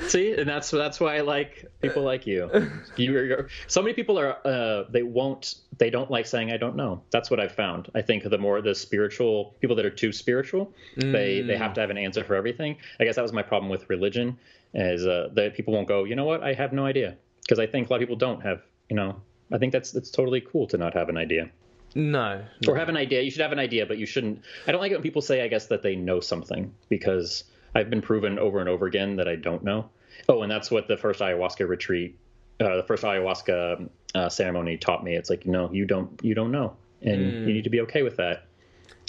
See, 0.08 0.32
and 0.32 0.48
that's 0.48 0.70
that's 0.70 1.00
why 1.00 1.16
I 1.16 1.20
like 1.20 1.64
people 1.80 2.02
like 2.02 2.26
you. 2.26 2.50
You're, 2.96 3.24
you're, 3.24 3.48
so 3.66 3.82
many 3.82 3.94
people 3.94 4.18
are 4.18 4.38
uh, 4.46 4.84
they 4.90 5.02
won't 5.02 5.56
they 5.78 5.90
don't 5.90 6.10
like 6.10 6.26
saying 6.26 6.52
I 6.52 6.56
don't 6.56 6.76
know. 6.76 7.02
That's 7.10 7.30
what 7.30 7.40
I've 7.40 7.52
found. 7.52 7.90
I 7.94 8.02
think 8.02 8.24
the 8.28 8.38
more 8.38 8.60
the 8.60 8.74
spiritual 8.74 9.54
people 9.60 9.76
that 9.76 9.84
are 9.86 9.90
too 9.90 10.12
spiritual, 10.12 10.72
they 10.96 11.40
they 11.42 11.56
have 11.56 11.74
to 11.74 11.80
have 11.80 11.90
an 11.90 11.98
answer 11.98 12.24
for 12.24 12.34
everything. 12.34 12.76
I 13.00 13.04
guess 13.04 13.16
that 13.16 13.22
was 13.22 13.32
my 13.32 13.42
problem 13.42 13.70
with 13.70 13.88
religion, 13.90 14.38
is 14.74 15.06
uh, 15.06 15.28
that 15.34 15.54
people 15.54 15.72
won't 15.74 15.88
go. 15.88 16.04
You 16.04 16.16
know 16.16 16.24
what? 16.24 16.42
I 16.42 16.52
have 16.54 16.72
no 16.72 16.84
idea 16.86 17.16
because 17.42 17.58
I 17.58 17.66
think 17.66 17.88
a 17.88 17.92
lot 17.92 17.96
of 17.96 18.00
people 18.00 18.16
don't 18.16 18.42
have. 18.42 18.62
You 18.88 18.96
know, 18.96 19.16
I 19.52 19.58
think 19.58 19.72
that's 19.72 19.90
that's 19.92 20.10
totally 20.10 20.40
cool 20.40 20.66
to 20.68 20.76
not 20.78 20.94
have 20.94 21.08
an 21.08 21.16
idea 21.16 21.48
No. 21.94 22.42
or 22.68 22.76
have 22.76 22.88
an 22.88 22.96
idea. 22.96 23.22
You 23.22 23.30
should 23.30 23.40
have 23.42 23.52
an 23.52 23.58
idea, 23.58 23.86
but 23.86 23.96
you 23.98 24.06
shouldn't. 24.06 24.42
I 24.66 24.72
don't 24.72 24.80
like 24.80 24.92
it 24.92 24.96
when 24.96 25.02
people 25.02 25.22
say, 25.22 25.42
I 25.42 25.48
guess, 25.48 25.66
that 25.66 25.82
they 25.82 25.94
know 25.96 26.20
something 26.20 26.72
because 26.88 27.44
I've 27.74 27.90
been 27.90 28.02
proven 28.02 28.38
over 28.38 28.60
and 28.60 28.68
over 28.68 28.86
again 28.86 29.16
that 29.16 29.28
I 29.28 29.36
don't 29.36 29.62
know. 29.64 29.88
Oh, 30.28 30.42
and 30.42 30.50
that's 30.50 30.70
what 30.70 30.88
the 30.88 30.96
first 30.96 31.20
ayahuasca 31.20 31.66
retreat, 31.66 32.18
uh, 32.60 32.76
the 32.76 32.82
first 32.82 33.02
ayahuasca 33.02 33.88
uh, 34.14 34.28
ceremony 34.28 34.76
taught 34.76 35.02
me. 35.02 35.14
It's 35.16 35.30
like, 35.30 35.46
no, 35.46 35.70
you 35.72 35.84
don't, 35.86 36.20
you 36.22 36.34
don't 36.34 36.50
know, 36.52 36.76
and 37.00 37.46
you 37.46 37.52
need 37.54 37.64
to 37.64 37.70
be 37.70 37.80
okay 37.82 38.02
with 38.02 38.16
that. 38.16 38.46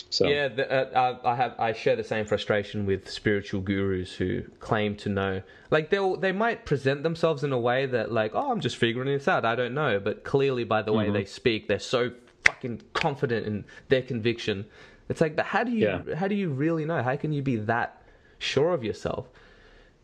So 0.10 0.28
Yeah, 0.28 0.48
the, 0.48 0.72
uh, 0.72 1.18
I 1.24 1.32
I 1.32 1.36
have 1.36 1.56
I 1.60 1.74
share 1.74 1.96
the 1.96 2.04
same 2.04 2.26
frustration 2.26 2.86
with 2.86 3.10
spiritual 3.10 3.62
gurus 3.62 4.14
who 4.14 4.44
claim 4.60 4.96
to 4.98 5.10
know. 5.10 5.42
Like 5.72 5.90
they 5.90 6.16
they 6.20 6.32
might 6.32 6.66
present 6.66 7.02
themselves 7.04 7.44
in 7.44 7.52
a 7.52 7.60
way 7.60 7.88
that 7.88 8.12
like, 8.12 8.32
oh, 8.36 8.52
I'm 8.52 8.60
just 8.60 8.78
figuring 8.78 9.08
this 9.08 9.28
out. 9.28 9.44
I 9.44 9.56
don't 9.56 9.74
know, 9.74 10.00
but 10.00 10.24
clearly 10.24 10.64
by 10.66 10.84
the 10.84 10.94
way 10.94 11.10
they 11.10 11.26
speak, 11.26 11.68
they're 11.68 11.80
so 11.80 12.12
fucking 12.46 12.82
confident 12.94 13.48
in 13.48 13.66
their 13.90 14.04
conviction. 14.04 14.66
It's 15.10 15.20
like, 15.20 15.36
but 15.36 15.46
how 15.46 15.64
do 15.64 15.72
you 15.72 15.88
Yeah. 15.88 16.16
how 16.16 16.28
do 16.28 16.36
you 16.36 16.50
really 16.50 16.86
know? 16.86 17.02
How 17.02 17.16
can 17.16 17.34
you 17.34 17.42
be 17.42 17.56
that 17.56 18.03
sure 18.44 18.74
of 18.74 18.84
yourself? 18.84 19.30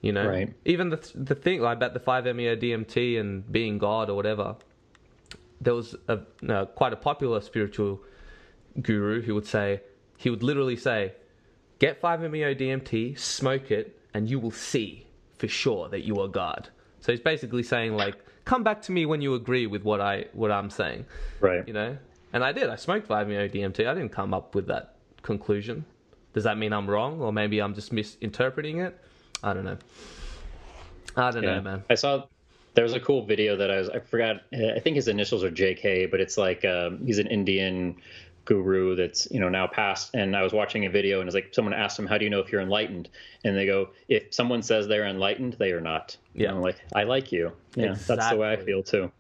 You 0.01 0.13
know, 0.13 0.27
Right. 0.27 0.53
even 0.65 0.89
the 0.89 1.11
the 1.13 1.35
thing 1.35 1.61
like 1.61 1.77
about 1.77 1.93
the 1.93 1.99
five 1.99 2.23
meo 2.35 2.55
DMT 2.55 3.19
and 3.19 3.49
being 3.51 3.77
God 3.77 4.09
or 4.09 4.15
whatever. 4.15 4.55
There 5.61 5.75
was 5.75 5.95
a 6.07 6.65
quite 6.67 6.93
a 6.93 6.95
popular 6.95 7.41
spiritual 7.41 8.01
guru 8.81 9.21
who 9.21 9.35
would 9.35 9.45
say 9.45 9.81
he 10.17 10.29
would 10.29 10.41
literally 10.43 10.77
say, 10.77 11.13
"Get 11.79 11.99
5-MeO 12.01 12.53
DMT, 12.53 13.15
smoke 13.15 13.71
it, 13.71 13.99
and 14.13 14.29
you 14.29 14.39
will 14.39 14.51
see 14.51 15.05
for 15.37 15.47
sure 15.49 15.89
that 15.89 16.01
you 16.05 16.15
are 16.21 16.29
God." 16.29 16.69
So 17.01 17.11
he's 17.11 17.19
basically 17.21 17.63
saying 17.63 17.93
like, 17.95 18.15
"Come 18.45 18.63
back 18.63 18.81
to 18.83 18.93
me 18.93 19.05
when 19.05 19.21
you 19.21 19.33
agree 19.33 19.67
with 19.67 19.83
what 19.83 19.99
I 19.99 20.25
what 20.31 20.49
I'm 20.51 20.69
saying." 20.69 21.05
right. 21.41 21.67
You 21.67 21.73
know, 21.73 21.97
and 22.31 22.43
I 22.43 22.53
did. 22.53 22.69
I 22.69 22.77
smoked 22.77 23.07
5-MeO 23.07 23.49
DMT. 23.49 23.85
I 23.85 23.93
didn't 23.93 24.13
come 24.13 24.33
up 24.33 24.55
with 24.55 24.67
that 24.67 24.95
conclusion. 25.23 25.83
Does 26.33 26.43
that 26.43 26.57
mean 26.57 26.73
I'm 26.73 26.89
wrong, 26.89 27.19
or 27.21 27.33
maybe 27.33 27.59
I'm 27.61 27.73
just 27.73 27.91
misinterpreting 27.91 28.79
it? 28.79 28.99
I 29.43 29.53
don't 29.53 29.65
know. 29.65 29.77
I 31.15 31.31
don't 31.31 31.43
Yeah. 31.43 31.55
know, 31.55 31.61
man. 31.61 31.83
I 31.89 31.95
saw 31.95 32.25
there 32.75 32.83
was 32.83 32.93
a 32.93 32.99
cool 32.99 33.25
video 33.25 33.55
that 33.57 33.71
I 33.71 33.77
was 33.79 33.89
I 33.89 33.99
forgot 33.99 34.41
I 34.53 34.79
think 34.79 34.95
his 34.95 35.07
initials 35.07 35.43
are 35.43 35.51
JK, 35.51 36.09
but 36.11 36.19
it's 36.19 36.37
like 36.37 36.63
um, 36.65 37.05
he's 37.05 37.17
an 37.19 37.27
Indian 37.27 37.95
guru 38.45 38.95
that's 38.95 39.27
you 39.31 39.39
know 39.39 39.49
now 39.49 39.67
passed. 39.67 40.11
And 40.13 40.35
I 40.35 40.43
was 40.43 40.53
watching 40.53 40.85
a 40.85 40.89
video 40.89 41.19
and 41.19 41.27
it's 41.27 41.35
like 41.35 41.53
someone 41.53 41.73
asked 41.73 41.97
him, 41.97 42.05
"How 42.05 42.17
do 42.17 42.23
you 42.25 42.29
know 42.29 42.39
if 42.39 42.51
you're 42.51 42.61
enlightened?" 42.61 43.09
And 43.43 43.57
they 43.57 43.65
go, 43.65 43.89
"If 44.07 44.33
someone 44.33 44.61
says 44.61 44.87
they're 44.87 45.07
enlightened, 45.07 45.53
they 45.59 45.71
are 45.71 45.81
not." 45.81 46.15
Yeah. 46.35 46.49
And 46.49 46.57
I'm 46.57 46.63
like, 46.63 46.77
I 46.93 47.03
like 47.03 47.31
you. 47.31 47.51
Yeah, 47.75 47.95
that's 48.07 48.29
the 48.29 48.37
way 48.37 48.51
I 48.51 48.55
feel 48.57 48.83
too. 48.83 49.11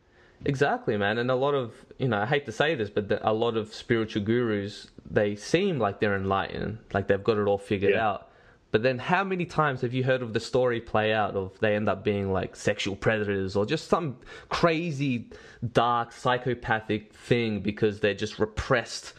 Exactly, 0.45 0.95
man. 0.95 1.17
And 1.17 1.29
a 1.29 1.35
lot 1.35 1.53
of, 1.53 1.73
you 1.97 2.07
know, 2.07 2.17
I 2.21 2.25
hate 2.25 2.45
to 2.45 2.51
say 2.53 2.73
this, 2.73 2.89
but 2.89 3.09
the, 3.09 3.29
a 3.29 3.33
lot 3.33 3.57
of 3.57 3.73
spiritual 3.73 4.23
gurus, 4.23 4.87
they 5.09 5.35
seem 5.35 5.79
like 5.79 5.99
they're 5.99 6.15
enlightened, 6.15 6.79
like 6.93 7.07
they've 7.07 7.23
got 7.23 7.37
it 7.37 7.47
all 7.47 7.57
figured 7.57 7.93
Yeah. 7.93 8.07
out. 8.07 8.29
But 8.71 8.83
then 8.83 8.99
how 8.99 9.23
many 9.23 9.45
times 9.45 9.81
have 9.81 9.93
you 9.93 10.03
heard 10.03 10.21
of 10.21 10.33
the 10.33 10.39
story 10.39 10.79
play 10.79 11.11
out 11.11 11.35
of 11.35 11.59
they 11.59 11.75
end 11.75 11.89
up 11.89 12.03
being 12.03 12.31
like 12.31 12.55
sexual 12.55 12.95
predators 12.95 13.55
or 13.55 13.65
just 13.65 13.87
some 13.87 14.17
crazy, 14.49 15.29
dark, 15.73 16.11
psychopathic 16.11 17.11
thing 17.13 17.61
because 17.61 17.99
they 17.99 18.13
just 18.13 18.37
repressed 18.37 19.13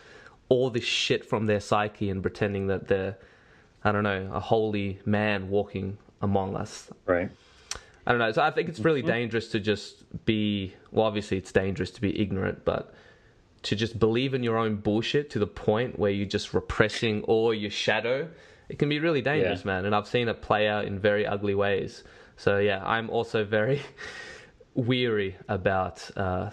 all 0.48 0.70
this 0.70 0.84
shit 0.84 1.24
from 1.24 1.46
their 1.46 1.58
psyche 1.58 2.10
and 2.10 2.22
pretending 2.22 2.68
that 2.68 2.86
they're, 2.86 3.18
I 3.82 3.90
don't 3.90 4.04
know, 4.04 4.30
a 4.32 4.40
holy 4.40 5.00
man 5.04 5.48
walking 5.50 5.98
among 6.22 6.54
us. 6.54 6.88
Right. 7.06 7.30
I 8.06 8.12
don't 8.12 8.18
know. 8.20 8.32
So 8.32 8.42
I 8.42 8.50
think 8.50 8.68
it's 8.68 8.80
really 8.80 9.00
mm-hmm. 9.00 9.08
dangerous 9.08 9.48
to 9.48 9.60
just 9.60 10.04
be. 10.24 10.74
Well, 10.90 11.06
obviously, 11.06 11.36
it's 11.36 11.52
dangerous 11.52 11.90
to 11.92 12.00
be 12.00 12.20
ignorant, 12.20 12.64
but 12.64 12.94
to 13.62 13.76
just 13.76 13.98
believe 13.98 14.34
in 14.34 14.42
your 14.42 14.56
own 14.56 14.76
bullshit 14.76 15.30
to 15.30 15.38
the 15.38 15.46
point 15.46 15.98
where 15.98 16.10
you're 16.10 16.26
just 16.26 16.54
repressing 16.54 17.22
all 17.24 17.52
your 17.52 17.70
shadow, 17.70 18.28
it 18.68 18.78
can 18.78 18.88
be 18.88 18.98
really 18.98 19.20
dangerous, 19.22 19.60
Yeah. 19.60 19.66
man. 19.72 19.84
And 19.84 19.94
I've 19.94 20.06
seen 20.06 20.28
it 20.28 20.40
play 20.40 20.68
out 20.68 20.84
in 20.86 20.98
very 20.98 21.26
ugly 21.26 21.54
ways. 21.54 22.02
So 22.36 22.58
yeah, 22.58 22.82
I'm 22.84 23.10
also 23.10 23.44
very 23.44 23.82
weary 24.74 25.36
about 25.48 26.08
uh, 26.16 26.50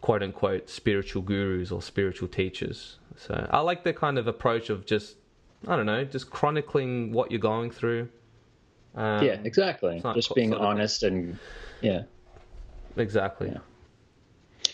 quote 0.00 0.22
unquote 0.22 0.70
spiritual 0.70 1.22
gurus 1.22 1.70
or 1.70 1.82
spiritual 1.82 2.28
teachers. 2.28 2.98
So 3.16 3.46
I 3.50 3.60
like 3.60 3.82
the 3.84 3.92
kind 3.92 4.16
of 4.16 4.26
approach 4.26 4.70
of 4.70 4.86
just 4.86 5.16
I 5.66 5.76
don't 5.76 5.86
know, 5.86 6.04
just 6.04 6.30
chronicling 6.30 7.12
what 7.12 7.30
you're 7.32 7.40
going 7.40 7.70
through. 7.72 8.08
Um, 8.94 9.24
yeah, 9.24 9.38
exactly. 9.44 10.00
Just 10.14 10.34
being 10.34 10.54
honest 10.54 11.02
and 11.02 11.36
yeah. 11.82 12.02
exactly. 12.96 13.48
Yeah. 13.48 13.58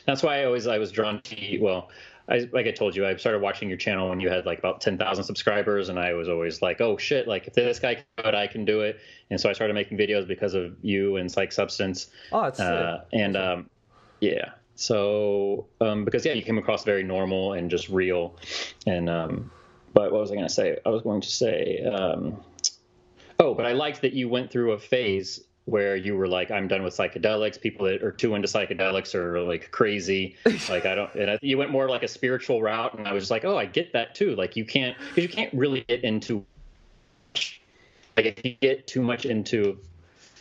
That's 0.07 0.23
why 0.23 0.41
I 0.41 0.45
always 0.45 0.67
I 0.67 0.79
was 0.79 0.93
drawn 0.93 1.21
to 1.23 1.59
well, 1.61 1.91
I 2.29 2.49
like 2.53 2.67
I 2.67 2.71
told 2.71 2.97
you 2.97 3.07
I 3.07 3.17
started 3.17 3.41
watching 3.41 3.69
your 3.69 3.79
channel 3.79 4.09
when 4.09 4.21
you 4.21 4.29
had 4.29 4.47
like 4.47 4.59
about 4.59 4.81
ten 4.81 4.97
thousand 4.97 5.25
subscribers, 5.25 5.89
and 5.89 5.99
I 5.99 6.15
was 6.15 6.29
always 6.29 6.63
like, 6.63 6.81
oh 6.81 6.97
shit, 6.97 7.29
like 7.29 7.47
if 7.47 7.55
this 7.55 7.79
guy 7.79 7.97
can 7.97 8.05
do 8.17 8.29
it, 8.29 8.35
I 8.35 8.47
can 8.47 8.65
do 8.65 8.81
it. 8.81 8.99
And 9.31 9.41
so 9.41 9.51
I 9.51 9.53
started 9.53 9.75
making 9.75 9.99
videos 9.99 10.27
because 10.27 10.55
of 10.55 10.77
you 10.83 11.17
and 11.17 11.29
Psyched 11.29 11.53
Substance, 11.53 12.11
Oh, 12.33 12.45
it's 12.45 12.61
uh, 12.61 13.05
and 13.13 13.37
um, 13.37 13.71
yeah. 14.21 14.51
So 14.75 15.67
um, 15.81 16.05
because 16.05 16.25
yeah, 16.25 16.33
you 16.33 16.43
came 16.43 16.59
across 16.59 16.85
very 16.85 17.03
normal 17.03 17.53
and 17.53 17.71
just 17.71 17.89
real, 17.89 18.37
and 18.87 19.09
um, 19.09 19.51
but 19.93 20.11
what 20.13 20.21
was 20.21 20.31
I 20.31 20.35
going 20.35 20.49
to 20.49 20.53
say? 20.53 20.79
I 20.85 20.89
was 20.89 21.03
going 21.03 21.21
to 21.21 21.31
say, 21.31 21.85
um, 21.85 22.43
oh, 23.39 23.55
but 23.55 23.67
I 23.67 23.73
liked 23.73 24.03
that 24.03 24.15
you 24.15 24.29
went 24.29 24.51
through 24.51 24.73
a 24.73 24.79
phase 24.79 25.45
where 25.67 25.97
you 25.97 26.15
were 26.15 26.29
like, 26.29 26.51
I'm 26.51 26.69
done 26.69 26.83
with 26.83 26.95
psychedelics. 26.95 27.61
People 27.61 27.87
that 27.87 28.03
are 28.03 28.13
too 28.13 28.35
into 28.35 28.49
psychedelics 28.49 29.15
are 29.15 29.41
like 29.41 29.71
crazy. 29.71 30.37
like 30.69 30.87
I 30.87 30.95
don't. 30.95 31.15
And 31.15 31.31
I, 31.33 31.39
you 31.43 31.57
went 31.59 31.71
more 31.71 31.89
like 31.89 32.03
a 32.03 32.09
spiritual 32.09 32.63
route, 32.63 32.99
and 32.99 33.09
I 33.09 33.13
was 33.13 33.23
just 33.23 33.31
like, 33.31 33.45
oh, 33.45 33.57
I 33.57 33.67
get 33.67 33.93
that 33.95 34.15
too. 34.15 34.37
Like 34.37 34.57
you 34.57 34.65
can't 34.65 34.97
because 34.99 35.23
you 35.23 35.29
can't 35.29 35.53
really 35.55 35.85
get 35.89 36.05
into 36.05 36.45
like 38.17 38.27
if 38.27 38.45
you 38.45 38.57
get 38.61 38.87
too 38.87 39.03
much 39.03 39.25
into 39.25 39.79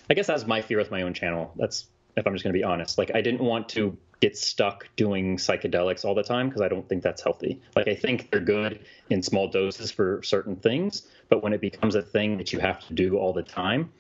I 0.10 0.14
guess 0.14 0.28
that's 0.28 0.46
my 0.46 0.62
fear 0.62 0.78
with 0.78 0.92
my 0.92 1.04
own 1.04 1.14
channel. 1.14 1.54
That's 1.56 1.88
if 2.16 2.28
I'm 2.28 2.34
just 2.34 2.44
going 2.44 2.54
to 2.54 2.58
be 2.58 2.64
honest. 2.64 2.98
Like 2.98 3.12
I 3.16 3.22
didn't 3.22 3.42
want 3.42 3.70
to 3.70 3.98
get 4.20 4.38
stuck 4.38 4.88
doing 4.96 5.38
psychedelics 5.38 6.06
all 6.06 6.16
the 6.16 6.24
time 6.24 6.48
because 6.48 6.62
I 6.62 6.68
don't 6.68 6.88
think 6.88 7.04
that's 7.04 7.22
healthy. 7.22 7.62
Like 7.76 7.88
I 7.88 7.96
think 7.96 8.32
they're 8.32 8.40
good 8.40 8.86
in 9.10 9.22
small 9.24 9.48
doses 9.48 9.92
for 9.92 10.22
certain 10.24 10.56
things, 10.56 11.08
but 11.30 11.44
when 11.44 11.54
it 11.54 11.62
becomes 11.62 11.96
a 11.96 12.02
thing 12.02 12.38
that 12.38 12.54
you 12.54 12.60
have 12.60 12.86
to 12.88 12.94
do 12.94 13.18
all 13.18 13.34
the 13.34 13.44
time, 13.44 13.92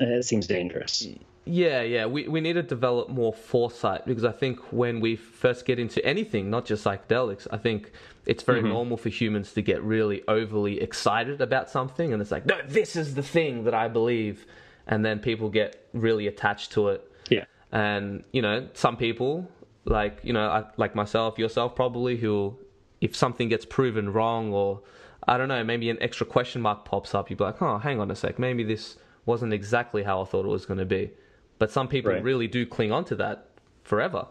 it 0.00 0.24
seems 0.24 0.46
dangerous. 0.46 1.06
Yeah, 1.44 1.82
yeah. 1.82 2.06
We 2.06 2.28
we 2.28 2.40
need 2.40 2.54
to 2.54 2.62
develop 2.62 3.08
more 3.08 3.32
foresight 3.32 4.06
because 4.06 4.24
I 4.24 4.32
think 4.32 4.58
when 4.72 5.00
we 5.00 5.16
first 5.16 5.64
get 5.64 5.78
into 5.78 6.04
anything, 6.04 6.50
not 6.50 6.64
just 6.66 6.84
psychedelics, 6.84 7.46
I 7.50 7.56
think 7.56 7.92
it's 8.26 8.42
very 8.42 8.60
mm-hmm. 8.60 8.68
normal 8.68 8.96
for 8.96 9.08
humans 9.08 9.52
to 9.54 9.62
get 9.62 9.82
really 9.82 10.22
overly 10.28 10.80
excited 10.80 11.40
about 11.40 11.70
something, 11.70 12.12
and 12.12 12.20
it's 12.20 12.30
like, 12.30 12.46
no, 12.46 12.60
this 12.66 12.94
is 12.94 13.14
the 13.14 13.22
thing 13.22 13.64
that 13.64 13.74
I 13.74 13.88
believe, 13.88 14.46
and 14.86 15.04
then 15.04 15.18
people 15.18 15.48
get 15.48 15.88
really 15.92 16.26
attached 16.26 16.72
to 16.72 16.88
it. 16.88 17.10
Yeah. 17.30 17.44
And 17.72 18.24
you 18.32 18.42
know, 18.42 18.68
some 18.74 18.96
people 18.96 19.50
like 19.84 20.20
you 20.22 20.32
know, 20.32 20.48
I, 20.48 20.64
like 20.76 20.94
myself, 20.94 21.38
yourself 21.38 21.74
probably, 21.74 22.16
who 22.16 22.56
if 23.00 23.16
something 23.16 23.48
gets 23.48 23.64
proven 23.64 24.12
wrong 24.12 24.52
or 24.52 24.82
I 25.26 25.38
don't 25.38 25.48
know, 25.48 25.64
maybe 25.64 25.90
an 25.90 25.98
extra 26.00 26.26
question 26.26 26.60
mark 26.60 26.84
pops 26.84 27.14
up, 27.14 27.30
you'd 27.30 27.38
be 27.38 27.44
like, 27.44 27.60
oh, 27.62 27.78
hang 27.78 28.00
on 28.00 28.10
a 28.10 28.16
sec, 28.16 28.38
maybe 28.38 28.62
this 28.62 28.96
wasn't 29.26 29.52
exactly 29.52 30.02
how 30.02 30.22
I 30.22 30.24
thought 30.24 30.44
it 30.44 30.48
was 30.48 30.66
going 30.66 30.78
to 30.78 30.84
be. 30.84 31.10
But 31.58 31.70
some 31.70 31.88
people 31.88 32.12
Right. 32.12 32.22
really 32.22 32.48
do 32.48 32.64
cling 32.66 32.90
on 32.92 33.04
to 33.06 33.16
that 33.16 33.48
forever. 33.84 34.26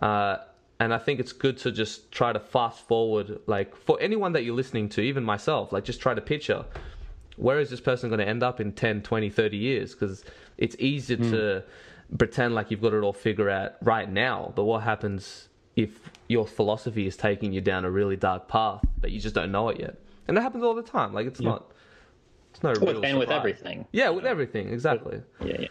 Uh, 0.00 0.38
and 0.78 0.94
I 0.94 0.98
think 0.98 1.20
it's 1.20 1.32
good 1.32 1.58
to 1.58 1.72
just 1.72 2.10
try 2.10 2.32
to 2.32 2.40
fast 2.40 2.86
forward, 2.86 3.40
like 3.46 3.76
for 3.76 4.00
anyone 4.00 4.32
that 4.32 4.44
you're 4.44 4.54
listening 4.54 4.88
to, 4.90 5.00
even 5.02 5.24
myself, 5.24 5.72
like 5.72 5.84
just 5.84 6.00
try 6.00 6.14
to 6.14 6.20
picture 6.20 6.64
where 7.36 7.58
is 7.58 7.70
this 7.70 7.80
person 7.80 8.10
going 8.10 8.18
to 8.18 8.28
end 8.28 8.42
up 8.42 8.60
in 8.60 8.70
10, 8.72 9.02
20, 9.02 9.30
30 9.30 9.56
years? 9.56 9.94
Because 9.94 10.24
it's 10.58 10.76
easy 10.78 11.16
to 11.16 11.62
pretend 12.18 12.54
like 12.54 12.70
you've 12.70 12.82
got 12.82 12.92
it 12.92 13.02
all 13.02 13.14
figured 13.14 13.48
out 13.50 13.72
right 13.82 14.10
now. 14.10 14.52
But 14.54 14.64
what 14.64 14.82
happens 14.82 15.48
if 15.74 16.10
your 16.28 16.46
philosophy 16.46 17.06
is 17.06 17.16
taking 17.16 17.52
you 17.54 17.62
down 17.62 17.86
a 17.86 17.90
really 17.90 18.16
dark 18.16 18.46
path, 18.48 18.84
but 19.00 19.10
you 19.10 19.20
just 19.20 19.34
don't 19.34 19.50
know 19.50 19.70
it 19.70 19.80
yet? 19.80 19.96
And 20.28 20.36
that 20.36 20.42
happens 20.42 20.62
all 20.62 20.74
the 20.74 20.82
time. 20.82 21.14
Like 21.14 21.26
it's 21.26 21.40
not, 21.40 21.69
it's 22.62 22.80
no 22.80 22.86
With, 22.86 22.96
real 22.96 23.04
and 23.04 23.18
with 23.18 23.30
everything. 23.30 23.86
Yeah, 23.92 24.10
with 24.10 24.24
everything, 24.26 24.68
exactly. 24.68 25.22
Yeah, 25.44 25.56
yeah. 25.60 25.68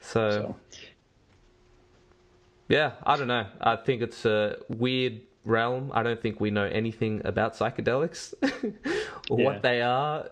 So, 0.00 0.30
So 0.30 0.56
yeah, 2.68 2.92
I 3.04 3.16
don't 3.16 3.28
know. 3.28 3.46
I 3.60 3.76
think 3.76 4.02
it's 4.02 4.24
a 4.24 4.56
weird 4.68 5.20
realm. 5.44 5.90
I 5.94 6.02
don't 6.02 6.20
think 6.20 6.40
we 6.40 6.50
know 6.50 6.64
anything 6.64 7.22
about 7.24 7.54
psychedelics 7.54 8.34
or 9.30 9.38
Yeah. 9.38 9.44
what 9.44 9.62
they 9.62 9.82
are. 9.82 10.30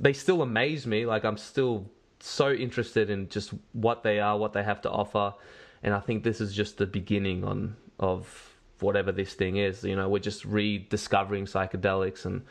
They 0.00 0.12
still 0.12 0.42
amaze 0.42 0.86
me. 0.86 1.06
Like 1.06 1.24
I'm 1.24 1.36
still 1.36 1.90
so 2.18 2.50
interested 2.52 3.10
in 3.10 3.28
just 3.28 3.52
what 3.72 4.02
they 4.02 4.18
are, 4.20 4.36
what 4.36 4.52
they 4.52 4.62
have 4.62 4.80
to 4.82 4.90
offer, 4.90 5.34
and 5.82 5.94
I 5.94 6.00
think 6.00 6.24
this 6.24 6.40
is 6.40 6.54
just 6.54 6.76
the 6.78 6.86
beginning 6.86 7.44
on 7.44 7.76
of 7.98 8.56
whatever 8.80 9.12
this 9.12 9.34
thing 9.34 9.56
is. 9.56 9.84
You 9.84 9.96
know, 9.96 10.08
we're 10.08 10.18
just 10.18 10.44
rediscovering 10.44 11.44
psychedelics, 11.46 12.24
and 12.24 12.42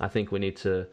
I 0.00 0.08
think 0.08 0.30
we 0.32 0.38
need 0.38 0.56
to 0.58 0.86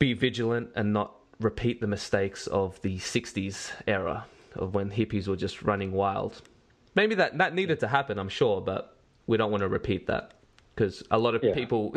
be 0.00 0.12
vigilant 0.14 0.70
and 0.74 0.92
not 0.92 1.14
repeat 1.38 1.80
the 1.80 1.86
mistakes 1.86 2.48
of 2.48 2.80
the 2.82 2.98
60s 2.98 3.70
era 3.86 4.26
of 4.56 4.74
when 4.74 4.90
hippies 4.90 5.28
were 5.28 5.36
just 5.36 5.62
running 5.62 5.92
wild. 5.92 6.42
Maybe 6.96 7.14
that, 7.14 7.38
that 7.38 7.54
needed 7.54 7.78
to 7.80 7.86
happen, 7.88 8.18
I'm 8.18 8.28
sure, 8.28 8.60
but 8.60 8.96
we 9.28 9.36
don't 9.36 9.52
want 9.52 9.60
to 9.60 9.68
repeat 9.68 10.08
that 10.08 10.32
because 10.74 11.04
a 11.12 11.18
lot 11.18 11.36
of 11.36 11.44
Yeah. 11.44 11.54
people 11.54 11.94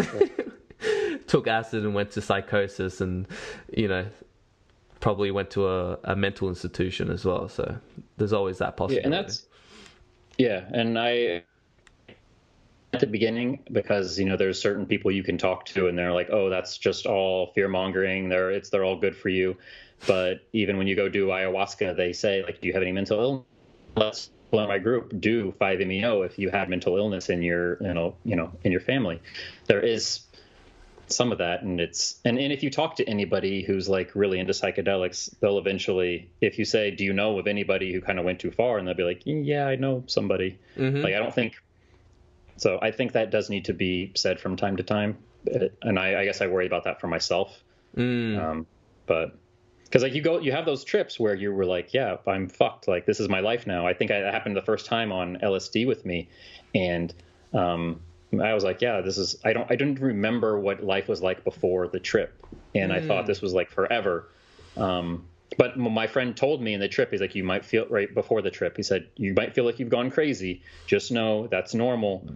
took 1.27 1.47
acid 1.47 1.83
and 1.83 1.95
went 1.95 2.11
to 2.11 2.21
psychosis 2.21 3.01
and, 3.01 3.25
you 3.75 3.87
know, 3.87 4.05
probably 4.99 5.31
went 5.31 5.49
to 5.51 5.67
a, 5.67 5.97
a 6.03 6.15
mental 6.15 6.47
institution 6.49 7.09
as 7.09 7.25
well. 7.25 7.49
So 7.49 7.75
there's 8.17 8.33
always 8.33 8.59
that 8.59 8.77
possibility. 8.77 9.01
yeah, 9.01 9.05
and 9.05 9.13
that's 9.25 9.45
yeah, 10.37 10.65
and 10.73 10.97
I 10.99 11.43
at 12.93 12.99
the 12.99 13.07
beginning 13.07 13.63
because 13.71 14.19
you 14.19 14.25
know 14.25 14.37
there's 14.37 14.61
certain 14.61 14.85
people 14.85 15.11
you 15.11 15.23
can 15.23 15.37
talk 15.37 15.65
to 15.65 15.87
and 15.87 15.97
they're 15.97 16.13
like, 16.13 16.29
oh, 16.31 16.49
that's 16.49 16.77
just 16.77 17.05
all 17.05 17.51
fear 17.53 17.67
mongering. 17.67 18.29
They're 18.29 18.51
it's 18.51 18.69
they're 18.69 18.83
all 18.85 18.97
good 18.97 19.15
for 19.15 19.29
you, 19.29 19.57
but 20.07 20.41
even 20.53 20.77
when 20.77 20.87
you 20.87 20.95
go 20.95 21.09
do 21.09 21.27
ayahuasca, 21.27 21.97
they 21.97 22.13
say 22.13 22.43
like, 22.43 22.61
do 22.61 22.67
you 22.67 22.73
have 22.73 22.83
any 22.83 22.91
mental 22.91 23.19
illness? 23.19 23.45
Let's 23.95 24.29
in 24.51 24.67
my 24.67 24.77
group 24.77 25.19
do 25.19 25.51
5-MeO 25.59 26.21
if 26.21 26.37
you 26.37 26.51
had 26.51 26.69
mental 26.69 26.95
illness 26.95 27.29
in 27.29 27.41
your 27.41 27.81
you 27.81 27.93
know 27.93 28.15
you 28.23 28.35
know 28.35 28.51
in 28.63 28.71
your 28.71 28.81
family. 28.81 29.19
There 29.65 29.81
is 29.81 30.21
some 31.07 31.31
of 31.31 31.39
that 31.39 31.63
and 31.63 31.81
it's 31.81 32.19
and, 32.23 32.39
and 32.39 32.53
if 32.53 32.63
you 32.63 32.69
talk 32.69 32.95
to 32.95 33.07
anybody 33.09 33.63
who's 33.63 33.89
like 33.89 34.15
really 34.15 34.39
into 34.39 34.53
psychedelics 34.53 35.29
they'll 35.41 35.57
eventually 35.59 36.29
if 36.41 36.57
you 36.57 36.65
say 36.65 36.89
do 36.91 37.03
you 37.03 37.11
know 37.11 37.37
of 37.37 37.45
anybody 37.45 37.91
who 37.91 37.99
kind 37.99 38.17
of 38.19 38.25
went 38.25 38.39
too 38.39 38.49
far 38.49 38.77
and 38.77 38.87
they'll 38.87 38.95
be 38.95 39.03
like 39.03 39.21
yeah 39.25 39.67
i 39.67 39.75
know 39.75 40.03
somebody 40.07 40.57
Mhm. 40.77 41.03
like 41.03 41.13
i 41.13 41.19
don't 41.19 41.33
think 41.33 41.61
so 42.57 42.79
i 42.81 42.91
think 42.91 43.13
that 43.13 43.31
does 43.31 43.49
need 43.49 43.65
to 43.65 43.73
be 43.73 44.11
said 44.15 44.39
from 44.39 44.55
time 44.55 44.77
to 44.77 44.83
time. 44.83 45.17
And 45.81 45.99
i, 45.99 46.21
I 46.21 46.25
guess 46.25 46.41
i 46.41 46.47
worry 46.47 46.65
about 46.65 46.85
that 46.85 46.99
for 46.99 47.07
myself. 47.07 47.63
Mm. 47.95 48.43
um, 48.43 48.67
but 49.05 49.35
because 49.83 50.01
like 50.01 50.13
you 50.13 50.21
go 50.21 50.39
you 50.39 50.51
have 50.51 50.65
those 50.65 50.83
trips 50.83 51.19
where 51.19 51.35
you 51.35 51.53
were 51.53 51.65
like 51.65 51.93
yeah 51.93 52.17
i'm 52.27 52.47
fucked. 52.47 52.87
Like 52.87 53.05
this 53.05 53.19
is 53.19 53.29
my 53.29 53.39
life 53.39 53.67
now. 53.67 53.85
I 53.85 53.93
think 53.93 54.11
I, 54.11 54.21
that 54.21 54.33
happened 54.33 54.55
the 54.55 54.61
first 54.61 54.85
time 54.85 55.11
on 55.11 55.37
lsd 55.43 55.87
with 55.87 56.05
me. 56.05 56.29
And 56.73 57.13
um, 57.53 58.01
i 58.41 58.53
was 58.53 58.63
like 58.63 58.81
yeah 58.81 59.01
this 59.01 59.17
is 59.17 59.37
i 59.43 59.53
don't 59.53 59.69
i 59.69 59.75
didn't 59.75 59.99
remember 59.99 60.59
what 60.59 60.83
life 60.83 61.07
was 61.07 61.21
like 61.21 61.43
before 61.43 61.87
the 61.87 61.99
trip. 61.99 62.45
And 62.75 62.91
i 62.91 62.99
thought 63.01 63.27
this 63.27 63.41
was 63.41 63.53
like 63.53 63.69
forever. 63.69 64.29
Um, 64.75 65.25
but 65.57 65.77
my 65.77 66.07
friend 66.07 66.35
told 66.35 66.61
me 66.61 66.73
in 66.73 66.79
the 66.79 66.87
trip 66.87 67.11
he's 67.11 67.21
like 67.21 67.35
you 67.35 67.43
might 67.43 67.65
feel 67.65 67.85
right 67.89 68.13
before 68.13 68.41
the 68.41 68.51
trip 68.51 68.77
he 68.77 68.83
said 68.83 69.07
you 69.15 69.33
might 69.33 69.53
feel 69.53 69.65
like 69.65 69.79
you've 69.79 69.89
gone 69.89 70.09
crazy 70.09 70.61
just 70.87 71.11
know 71.11 71.47
that's 71.47 71.73
normal 71.73 72.27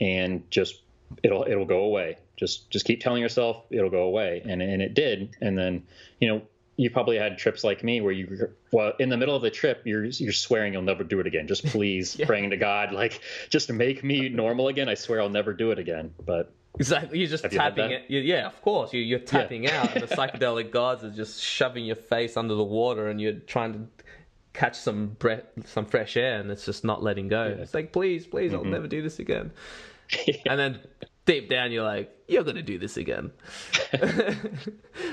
and 0.00 0.50
just 0.50 0.82
it'll 1.22 1.44
it'll 1.44 1.64
go 1.64 1.80
away. 1.80 2.18
Just 2.36 2.70
just 2.70 2.84
keep 2.84 3.00
telling 3.00 3.22
yourself 3.22 3.64
it'll 3.70 3.90
go 3.90 4.02
away, 4.02 4.42
and 4.44 4.62
and 4.62 4.82
it 4.82 4.94
did. 4.94 5.36
And 5.40 5.56
then 5.56 5.84
you 6.20 6.28
know 6.28 6.42
you 6.76 6.90
probably 6.90 7.16
had 7.16 7.38
trips 7.38 7.62
like 7.62 7.84
me 7.84 8.00
where 8.00 8.12
you 8.12 8.50
well 8.72 8.92
in 8.98 9.08
the 9.08 9.16
middle 9.16 9.36
of 9.36 9.42
the 9.42 9.50
trip 9.50 9.82
you're 9.84 10.04
you're 10.04 10.32
swearing 10.32 10.72
you'll 10.72 10.82
never 10.82 11.04
do 11.04 11.20
it 11.20 11.26
again. 11.26 11.46
Just 11.46 11.64
please 11.66 12.16
praying 12.26 12.50
to 12.50 12.56
God 12.56 12.92
like 12.92 13.20
just 13.50 13.72
make 13.72 14.02
me 14.02 14.28
normal 14.28 14.68
again. 14.68 14.88
I 14.88 14.94
swear 14.94 15.20
I'll 15.20 15.28
never 15.28 15.52
do 15.52 15.70
it 15.70 15.78
again. 15.78 16.14
But 16.24 16.52
Exactly. 16.78 17.18
You're 17.20 17.28
just 17.28 17.44
Have 17.44 17.52
tapping 17.52 17.90
that? 17.90 18.10
it. 18.12 18.24
Yeah, 18.24 18.46
of 18.46 18.60
course. 18.62 18.92
You, 18.92 19.00
you're 19.00 19.18
tapping 19.20 19.68
out, 19.70 19.94
and 19.94 20.02
the 20.02 20.14
psychedelic 20.16 20.70
gods 20.72 21.04
are 21.04 21.10
just 21.10 21.40
shoving 21.42 21.84
your 21.84 21.94
face 21.96 22.36
under 22.36 22.54
the 22.54 22.64
water, 22.64 23.08
and 23.08 23.20
you're 23.20 23.34
trying 23.34 23.72
to 23.74 23.80
catch 24.54 24.76
some 24.76 25.08
breath, 25.20 25.44
some 25.66 25.84
fresh 25.86 26.16
air, 26.16 26.40
and 26.40 26.50
it's 26.50 26.64
just 26.64 26.84
not 26.84 27.02
letting 27.02 27.28
go. 27.28 27.56
It's 27.60 27.74
like, 27.74 27.92
please, 27.92 28.26
please, 28.26 28.50
Mm-hmm. 28.52 28.64
I'll 28.64 28.70
never 28.72 28.88
do 28.88 29.02
this 29.02 29.18
again. 29.18 29.52
And 30.46 30.60
then 30.60 30.80
deep 31.24 31.48
down, 31.48 31.72
you're 31.72 31.82
like, 31.84 32.14
you're 32.28 32.44
gonna 32.44 32.62
do 32.62 32.78
this 32.78 32.96
again. 32.98 33.32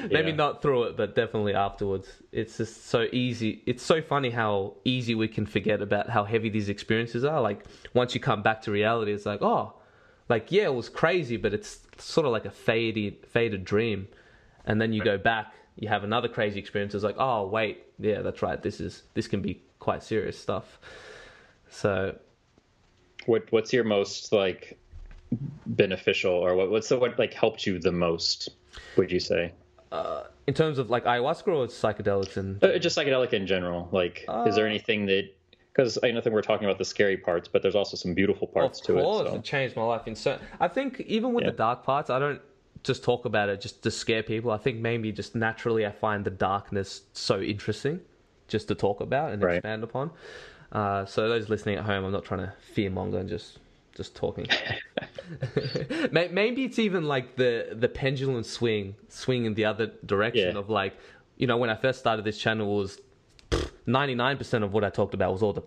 Maybe 0.10 0.30
Yeah. 0.30 0.36
not 0.36 0.62
through 0.62 0.84
it, 0.84 0.98
but 0.98 1.16
definitely 1.16 1.54
afterwards. 1.54 2.08
It's 2.32 2.58
just 2.58 2.88
so 2.88 3.08
easy. 3.12 3.64
It's 3.66 3.84
so 3.84 4.02
funny 4.02 4.30
how 4.30 4.76
easy 4.86 5.16
we 5.16 5.28
can 5.28 5.46
forget 5.46 5.82
about 5.82 6.10
how 6.10 6.24
heavy 6.24 6.50
these 6.50 6.70
experiences 6.70 7.24
are. 7.24 7.42
Like 7.42 7.66
once 7.94 8.14
you 8.14 8.20
come 8.22 8.42
back 8.42 8.62
to 8.64 8.72
reality, 8.72 9.14
it's 9.14 9.26
like, 9.26 9.42
oh, 9.42 9.74
like 10.32 10.52
yeah, 10.52 10.64
it 10.64 10.74
was 10.74 10.90
crazy, 10.90 11.38
but 11.38 11.54
it's 11.54 11.82
sort 11.98 12.26
of 12.26 12.32
like 12.32 12.46
a 12.46 12.52
faded, 12.52 13.14
faded 13.28 13.64
dream. 13.64 14.08
And 14.66 14.80
then 14.82 14.94
you 14.94 15.04
go 15.04 15.18
back, 15.18 15.54
you 15.76 15.88
have 15.90 16.04
another 16.04 16.28
crazy 16.28 16.60
experience. 16.60 16.96
It's 16.96 17.04
like, 17.04 17.18
oh 17.20 17.46
wait, 17.48 17.84
yeah, 18.00 18.22
that's 18.22 18.42
right. 18.42 18.60
This 18.62 18.80
is 18.80 19.04
this 19.14 19.28
can 19.28 19.42
be 19.42 19.62
quite 19.80 20.02
serious 20.04 20.38
stuff. 20.40 20.80
So 21.70 22.16
what 23.26 23.44
what's 23.52 23.72
your 23.74 23.84
most 23.84 24.32
like 24.32 24.78
beneficial 25.66 26.34
or 26.34 26.56
what 26.56 26.72
what's 26.72 26.90
the 26.90 26.98
what 26.98 27.20
like 27.20 27.34
helped 27.34 27.68
you 27.68 27.80
the 27.80 27.92
most? 27.92 28.50
Would 28.98 29.12
you 29.12 29.20
say? 29.20 29.52
Uh, 29.92 30.24
in 30.48 30.54
terms 30.54 30.78
of 30.80 30.90
like 30.90 31.04
ayahuasca 31.04 31.48
or 31.48 31.68
psychedelics 31.68 32.38
and 32.38 32.64
Uh, 32.64 32.80
just 32.80 32.98
psychedelic 32.98 33.34
in 33.34 33.46
general. 33.46 33.90
Like, 33.92 34.26
is 34.48 34.56
there 34.56 34.66
Uh, 34.66 34.70
anything 34.70 35.06
that? 35.08 35.26
Because 35.74 35.98
I 36.04 36.12
know 36.12 36.20
that 36.22 36.34
we're 36.34 36.42
talking 36.42 36.66
about 36.66 36.78
the 36.78 36.86
scary 36.86 37.16
parts, 37.18 37.48
but 37.48 37.62
there's 37.62 37.76
also 37.76 37.96
some 37.96 38.14
beautiful 38.14 38.48
parts 38.48 38.80
of 38.82 38.86
to 38.88 38.94
course, 38.94 39.28
it. 39.28 39.32
So. 39.32 39.36
it 39.38 39.44
changed 39.44 39.76
my 39.76 39.84
life 39.84 40.06
in 40.08 40.16
so 40.16 40.38
I 40.60 40.68
think 40.68 41.00
even 41.02 41.34
with 41.34 41.46
Yeah. 41.46 41.52
the 41.52 41.58
dark 41.58 41.84
parts, 41.84 42.10
I 42.10 42.20
don't 42.20 42.42
just 42.84 43.04
talk 43.04 43.26
about 43.26 43.48
it 43.48 43.62
just 43.62 43.82
to 43.84 43.92
scare 43.92 44.24
people. 44.24 44.52
I 44.52 44.58
think 44.58 44.80
maybe 44.80 45.12
just 45.12 45.34
naturally 45.36 45.86
I 45.86 45.92
find 45.92 46.26
the 46.26 46.32
darkness 46.32 47.04
so 47.14 47.40
interesting 47.40 48.02
just 48.50 48.68
to 48.68 48.76
talk 48.76 49.00
about 49.00 49.32
and 49.32 49.42
Right. 49.42 49.58
expand 49.58 49.84
upon. 49.84 50.12
Uh, 50.74 51.06
so 51.06 51.30
those 51.30 51.48
listening 51.50 51.78
at 51.78 51.86
home, 51.86 52.04
I'm 52.06 52.12
not 52.12 52.26
trying 52.26 52.42
to 52.42 52.54
fearmonger 52.76 53.20
and 53.20 53.30
just 53.30 53.60
just 53.96 54.16
talking. 54.16 54.48
Maybe 56.12 56.64
it's 56.66 56.80
even 56.80 57.06
like 57.06 57.36
the 57.38 57.70
the 57.72 57.88
pendulum 57.88 58.44
swing 58.44 58.96
swing 59.10 59.46
in 59.46 59.54
the 59.54 59.66
other 59.66 59.88
direction 60.06 60.54
Yeah. 60.54 60.60
of 60.60 60.70
like 60.70 60.98
you 61.38 61.48
know 61.48 61.58
when 61.58 61.70
I 61.70 61.76
first 61.76 62.00
started 62.00 62.26
this 62.26 62.38
channel 62.38 62.68
it 62.74 62.82
was 62.82 63.00
99% 63.92 64.64
of 64.64 64.74
what 64.74 64.84
I 64.84 64.90
talked 64.90 65.14
about 65.14 65.32
was 65.32 65.44
all 65.44 65.54
the 65.54 65.64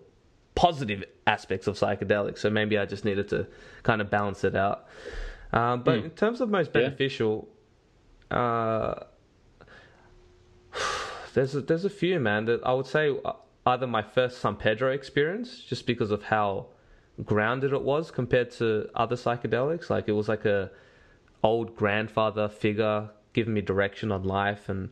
positive 0.55 1.03
aspects 1.27 1.67
of 1.67 1.75
psychedelics. 1.75 2.39
So 2.39 2.49
maybe 2.49 2.77
I 2.77 2.85
just 2.85 3.05
needed 3.05 3.27
to 3.29 3.47
kind 3.83 4.01
of 4.01 4.09
balance 4.09 4.43
it 4.43 4.55
out. 4.55 4.87
Um, 5.53 5.83
but 5.83 5.97
in 5.99 6.09
terms 6.11 6.41
of 6.41 6.49
most 6.49 6.67
Yeah. 6.73 6.81
beneficial, 6.81 7.47
uh, 8.31 8.95
there's 11.33 11.55
a, 11.55 11.61
there's 11.61 11.85
a 11.85 11.89
few 11.89 12.19
man 12.19 12.45
that 12.45 12.61
I 12.65 12.73
would 12.73 12.85
say 12.85 13.15
uh, 13.23 13.33
either 13.65 13.87
my 13.87 14.01
first 14.01 14.39
San 14.39 14.55
Pedro 14.55 14.91
experience, 14.91 15.59
just 15.59 15.85
because 15.85 16.11
of 16.11 16.23
how 16.23 16.67
grounded 17.23 17.71
it 17.73 17.81
was 17.81 18.11
compared 18.11 18.51
to 18.51 18.89
other 18.95 19.15
psychedelics. 19.15 19.89
Like 19.89 20.07
it 20.07 20.13
was 20.13 20.27
like 20.27 20.45
a 20.45 20.71
old 21.43 21.75
grandfather 21.75 22.49
figure 22.49 23.09
giving 23.33 23.53
me 23.53 23.61
direction 23.61 24.11
on 24.11 24.23
life 24.23 24.69
and 24.69 24.89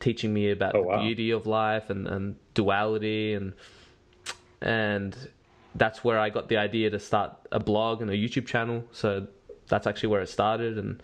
teaching 0.00 0.34
me 0.34 0.50
about 0.50 0.74
Oh, 0.74 0.82
the 0.82 0.88
wow. 0.88 1.02
beauty 1.02 1.30
of 1.30 1.46
life 1.46 1.88
and, 1.90 2.06
and 2.06 2.36
duality 2.54 3.34
and 3.34 3.52
and 4.60 5.16
that's 5.74 6.02
where 6.04 6.18
I 6.18 6.30
got 6.30 6.48
the 6.48 6.56
idea 6.56 6.90
to 6.90 6.98
start 6.98 7.36
a 7.52 7.58
blog 7.58 8.00
and 8.00 8.10
a 8.10 8.14
YouTube 8.14 8.46
channel. 8.46 8.84
So 8.92 9.26
that's 9.68 9.86
actually 9.86 10.10
where 10.10 10.22
it 10.22 10.28
started 10.28 10.78
and 10.78 11.02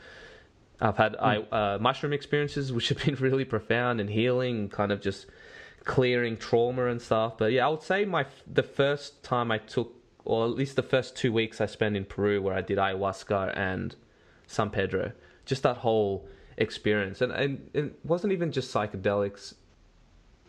I've 0.81 0.97
had 0.97 1.17
I, 1.17 1.39
uh, 1.39 1.79
mushroom 1.81 2.13
experiences 2.13 2.73
which 2.77 2.89
have 2.89 3.05
been 3.05 3.17
really 3.17 3.45
profound 3.45 4.01
and 4.01 4.09
healing, 4.09 4.69
kind 4.69 4.93
of 4.93 5.01
just 5.01 5.27
clearing 5.85 6.37
trauma 6.37 6.87
and 6.87 7.01
stuff. 7.01 7.37
But 7.39 7.53
yeah, 7.53 7.67
I 7.67 7.71
would 7.71 7.83
say 7.83 8.05
my 8.05 8.27
the 8.51 8.63
first 8.63 9.23
time 9.23 9.51
I 9.51 9.59
took, 9.59 9.95
or 10.25 10.45
at 10.45 10.53
least 10.53 10.77
the 10.77 10.83
first 10.83 11.17
two 11.17 11.33
weeks 11.33 11.61
I 11.61 11.67
spent 11.67 11.97
in 11.97 12.05
Peru, 12.05 12.41
where 12.41 12.55
I 12.55 12.61
did 12.61 12.79
ayahuasca 12.79 13.57
and 13.57 13.95
San 14.47 14.71
Pedro, 14.71 15.13
just 15.45 15.63
that 15.63 15.79
whole 15.79 16.29
experience, 16.57 17.21
and 17.21 17.33
and 17.33 17.71
it 17.75 17.99
wasn't 18.05 18.33
even 18.33 18.53
just 18.53 18.73
psychedelics 18.73 19.55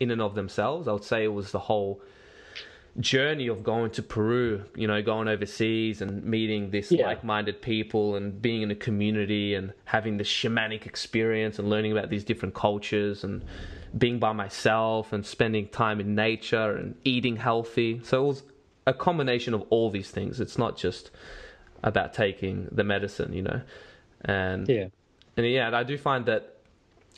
in 0.00 0.10
and 0.10 0.20
of 0.20 0.34
themselves. 0.34 0.88
I 0.88 0.92
would 0.92 1.04
say 1.04 1.24
it 1.24 1.32
was 1.32 1.52
the 1.52 1.58
whole 1.58 2.00
journey 3.00 3.46
of 3.46 3.62
going 3.62 3.90
to 3.90 4.02
Peru, 4.02 4.64
you 4.76 4.86
know, 4.86 5.00
going 5.02 5.26
overseas 5.26 6.02
and 6.02 6.22
meeting 6.24 6.70
this 6.70 6.92
yeah. 6.92 7.06
like-minded 7.06 7.62
people 7.62 8.16
and 8.16 8.40
being 8.42 8.62
in 8.62 8.70
a 8.70 8.74
community 8.74 9.54
and 9.54 9.72
having 9.84 10.18
this 10.18 10.28
shamanic 10.28 10.84
experience 10.84 11.58
and 11.58 11.70
learning 11.70 11.92
about 11.92 12.10
these 12.10 12.24
different 12.24 12.54
cultures 12.54 13.24
and 13.24 13.44
being 13.96 14.18
by 14.18 14.32
myself 14.32 15.12
and 15.12 15.24
spending 15.24 15.68
time 15.68 16.00
in 16.00 16.14
nature 16.14 16.76
and 16.76 16.94
eating 17.04 17.36
healthy. 17.36 18.00
So 18.04 18.24
it 18.24 18.26
was 18.26 18.42
a 18.86 18.92
combination 18.92 19.54
of 19.54 19.62
all 19.70 19.90
these 19.90 20.10
things. 20.10 20.40
It's 20.40 20.58
not 20.58 20.76
just 20.76 21.10
about 21.82 22.12
taking 22.12 22.68
the 22.72 22.84
medicine, 22.84 23.32
you 23.32 23.42
know. 23.42 23.62
And 24.24 24.68
yeah. 24.68 24.88
And 25.36 25.46
yeah, 25.46 25.70
I 25.72 25.82
do 25.82 25.96
find 25.96 26.26
that 26.26 26.51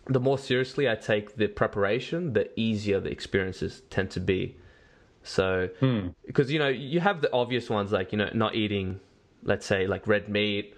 the 0.07 0.21
more 0.21 0.39
seriously 0.39 0.89
I 0.89 0.97
take 0.97 1.37
the 1.37 1.49
preparation, 1.49 2.33
the 2.33 2.49
easier 2.59 3.01
the 3.01 3.11
experiences 3.11 3.83
tend 3.91 4.11
to 4.13 4.21
be. 4.21 4.57
So, 5.23 5.71
hmm. 5.81 6.09
because 6.27 6.53
you 6.53 6.59
know, 6.59 6.69
you 6.69 7.01
have 7.01 7.23
the 7.23 7.33
obvious 7.33 7.71
ones 7.71 7.93
like 7.93 8.13
you 8.13 8.19
know, 8.19 8.29
not 8.35 8.55
eating, 8.55 9.01
let's 9.43 9.65
say, 9.65 9.87
like 9.87 10.07
red 10.07 10.29
meat, 10.29 10.75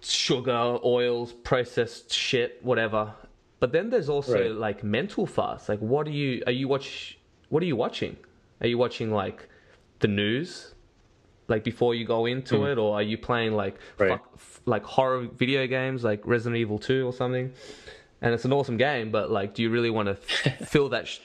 sugar, 0.00 0.78
oils, 0.84 1.32
processed 1.32 2.12
shit, 2.12 2.58
whatever. 2.62 3.14
But 3.58 3.72
then 3.72 3.90
there's 3.90 4.08
also 4.08 4.34
right. 4.34 4.50
like 4.50 4.84
mental 4.84 5.26
fast. 5.26 5.68
Like, 5.68 5.78
what 5.78 6.06
are 6.06 6.10
you? 6.10 6.42
Are 6.46 6.52
you 6.52 6.68
watch? 6.68 7.18
What 7.48 7.62
are 7.62 7.66
you 7.66 7.76
watching? 7.76 8.16
Are 8.60 8.66
you 8.66 8.76
watching 8.76 9.10
like 9.10 9.48
the 10.00 10.08
news, 10.08 10.74
like 11.48 11.64
before 11.64 11.94
you 11.94 12.04
go 12.04 12.26
into 12.26 12.56
mm. 12.56 12.72
it, 12.72 12.78
or 12.78 12.94
are 12.96 13.02
you 13.02 13.16
playing 13.16 13.52
like 13.54 13.78
right. 13.98 14.10
fuck, 14.10 14.40
like 14.66 14.84
horror 14.84 15.28
video 15.36 15.66
games, 15.66 16.04
like 16.04 16.26
Resident 16.26 16.56
Evil 16.56 16.78
Two 16.78 17.06
or 17.06 17.12
something? 17.12 17.52
And 18.22 18.32
it's 18.32 18.44
an 18.44 18.52
awesome 18.52 18.76
game, 18.76 19.10
but 19.10 19.30
like, 19.30 19.52
do 19.52 19.62
you 19.62 19.68
really 19.68 19.90
want 19.90 20.08
to 20.08 20.14
fill 20.64 20.88
that? 20.90 21.08
Sh- 21.08 21.18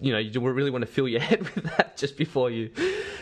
you 0.00 0.12
know, 0.12 0.18
you 0.18 0.40
really 0.40 0.70
want 0.70 0.82
to 0.82 0.90
fill 0.90 1.08
your 1.08 1.20
head 1.30 1.42
with 1.54 1.64
that 1.76 1.96
just 1.96 2.16
before 2.16 2.50
you 2.50 2.70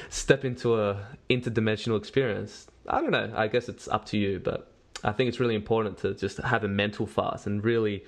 step 0.08 0.44
into 0.44 0.80
a 0.80 1.06
interdimensional 1.30 1.96
experience. 1.96 2.66
I 2.88 3.00
don't 3.00 3.12
know. 3.12 3.32
I 3.34 3.46
guess 3.46 3.68
it's 3.68 3.86
up 3.88 4.04
to 4.06 4.18
you, 4.18 4.40
but 4.40 4.72
I 5.04 5.12
think 5.12 5.28
it's 5.28 5.40
really 5.40 5.54
important 5.54 5.98
to 5.98 6.14
just 6.14 6.38
have 6.38 6.64
a 6.64 6.68
mental 6.68 7.06
fast 7.06 7.46
and 7.46 7.62
really 7.62 8.04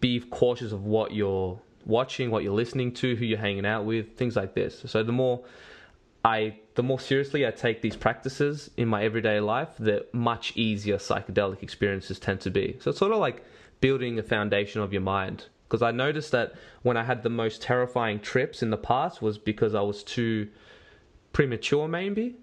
be 0.00 0.20
cautious 0.20 0.72
of 0.72 0.84
what 0.84 1.12
you're 1.12 1.60
watching, 1.84 2.30
what 2.30 2.42
you're 2.42 2.54
listening 2.54 2.92
to, 2.94 3.16
who 3.16 3.24
you're 3.24 3.38
hanging 3.38 3.66
out 3.66 3.84
with, 3.84 4.16
things 4.16 4.36
like 4.36 4.54
this. 4.54 4.82
So 4.86 5.02
the 5.02 5.12
more 5.12 5.44
I 6.24 6.58
the 6.74 6.82
more 6.82 7.00
seriously 7.00 7.46
I 7.46 7.50
take 7.50 7.82
these 7.82 7.96
practices 7.96 8.70
in 8.76 8.88
my 8.88 9.04
everyday 9.04 9.40
life, 9.40 9.70
the 9.78 10.06
much 10.12 10.56
easier 10.56 10.96
psychedelic 10.96 11.62
experiences 11.62 12.18
tend 12.18 12.40
to 12.42 12.50
be. 12.50 12.78
So 12.80 12.90
it's 12.90 12.98
sort 12.98 13.12
of 13.12 13.18
like 13.18 13.44
building 13.80 14.18
a 14.18 14.22
foundation 14.22 14.80
of 14.80 14.92
your 14.92 15.02
mind. 15.02 15.46
Because 15.68 15.82
I 15.82 15.92
noticed 15.92 16.32
that 16.32 16.54
when 16.82 16.96
I 16.96 17.04
had 17.04 17.22
the 17.22 17.30
most 17.30 17.62
terrifying 17.62 18.18
trips 18.18 18.62
in 18.62 18.70
the 18.70 18.76
past 18.76 19.22
was 19.22 19.38
because 19.38 19.74
I 19.74 19.82
was 19.82 20.02
too 20.02 20.48
premature, 21.32 21.86
maybe, 21.86 22.36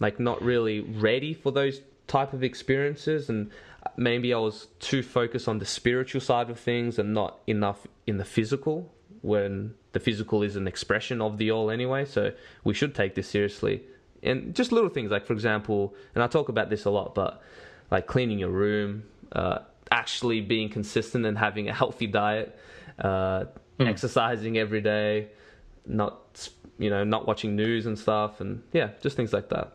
like 0.00 0.20
not 0.20 0.42
really 0.42 0.80
ready 0.80 1.32
for 1.32 1.50
those 1.50 1.80
type 2.06 2.34
of 2.34 2.44
experiences, 2.44 3.30
and 3.30 3.50
maybe 3.96 4.34
I 4.34 4.38
was 4.38 4.68
too 4.80 5.02
focused 5.02 5.48
on 5.48 5.58
the 5.58 5.64
spiritual 5.64 6.20
side 6.20 6.50
of 6.50 6.60
things 6.60 6.98
and 6.98 7.14
not 7.14 7.40
enough 7.46 7.86
in 8.06 8.18
the 8.18 8.24
physical. 8.24 8.92
When 9.22 9.74
the 9.92 10.00
physical 10.00 10.42
is 10.42 10.54
an 10.54 10.68
expression 10.68 11.22
of 11.22 11.38
the 11.38 11.50
all 11.50 11.70
anyway, 11.70 12.04
so 12.04 12.32
we 12.64 12.74
should 12.74 12.94
take 12.94 13.14
this 13.14 13.28
seriously. 13.28 13.82
And 14.22 14.54
just 14.54 14.72
little 14.72 14.90
things 14.90 15.10
like, 15.10 15.24
for 15.24 15.32
example, 15.32 15.94
and 16.14 16.22
I 16.22 16.26
talk 16.26 16.50
about 16.50 16.68
this 16.68 16.84
a 16.84 16.90
lot, 16.90 17.14
but 17.14 17.42
like 17.90 18.06
cleaning 18.06 18.38
your 18.38 18.50
room, 18.50 19.04
uh, 19.32 19.60
actually 19.90 20.40
being 20.40 20.68
consistent 20.68 21.26
and 21.26 21.36
having 21.38 21.68
a 21.68 21.72
healthy 21.72 22.06
diet, 22.06 22.58
uh, 22.98 23.44
mm. 23.78 23.88
exercising 23.88 24.58
every 24.58 24.80
day, 24.80 25.28
not 25.86 26.48
you 26.78 26.90
know 26.90 27.04
not 27.04 27.26
watching 27.26 27.56
news 27.56 27.86
and 27.86 27.98
stuff, 27.98 28.40
and 28.40 28.62
yeah, 28.72 28.90
just 29.00 29.16
things 29.16 29.32
like 29.32 29.48
that. 29.50 29.72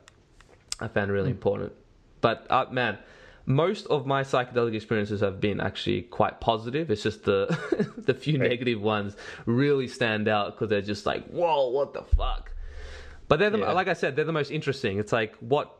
I 0.79 0.87
found 0.87 1.11
really 1.11 1.29
mm. 1.29 1.33
important. 1.33 1.73
But 2.21 2.47
uh, 2.49 2.65
man, 2.71 2.97
most 3.45 3.87
of 3.87 4.05
my 4.05 4.23
psychedelic 4.23 4.75
experiences 4.75 5.21
have 5.21 5.39
been 5.41 5.59
actually 5.59 6.03
quite 6.03 6.39
positive. 6.39 6.91
It's 6.91 7.03
just 7.03 7.23
the 7.23 7.47
the 7.97 8.13
few 8.13 8.39
right. 8.39 8.49
negative 8.49 8.81
ones 8.81 9.15
really 9.45 9.87
stand 9.87 10.27
out 10.27 10.53
because 10.53 10.69
they're 10.69 10.81
just 10.81 11.05
like, 11.05 11.27
whoa, 11.27 11.69
what 11.69 11.93
the 11.93 12.03
fuck. 12.03 12.53
But 13.27 13.39
they're 13.39 13.51
the, 13.51 13.59
yeah. 13.59 13.71
like 13.73 13.87
I 13.87 13.93
said, 13.93 14.15
they're 14.15 14.25
the 14.25 14.33
most 14.33 14.51
interesting. 14.51 14.99
It's 14.99 15.11
like 15.11 15.35
what 15.37 15.78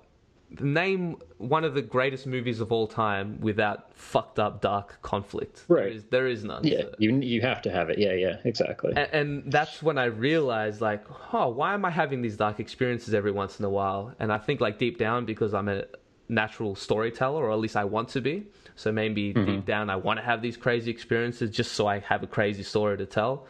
name 0.59 1.17
one 1.37 1.63
of 1.63 1.73
the 1.73 1.81
greatest 1.81 2.25
movies 2.25 2.59
of 2.59 2.71
all 2.71 2.87
time 2.87 3.39
without 3.39 3.93
fucked 3.93 4.39
up 4.39 4.61
dark 4.61 4.99
conflict. 5.01 5.65
Right. 5.67 5.83
There 5.83 5.87
is, 5.87 6.03
there 6.05 6.27
is 6.27 6.43
none. 6.43 6.63
Yeah, 6.65 6.81
so. 6.81 6.95
you 6.97 7.15
you 7.19 7.41
have 7.41 7.61
to 7.63 7.71
have 7.71 7.89
it. 7.89 7.99
Yeah, 7.99 8.13
yeah, 8.13 8.37
exactly. 8.43 8.93
And, 8.95 9.09
and, 9.13 9.51
that's 9.51 9.81
when 9.81 9.97
I 9.97 10.05
realized, 10.05 10.81
like, 10.81 11.05
oh, 11.33 11.49
why 11.49 11.73
am 11.73 11.85
I 11.85 11.91
having 11.91 12.21
these 12.21 12.37
dark 12.37 12.59
experiences 12.59 13.13
every 13.13 13.31
once 13.31 13.59
in 13.59 13.65
a 13.65 13.69
while? 13.69 14.13
And 14.19 14.31
I 14.31 14.37
think, 14.37 14.61
like, 14.61 14.77
deep 14.77 14.97
down, 14.97 15.25
because 15.25 15.53
I'm 15.53 15.69
a 15.69 15.83
natural 16.27 16.75
storyteller, 16.75 17.43
or 17.43 17.51
at 17.51 17.59
least 17.59 17.75
I 17.75 17.85
want 17.85 18.09
to 18.09 18.21
be. 18.21 18.45
So 18.75 18.91
maybe 18.91 19.33
mm-hmm. 19.33 19.45
deep 19.45 19.65
down, 19.65 19.89
I 19.89 19.97
want 19.97 20.19
to 20.19 20.25
have 20.25 20.41
these 20.41 20.57
crazy 20.57 20.89
experiences 20.91 21.51
just 21.51 21.73
so 21.73 21.87
I 21.87 21.99
have 21.99 22.23
a 22.23 22.27
crazy 22.27 22.63
story 22.63 22.97
to 22.97 23.05
tell. 23.05 23.45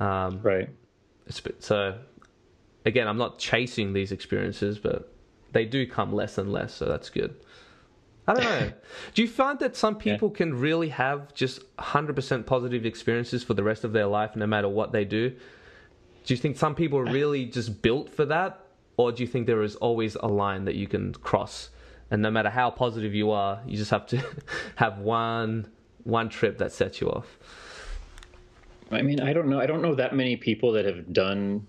Um, 0.00 0.40
right. 0.42 0.68
So, 1.58 1.98
again, 2.84 3.06
I'm 3.06 3.18
not 3.18 3.38
chasing 3.38 3.92
these 3.92 4.12
experiences, 4.12 4.78
but 4.78 5.11
they 5.52 5.64
do 5.64 5.86
come 5.86 6.12
less 6.12 6.38
and 6.38 6.52
less, 6.52 6.74
so 6.74 6.86
that's 6.86 7.10
good. 7.10 7.34
I 8.26 8.34
don't 8.34 8.44
know. 8.44 8.72
do 9.14 9.22
you 9.22 9.28
find 9.28 9.58
that 9.60 9.76
some 9.76 9.96
people 9.96 10.28
yeah. 10.28 10.36
can 10.36 10.54
really 10.54 10.88
have 10.90 11.34
just 11.34 11.76
100% 11.76 12.46
positive 12.46 12.86
experiences 12.86 13.42
for 13.42 13.54
the 13.54 13.62
rest 13.62 13.84
of 13.84 13.92
their 13.92 14.06
life, 14.06 14.36
no 14.36 14.46
matter 14.46 14.68
what 14.68 14.92
they 14.92 15.04
do? 15.04 15.30
Do 15.30 16.34
you 16.34 16.36
think 16.36 16.56
some 16.56 16.74
people 16.74 16.98
are 16.98 17.04
really 17.04 17.46
just 17.46 17.82
built 17.82 18.08
for 18.08 18.24
that? 18.26 18.60
Or 18.96 19.10
do 19.10 19.22
you 19.22 19.26
think 19.26 19.46
there 19.46 19.62
is 19.62 19.76
always 19.76 20.14
a 20.16 20.28
line 20.28 20.64
that 20.66 20.74
you 20.74 20.86
can 20.86 21.14
cross? 21.14 21.70
And 22.10 22.22
no 22.22 22.30
matter 22.30 22.50
how 22.50 22.70
positive 22.70 23.14
you 23.14 23.30
are, 23.30 23.60
you 23.66 23.76
just 23.76 23.90
have 23.90 24.06
to 24.08 24.22
have 24.76 24.98
one 24.98 25.70
one 26.04 26.28
trip 26.28 26.58
that 26.58 26.72
sets 26.72 27.00
you 27.00 27.08
off. 27.08 27.38
I 28.90 29.02
mean, 29.02 29.20
I 29.20 29.32
don't 29.32 29.48
know. 29.48 29.60
I 29.60 29.66
don't 29.66 29.82
know 29.82 29.94
that 29.94 30.14
many 30.14 30.36
people 30.36 30.72
that 30.72 30.84
have 30.84 31.12
done 31.12 31.66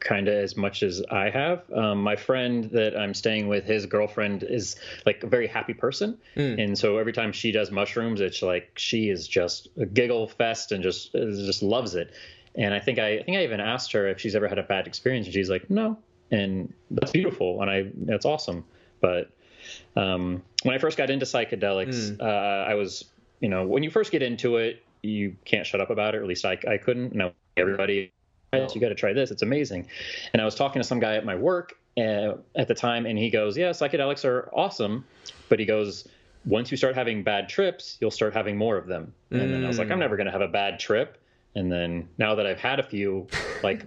kind 0.00 0.28
of 0.28 0.34
as 0.34 0.56
much 0.56 0.82
as 0.82 1.02
I 1.10 1.30
have. 1.30 1.62
Um, 1.72 2.02
my 2.02 2.16
friend 2.16 2.64
that 2.70 2.96
I'm 2.96 3.14
staying 3.14 3.48
with, 3.48 3.64
his 3.64 3.86
girlfriend 3.86 4.42
is 4.42 4.76
like 5.06 5.22
a 5.22 5.26
very 5.26 5.46
happy 5.46 5.74
person, 5.74 6.18
mm. 6.36 6.62
and 6.62 6.78
so 6.78 6.98
every 6.98 7.12
time 7.12 7.32
she 7.32 7.52
does 7.52 7.70
mushrooms, 7.70 8.20
it's 8.20 8.42
like 8.42 8.72
she 8.76 9.10
is 9.10 9.26
just 9.26 9.68
a 9.76 9.86
giggle 9.86 10.28
fest 10.28 10.72
and 10.72 10.82
just 10.82 11.12
just 11.12 11.62
loves 11.62 11.94
it. 11.94 12.12
And 12.54 12.74
I 12.74 12.80
think 12.80 12.98
I, 12.98 13.18
I 13.18 13.22
think 13.22 13.36
I 13.36 13.44
even 13.44 13.60
asked 13.60 13.92
her 13.92 14.08
if 14.08 14.20
she's 14.20 14.34
ever 14.34 14.48
had 14.48 14.58
a 14.58 14.62
bad 14.62 14.86
experience, 14.86 15.26
and 15.26 15.34
she's 15.34 15.50
like, 15.50 15.68
no, 15.70 15.98
and 16.30 16.72
that's 16.90 17.12
beautiful, 17.12 17.60
and 17.62 17.70
I 17.70 17.90
that's 17.94 18.24
awesome. 18.24 18.64
But 19.00 19.30
um, 19.96 20.42
when 20.62 20.74
I 20.74 20.78
first 20.78 20.96
got 20.96 21.10
into 21.10 21.26
psychedelics, 21.26 22.16
mm. 22.16 22.20
uh, 22.20 22.68
I 22.68 22.74
was, 22.74 23.04
you 23.40 23.48
know, 23.48 23.66
when 23.66 23.82
you 23.82 23.90
first 23.90 24.10
get 24.10 24.22
into 24.22 24.56
it, 24.56 24.82
you 25.02 25.36
can't 25.44 25.66
shut 25.66 25.80
up 25.80 25.90
about 25.90 26.14
it. 26.14 26.18
Or 26.18 26.22
at 26.22 26.28
least 26.28 26.44
I, 26.44 26.58
I 26.68 26.78
couldn't. 26.78 27.14
No, 27.14 27.32
everybody 27.56 28.12
you 28.52 28.80
got 28.80 28.88
to 28.88 28.94
try 28.94 29.12
this. 29.12 29.30
It's 29.30 29.42
amazing. 29.42 29.88
And 30.32 30.40
I 30.42 30.44
was 30.44 30.54
talking 30.54 30.80
to 30.80 30.86
some 30.86 31.00
guy 31.00 31.16
at 31.16 31.24
my 31.24 31.34
work 31.34 31.74
uh, 31.96 32.34
at 32.56 32.68
the 32.68 32.74
time, 32.74 33.06
and 33.06 33.18
he 33.18 33.30
goes, 33.30 33.56
"Yeah, 33.56 33.70
psychedelics 33.70 34.24
are 34.24 34.50
awesome," 34.52 35.04
but 35.48 35.58
he 35.58 35.64
goes, 35.64 36.06
"Once 36.44 36.70
you 36.70 36.76
start 36.76 36.94
having 36.94 37.22
bad 37.22 37.48
trips, 37.48 37.98
you'll 38.00 38.10
start 38.10 38.34
having 38.34 38.56
more 38.56 38.76
of 38.76 38.86
them." 38.86 39.12
And 39.30 39.40
mm. 39.40 39.52
then 39.52 39.64
I 39.64 39.68
was 39.68 39.78
like, 39.78 39.90
"I'm 39.90 39.98
never 39.98 40.16
going 40.16 40.26
to 40.26 40.32
have 40.32 40.40
a 40.40 40.48
bad 40.48 40.78
trip." 40.78 41.18
And 41.54 41.72
then 41.72 42.08
now 42.18 42.34
that 42.36 42.46
I've 42.46 42.60
had 42.60 42.78
a 42.78 42.82
few, 42.82 43.26
like 43.62 43.84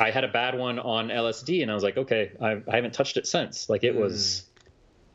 I 0.00 0.10
had 0.10 0.24
a 0.24 0.28
bad 0.28 0.58
one 0.58 0.78
on 0.78 1.08
LSD, 1.08 1.62
and 1.62 1.70
I 1.70 1.74
was 1.74 1.82
like, 1.82 1.96
"Okay, 1.96 2.32
I, 2.40 2.60
I 2.68 2.76
haven't 2.76 2.94
touched 2.94 3.16
it 3.16 3.26
since." 3.26 3.68
Like 3.68 3.84
it 3.84 3.94
mm. 3.94 4.00
was 4.00 4.44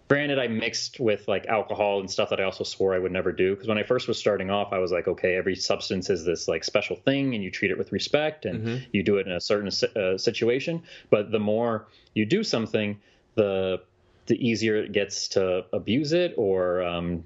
granted 0.08 0.40
i 0.40 0.48
mixed 0.48 1.00
with 1.00 1.28
like 1.28 1.46
alcohol 1.48 2.00
and 2.00 2.10
stuff 2.10 2.30
that 2.30 2.40
i 2.40 2.44
also 2.44 2.64
swore 2.64 2.94
i 2.94 3.00
would 3.00 3.12
never 3.12 3.32
do 3.32 3.54
because 3.54 3.68
when 3.68 3.78
i 3.78 3.84
first 3.84 4.08
was 4.08 4.18
starting 4.18 4.50
off 4.50 4.74
i 4.74 4.78
was 4.78 4.92
like 4.92 5.08
okay 5.08 5.36
every 5.36 5.56
substance 5.56 6.10
is 6.10 6.26
this 6.26 6.48
like 6.48 6.64
special 6.64 6.96
thing 6.96 7.34
and 7.34 7.44
you 7.44 7.52
treat 7.52 7.72
it 7.72 7.78
with 7.78 7.92
respect 7.92 8.46
and 8.46 8.64
mm-hmm. 8.64 8.84
you 8.92 9.04
do 9.04 9.18
it 9.18 9.28
in 9.28 9.34
a 9.34 9.42
certain 9.42 9.70
uh, 9.96 10.18
situation. 10.18 10.84
But 11.10 11.32
the 11.32 11.40
more 11.40 11.88
you 12.14 12.26
do 12.26 12.44
something 12.44 13.00
the 13.36 13.82
the 14.26 14.36
easier 14.46 14.76
it 14.76 14.92
gets 14.92 15.30
to 15.30 15.66
abuse 15.72 16.12
it 16.12 16.34
or 16.38 16.84
um, 16.84 17.24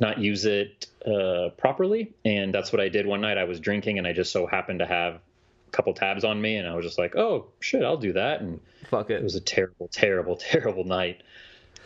not 0.00 0.18
use 0.18 0.46
it 0.46 0.86
uh, 1.06 1.50
properly. 1.58 2.14
And 2.24 2.54
that's 2.54 2.72
what 2.72 2.80
i 2.80 2.88
did 2.88 3.06
one 3.06 3.20
night. 3.20 3.38
I 3.38 3.44
was 3.44 3.60
drinking 3.60 3.98
and 3.98 4.06
i 4.06 4.12
just 4.12 4.32
so 4.32 4.46
happened 4.46 4.78
to 4.80 4.86
have 4.86 5.14
a 5.14 5.70
couple 5.70 5.92
tabs 5.92 6.24
on 6.24 6.40
me 6.40 6.56
and 6.56 6.66
i 6.66 6.74
was 6.74 6.84
just 6.84 6.98
like 6.98 7.14
oh 7.14 7.48
shit 7.60 7.82
i'll 7.84 7.98
do 7.98 8.14
that. 8.14 8.40
And 8.40 8.60
fuck 8.88 9.10
it. 9.10 9.20
it 9.20 9.22
was 9.22 9.34
a 9.34 9.40
terrible 9.40 9.88
terrible 9.88 10.36
terrible 10.50 10.84
night 10.84 11.22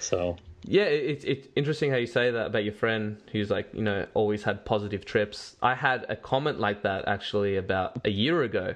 so 0.03 0.37
Yeah, 0.65 0.85
it's 0.85 1.24
it, 1.24 1.51
interesting 1.57 1.91
how 1.91 1.97
you 1.97 2.07
say 2.07 2.31
that 2.31 2.47
about 2.47 2.65
your 2.65 2.73
friend 2.73 3.19
who's 3.33 3.51
like, 3.51 3.69
you 3.74 3.83
know, 3.83 4.07
always 4.15 4.45
had 4.45 4.65
positive 4.65 5.05
trips. 5.05 5.57
I 5.61 5.74
had 5.74 6.07
a 6.09 6.16
comment 6.16 6.61
like 6.61 6.83
that 6.83 7.09
actually 7.09 7.57
about 7.57 8.01
a 8.05 8.11
year 8.11 8.43
ago. 8.43 8.74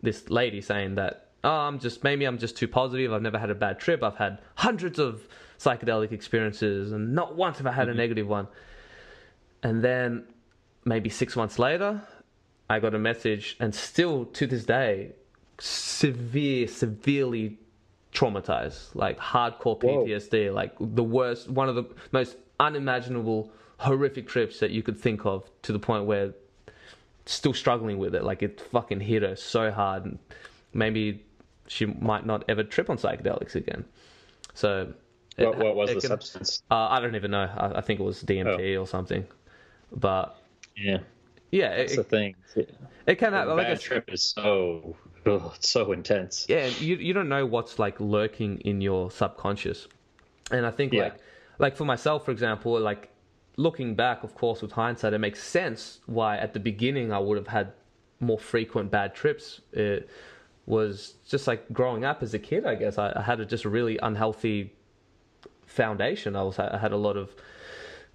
This 0.00 0.30
lady 0.30 0.60
saying 0.60 0.94
that, 0.96 1.28
oh, 1.42 1.50
I'm 1.50 1.78
just, 1.80 2.04
maybe 2.04 2.24
I'm 2.24 2.38
just 2.38 2.56
too 2.56 2.68
positive. 2.68 3.12
I've 3.12 3.22
never 3.22 3.38
had 3.38 3.50
a 3.50 3.54
bad 3.54 3.80
trip. 3.80 4.02
I've 4.02 4.16
had 4.16 4.38
hundreds 4.54 4.98
of 4.98 5.26
psychedelic 5.58 6.12
experiences 6.12 6.92
and 6.92 7.14
not 7.14 7.36
once 7.36 7.58
have 7.58 7.66
I 7.66 7.72
had 7.72 7.88
mm-hmm. 7.88 7.98
a 7.98 8.02
negative 8.02 8.28
one. 8.28 8.46
And 9.62 9.82
then 9.82 10.24
maybe 10.84 11.08
six 11.08 11.34
months 11.34 11.58
later, 11.58 12.02
I 12.68 12.78
got 12.78 12.94
a 12.94 12.98
message 12.98 13.56
and 13.58 13.74
still 13.74 14.26
to 14.26 14.46
this 14.46 14.64
day, 14.64 15.12
severe, 15.58 16.68
severely 16.68 17.58
traumatized, 18.14 18.94
like 18.94 19.18
hardcore 19.18 19.78
PTSD, 19.78 20.48
Whoa. 20.48 20.54
like 20.54 20.72
the 20.80 21.02
worst, 21.02 21.50
one 21.50 21.68
of 21.68 21.74
the 21.74 21.84
most 22.12 22.36
unimaginable, 22.60 23.50
horrific 23.78 24.28
trips 24.28 24.60
that 24.60 24.70
you 24.70 24.82
could 24.82 24.98
think 24.98 25.26
of, 25.26 25.50
to 25.62 25.72
the 25.72 25.78
point 25.78 26.06
where 26.06 26.32
still 27.26 27.52
struggling 27.52 27.98
with 27.98 28.14
it. 28.14 28.24
Like 28.24 28.42
it 28.42 28.60
fucking 28.60 29.00
hit 29.00 29.22
her 29.22 29.36
so 29.36 29.70
hard, 29.70 30.04
and 30.04 30.18
maybe 30.72 31.22
she 31.66 31.86
might 31.86 32.24
not 32.24 32.44
ever 32.48 32.62
trip 32.62 32.88
on 32.88 32.96
psychedelics 32.96 33.56
again. 33.56 33.84
So, 34.54 34.92
what, 35.36 35.48
it, 35.48 35.58
what 35.58 35.76
was 35.76 35.90
the 35.90 36.00
can, 36.00 36.08
substance? 36.08 36.62
Uh, 36.70 36.88
I 36.90 37.00
don't 37.00 37.16
even 37.16 37.32
know. 37.32 37.50
I, 37.56 37.78
I 37.78 37.80
think 37.80 38.00
it 38.00 38.04
was 38.04 38.22
DMT 38.22 38.76
oh. 38.76 38.82
or 38.82 38.86
something. 38.86 39.26
But 39.92 40.36
yeah, 40.76 40.98
yeah, 41.50 41.76
that's 41.76 41.94
it, 41.94 41.96
the 41.96 42.04
thing. 42.04 42.36
It 43.06 43.16
can 43.16 43.32
happen. 43.32 43.56
Like 43.56 43.68
a 43.68 43.76
trip 43.76 44.12
is 44.12 44.22
so 44.22 44.96
oh, 45.42 45.52
it's 45.54 45.68
so 45.68 45.92
intense. 45.92 46.46
Yeah, 46.48 46.66
you 46.66 46.96
you 46.96 47.12
don't 47.12 47.28
know 47.28 47.46
what's 47.46 47.78
like 47.78 47.98
lurking 48.00 48.58
in 48.60 48.80
your 48.80 49.10
subconscious, 49.10 49.88
and 50.50 50.66
I 50.66 50.70
think 50.70 50.92
yeah. 50.92 51.04
like 51.04 51.14
like 51.58 51.76
for 51.76 51.84
myself, 51.84 52.24
for 52.24 52.30
example, 52.30 52.78
like 52.80 53.10
looking 53.56 53.94
back, 53.94 54.24
of 54.24 54.34
course, 54.34 54.62
with 54.62 54.72
hindsight, 54.72 55.12
it 55.12 55.18
makes 55.18 55.42
sense 55.42 56.00
why 56.06 56.36
at 56.36 56.52
the 56.52 56.60
beginning 56.60 57.12
I 57.12 57.18
would 57.18 57.36
have 57.38 57.48
had 57.48 57.72
more 58.20 58.38
frequent 58.38 58.90
bad 58.90 59.14
trips. 59.14 59.60
It 59.72 60.08
was 60.66 61.14
just 61.28 61.46
like 61.46 61.72
growing 61.72 62.04
up 62.04 62.22
as 62.22 62.34
a 62.34 62.38
kid. 62.38 62.66
I 62.66 62.74
guess 62.74 62.98
I, 62.98 63.12
I 63.16 63.22
had 63.22 63.40
a, 63.40 63.46
just 63.46 63.64
a 63.64 63.68
really 63.68 63.98
unhealthy 63.98 64.72
foundation. 65.66 66.36
I 66.36 66.42
was 66.42 66.58
I 66.58 66.78
had 66.78 66.92
a 66.92 66.96
lot 66.96 67.16
of 67.16 67.34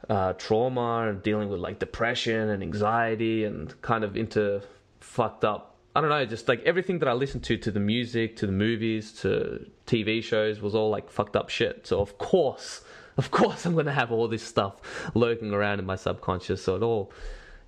uh, 0.10 0.34
trauma 0.34 1.07
and 1.10 1.22
dealing 1.22 1.49
with 1.49 1.60
like 1.60 1.80
depression 1.80 2.49
and 2.49 2.64
anxiety 2.64 3.44
and 3.44 3.80
kind 3.81 4.03
of 4.03 4.15
into 4.18 4.61
fucked 4.99 5.45
up 5.45 5.76
I 5.95 6.02
don't 6.02 6.10
know, 6.10 6.26
just 6.26 6.48
like 6.48 6.61
everything 6.64 6.99
that 6.99 7.10
I 7.10 7.14
listened 7.14 7.44
to, 7.45 7.57
to 7.57 7.72
the 7.72 7.80
music, 7.80 8.36
to 8.38 8.45
the 8.45 8.52
movies, 8.52 9.11
to 9.22 9.66
TV 9.88 10.24
shows, 10.24 10.61
was 10.61 10.76
all 10.76 10.90
like 10.90 11.10
fucked 11.10 11.36
up 11.36 11.49
shit. 11.49 11.88
So 11.88 11.99
of 11.99 12.18
course, 12.18 12.82
of 13.18 13.32
course, 13.32 13.66
I'm 13.66 13.76
gonna 13.76 13.94
have 13.94 14.11
all 14.11 14.28
this 14.28 14.44
stuff 14.44 14.82
lurking 15.16 15.53
around 15.53 15.80
in 15.80 15.86
my 15.86 15.95
subconscious. 15.95 16.64
So 16.64 16.76
it 16.76 16.84
all, 16.84 17.11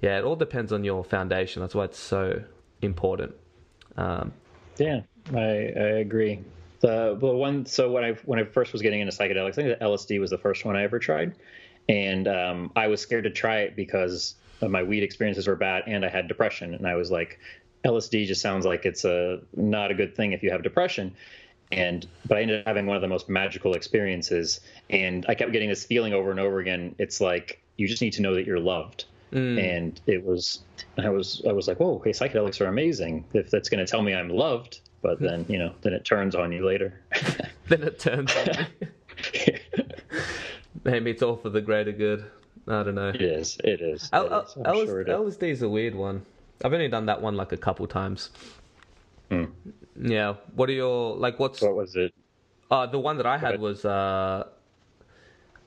yeah, 0.02 0.20
it 0.20 0.24
all 0.24 0.36
depends 0.36 0.72
on 0.72 0.84
your 0.84 1.04
foundation. 1.04 1.62
That's 1.62 1.76
why 1.76 1.86
it's 1.86 2.00
so 2.00 2.44
important. 2.82 3.34
Um, 3.98 4.34
yeah, 4.78 5.02
I, 5.34 5.40
I 5.40 5.90
agree. 6.00 6.40
The, 6.80 7.16
the 7.20 7.28
one, 7.28 7.66
so 7.66 7.92
when 7.92 8.04
I 8.04 8.14
when 8.26 8.40
I 8.40 8.44
first 8.44 8.72
was 8.74 8.82
getting 8.82 9.02
into 9.02 9.16
psychedelics, 9.16 9.50
I 9.50 9.52
think 9.52 9.80
the 9.80 9.86
LSD 9.86 10.20
was 10.20 10.30
the 10.30 10.38
first 10.38 10.64
one 10.66 10.76
I 10.76 10.84
ever 10.84 11.00
tried, 11.00 11.36
and 11.90 12.28
um, 12.28 12.72
I 12.76 12.88
was 12.88 13.02
scared 13.02 13.24
to 13.26 13.30
try 13.30 13.60
it 13.60 13.76
because 13.76 14.36
my 14.68 14.84
weed 14.84 15.02
experiences 15.04 15.48
were 15.48 15.56
bad 15.56 15.84
and 15.88 16.06
I 16.06 16.10
had 16.10 16.28
depression, 16.28 16.74
and 16.74 16.88
I 16.88 16.96
was 16.96 17.12
like, 17.12 17.40
LSD 17.84 18.26
just 18.28 18.42
sounds 18.42 18.66
like 18.66 18.86
it's 18.86 19.06
a 19.06 19.40
not 19.56 19.92
a 19.92 19.94
good 19.94 20.16
thing 20.16 20.34
if 20.34 20.44
you 20.44 20.52
have 20.52 20.64
depression. 20.64 21.14
And 21.72 22.06
but 22.26 22.38
I 22.38 22.42
ended 22.42 22.62
up 22.62 22.68
having 22.68 22.86
one 22.86 22.96
of 22.96 23.02
the 23.02 23.08
most 23.08 23.30
magical 23.30 23.74
experiences, 23.74 24.60
and 24.90 25.26
I 25.30 25.36
kept 25.36 25.52
getting 25.54 25.70
this 25.70 25.86
feeling 25.86 26.14
over 26.14 26.30
and 26.32 26.40
over 26.40 26.60
again. 26.60 26.96
It's 27.00 27.22
like 27.22 27.62
you 27.78 27.88
just 27.88 28.02
need 28.02 28.14
to 28.14 28.22
know 28.22 28.36
that 28.36 28.46
you're 28.46 28.60
loved. 28.60 29.06
Mm. 29.32 29.78
And 29.78 30.02
it 30.08 30.26
was, 30.26 30.60
I 30.98 31.10
was, 31.10 31.42
I 31.48 31.54
was 31.54 31.66
like, 31.68 31.80
whoa, 31.80 32.02
hey, 32.04 32.12
psychedelics 32.12 32.60
are 32.60 32.66
amazing. 32.66 33.24
If 33.34 33.50
that's 33.50 33.70
going 33.70 33.84
to 33.84 33.90
tell 33.90 34.02
me 34.02 34.14
I'm 34.14 34.28
loved, 34.28 34.82
but 35.02 35.20
hmm. 35.20 35.26
then 35.26 35.46
you 35.48 35.58
know, 35.58 35.74
then 35.82 35.94
it 35.94 36.04
turns 36.04 36.36
on 36.36 36.52
you 36.52 36.66
later. 36.66 37.00
then 37.70 37.84
it 37.84 38.00
turns 38.00 38.36
on 38.36 38.68
you. 39.34 39.56
Maybe 40.84 41.12
it's 41.12 41.24
all 41.24 41.38
for 41.38 41.50
the 41.50 41.62
greater 41.62 41.92
good. 41.92 42.26
I 42.68 42.84
don't 42.84 42.96
know. 42.96 43.10
It 43.10 43.22
is. 43.22 43.58
It 43.64 43.82
is. 43.82 44.10
L- 44.14 44.26
it 44.26 44.46
is. 44.48 44.58
L- 44.66 44.86
sure 44.86 45.06
LSD 45.06 45.44
is 45.44 45.62
a 45.62 45.70
weird 45.70 45.96
one. 45.96 46.26
I've 46.64 46.74
only 46.74 46.88
done 46.88 47.06
that 47.08 47.22
one 47.22 47.36
like 47.36 47.52
a 47.52 47.58
couple 47.58 47.88
times. 47.88 48.30
Hmm. 49.30 49.46
Yeah. 50.00 50.36
What 50.56 50.70
are 50.70 50.74
your 50.74 51.16
like? 51.16 51.40
What's 51.40 51.62
what 51.62 51.76
was 51.76 51.96
it? 51.96 52.14
Uh, 52.70 52.86
the 52.86 53.00
one 53.00 53.18
that 53.18 53.26
I 53.26 53.38
had 53.38 53.60
was 53.60 53.84
uh, 53.84 54.48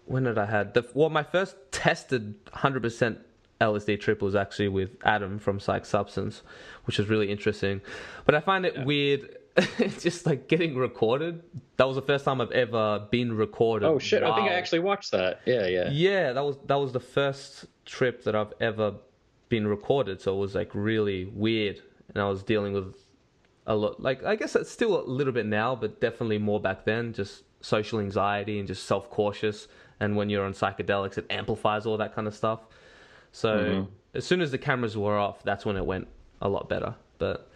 when 0.06 0.24
did 0.24 0.38
I 0.38 0.46
had 0.46 0.74
the 0.74 0.86
well 0.94 1.10
my 1.10 1.22
first 1.22 1.56
tested 1.70 2.34
hundred 2.52 2.82
percent 2.82 3.18
LSD 3.60 4.00
trip 4.00 4.22
was 4.22 4.34
actually 4.34 4.68
with 4.68 4.90
Adam 5.04 5.38
from 5.38 5.58
Psyched 5.58 5.86
Substance, 5.86 6.42
which 6.84 6.98
was 6.98 7.08
really 7.08 7.30
interesting. 7.30 7.80
But 8.24 8.34
I 8.34 8.40
find 8.40 8.66
it 8.66 8.74
yeah. 8.76 8.84
weird. 8.84 9.38
just 10.00 10.26
like 10.26 10.48
getting 10.48 10.74
recorded. 10.74 11.40
That 11.76 11.86
was 11.86 11.94
the 11.94 12.02
first 12.02 12.24
time 12.24 12.40
I've 12.40 12.50
ever 12.50 13.06
been 13.12 13.36
recorded. 13.36 13.86
Oh 13.86 14.00
shit! 14.00 14.24
Wow. 14.24 14.32
I 14.32 14.36
think 14.36 14.50
I 14.50 14.54
actually 14.54 14.80
watched 14.80 15.12
that. 15.12 15.42
Yeah, 15.46 15.68
yeah. 15.68 15.90
Yeah, 15.92 16.32
that 16.32 16.44
was 16.44 16.56
that 16.66 16.74
was 16.74 16.92
the 16.92 16.98
first 16.98 17.66
trip 17.84 18.24
that 18.24 18.34
I've 18.34 18.52
ever 18.60 18.94
been 19.54 19.68
recorded, 19.68 20.20
so 20.20 20.34
it 20.34 20.40
was 20.40 20.56
like 20.56 20.70
really 20.74 21.26
weird, 21.26 21.80
and 22.12 22.20
I 22.20 22.28
was 22.28 22.42
dealing 22.42 22.72
with 22.72 22.96
a 23.68 23.76
lot. 23.76 24.02
Like 24.02 24.24
I 24.24 24.34
guess 24.34 24.56
it's 24.56 24.68
still 24.68 25.00
a 25.00 25.06
little 25.06 25.32
bit 25.32 25.46
now, 25.46 25.76
but 25.76 26.00
definitely 26.00 26.38
more 26.38 26.60
back 26.60 26.84
then. 26.84 27.12
Just 27.12 27.44
social 27.60 28.00
anxiety 28.00 28.58
and 28.58 28.66
just 28.66 28.84
self 28.86 29.08
cautious. 29.10 29.68
And 30.00 30.16
when 30.16 30.28
you're 30.28 30.44
on 30.44 30.54
psychedelics, 30.54 31.18
it 31.18 31.26
amplifies 31.30 31.86
all 31.86 31.96
that 31.98 32.16
kind 32.16 32.26
of 32.26 32.34
stuff. 32.34 32.60
So 33.30 33.50
mm-hmm. 33.56 33.90
as 34.14 34.26
soon 34.26 34.40
as 34.40 34.50
the 34.50 34.58
cameras 34.58 34.96
were 34.96 35.16
off, 35.16 35.44
that's 35.44 35.64
when 35.64 35.76
it 35.76 35.86
went 35.86 36.08
a 36.42 36.48
lot 36.48 36.68
better. 36.68 36.96
But 37.18 37.48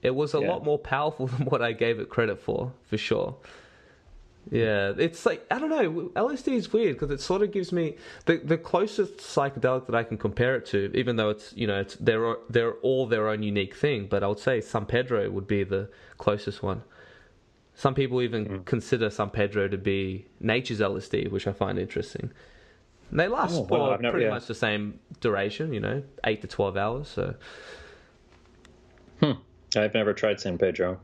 it 0.00 0.14
was 0.14 0.32
a 0.32 0.40
yeah. 0.40 0.48
lot 0.52 0.64
more 0.64 0.78
powerful 0.78 1.26
than 1.32 1.44
what 1.44 1.60
I 1.60 1.72
gave 1.72 2.00
it 2.00 2.08
credit 2.08 2.40
for, 2.40 2.72
for 2.84 2.96
sure. 2.96 3.36
Yeah, 4.50 4.92
it's 4.98 5.24
like 5.24 5.46
I 5.50 5.58
don't 5.58 5.70
know. 5.70 6.10
LSD 6.16 6.54
is 6.54 6.72
weird 6.72 6.96
because 6.96 7.10
it 7.10 7.20
sort 7.20 7.42
of 7.42 7.52
gives 7.52 7.72
me 7.72 7.96
the 8.26 8.38
the 8.38 8.58
closest 8.58 9.18
psychedelic 9.18 9.86
that 9.86 9.94
I 9.94 10.02
can 10.02 10.18
compare 10.18 10.56
it 10.56 10.66
to, 10.66 10.90
even 10.94 11.16
though 11.16 11.30
it's 11.30 11.52
you 11.54 11.66
know 11.66 11.80
it's 11.80 11.96
they're 11.96 12.36
they're 12.50 12.74
all 12.74 13.06
their 13.06 13.28
own 13.28 13.42
unique 13.42 13.74
thing. 13.74 14.08
But 14.08 14.24
I 14.24 14.26
would 14.26 14.40
say 14.40 14.60
San 14.60 14.86
Pedro 14.86 15.30
would 15.30 15.46
be 15.46 15.62
the 15.62 15.88
closest 16.18 16.62
one. 16.62 16.82
Some 17.74 17.94
people 17.94 18.20
even 18.20 18.46
mm. 18.46 18.64
consider 18.64 19.10
San 19.10 19.30
Pedro 19.30 19.68
to 19.68 19.78
be 19.78 20.26
nature's 20.40 20.80
LSD, 20.80 21.30
which 21.30 21.46
I 21.46 21.52
find 21.52 21.78
interesting. 21.78 22.30
And 23.10 23.20
they 23.20 23.28
last 23.28 23.54
oh, 23.54 23.66
well, 23.70 23.90
never, 23.98 24.12
pretty 24.12 24.26
yeah. 24.26 24.32
much 24.32 24.46
the 24.46 24.54
same 24.54 24.98
duration, 25.20 25.72
you 25.72 25.80
know, 25.80 26.02
eight 26.24 26.42
to 26.42 26.48
twelve 26.48 26.76
hours. 26.76 27.08
So, 27.08 27.34
hmm. 29.20 29.32
I've 29.76 29.94
never 29.94 30.12
tried 30.12 30.40
San 30.40 30.58
Pedro. 30.58 30.98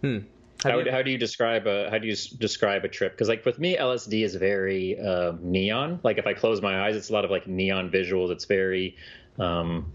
Hmm. 0.00 0.20
How, 0.62 0.78
you... 0.78 0.90
how 0.90 1.02
do 1.02 1.10
you 1.10 1.18
describe 1.18 1.66
a 1.66 1.90
how 1.90 1.98
do 1.98 2.06
you 2.06 2.16
describe 2.38 2.84
a 2.84 2.88
trip? 2.88 3.12
Because 3.12 3.28
like 3.28 3.44
with 3.44 3.58
me, 3.58 3.76
LSD 3.76 4.24
is 4.24 4.34
very 4.34 4.98
uh, 5.00 5.32
neon. 5.40 6.00
Like 6.02 6.18
if 6.18 6.26
I 6.26 6.34
close 6.34 6.60
my 6.60 6.86
eyes, 6.86 6.96
it's 6.96 7.10
a 7.10 7.12
lot 7.12 7.24
of 7.24 7.30
like 7.30 7.46
neon 7.46 7.90
visuals. 7.90 8.30
It's 8.30 8.44
very 8.44 8.96
um, 9.38 9.90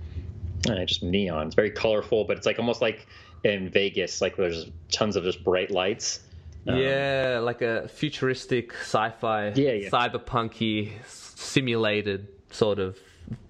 uh, 0.69 0.85
just 0.85 1.03
neon. 1.03 1.48
It's 1.48 1.56
very 1.56 1.72
colorful, 1.72 2.23
but 2.26 2.38
it's 2.38 2.45
like 2.45 2.60
almost 2.60 2.81
like 2.81 3.07
in 3.44 3.69
Vegas, 3.69 4.22
like 4.22 4.35
there's 4.35 4.69
tons 4.91 5.15
of 5.15 5.23
just 5.23 5.44
bright 5.44 5.72
lights. 5.72 6.22
Um, 6.68 6.77
yeah, 6.77 7.39
like 7.41 7.61
a 7.61 7.88
futuristic 7.88 8.73
sci-fi, 8.73 9.53
yeah, 9.56 9.72
yeah. 9.72 9.89
cyberpunky, 9.89 10.91
simulated 11.06 12.27
sort 12.52 12.80
of 12.80 12.98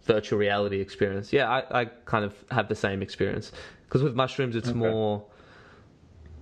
virtual 0.03 0.38
reality 0.38 0.80
experience. 0.80 1.34
Yeah, 1.34 1.49
I, 1.49 1.81
I 1.81 1.85
kind 2.06 2.26
of 2.26 2.35
have 2.52 2.68
the 2.69 2.76
same 2.76 3.02
experience 3.02 3.52
because 3.85 4.03
with 4.03 4.15
mushrooms, 4.15 4.56
it's 4.56 4.69
okay. 4.69 4.77
more 4.77 5.26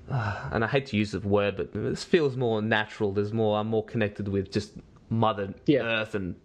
Ah, 0.10 0.49
and 0.52 0.64
I 0.64 0.68
hate 0.68 0.86
to 0.88 0.98
use 0.98 1.11
the 1.11 1.19
word, 1.19 1.57
but 1.57 1.73
this 1.73 2.03
feels 2.03 2.38
more 2.38 2.61
natural. 2.61 3.11
There's 3.11 3.34
more. 3.34 3.60
I'm 3.60 3.68
more 3.68 3.84
connected 3.84 4.27
with 4.27 4.52
just 4.52 4.73
Mother 5.10 5.53
yeah. 5.65 5.82
Earth 5.82 6.15
and 6.15 6.36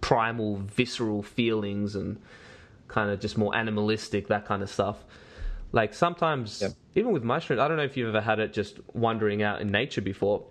primal, 0.00 0.56
visceral 0.56 1.22
feelings, 1.22 1.94
and 1.94 2.20
kind 2.88 3.10
of 3.10 3.20
just 3.20 3.36
more 3.36 3.54
animalistic, 3.54 4.28
that 4.28 4.46
kind 4.46 4.62
of 4.62 4.70
stuff. 4.70 5.04
Like 5.72 5.92
sometimes, 5.92 6.62
yep. 6.62 6.72
even 6.94 7.12
with 7.12 7.22
mushrooms, 7.22 7.60
I 7.60 7.68
don't 7.68 7.76
know 7.76 7.82
if 7.82 7.96
you've 7.96 8.08
ever 8.08 8.20
had 8.20 8.38
it 8.38 8.52
just 8.52 8.78
wandering 8.94 9.42
out 9.42 9.60
in 9.60 9.70
nature 9.70 10.00
before, 10.00 10.44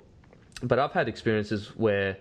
but 0.61 0.77
I've 0.77 0.91
had 0.91 1.07
experiences 1.07 1.69
where, 1.75 2.17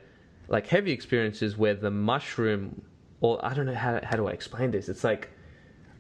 like 0.48 0.66
heavy 0.66 0.92
experiences 0.92 1.56
where 1.56 1.74
the 1.74 1.90
mushroom, 1.90 2.82
or 3.20 3.44
I 3.44 3.52
don't 3.52 3.66
know 3.66 3.74
how 3.74 4.01
how 4.02 4.16
do 4.16 4.28
I 4.28 4.30
explain 4.30 4.70
this? 4.70 4.88
It's 4.88 5.05
like 5.05 5.28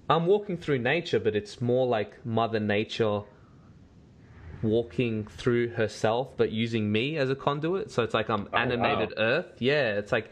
I'm 0.08 0.26
walking 0.26 0.56
through 0.56 0.78
nature, 0.78 1.18
but 1.18 1.36
it's 1.36 1.60
more 1.60 1.86
like 1.86 2.24
Mother 2.24 2.60
Nature 2.60 3.22
walking 4.64 5.26
through 5.26 5.68
herself, 5.68 6.36
but 6.36 6.50
using 6.50 6.90
me 6.90 7.16
as 7.16 7.30
a 7.30 7.34
conduit. 7.34 7.90
So 7.90 8.02
it's 8.02 8.14
like 8.14 8.28
I'm 8.28 8.48
oh, 8.52 8.56
animated 8.56 9.14
wow. 9.16 9.24
Earth. 9.24 9.52
Yeah, 9.58 9.98
it's 9.98 10.12
like 10.12 10.30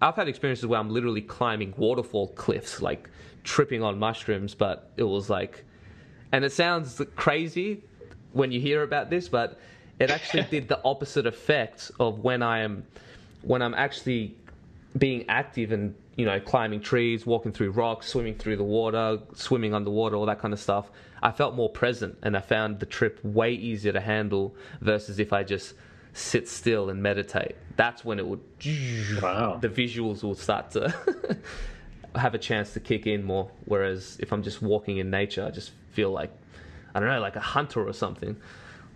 I've 0.00 0.14
had 0.14 0.28
experiences 0.28 0.66
where 0.66 0.80
I'm 0.80 0.90
literally 0.90 1.22
climbing 1.22 1.74
waterfall 1.76 2.28
cliffs, 2.28 2.80
like 2.80 3.08
tripping 3.44 3.82
on 3.82 3.98
mushrooms, 3.98 4.54
but 4.54 4.90
it 4.96 5.04
was 5.04 5.30
like, 5.30 5.64
and 6.32 6.44
it 6.44 6.52
sounds 6.52 7.00
crazy 7.14 7.84
when 8.32 8.52
you 8.52 8.60
hear 8.60 8.82
about 8.82 9.10
this, 9.10 9.28
but 9.28 9.58
it 9.98 10.10
actually 10.10 10.42
did 10.50 10.68
the 10.68 10.80
opposite 10.84 11.26
effect 11.26 11.90
of 12.00 12.20
when 12.20 12.42
I 12.42 12.60
am 12.60 12.84
when 13.42 13.62
I'm 13.62 13.74
actually 13.74 14.36
being 14.96 15.24
active 15.28 15.72
and 15.72 15.94
you 16.16 16.24
know 16.24 16.40
climbing 16.40 16.80
trees, 16.80 17.26
walking 17.26 17.52
through 17.52 17.70
rocks, 17.70 18.08
swimming 18.08 18.36
through 18.36 18.56
the 18.56 18.64
water, 18.64 19.18
swimming 19.34 19.74
underwater, 19.74 20.16
all 20.16 20.26
that 20.26 20.38
kind 20.38 20.54
of 20.54 20.60
stuff. 20.60 20.90
I 21.22 21.32
felt 21.32 21.54
more 21.54 21.70
present, 21.70 22.18
and 22.22 22.36
I 22.36 22.40
found 22.40 22.80
the 22.80 22.86
trip 22.86 23.22
way 23.24 23.52
easier 23.52 23.92
to 23.92 24.00
handle 24.00 24.54
versus 24.80 25.18
if 25.18 25.32
I 25.32 25.42
just 25.42 25.74
sit 26.12 26.48
still 26.48 26.88
and 26.88 27.02
meditate. 27.02 27.56
That's 27.76 28.04
when 28.04 28.18
it 28.18 28.26
would 28.26 28.40
wow. 29.20 29.58
the 29.60 29.68
visuals 29.68 30.22
will 30.22 30.34
start 30.34 30.70
to 30.72 30.94
have 32.14 32.34
a 32.34 32.38
chance 32.38 32.72
to 32.72 32.80
kick 32.80 33.06
in 33.06 33.22
more. 33.22 33.50
Whereas 33.66 34.16
if 34.20 34.32
I'm 34.32 34.42
just 34.42 34.62
walking 34.62 34.96
in 34.98 35.10
nature, 35.10 35.44
I 35.44 35.50
just 35.50 35.72
feel 35.92 36.10
like 36.10 36.30
I 36.94 37.00
don't 37.00 37.08
know, 37.08 37.20
like 37.20 37.36
a 37.36 37.40
hunter 37.40 37.86
or 37.86 37.92
something, 37.92 38.36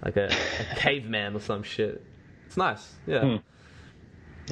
like 0.02 0.16
a, 0.16 0.30
a 0.60 0.74
caveman 0.76 1.36
or 1.36 1.40
some 1.40 1.62
shit. 1.62 2.02
It's 2.46 2.56
nice, 2.56 2.94
yeah. 3.06 3.20
Hmm. 3.20 3.36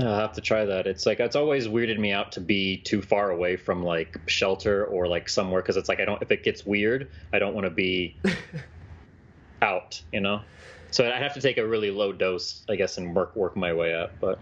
I'll 0.00 0.20
have 0.20 0.32
to 0.34 0.40
try 0.40 0.64
that. 0.64 0.86
It's 0.86 1.06
like 1.06 1.20
it's 1.20 1.36
always 1.36 1.66
weirded 1.66 1.98
me 1.98 2.12
out 2.12 2.32
to 2.32 2.40
be 2.40 2.78
too 2.78 3.02
far 3.02 3.30
away 3.30 3.56
from 3.56 3.82
like 3.82 4.16
shelter 4.26 4.84
or 4.84 5.08
like 5.08 5.28
somewhere 5.28 5.62
because 5.62 5.76
it's 5.76 5.88
like 5.88 6.00
I 6.00 6.04
don't 6.04 6.22
if 6.22 6.30
it 6.30 6.44
gets 6.44 6.64
weird, 6.64 7.08
I 7.32 7.38
don't 7.38 7.54
want 7.54 7.64
to 7.66 7.70
be 7.70 8.16
out, 9.62 10.00
you 10.12 10.20
know. 10.20 10.42
So 10.90 11.10
I 11.10 11.18
have 11.18 11.34
to 11.34 11.40
take 11.40 11.58
a 11.58 11.66
really 11.66 11.90
low 11.90 12.12
dose, 12.12 12.64
I 12.68 12.76
guess, 12.76 12.98
and 12.98 13.14
work 13.14 13.36
work 13.36 13.56
my 13.56 13.72
way 13.72 13.94
up. 13.94 14.14
But 14.20 14.40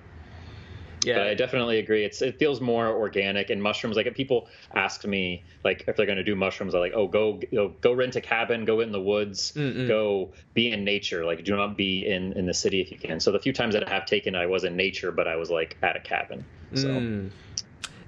yeah, 1.06 1.18
but 1.18 1.26
I 1.28 1.34
definitely 1.34 1.78
agree. 1.78 2.04
It's 2.04 2.22
it 2.22 2.38
feels 2.38 2.60
more 2.60 2.88
organic 2.88 3.50
and 3.50 3.62
mushrooms. 3.62 3.96
Like 3.96 4.06
if 4.06 4.14
people 4.14 4.48
ask 4.74 5.04
me 5.04 5.44
like 5.64 5.84
if 5.86 5.96
they're 5.96 6.06
going 6.06 6.18
to 6.18 6.24
do 6.24 6.34
mushrooms, 6.34 6.74
I'm 6.74 6.80
like, 6.80 6.92
oh, 6.94 7.06
go 7.06 7.40
you 7.50 7.58
know, 7.58 7.68
go 7.80 7.92
rent 7.92 8.16
a 8.16 8.20
cabin, 8.20 8.64
go 8.64 8.80
in 8.80 8.92
the 8.92 9.00
woods, 9.00 9.52
Mm-mm. 9.52 9.86
go 9.86 10.32
be 10.54 10.70
in 10.70 10.84
nature. 10.84 11.24
Like 11.24 11.44
do 11.44 11.56
not 11.56 11.76
be 11.76 12.06
in 12.06 12.32
in 12.32 12.46
the 12.46 12.54
city 12.54 12.80
if 12.80 12.90
you 12.90 12.98
can. 12.98 13.20
So 13.20 13.32
the 13.32 13.38
few 13.38 13.52
times 13.52 13.74
that 13.74 13.86
I 13.88 13.92
have 13.92 14.06
taken, 14.06 14.34
I 14.34 14.46
was 14.46 14.64
in 14.64 14.76
nature, 14.76 15.12
but 15.12 15.28
I 15.28 15.36
was 15.36 15.50
like 15.50 15.76
at 15.82 15.96
a 15.96 16.00
cabin. 16.00 16.44
So. 16.74 16.88
Mm. 16.88 17.30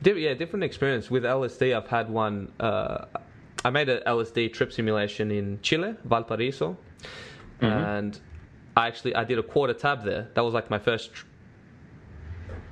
Yeah, 0.04 0.34
different 0.34 0.62
experience 0.62 1.10
with 1.10 1.24
LSD. 1.24 1.76
I've 1.76 1.88
had 1.88 2.08
one. 2.08 2.52
Uh, 2.60 3.06
I 3.64 3.70
made 3.70 3.88
an 3.88 4.00
LSD 4.06 4.52
trip 4.52 4.72
simulation 4.72 5.32
in 5.32 5.58
Chile, 5.60 5.96
Valparaiso, 6.04 6.76
mm-hmm. 7.60 7.64
and 7.66 8.20
I 8.76 8.86
actually 8.86 9.16
I 9.16 9.24
did 9.24 9.38
a 9.38 9.42
quarter 9.42 9.74
tab 9.74 10.04
there. 10.04 10.28
That 10.34 10.42
was 10.42 10.54
like 10.54 10.70
my 10.70 10.78
first 10.78 11.12
tr- 11.12 11.26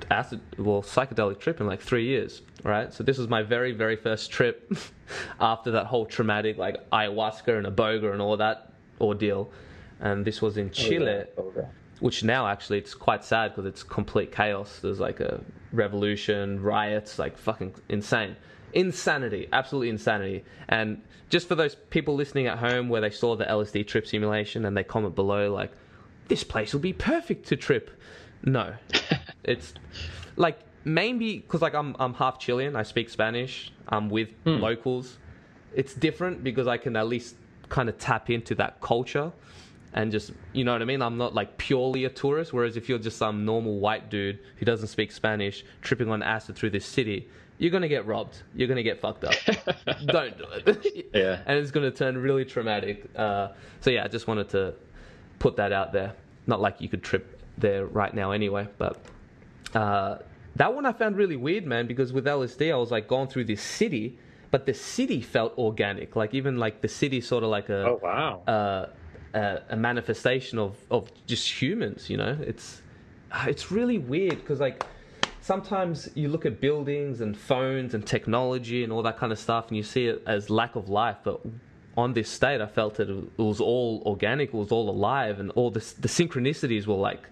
acid 0.09 0.41
well 0.57 0.81
psychedelic 0.81 1.39
trip 1.39 1.59
in 1.59 1.67
like 1.67 1.81
three 1.81 2.05
years. 2.05 2.41
Right, 2.63 2.93
so 2.93 3.03
this 3.03 3.17
was 3.17 3.27
my 3.27 3.43
very 3.43 3.71
very 3.71 3.95
first 3.95 4.31
trip 4.31 4.71
after 5.39 5.71
that 5.71 5.85
whole 5.85 6.05
traumatic 6.05 6.57
like 6.57 6.89
ayahuasca 6.91 7.57
and 7.57 7.67
iboga 7.67 8.11
and 8.11 8.21
all 8.21 8.37
that 8.37 8.73
ordeal, 8.99 9.51
and 9.99 10.25
this 10.25 10.41
was 10.41 10.57
in 10.57 10.67
oh, 10.67 10.71
Chile. 10.71 11.23
Oh, 11.37 11.51
yeah. 11.55 11.65
Which 11.99 12.23
now 12.23 12.47
actually 12.47 12.77
it's 12.77 12.93
quite 12.93 13.23
sad 13.23 13.51
because 13.51 13.65
it's 13.65 13.81
complete 13.81 14.31
chaos. 14.31 14.79
There's 14.81 14.99
like 14.99 15.19
a 15.19 15.41
revolution, 15.71 16.61
riots, 16.61 17.17
like 17.17 17.37
fucking 17.37 17.73
insane 17.89 18.35
insanity, 18.73 19.47
absolutely 19.51 19.89
insanity. 19.89 20.43
And 20.69 21.01
just 21.29 21.47
for 21.47 21.55
those 21.55 21.75
people 21.75 22.15
listening 22.15 22.47
at 22.47 22.57
home 22.57 22.89
where 22.89 23.01
they 23.01 23.09
saw 23.09 23.35
the 23.35 23.45
LSD 23.45 23.87
trip 23.87 24.07
simulation 24.07 24.65
and 24.65 24.75
they 24.75 24.83
comment 24.83 25.15
below 25.15 25.53
like, 25.53 25.71
this 26.27 26.43
place 26.43 26.73
will 26.73 26.81
be 26.81 26.93
perfect 26.93 27.47
to 27.47 27.55
trip. 27.55 27.89
No, 28.43 28.73
it's 29.47 29.73
like 30.35 30.59
maybe 30.83 31.39
because 31.39 31.61
like 31.61 31.73
I'm 31.73 31.95
I'm 31.99 32.13
half 32.13 32.39
Chilean. 32.39 32.75
I 32.75 32.83
speak 32.83 33.09
Spanish. 33.09 33.71
I'm 33.87 34.09
with 34.09 34.29
mm. 34.45 34.59
locals. 34.59 35.17
It's 35.73 35.93
different 35.93 36.43
because 36.43 36.67
I 36.67 36.77
can 36.77 36.95
at 36.95 37.07
least 37.07 37.35
kind 37.69 37.89
of 37.89 37.97
tap 37.97 38.29
into 38.29 38.55
that 38.55 38.79
culture 38.81 39.31
and 39.93 40.11
just 40.11 40.31
you 40.53 40.63
know 40.63 40.73
what 40.73 40.81
I 40.81 40.85
mean. 40.85 41.01
I'm 41.01 41.17
not 41.17 41.33
like 41.33 41.57
purely 41.57 42.05
a 42.05 42.09
tourist. 42.09 42.53
Whereas 42.53 42.77
if 42.77 42.87
you're 42.89 42.99
just 42.99 43.17
some 43.17 43.45
normal 43.45 43.79
white 43.79 44.09
dude 44.09 44.39
who 44.57 44.65
doesn't 44.65 44.87
speak 44.87 45.11
Spanish 45.11 45.65
tripping 45.81 46.09
on 46.09 46.21
acid 46.21 46.55
through 46.55 46.71
this 46.71 46.85
city, 46.85 47.27
you're 47.57 47.71
gonna 47.71 47.87
get 47.87 48.05
robbed. 48.05 48.43
You're 48.55 48.67
gonna 48.67 48.83
get 48.83 48.99
fucked 48.99 49.23
up. 49.23 49.33
Don't 50.05 50.37
do 50.37 50.45
it. 50.51 51.09
yeah. 51.13 51.41
And 51.45 51.57
it's 51.57 51.71
gonna 51.71 51.91
turn 51.91 52.17
really 52.17 52.45
traumatic. 52.45 53.09
Uh, 53.15 53.49
so 53.81 53.89
yeah, 53.89 54.03
I 54.03 54.07
just 54.07 54.27
wanted 54.27 54.49
to 54.49 54.73
put 55.39 55.55
that 55.55 55.71
out 55.71 55.93
there. 55.93 56.13
Not 56.45 56.61
like 56.61 56.79
you 56.79 56.89
could 56.89 57.03
trip 57.03 57.41
there 57.57 57.85
right 57.85 58.13
now 58.13 58.31
anyway, 58.31 58.67
but 58.77 58.99
uh, 59.75 60.19
that 60.55 60.73
one 60.73 60.85
I 60.85 60.93
found 60.93 61.17
really 61.17 61.35
weird, 61.35 61.65
man, 61.65 61.87
because 61.87 62.13
with 62.13 62.25
LSD 62.25 62.71
I 62.71 62.77
was 62.77 62.91
like 62.91 63.07
going 63.07 63.27
through 63.27 63.45
this 63.45 63.61
city, 63.61 64.17
but 64.51 64.65
the 64.65 64.73
city 64.73 65.21
felt 65.21 65.57
organic. 65.57 66.15
Like 66.15 66.33
even 66.33 66.57
like 66.57 66.81
the 66.81 66.87
city 66.87 67.21
sort 67.21 67.43
of 67.43 67.49
like 67.49 67.69
a 67.69 67.85
oh 67.85 67.99
wow 68.01 68.43
uh, 68.47 68.89
a, 69.33 69.61
a, 69.69 69.75
manifestation 69.75 70.57
of 70.57 70.77
of 70.89 71.11
just 71.25 71.61
humans. 71.61 72.09
You 72.09 72.17
know, 72.17 72.37
it's 72.41 72.81
it's 73.45 73.71
really 73.71 73.97
weird 73.97 74.37
because 74.37 74.59
like 74.59 74.83
sometimes 75.41 76.09
you 76.15 76.29
look 76.29 76.45
at 76.45 76.59
buildings 76.59 77.21
and 77.21 77.37
phones 77.37 77.93
and 77.93 78.05
technology 78.05 78.83
and 78.83 78.91
all 78.91 79.03
that 79.03 79.17
kind 79.17 79.31
of 79.31 79.39
stuff 79.39 79.67
and 79.69 79.77
you 79.77 79.83
see 79.83 80.07
it 80.07 80.23
as 80.25 80.49
lack 80.49 80.75
of 80.75 80.89
life, 80.89 81.17
but 81.23 81.39
on 81.97 82.13
this 82.13 82.29
state, 82.29 82.61
I 82.61 82.67
felt 82.67 82.95
that 82.95 83.09
it 83.09 83.39
was 83.39 83.59
all 83.59 84.03
organic, 84.05 84.49
it 84.49 84.53
was 84.53 84.71
all 84.71 84.87
alive, 84.89 85.39
and 85.39 85.49
all 85.51 85.71
this, 85.71 85.93
the 85.93 86.07
synchronicities 86.07 86.85
were 86.85 86.93
like 86.93 87.27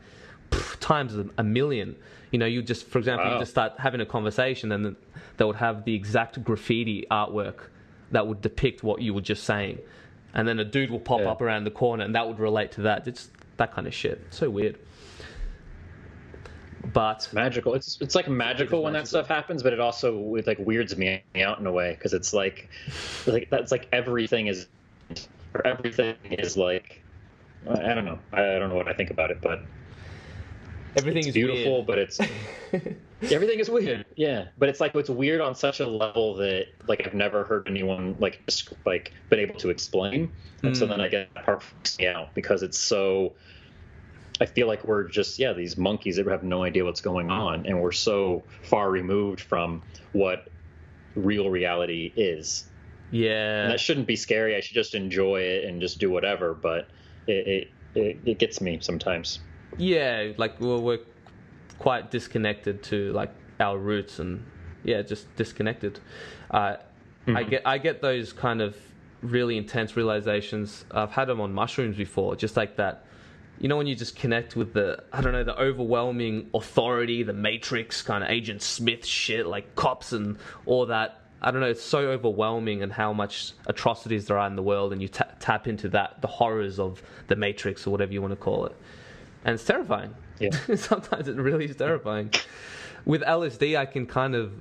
pff, 0.50 0.80
times 0.80 1.16
a, 1.38 1.44
million. 1.44 1.96
You 2.36 2.40
know, 2.40 2.46
you 2.46 2.62
just, 2.62 2.86
for 2.86 2.98
example, 3.00 3.26
wow. 3.26 3.36
you 3.36 3.40
just 3.40 3.52
start 3.52 3.76
having 3.78 4.02
a 4.02 4.06
conversation, 4.06 4.74
and 4.74 4.98
they 5.38 5.46
would 5.46 5.56
have 5.56 5.86
the 5.86 5.96
exact 5.96 6.44
graffiti 6.44 7.08
artwork 7.10 7.70
that 8.12 8.28
would 8.28 8.42
depict 8.42 8.84
what 8.84 9.02
you 9.02 9.14
were 9.14 9.22
just 9.22 9.46
saying, 9.46 9.80
and 10.34 10.46
then 10.46 10.60
a 10.60 10.66
dude 10.66 10.92
will 10.92 11.00
pop 11.00 11.22
yeah. 11.22 11.32
up 11.32 11.42
around 11.42 11.64
the 11.64 11.72
corner, 11.72 12.04
and 12.04 12.14
that 12.14 12.28
would 12.28 12.38
relate 12.38 12.74
to 12.74 12.82
that. 12.82 13.08
It's 13.08 13.30
that 13.56 13.74
kind 13.74 13.88
of 13.88 13.94
shit. 13.94 14.22
So 14.32 14.50
weird 14.50 14.78
but 16.92 17.30
magical. 17.32 17.74
It's 17.74 17.98
it's 18.02 18.16
like 18.16 18.28
magical 18.28 18.84
when 18.84 18.92
magical. 18.92 19.22
that 19.22 19.26
stuff 19.26 19.34
happens, 19.34 19.64
but 19.64 19.72
it 19.72 19.80
also 19.80 20.36
it 20.36 20.46
like 20.46 20.60
weirds 20.60 20.98
me 20.98 21.24
out 21.42 21.58
in 21.58 21.66
a 21.66 21.72
way 21.72 21.94
because 21.94 22.12
it's 22.12 22.34
like 22.34 22.68
like 23.26 23.50
that's 23.50 23.72
like 23.72 23.88
everything 23.94 24.48
is 24.48 24.68
or 25.54 25.66
everything 25.66 26.18
is 26.32 26.58
like 26.58 27.02
I 27.68 27.94
don't 27.94 28.06
know. 28.06 28.20
I, 28.32 28.42
don't 28.42 28.70
know 28.70 28.76
what 28.76 28.88
I 28.88 28.94
think 28.94 29.10
about 29.10 29.32
it, 29.32 29.42
but 29.42 29.64
everything 30.96 31.28
is 31.28 31.34
beautiful, 31.34 31.74
weird. 31.74 31.88
but 31.88 31.98
it's 32.00 32.20
everything 33.32 33.60
is 33.60 33.70
weird. 33.70 34.06
Yeah, 34.16 34.48
but 34.58 34.70
it's 34.70 34.80
like 34.80 34.96
it's 34.96 35.10
weird 35.10 35.42
on 35.42 35.56
such 35.56 35.80
a 35.80 35.88
level 35.88 36.36
that 36.36 36.68
like 36.88 37.06
I've 37.06 37.14
never 37.14 37.44
heard 37.44 37.68
anyone 37.68 38.16
like 38.20 38.42
like 38.86 39.14
been 39.30 39.40
able 39.40 39.56
to 39.56 39.70
explain, 39.70 40.32
and 40.64 40.74
mm. 40.74 40.78
so 40.78 40.86
then 40.86 41.02
I 41.02 41.08
get 41.08 41.34
part 41.34 41.64
freaks 41.64 41.98
me 41.98 42.08
out 42.08 42.34
because 42.34 42.64
it's 42.64 42.78
so 42.78 43.34
I 44.40 44.46
feel 44.46 44.68
like 44.68 44.84
we're 44.84 45.04
just 45.04 45.40
yeah 45.40 45.54
these 45.54 45.78
monkeys 45.78 46.18
that 46.18 46.28
have 46.28 46.44
no 46.44 46.64
idea 46.64 46.84
what's 46.84 47.02
going 47.02 47.30
on, 47.30 47.66
and 47.66 47.82
we're 47.82 47.92
so 47.92 48.44
far 48.64 48.90
removed 48.90 49.42
from 49.42 49.82
what 50.14 50.48
real 51.16 51.50
reality 51.50 52.12
is. 52.16 52.66
Yeah, 53.12 53.64
and 53.64 53.72
that 53.72 53.80
shouldn't 53.80 54.08
be 54.08 54.16
scary. 54.16 54.56
I 54.56 54.60
should 54.60 54.74
just 54.74 54.96
enjoy 54.96 55.42
it 55.42 55.66
and 55.66 55.80
just 55.80 56.00
do 56.00 56.10
whatever. 56.10 56.54
But 56.54 56.88
it 57.28 57.48
it, 57.48 57.72
it, 57.96 58.18
it 58.26 58.40
gets 58.40 58.62
me 58.62 58.80
sometimes. 58.82 59.40
Yeah, 59.78 60.32
like 60.38 60.60
well, 60.60 60.82
we're 60.82 61.00
quite 61.80 62.12
disconnected 62.12 62.84
to 62.84 63.12
like 63.14 63.32
our 63.60 63.78
roots 63.78 64.20
and 64.20 64.46
yeah, 64.84 65.02
just 65.02 65.34
disconnected. 65.36 66.00
Uh, 66.52 66.78
mm-hmm. 67.28 67.38
I 67.38 67.44
get 67.44 67.62
I 67.66 67.78
get 67.78 68.02
those 68.02 68.34
kind 68.34 68.62
of 68.62 68.78
really 69.22 69.58
intense 69.58 69.96
realizations. 69.96 70.86
I've 70.92 71.12
had 71.12 71.26
them 71.26 71.42
on 71.42 71.54
mushrooms 71.54 71.98
before, 71.98 72.36
just 72.36 72.56
like 72.56 72.78
that 72.78 73.06
you 73.60 73.70
know 73.70 73.78
when 73.78 73.88
you 73.88 73.96
just 73.96 74.16
connect 74.16 74.56
with 74.56 74.74
the 74.74 75.04
I 75.14 75.22
don't 75.22 75.32
know 75.32 75.44
the 75.44 75.60
overwhelming 75.60 76.50
authority, 76.54 77.24
the 77.24 77.34
Matrix 77.34 78.02
kind 78.02 78.24
of 78.24 78.30
Agent 78.30 78.62
Smith 78.62 79.06
shit, 79.06 79.48
like 79.48 79.76
cops 79.76 80.12
and 80.12 80.38
all 80.66 80.86
that. 80.88 81.22
I 81.42 81.52
don't 81.52 81.62
know. 81.62 81.68
It's 81.68 81.84
so 81.84 82.00
overwhelming 82.10 82.82
and 82.82 82.92
how 82.92 83.14
much 83.14 83.54
atrocities 83.68 84.26
there 84.28 84.38
are 84.38 84.48
in 84.48 84.56
the 84.56 84.64
world, 84.64 84.94
and 84.94 85.02
you 85.02 85.08
t- 85.08 85.24
tap 85.40 85.68
into 85.68 85.90
that, 85.90 86.22
the 86.22 86.28
horrors 86.28 86.80
of 86.80 87.04
the 87.28 87.36
Matrix 87.36 87.86
or 87.86 87.92
whatever 87.92 88.14
you 88.14 88.22
want 88.22 88.32
to 88.32 88.38
call 88.38 88.66
it, 88.66 88.76
and 89.46 89.54
it's 89.54 89.64
terrifying. 89.64 90.14
Yeah. 90.40 90.50
Sometimes 90.76 91.30
it 91.30 91.38
really 91.38 91.66
is 91.66 91.76
terrifying. 91.78 92.32
With 93.06 93.22
LSD, 93.22 93.78
I 93.78 93.86
can 93.86 94.06
kind 94.06 94.36
of, 94.36 94.52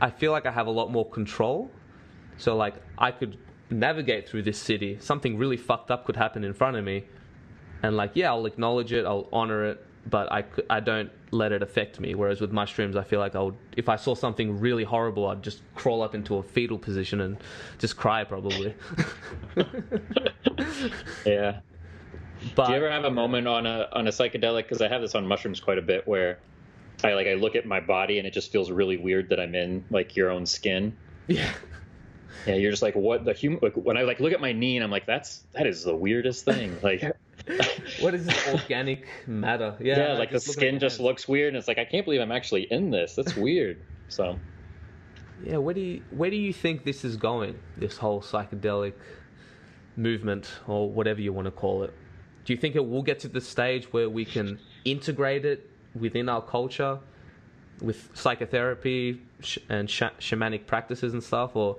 I 0.00 0.10
feel 0.10 0.32
like 0.32 0.44
I 0.44 0.50
have 0.50 0.66
a 0.66 0.70
lot 0.70 0.92
more 0.92 1.08
control. 1.08 1.70
So 2.36 2.56
like 2.56 2.74
I 2.98 3.10
could 3.12 3.38
navigate 3.70 4.28
through 4.28 4.42
this 4.42 4.58
city. 4.60 4.98
Something 5.00 5.38
really 5.38 5.56
fucked 5.56 5.90
up 5.90 6.04
could 6.04 6.16
happen 6.16 6.44
in 6.44 6.52
front 6.52 6.76
of 6.76 6.84
me, 6.84 7.04
and 7.82 7.96
like 7.96 8.12
yeah 8.14 8.30
i'll 8.30 8.46
acknowledge 8.46 8.92
it 8.92 9.04
i'll 9.06 9.28
honor 9.32 9.64
it 9.64 9.84
but 10.06 10.30
i, 10.32 10.44
I 10.70 10.80
don't 10.80 11.10
let 11.30 11.52
it 11.52 11.62
affect 11.62 12.00
me 12.00 12.14
whereas 12.14 12.40
with 12.40 12.52
mushrooms 12.52 12.96
i 12.96 13.02
feel 13.02 13.20
like 13.20 13.34
i 13.34 13.40
would 13.40 13.56
if 13.76 13.88
i 13.88 13.96
saw 13.96 14.14
something 14.14 14.58
really 14.58 14.84
horrible 14.84 15.26
i'd 15.28 15.42
just 15.42 15.62
crawl 15.74 16.02
up 16.02 16.14
into 16.14 16.36
a 16.36 16.42
fetal 16.42 16.78
position 16.78 17.20
and 17.20 17.36
just 17.78 17.96
cry 17.96 18.24
probably 18.24 18.74
yeah 21.26 21.60
but, 22.54 22.66
do 22.66 22.72
you 22.72 22.78
ever 22.78 22.90
have 22.90 23.04
a 23.04 23.10
moment 23.10 23.46
on 23.46 23.66
a 23.66 23.88
on 23.92 24.06
a 24.06 24.10
psychedelic 24.10 24.62
because 24.62 24.80
i 24.80 24.88
have 24.88 25.00
this 25.00 25.14
on 25.14 25.26
mushrooms 25.26 25.60
quite 25.60 25.78
a 25.78 25.82
bit 25.82 26.06
where 26.06 26.38
i 27.04 27.14
like 27.14 27.26
i 27.26 27.34
look 27.34 27.56
at 27.56 27.66
my 27.66 27.80
body 27.80 28.18
and 28.18 28.26
it 28.26 28.32
just 28.32 28.52
feels 28.52 28.70
really 28.70 28.96
weird 28.96 29.28
that 29.28 29.40
i'm 29.40 29.54
in 29.54 29.84
like 29.90 30.16
your 30.16 30.30
own 30.30 30.46
skin 30.46 30.96
yeah 31.26 31.52
yeah 32.46 32.54
you're 32.54 32.70
just 32.70 32.82
like 32.82 32.94
what 32.94 33.24
the 33.24 33.32
human 33.32 33.58
like, 33.62 33.74
when 33.74 33.96
i 33.96 34.02
like 34.02 34.20
look 34.20 34.32
at 34.32 34.40
my 34.40 34.52
knee 34.52 34.76
and 34.76 34.84
i'm 34.84 34.90
like 34.90 35.06
that's 35.06 35.44
that 35.54 35.66
is 35.66 35.84
the 35.84 35.94
weirdest 35.94 36.44
thing 36.44 36.78
like 36.82 37.02
what 38.00 38.14
is 38.14 38.26
this 38.26 38.48
organic 38.48 39.06
matter? 39.26 39.76
Yeah, 39.80 40.12
Yeah, 40.12 40.18
like 40.18 40.30
the 40.30 40.40
skin 40.40 40.78
just 40.78 41.00
looks 41.00 41.26
weird, 41.28 41.48
and 41.48 41.56
it's 41.56 41.68
like 41.68 41.78
I 41.78 41.84
can't 41.84 42.04
believe 42.04 42.20
I'm 42.20 42.32
actually 42.32 42.62
in 42.70 42.90
this. 42.90 43.14
That's 43.14 43.36
weird. 43.36 43.80
So 44.08 44.38
Yeah, 45.44 45.58
where 45.58 45.74
do 45.74 45.80
you 45.80 46.02
where 46.10 46.30
do 46.30 46.36
you 46.36 46.52
think 46.52 46.84
this 46.84 47.04
is 47.04 47.16
going? 47.16 47.58
This 47.76 47.98
whole 47.98 48.20
psychedelic 48.20 48.94
movement, 49.96 50.48
or 50.66 50.90
whatever 50.90 51.20
you 51.20 51.32
want 51.32 51.46
to 51.46 51.50
call 51.50 51.82
it. 51.84 51.94
Do 52.48 52.54
you 52.54 52.58
think 52.58 52.76
it 52.76 52.88
will 52.88 53.02
get 53.02 53.18
to 53.18 53.28
the 53.28 53.42
stage 53.42 53.92
where 53.92 54.08
we 54.08 54.24
can 54.24 54.58
integrate 54.86 55.44
it 55.44 55.68
within 55.94 56.30
our 56.30 56.40
culture, 56.40 56.98
with 57.82 58.08
psychotherapy 58.14 59.20
sh- 59.42 59.58
and 59.68 59.90
sh- 59.90 60.04
shamanic 60.18 60.66
practices 60.66 61.12
and 61.12 61.22
stuff, 61.22 61.56
or 61.56 61.76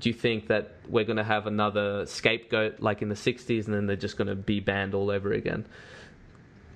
do 0.00 0.08
you 0.08 0.12
think 0.12 0.48
that 0.48 0.72
we're 0.88 1.04
going 1.04 1.18
to 1.18 1.22
have 1.22 1.46
another 1.46 2.06
scapegoat 2.06 2.80
like 2.80 3.02
in 3.02 3.08
the 3.08 3.14
'60s, 3.14 3.66
and 3.66 3.72
then 3.72 3.86
they're 3.86 3.94
just 3.94 4.16
going 4.16 4.26
to 4.26 4.34
be 4.34 4.58
banned 4.58 4.94
all 4.94 5.12
over 5.12 5.32
again? 5.32 5.64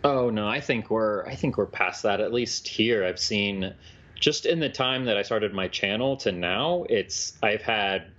Oh 0.05 0.31
no, 0.31 0.47
I 0.47 0.61
think 0.61 0.89
we're 0.89 1.27
I 1.27 1.35
think 1.35 1.56
we're 1.56 1.66
past 1.66 2.05
that. 2.05 2.20
At 2.20 2.32
least 2.32 2.69
here, 2.69 3.05
I've 3.05 3.19
seen 3.19 3.74
just 4.15 4.47
in 4.47 4.61
the 4.61 4.69
time 4.69 5.06
that 5.06 5.16
I 5.16 5.23
started 5.23 5.52
my 5.52 5.66
channel 5.66 6.16
to 6.19 6.31
now, 6.31 6.85
it's 6.89 7.36
I've 7.43 7.62
had 7.62 8.12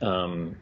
um, 0.00 0.54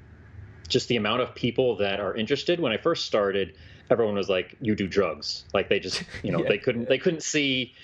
just 0.67 0.89
the 0.89 0.97
amount 0.97 1.21
of 1.21 1.35
people 1.35 1.77
that 1.77 2.01
are 2.01 2.17
interested. 2.17 2.59
When 2.59 2.73
I 2.73 2.79
first 2.79 3.05
started, 3.05 3.55
everyone 3.93 4.17
was 4.17 4.29
like, 4.29 4.57
"You 4.61 4.75
do 4.75 4.89
drugs." 4.89 5.45
Like 5.55 5.69
they 5.69 5.79
just 5.79 6.03
you 6.25 6.33
know 6.33 6.39
Yeah. 6.43 6.49
they 6.49 6.59
couldn't 6.59 6.89
they 6.89 6.99
couldn't 6.99 7.23
see. 7.23 7.75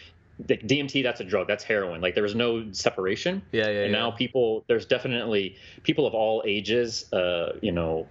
the 0.41 0.57
DMT, 0.57 1.03
that's 1.03 1.21
a 1.21 1.25
drug. 1.25 1.49
That's 1.49 1.65
heroin. 1.65 2.01
Like 2.01 2.15
there 2.15 2.23
was 2.23 2.35
no 2.35 2.73
separation. 2.73 3.43
Yeah, 3.53 3.69
yeah. 3.69 3.83
and 3.85 3.93
yeah. 3.93 3.99
now 3.99 4.11
people 4.13 4.65
there's 4.69 4.87
definitely 4.87 5.57
people 5.83 6.07
of 6.07 6.15
all 6.15 6.43
ages 6.47 7.13
uh 7.13 7.59
you 7.61 7.73
know 7.73 8.07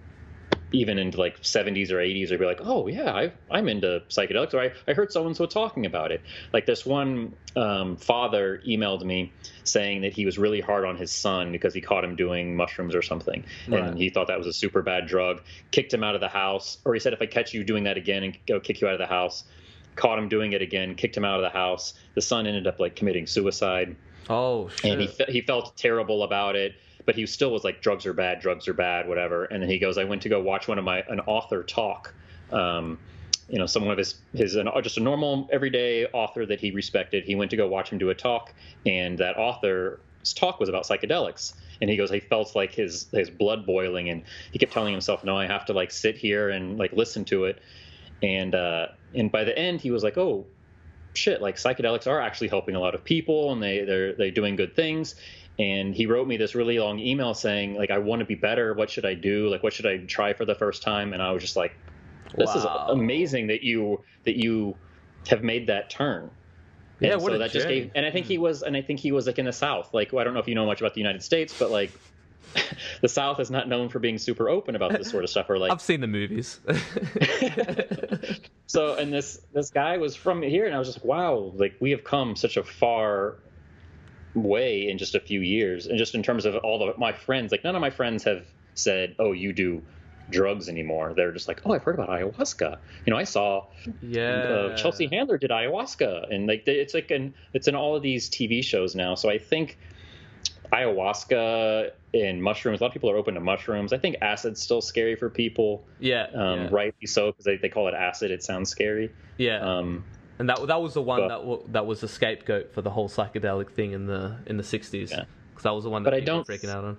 even 0.72 0.98
into 0.98 1.18
like 1.18 1.40
70s 1.40 1.90
or 1.90 1.96
80s 1.96 2.28
they'd 2.28 2.38
be 2.38 2.44
like 2.44 2.60
oh 2.62 2.88
yeah 2.88 3.12
I, 3.12 3.32
i'm 3.50 3.68
into 3.68 4.02
psychedelics 4.08 4.54
or 4.54 4.60
i, 4.60 4.72
I 4.86 4.94
heard 4.94 5.12
so 5.12 5.26
and 5.26 5.36
so 5.36 5.46
talking 5.46 5.86
about 5.86 6.12
it. 6.12 6.20
Like 6.52 6.66
this 6.66 6.84
one 6.84 7.34
um, 7.56 7.96
father 7.96 8.60
emailed 8.66 9.04
me 9.04 9.32
saying 9.64 10.02
that 10.02 10.12
he 10.12 10.24
was 10.24 10.38
really 10.38 10.60
hard 10.60 10.84
on 10.84 10.96
his 10.96 11.10
son 11.10 11.52
because 11.52 11.74
he 11.74 11.80
caught 11.80 12.04
him 12.04 12.16
doing 12.16 12.56
mushrooms 12.56 12.94
or 12.94 13.02
something. 13.02 13.44
Right. 13.68 13.82
and 13.82 13.98
he 13.98 14.10
thought 14.10 14.28
that 14.28 14.38
was 14.38 14.46
a 14.46 14.52
super 14.52 14.82
bad 14.82 15.06
drug 15.06 15.42
kicked 15.70 15.92
him 15.92 16.04
out 16.04 16.14
of 16.14 16.20
the 16.20 16.28
house 16.28 16.78
or 16.84 16.94
he 16.94 17.00
said 17.00 17.12
if 17.12 17.22
i 17.22 17.26
catch 17.26 17.54
you 17.54 17.64
doing 17.64 17.84
that 17.84 17.96
again 17.96 18.22
and 18.22 18.38
go 18.46 18.60
kick 18.60 18.80
you 18.80 18.88
out 18.88 18.94
of 18.94 19.00
the 19.00 19.06
house 19.06 19.44
caught 19.98 20.18
him 20.18 20.28
doing 20.28 20.52
it 20.52 20.62
again 20.62 20.94
kicked 20.94 21.16
him 21.16 21.24
out 21.24 21.36
of 21.36 21.42
the 21.42 21.58
house. 21.58 21.92
The 22.14 22.22
son 22.22 22.46
ended 22.46 22.66
up 22.66 22.78
like 22.78 22.94
committing 22.96 23.26
suicide. 23.26 23.96
Oh 24.30 24.68
shit. 24.68 24.92
and 24.92 25.00
he 25.00 25.06
fe- 25.08 25.32
he 25.32 25.40
felt 25.40 25.76
terrible 25.76 26.22
about 26.22 26.54
it 26.54 26.74
but 27.08 27.16
he 27.16 27.24
still 27.24 27.50
was 27.50 27.64
like 27.64 27.80
drugs 27.80 28.04
are 28.04 28.12
bad 28.12 28.38
drugs 28.38 28.68
are 28.68 28.74
bad 28.74 29.08
whatever. 29.08 29.46
And 29.46 29.62
then 29.62 29.70
he 29.70 29.78
goes 29.78 29.96
i 29.96 30.04
went 30.04 30.20
to 30.22 30.28
go 30.28 30.42
watch 30.42 30.68
one 30.68 30.78
of 30.78 30.84
my 30.84 31.02
an 31.08 31.20
author 31.20 31.62
talk 31.62 32.12
um 32.52 32.98
you 33.48 33.58
know 33.58 33.64
someone 33.64 33.90
of 33.90 33.96
his 33.96 34.16
his 34.34 34.56
an, 34.56 34.68
just 34.82 34.98
a 34.98 35.00
normal 35.00 35.48
everyday 35.50 36.04
author 36.08 36.44
that 36.44 36.60
he 36.60 36.70
respected. 36.70 37.24
He 37.24 37.34
went 37.34 37.50
to 37.52 37.56
go 37.56 37.66
watch 37.66 37.90
him 37.90 37.96
do 37.96 38.10
a 38.10 38.14
talk 38.14 38.52
and 38.84 39.16
that 39.16 39.38
author's 39.38 40.34
talk 40.34 40.60
was 40.60 40.68
about 40.68 40.84
psychedelics. 40.84 41.54
And 41.80 41.88
he 41.88 41.96
goes 41.96 42.10
he 42.10 42.20
felt 42.20 42.54
like 42.54 42.74
his 42.74 43.06
his 43.10 43.30
blood 43.30 43.64
boiling 43.64 44.10
and 44.10 44.22
he 44.52 44.58
kept 44.58 44.74
telling 44.74 44.92
himself 44.92 45.24
no 45.24 45.34
i 45.34 45.46
have 45.46 45.64
to 45.64 45.72
like 45.72 45.90
sit 45.90 46.18
here 46.18 46.50
and 46.50 46.76
like 46.76 46.92
listen 46.92 47.24
to 47.32 47.46
it. 47.46 47.62
And 48.22 48.54
uh 48.54 48.88
and 49.14 49.32
by 49.32 49.44
the 49.44 49.58
end 49.58 49.80
he 49.80 49.90
was 49.90 50.04
like 50.04 50.18
oh 50.18 50.44
shit 51.14 51.40
like 51.40 51.56
psychedelics 51.56 52.06
are 52.06 52.20
actually 52.20 52.48
helping 52.48 52.74
a 52.74 52.80
lot 52.80 52.94
of 52.94 53.02
people 53.02 53.50
and 53.50 53.62
they 53.62 53.82
they're 53.86 54.12
they're 54.12 54.30
doing 54.30 54.56
good 54.56 54.76
things 54.76 55.14
and 55.58 55.94
he 55.94 56.06
wrote 56.06 56.28
me 56.28 56.36
this 56.36 56.54
really 56.54 56.78
long 56.78 56.98
email 56.98 57.34
saying 57.34 57.74
like 57.74 57.90
i 57.90 57.98
want 57.98 58.20
to 58.20 58.26
be 58.26 58.34
better. 58.34 58.74
What 58.74 58.90
should 58.90 59.04
i 59.04 59.14
do? 59.14 59.48
Like 59.48 59.62
what 59.62 59.72
should 59.72 59.86
i 59.86 59.98
try 60.06 60.32
for 60.32 60.44
the 60.44 60.54
first 60.54 60.82
time? 60.82 61.12
And 61.12 61.22
i 61.22 61.32
was 61.32 61.42
just 61.42 61.56
like 61.56 61.72
this 62.36 62.54
Wow. 62.54 62.86
is 62.88 63.00
amazing 63.00 63.48
that 63.48 63.62
you 63.62 63.98
that 64.24 64.36
you 64.36 64.76
have 65.28 65.42
made 65.42 65.68
that 65.68 65.90
turn. 65.90 66.30
Yeah, 67.00 67.12
and 67.12 67.22
what 67.22 67.30
so 67.30 67.36
a 67.36 67.38
that 67.38 67.52
just 67.52 67.68
gave 67.68 67.90
and 67.94 68.04
i 68.04 68.10
think 68.10 68.26
he 68.26 68.38
was 68.38 68.62
and 68.62 68.76
i 68.76 68.82
think 68.82 69.00
he 69.00 69.12
was 69.12 69.26
like 69.26 69.38
in 69.38 69.44
the 69.44 69.52
south. 69.52 69.90
Like 69.92 70.12
i 70.14 70.24
don't 70.24 70.34
know 70.34 70.40
if 70.40 70.48
you 70.48 70.54
know 70.54 70.66
much 70.66 70.80
about 70.80 70.94
the 70.94 71.00
united 71.00 71.22
states 71.22 71.54
but 71.58 71.70
like 71.70 71.92
the 73.02 73.08
south 73.08 73.40
is 73.40 73.50
not 73.50 73.68
known 73.68 73.88
for 73.88 73.98
being 73.98 74.18
super 74.18 74.48
open 74.48 74.74
about 74.74 74.92
this 74.92 75.10
sort 75.10 75.22
of 75.22 75.30
stuff 75.30 75.50
or 75.50 75.58
like 75.58 75.70
I've 75.70 75.82
seen 75.82 76.00
the 76.00 76.06
movies. 76.06 76.60
so 78.66 78.94
and 78.94 79.12
this 79.12 79.38
this 79.52 79.70
guy 79.70 79.98
was 79.98 80.16
from 80.16 80.42
here 80.42 80.66
and 80.66 80.74
i 80.74 80.78
was 80.78 80.88
just 80.88 80.98
like 80.98 81.04
wow 81.04 81.52
like 81.56 81.74
we 81.80 81.90
have 81.90 82.04
come 82.04 82.36
such 82.36 82.56
a 82.56 82.64
far 82.64 83.38
way 84.34 84.88
in 84.88 84.98
just 84.98 85.14
a 85.14 85.20
few 85.20 85.40
years 85.40 85.86
and 85.86 85.98
just 85.98 86.14
in 86.14 86.22
terms 86.22 86.44
of 86.44 86.54
all 86.56 86.78
the 86.78 86.94
my 86.98 87.12
friends 87.12 87.50
like 87.52 87.64
none 87.64 87.74
of 87.74 87.80
my 87.80 87.90
friends 87.90 88.24
have 88.24 88.44
said 88.74 89.14
oh 89.18 89.32
you 89.32 89.52
do 89.52 89.82
drugs 90.30 90.68
anymore 90.68 91.14
they're 91.16 91.32
just 91.32 91.48
like 91.48 91.60
oh 91.64 91.72
i've 91.72 91.82
heard 91.82 91.94
about 91.94 92.10
ayahuasca 92.10 92.78
you 93.06 93.10
know 93.10 93.18
i 93.18 93.24
saw 93.24 93.64
yeah. 94.02 94.22
uh, 94.26 94.76
chelsea 94.76 95.06
handler 95.06 95.38
did 95.38 95.50
ayahuasca 95.50 96.32
and 96.32 96.46
like 96.46 96.64
it's 96.66 96.92
like 96.92 97.10
an 97.10 97.34
it's 97.54 97.66
in 97.66 97.74
all 97.74 97.96
of 97.96 98.02
these 98.02 98.28
tv 98.28 98.62
shows 98.62 98.94
now 98.94 99.14
so 99.14 99.30
i 99.30 99.38
think 99.38 99.78
ayahuasca 100.72 101.90
and 102.14 102.42
mushrooms 102.42 102.80
a 102.80 102.84
lot 102.84 102.88
of 102.88 102.92
people 102.92 103.10
are 103.10 103.16
open 103.16 103.34
to 103.34 103.40
mushrooms 103.40 103.92
i 103.92 103.98
think 103.98 104.16
acid's 104.20 104.60
still 104.60 104.80
scary 104.80 105.16
for 105.16 105.28
people 105.30 105.84
Yeah. 105.98 106.26
um, 106.34 106.58
yeah. 106.60 106.68
rightly 106.70 107.06
so 107.06 107.30
because 107.30 107.44
they, 107.44 107.56
they 107.56 107.68
call 107.68 107.88
it 107.88 107.94
acid 107.94 108.30
it 108.30 108.42
sounds 108.42 108.68
scary 108.70 109.10
Yeah. 109.38 109.60
um, 109.60 110.04
and 110.38 110.48
that 110.48 110.66
that 110.66 110.80
was 110.80 110.94
the 110.94 111.02
one 111.02 111.20
but- 111.20 111.28
that 111.28 111.38
w- 111.40 111.62
that 111.72 111.86
was 111.86 112.00
the 112.00 112.08
scapegoat 112.08 112.72
for 112.72 112.82
the 112.82 112.90
whole 112.90 113.08
psychedelic 113.08 113.70
thing 113.70 113.92
in 113.92 114.06
the 114.06 114.36
in 114.46 114.56
the 114.56 114.62
60s. 114.62 115.10
Yeah. 115.10 115.24
Because 115.50 115.62
that 115.64 115.74
was 115.74 115.84
the 115.84 115.90
one 115.90 116.02
that 116.04 116.10
But 116.10 116.16
I 116.16 116.20
don't- 116.20 116.46
freaking 116.46 116.70
out 116.70 116.84
on. 116.84 116.96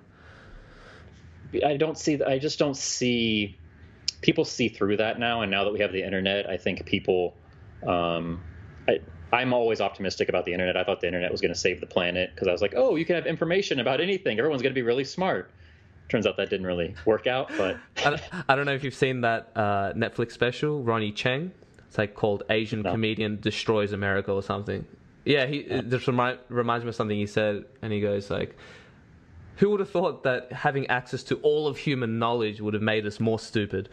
I 1.65 1.77
don't 1.77 1.97
see. 1.97 2.21
I 2.21 2.37
just 2.37 2.59
don't 2.59 2.77
see. 2.77 3.57
People 4.21 4.45
see 4.45 4.67
through 4.69 4.97
that 4.97 5.17
now, 5.17 5.41
and 5.41 5.49
now 5.49 5.63
that 5.63 5.73
we 5.73 5.79
have 5.79 5.91
the 5.91 6.03
internet, 6.03 6.49
I 6.49 6.57
think 6.57 6.85
people. 6.85 7.35
Um, 7.87 8.41
I, 8.87 8.99
I'm 9.31 9.53
always 9.53 9.79
optimistic 9.81 10.27
about 10.29 10.45
the 10.45 10.51
internet. 10.53 10.75
I 10.75 10.83
thought 10.83 10.99
the 11.01 11.07
internet 11.07 11.31
was 11.31 11.39
going 11.41 11.53
to 11.53 11.59
save 11.59 11.79
the 11.79 11.85
planet 11.87 12.31
because 12.35 12.47
I 12.47 12.51
was 12.51 12.61
like, 12.61 12.73
oh, 12.75 12.95
you 12.97 13.05
can 13.05 13.15
have 13.15 13.25
information 13.25 13.79
about 13.79 14.01
anything. 14.01 14.37
Everyone's 14.37 14.61
going 14.61 14.73
to 14.73 14.79
be 14.79 14.81
really 14.85 15.03
smart. 15.05 15.51
Turns 16.09 16.25
out 16.27 16.35
that 16.37 16.49
didn't 16.49 16.65
really 16.65 16.95
work 17.05 17.27
out, 17.27 17.49
but 17.57 17.77
I, 18.05 18.09
don't- 18.09 18.21
I 18.49 18.55
don't 18.55 18.65
know 18.65 18.73
if 18.73 18.83
you've 18.83 18.95
seen 18.95 19.21
that 19.21 19.51
uh, 19.55 19.93
Netflix 19.93 20.31
special, 20.33 20.83
Ronny 20.83 21.11
Chieng. 21.13 21.51
It's 21.89 21.97
like 21.97 22.13
called 22.13 22.43
Asian 22.51 22.83
No. 22.83 22.91
Comedian 22.91 23.39
Destroys 23.41 23.91
America 23.93 24.31
or 24.31 24.43
something. 24.43 24.85
Yeah, 25.25 25.47
he 25.47 25.57
it 25.57 25.89
just 25.89 26.05
remind, 26.07 26.37
reminds 26.47 26.85
me 26.85 26.89
of 26.89 26.95
something 26.95 27.17
he 27.17 27.25
said, 27.25 27.65
and 27.81 27.91
he 27.91 27.99
goes 27.99 28.29
like, 28.29 28.55
"Who 29.57 29.71
would 29.71 29.79
have 29.79 29.89
thought 29.89 30.21
that 30.23 30.51
having 30.51 30.85
access 30.87 31.23
to 31.23 31.35
all 31.37 31.67
of 31.67 31.77
human 31.77 32.19
knowledge 32.19 32.61
would 32.61 32.75
have 32.75 32.83
made 32.83 33.05
us 33.07 33.19
more 33.19 33.39
stupid?" 33.39 33.89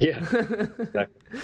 yeah, 0.00 0.18
exactly. 0.78 1.40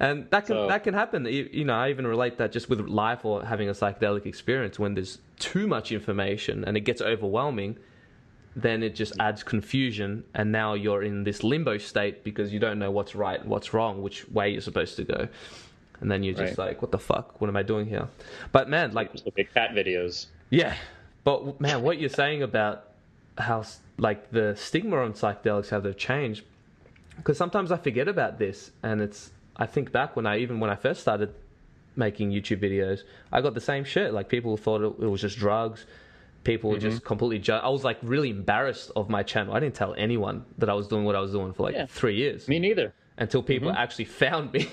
And 0.00 0.30
that 0.30 0.46
can 0.46 0.54
So- 0.56 0.68
that 0.68 0.82
can 0.84 0.94
happen. 0.94 1.26
You, 1.26 1.48
you 1.52 1.64
know, 1.66 1.74
I 1.74 1.90
even 1.90 2.06
relate 2.06 2.38
that 2.38 2.50
just 2.52 2.70
with 2.70 2.80
life 2.80 3.24
or 3.24 3.44
having 3.44 3.68
a 3.68 3.72
psychedelic 3.72 4.24
experience 4.26 4.78
when 4.78 4.94
there's 4.94 5.18
too 5.38 5.66
much 5.66 5.92
information 5.92 6.64
and 6.64 6.76
it 6.76 6.80
gets 6.80 7.02
overwhelming, 7.02 7.78
then 8.62 8.82
it 8.82 8.94
just 8.94 9.12
adds 9.20 9.42
confusion 9.42 10.24
and 10.34 10.50
now 10.50 10.74
you're 10.74 11.02
in 11.02 11.24
this 11.24 11.42
limbo 11.44 11.78
state 11.78 12.24
because 12.24 12.52
you 12.52 12.58
don't 12.58 12.78
know 12.78 12.90
what's 12.90 13.14
right 13.14 13.44
what's 13.46 13.72
wrong, 13.74 14.02
which 14.02 14.28
way 14.30 14.50
you're 14.50 14.60
supposed 14.60 14.96
to 14.96 15.04
go. 15.04 15.28
And 16.00 16.10
then 16.10 16.22
you're 16.22 16.34
just 16.34 16.56
Right. 16.58 16.68
like, 16.68 16.82
what 16.82 16.92
the 16.92 16.98
fuck? 16.98 17.40
What 17.40 17.48
am 17.48 17.56
I 17.56 17.62
doing 17.62 17.86
here? 17.86 18.08
But 18.52 18.68
man, 18.68 18.92
like 18.92 19.12
Just 19.12 19.26
look 19.26 19.38
at 19.38 19.52
cat 19.54 19.70
videos. 19.72 20.26
yeah, 20.50 20.74
but 21.24 21.60
man, 21.60 21.82
what 21.82 21.98
you're 21.98 22.08
saying 22.08 22.42
about 22.42 22.84
how 23.36 23.64
like 23.98 24.30
the 24.30 24.54
stigma 24.56 24.96
on 24.98 25.12
psychedelics, 25.12 25.70
how 25.70 25.80
they've 25.80 25.96
changed, 25.96 26.44
because 27.16 27.36
sometimes 27.36 27.72
I 27.72 27.76
forget 27.76 28.06
about 28.08 28.38
this, 28.38 28.70
and 28.82 29.00
it's 29.00 29.30
I 29.56 29.66
think 29.66 29.90
back 29.92 30.14
when 30.16 30.24
I 30.26 30.38
even 30.38 30.60
when 30.60 30.70
I 30.70 30.76
first 30.76 31.00
started 31.00 31.34
making 31.96 32.30
YouTube 32.30 32.60
videos, 32.62 33.00
I 33.32 33.40
got 33.40 33.54
the 33.54 33.60
same 33.60 33.82
shit. 33.84 34.14
Like 34.14 34.28
people 34.28 34.56
thought 34.56 34.82
it, 34.82 35.02
it 35.04 35.08
was 35.08 35.20
just 35.20 35.36
drugs. 35.36 35.84
People 36.44 36.70
were 36.70 36.78
just 36.78 37.04
completely. 37.04 37.38
Ju- 37.40 37.52
I 37.52 37.68
was 37.68 37.84
like 37.84 37.98
really 38.02 38.30
embarrassed 38.30 38.90
of 38.96 39.10
my 39.10 39.22
channel. 39.22 39.54
I 39.54 39.60
didn't 39.60 39.74
tell 39.74 39.94
anyone 39.98 40.44
that 40.58 40.70
I 40.70 40.74
was 40.74 40.88
doing 40.88 41.04
what 41.04 41.14
I 41.16 41.20
was 41.20 41.32
doing 41.32 41.52
for 41.52 41.64
like 41.64 41.74
Yeah. 41.74 41.86
three 41.86 42.16
years 42.16 42.48
Me 42.48 42.58
neither. 42.58 42.94
until 43.18 43.42
people 43.42 43.70
actually 43.70 44.04
found 44.22 44.52
me. 44.52 44.66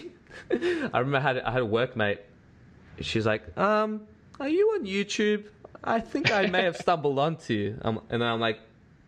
I 0.52 1.00
remember 1.00 1.18
I 1.18 1.22
had, 1.22 1.38
I 1.40 1.52
had 1.52 1.62
a 1.64 1.66
workmate. 1.66 2.20
She's 3.02 3.26
like, 3.26 3.58
um, 3.58 4.02
"Are 4.40 4.48
you 4.48 4.68
on 4.76 4.86
YouTube? 4.86 5.46
I 5.84 6.00
think 6.00 6.32
I 6.32 6.46
may 6.48 6.64
have 6.64 6.78
stumbled 6.78 7.20
onto 7.20 7.54
you." 7.54 7.78
Um, 7.82 8.00
and 8.10 8.22
then 8.22 8.30
I'm 8.30 8.40
like, 8.40 8.60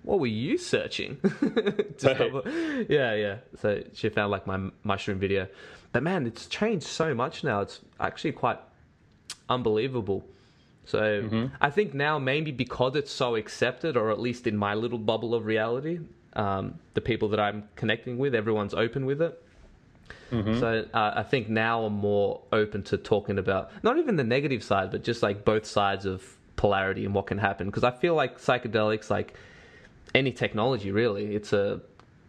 "What 0.03 0.19
were 0.19 0.27
you 0.27 0.57
searching?" 0.57 1.17
Right. 2.03 2.87
Yeah, 2.89 3.13
yeah. 3.15 3.35
So 3.61 3.81
she 3.93 4.09
found 4.09 4.31
like 4.31 4.45
my 4.45 4.69
mushroom 4.83 5.19
video, 5.19 5.47
but 5.93 6.03
man, 6.03 6.27
it's 6.27 6.47
changed 6.47 6.85
so 6.87 7.13
much 7.13 7.43
now. 7.43 7.61
It's 7.61 7.79
actually 7.99 8.33
quite 8.33 8.59
unbelievable. 9.49 10.25
So 10.87 11.49
I 11.61 11.69
think 11.69 11.93
now 11.93 12.17
maybe 12.17 12.51
because 12.51 12.95
it's 12.95 13.11
so 13.11 13.35
accepted, 13.35 13.95
or 13.97 14.09
at 14.09 14.19
least 14.19 14.47
in 14.47 14.55
my 14.57 14.73
little 14.73 14.97
bubble 14.97 15.35
of 15.35 15.45
reality, 15.45 15.99
um, 16.33 16.79
the 16.93 17.01
people 17.01 17.27
that 17.29 17.39
I'm 17.39 17.63
connecting 17.75 18.17
with, 18.17 18.33
everyone's 18.33 18.73
open 18.73 19.05
with 19.05 19.21
it. 19.21 19.43
So 20.59 20.85
uh, 20.93 21.13
I 21.15 21.23
think 21.23 21.49
now 21.49 21.83
I'm 21.83 21.93
more 21.93 22.41
open 22.51 22.83
to 22.83 22.97
talking 22.97 23.37
about 23.37 23.71
not 23.83 23.97
even 23.97 24.15
the 24.17 24.23
negative 24.23 24.63
side, 24.63 24.91
but 24.91 25.03
just 25.03 25.23
like 25.23 25.43
both 25.45 25.65
sides 25.65 26.05
of 26.05 26.23
polarity 26.55 27.05
and 27.05 27.13
what 27.13 27.27
can 27.27 27.37
happen. 27.37 27.67
Because 27.67 27.83
I 27.83 27.91
feel 27.91 28.15
like 28.15 28.37
psychedelics, 28.39 29.09
like 29.09 29.33
any 30.13 30.31
technology, 30.31 30.91
really, 30.91 31.35
it's 31.35 31.53
a 31.53 31.81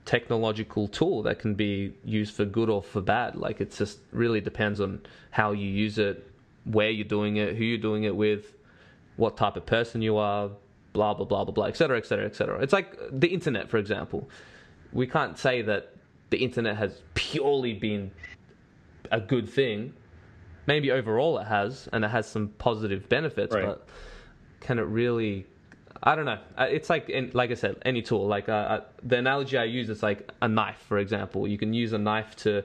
technological 0.04 0.88
tool 0.88 1.22
that 1.24 1.38
can 1.38 1.54
be 1.54 1.92
used 2.04 2.34
for 2.34 2.44
good 2.44 2.70
or 2.70 2.82
for 2.82 3.00
bad. 3.00 3.36
Like 3.36 3.60
it 3.60 3.72
just 3.72 3.98
really 4.12 4.40
depends 4.40 4.80
on 4.80 5.02
how 5.30 5.52
you 5.52 5.68
use 5.68 5.98
it, 5.98 6.24
where 6.70 6.90
you're 6.90 7.06
doing 7.06 7.36
it, 7.36 7.56
who 7.56 7.64
you're 7.64 7.78
doing 7.78 8.04
it 8.04 8.14
with, 8.14 8.54
what 9.16 9.36
type 9.36 9.56
of 9.56 9.66
person 9.66 10.02
you 10.02 10.16
are, 10.16 10.50
blah 10.92 11.14
blah 11.14 11.24
blah 11.26 11.44
blah 11.44 11.52
blah, 11.52 11.64
etc. 11.66 11.98
etc. 11.98 12.26
etc. 12.26 12.60
It's 12.60 12.72
like 12.72 12.96
the 13.10 13.28
internet, 13.28 13.68
for 13.68 13.78
example. 13.78 14.28
We 14.92 15.06
can't 15.06 15.36
say 15.38 15.62
that 15.62 15.94
the 16.30 16.38
internet 16.38 16.76
has 16.76 17.02
purely 17.14 17.74
been 17.74 18.10
a 19.10 19.20
good 19.20 19.48
thing. 19.48 19.92
Maybe 20.66 20.90
overall 20.90 21.38
it 21.38 21.46
has, 21.46 21.88
and 21.92 22.04
it 22.04 22.08
has 22.08 22.26
some 22.26 22.48
positive 22.58 23.08
benefits, 23.08 23.54
Right. 23.54 23.64
but 23.66 23.88
can 24.60 24.78
it 24.78 24.82
really? 24.82 25.46
I 26.02 26.14
don't 26.14 26.26
know. 26.26 26.38
It's 26.58 26.88
like, 26.90 27.10
like 27.32 27.50
I 27.50 27.54
said, 27.54 27.76
any 27.84 28.02
tool. 28.02 28.26
Like 28.28 28.48
uh, 28.48 28.52
uh, 28.52 28.80
the 29.02 29.16
analogy 29.16 29.56
I 29.58 29.64
use 29.64 29.88
is 29.90 30.02
like 30.02 30.30
a 30.40 30.46
knife, 30.48 30.78
for 30.86 30.98
example. 30.98 31.48
You 31.48 31.58
can 31.58 31.74
use 31.74 31.92
a 31.92 31.98
knife 31.98 32.36
to 32.36 32.64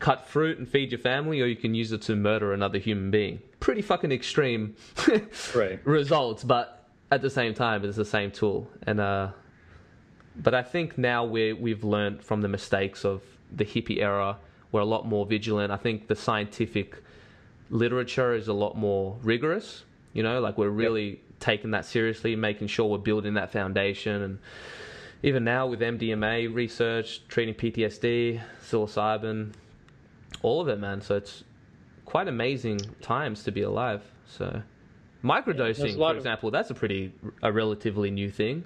cut 0.00 0.26
fruit 0.26 0.58
and 0.58 0.68
feed 0.68 0.90
your 0.90 0.98
family, 0.98 1.40
or 1.40 1.46
you 1.46 1.54
can 1.56 1.74
use 1.74 1.92
it 1.92 2.02
to 2.02 2.16
murder 2.16 2.52
another 2.52 2.78
human 2.78 3.10
being. 3.10 3.40
Pretty 3.60 3.82
fucking 3.82 4.10
extreme 4.10 4.74
Right. 5.54 5.78
results, 5.84 6.42
but 6.42 6.88
at 7.12 7.22
the 7.22 7.30
same 7.30 7.54
time, 7.54 7.84
it's 7.84 7.96
the 7.96 8.04
same 8.04 8.30
tool. 8.32 8.68
And 8.86 8.98
uh, 8.98 9.28
but 10.36 10.54
I 10.54 10.62
think 10.62 10.98
now 10.98 11.24
we 11.24 11.52
we've 11.52 11.84
learned 11.84 12.24
from 12.24 12.40
the 12.40 12.48
mistakes 12.48 13.04
of 13.04 13.22
the 13.54 13.64
hippie 13.64 13.98
era. 14.00 14.36
We're 14.72 14.80
a 14.80 14.84
lot 14.86 15.06
more 15.06 15.26
vigilant. 15.26 15.70
I 15.72 15.76
think 15.76 16.08
the 16.08 16.16
scientific 16.16 16.96
literature 17.70 18.34
is 18.34 18.48
a 18.48 18.52
lot 18.52 18.76
more 18.76 19.16
rigorous. 19.22 19.84
You 20.12 20.22
know, 20.22 20.40
like 20.40 20.56
we're 20.58 20.68
really 20.70 21.20
taking 21.40 21.70
that 21.72 21.84
seriously, 21.84 22.36
making 22.36 22.68
sure 22.68 22.86
we're 22.86 22.98
building 22.98 23.34
that 23.34 23.50
foundation. 23.50 24.22
And 24.22 24.38
even 25.22 25.44
now 25.44 25.66
with 25.66 25.80
MDMA 25.80 26.54
research, 26.54 27.26
treating 27.28 27.54
PTSD, 27.54 28.40
psilocybin, 28.62 29.52
all 30.42 30.60
of 30.60 30.68
it, 30.68 30.78
man. 30.78 31.00
So 31.00 31.16
it's 31.16 31.44
quite 32.04 32.28
amazing 32.28 32.78
times 33.00 33.44
to 33.44 33.50
be 33.52 33.62
alive. 33.62 34.02
So 34.26 34.62
microdosing, 35.22 35.96
lot 35.96 36.08
for 36.08 36.10
of- 36.12 36.16
example, 36.18 36.50
that's 36.50 36.70
a 36.70 36.74
pretty 36.74 37.12
a 37.42 37.52
relatively 37.52 38.10
new 38.10 38.30
thing. 38.30 38.64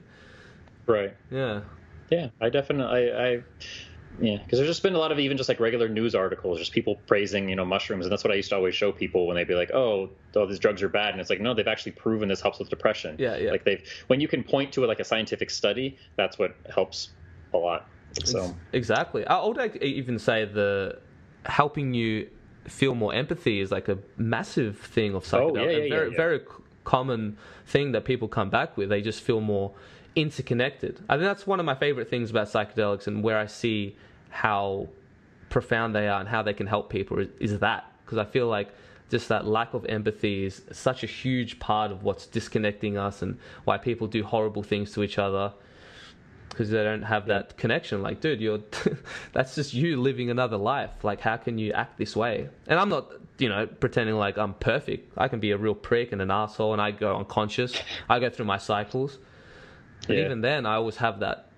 Right. 0.86 1.14
Yeah. 1.30 1.62
Yeah, 2.10 2.28
I 2.40 2.50
definitely, 2.50 3.10
I, 3.10 3.26
I 3.26 3.42
yeah, 4.20 4.36
because 4.36 4.58
there's 4.58 4.68
just 4.68 4.82
been 4.82 4.94
a 4.94 4.98
lot 4.98 5.10
of 5.10 5.18
even 5.18 5.36
just 5.38 5.48
like 5.48 5.58
regular 5.58 5.88
news 5.88 6.14
articles, 6.14 6.58
just 6.58 6.72
people 6.72 7.00
praising, 7.06 7.48
you 7.48 7.56
know, 7.56 7.64
mushrooms, 7.64 8.04
and 8.04 8.12
that's 8.12 8.22
what 8.22 8.30
I 8.30 8.36
used 8.36 8.50
to 8.50 8.56
always 8.56 8.74
show 8.74 8.92
people 8.92 9.26
when 9.26 9.36
they'd 9.36 9.48
be 9.48 9.54
like, 9.54 9.72
"Oh, 9.72 10.10
oh, 10.36 10.46
these 10.46 10.58
drugs 10.60 10.82
are 10.82 10.88
bad," 10.88 11.12
and 11.12 11.20
it's 11.20 11.30
like, 11.30 11.40
no, 11.40 11.54
they've 11.54 11.66
actually 11.66 11.92
proven 11.92 12.28
this 12.28 12.40
helps 12.42 12.58
with 12.60 12.68
depression. 12.68 13.16
Yeah, 13.18 13.36
yeah. 13.38 13.50
Like 13.50 13.64
they've, 13.64 13.82
when 14.08 14.20
you 14.20 14.28
can 14.28 14.44
point 14.44 14.70
to 14.74 14.84
it 14.84 14.86
like 14.86 15.00
a 15.00 15.04
scientific 15.04 15.50
study, 15.50 15.96
that's 16.16 16.38
what 16.38 16.54
helps 16.72 17.08
a 17.54 17.56
lot. 17.56 17.88
So 18.22 18.54
Exactly. 18.72 19.26
I 19.26 19.44
would 19.44 19.56
like 19.56 19.76
even 19.76 20.18
say 20.20 20.44
the 20.44 21.00
helping 21.46 21.94
you 21.94 22.28
feel 22.66 22.94
more 22.94 23.12
empathy 23.14 23.60
is 23.60 23.70
like 23.70 23.88
a 23.88 23.98
massive 24.16 24.78
thing 24.78 25.14
of 25.14 25.24
psychedelics. 25.24 25.58
Oh, 25.58 25.68
yeah, 25.68 25.78
yeah, 25.78 25.88
very 25.88 26.10
yeah. 26.10 26.16
very 26.16 26.40
common 26.84 27.36
thing 27.66 27.92
that 27.92 28.04
people 28.04 28.28
come 28.28 28.50
back 28.50 28.76
with. 28.76 28.88
They 28.88 29.02
just 29.02 29.20
feel 29.20 29.40
more 29.40 29.72
interconnected. 30.16 31.00
I 31.08 31.14
think 31.14 31.24
that's 31.24 31.46
one 31.46 31.60
of 31.60 31.66
my 31.66 31.74
favorite 31.74 32.08
things 32.08 32.30
about 32.30 32.48
psychedelics 32.48 33.06
and 33.06 33.22
where 33.22 33.38
I 33.38 33.46
see 33.46 33.96
how 34.30 34.88
profound 35.50 35.94
they 35.94 36.08
are 36.08 36.20
and 36.20 36.28
how 36.28 36.42
they 36.42 36.54
can 36.54 36.66
help 36.66 36.90
people 36.90 37.18
is, 37.18 37.28
is 37.38 37.58
that 37.60 37.90
because 38.04 38.18
I 38.18 38.24
feel 38.24 38.48
like 38.48 38.68
just 39.10 39.28
that 39.28 39.46
lack 39.46 39.74
of 39.74 39.84
empathy 39.86 40.46
is 40.46 40.62
such 40.72 41.04
a 41.04 41.06
huge 41.06 41.58
part 41.58 41.90
of 41.90 42.02
what's 42.02 42.26
disconnecting 42.26 42.96
us 42.96 43.22
and 43.22 43.38
why 43.64 43.78
people 43.78 44.06
do 44.06 44.24
horrible 44.24 44.62
things 44.62 44.92
to 44.92 45.02
each 45.02 45.18
other 45.18 45.52
because 46.54 46.70
they 46.70 46.82
don't 46.84 47.02
have 47.02 47.26
that 47.26 47.56
connection. 47.56 48.00
Like, 48.02 48.20
dude, 48.20 48.40
you're 48.40 48.60
that's 49.32 49.54
just 49.56 49.74
you 49.74 50.00
living 50.00 50.30
another 50.30 50.56
life. 50.56 50.90
Like, 51.02 51.20
how 51.20 51.36
can 51.36 51.58
you 51.58 51.72
act 51.72 51.98
this 51.98 52.14
way? 52.16 52.48
And 52.68 52.78
I'm 52.78 52.88
not, 52.88 53.10
you 53.38 53.48
know, 53.48 53.66
pretending 53.66 54.14
like 54.16 54.38
I'm 54.38 54.54
perfect. 54.54 55.12
I 55.18 55.28
can 55.28 55.40
be 55.40 55.50
a 55.50 55.56
real 55.58 55.74
prick 55.74 56.12
and 56.12 56.22
an 56.22 56.30
asshole, 56.30 56.72
and 56.72 56.80
I 56.80 56.92
go 56.92 57.16
unconscious. 57.16 57.76
I 58.08 58.20
go 58.20 58.30
through 58.30 58.46
my 58.46 58.58
cycles, 58.58 59.18
but 60.06 60.16
Yeah. 60.16 60.24
even 60.26 60.40
then, 60.40 60.64
I 60.66 60.74
always 60.76 60.96
have 60.96 61.20
that. 61.20 61.50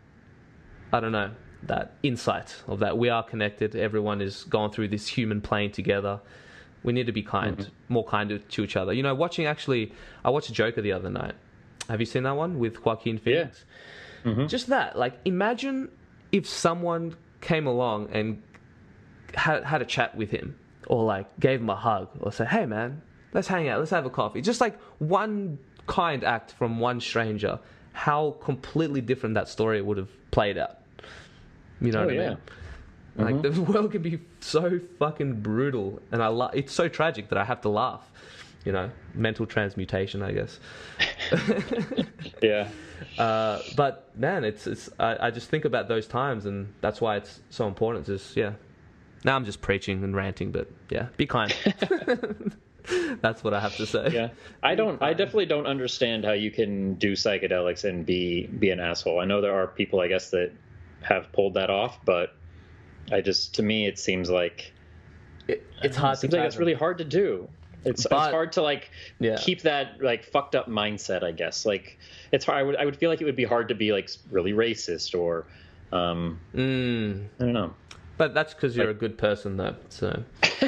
I 0.93 1.01
don't 1.01 1.13
know 1.13 1.31
that 1.65 1.95
insight 2.03 2.55
of 2.69 2.79
that 2.79 2.97
we 2.97 3.09
are 3.09 3.23
connected. 3.23 3.75
Everyone 3.75 4.21
is 4.21 4.45
going 4.45 4.71
through 4.71 4.89
this 4.89 5.09
human 5.09 5.41
plane 5.41 5.73
together. 5.73 6.21
We 6.85 6.93
need 6.93 7.07
to 7.07 7.13
be 7.13 7.23
kind, 7.23 7.57
Mm-hmm. 7.59 7.71
more 7.93 8.05
kind 8.05 8.41
to, 8.49 8.63
each 8.63 8.77
other. 8.77 8.93
You 8.93 9.03
know, 9.03 9.15
watching 9.15 9.47
actually, 9.47 9.93
I 10.25 10.31
watched 10.31 10.53
Joker 10.53 10.81
the 10.81 10.93
other 10.93 11.11
night. 11.11 11.35
Have 11.89 12.01
you 12.01 12.07
seen 12.07 12.23
that 12.25 12.37
one 12.37 12.59
with 12.59 12.85
Joaquin 12.85 13.19
Phoenix? 13.19 13.65
Mm-hmm. 14.27 14.47
Just 14.49 14.67
that, 14.69 14.99
like, 14.99 15.15
imagine 15.25 15.89
if 16.33 16.47
someone 16.49 17.15
came 17.41 17.67
along 17.67 18.09
and 18.13 18.43
had 19.35 19.63
had 19.65 19.83
a 19.83 19.85
chat 19.85 20.15
with 20.17 20.31
him, 20.31 20.59
or 20.89 21.05
like 21.05 21.27
gave 21.41 21.61
him 21.61 21.71
a 21.71 21.77
hug, 21.77 22.09
or 22.21 22.33
said, 22.33 22.49
"Hey, 22.49 22.67
man, 22.67 23.03
let's 23.33 23.47
hang 23.49 23.69
out, 23.69 23.79
let's 23.79 23.91
have 23.93 24.05
a 24.07 24.11
coffee." 24.11 24.41
Just 24.41 24.61
like 24.61 24.79
one 24.99 25.59
kind 25.87 26.25
act 26.25 26.53
from 26.53 26.81
one 26.81 27.01
stranger, 27.01 27.59
how 27.93 28.33
completely 28.41 29.01
different 29.01 29.35
that 29.37 29.49
story 29.49 29.81
would 29.81 29.97
have 29.97 30.11
played 30.33 30.59
out. 30.59 30.79
You 31.81 31.93
know 31.93 32.03
Oh, 32.03 32.07
what 32.07 32.15
I 32.15 32.17
yeah. 32.17 32.29
mean? 32.31 32.39
Like 33.19 33.35
mm-hmm. 33.37 33.55
the 33.55 33.63
world 33.73 33.93
can 33.93 34.03
be 34.03 34.21
so 34.41 34.81
fucking 34.99 35.41
brutal, 35.41 36.01
and 36.11 36.23
I 36.23 36.27
la- 36.29 36.51
it's 36.53 36.73
so 36.73 36.89
tragic 36.89 37.29
that 37.29 37.39
I 37.39 37.45
have 37.45 37.61
to 37.63 37.69
laugh. 37.69 38.11
You 38.65 38.73
know, 38.73 38.91
mental 39.15 39.47
transmutation, 39.47 40.23
I 40.23 40.33
guess. 40.33 40.59
yeah, 42.43 42.69
Uh, 43.19 43.61
but 43.77 44.11
man, 44.17 44.45
it's 44.45 44.67
it's 44.67 44.89
I, 44.99 45.29
I 45.29 45.31
just 45.31 45.49
think 45.49 45.65
about 45.65 45.89
those 45.89 46.07
times, 46.07 46.47
and 46.47 46.73
that's 46.81 47.01
why 47.01 47.17
it's 47.17 47.41
so 47.51 47.67
important. 47.67 48.07
Just 48.07 48.37
yeah. 48.37 48.53
Now 49.25 49.37
I'm 49.37 49.45
just 49.45 49.61
preaching 49.61 50.05
and 50.05 50.15
ranting, 50.15 50.53
but 50.53 50.69
yeah, 50.91 51.09
be 51.17 51.27
kind. 51.27 51.53
that's 53.21 53.43
what 53.43 53.55
I 53.55 53.61
have 53.61 53.77
to 53.77 53.87
say. 53.87 54.11
yeah. 54.13 54.29
I 54.63 54.75
don't. 54.75 55.03
I 55.03 55.15
definitely 55.15 55.47
don't 55.47 55.67
understand 55.67 56.25
how 56.25 56.33
you 56.33 56.51
can 56.51 56.95
do 56.95 57.13
psychedelics 57.13 57.85
and 57.85 58.07
be 58.07 58.47
be 58.47 58.71
an 58.71 58.81
asshole. 58.81 59.19
I 59.21 59.25
know 59.25 59.41
there 59.41 59.55
are 59.55 59.67
people, 59.67 60.01
I 60.01 60.09
guess, 60.09 60.31
that 60.31 60.53
have 61.03 61.33
pulled 61.33 61.55
that 61.55 61.71
off, 61.71 62.05
but 62.05 62.35
I 63.11 63.21
just 63.21 63.55
to 63.57 63.63
me 63.63 63.87
it 63.87 63.99
seems 63.99 64.29
like 64.31 64.73
It, 65.49 65.65
it's 65.83 65.97
hard 65.97 66.19
it 66.19 66.21
seems 66.21 66.35
like 66.35 66.45
it's 66.45 66.57
really 66.57 66.75
hard 66.75 66.99
to 66.99 67.05
do. 67.05 67.49
It's, 67.85 68.07
But- 68.07 68.17
it's 68.25 68.33
hard 68.33 68.53
to 68.53 68.63
like 68.63 68.91
Yeah. 69.21 69.37
keep 69.39 69.63
that 69.63 70.01
like 70.03 70.25
fucked 70.25 70.55
up 70.55 70.69
mindset. 70.69 71.23
I 71.23 71.33
guess 71.33 71.65
like 71.67 71.99
it's 72.33 72.45
hard. 72.45 72.59
I 72.59 72.63
would 72.63 72.77
I 72.77 72.85
would 72.85 72.97
feel 72.97 73.11
like 73.11 73.21
it 73.21 73.25
would 73.25 73.37
be 73.37 73.45
hard 73.45 73.69
to 73.69 73.75
be 73.75 73.93
like 73.93 74.09
really 74.31 74.53
racist 74.53 75.17
or 75.19 75.47
um 75.93 76.41
Mm, 76.55 77.27
I 77.41 77.45
don't 77.45 77.53
know. 77.53 77.75
but 78.17 78.35
that's 78.35 78.55
because 78.55 78.77
you're 78.77 78.91
a 78.91 78.95
good 78.95 79.17
person, 79.19 79.57
though. 79.57 79.77
So 79.89 80.23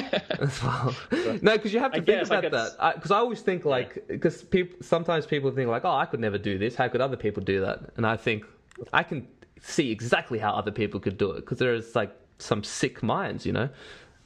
well. 0.63 0.95
no, 1.41 1.57
because 1.57 1.73
you 1.73 1.79
have 1.79 1.91
to 1.91 1.97
I 1.97 2.01
think 2.01 2.05
guess, 2.05 2.27
about 2.27 2.51
that. 2.51 2.95
Because 2.95 3.11
I, 3.11 3.17
always 3.17 3.41
think 3.41 3.65
like 3.65 4.07
because 4.07 4.43
people 4.43 4.77
sometimes 4.81 5.25
people 5.25 5.51
think 5.51 5.69
like, 5.69 5.83
oh, 5.85 5.91
I 5.95 6.05
could 6.05 6.19
never 6.19 6.37
do 6.37 6.57
this. 6.57 6.75
How 6.75 6.87
could 6.87 7.01
other 7.01 7.17
people 7.17 7.43
do 7.43 7.61
that? 7.61 7.81
And 7.97 8.05
I 8.05 8.15
think 8.17 8.45
I 8.93 9.03
can 9.03 9.27
see 9.61 9.91
exactly 9.91 10.39
how 10.39 10.53
other 10.53 10.71
people 10.71 10.99
could 11.01 11.17
do 11.17 11.31
it 11.31 11.41
because 11.41 11.57
there 11.57 11.73
is 11.73 11.95
like 11.95 12.15
some 12.37 12.63
sick 12.63 13.03
minds, 13.03 13.45
you 13.45 13.51
know. 13.51 13.69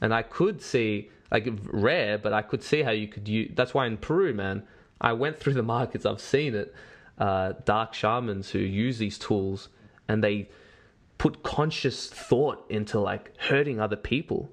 And 0.01 0.13
I 0.13 0.21
could 0.21 0.61
see 0.61 1.09
like 1.33 1.47
rare, 1.65 2.17
but 2.17 2.31
I 2.31 2.41
could 2.43 2.63
see 2.63 2.83
how 2.83 2.91
you 2.91 3.07
could 3.09 3.27
use. 3.27 3.51
That's 3.55 3.73
why 3.73 3.87
in 3.87 3.97
Peru, 3.97 4.33
man, 4.33 4.63
I 5.01 5.11
went 5.13 5.39
through 5.39 5.55
the 5.55 5.63
markets. 5.63 6.05
I've 6.05 6.21
seen 6.21 6.55
it. 6.55 6.73
Uh, 7.17 7.53
dark 7.65 7.93
shamans 7.93 8.49
who 8.51 8.59
use 8.59 8.97
these 8.99 9.17
tools 9.19 9.69
and 10.07 10.23
they 10.23 10.49
put 11.17 11.43
conscious 11.43 12.07
thought 12.09 12.65
into 12.69 12.99
like 12.99 13.37
hurting 13.37 13.79
other 13.79 13.95
people 13.95 14.49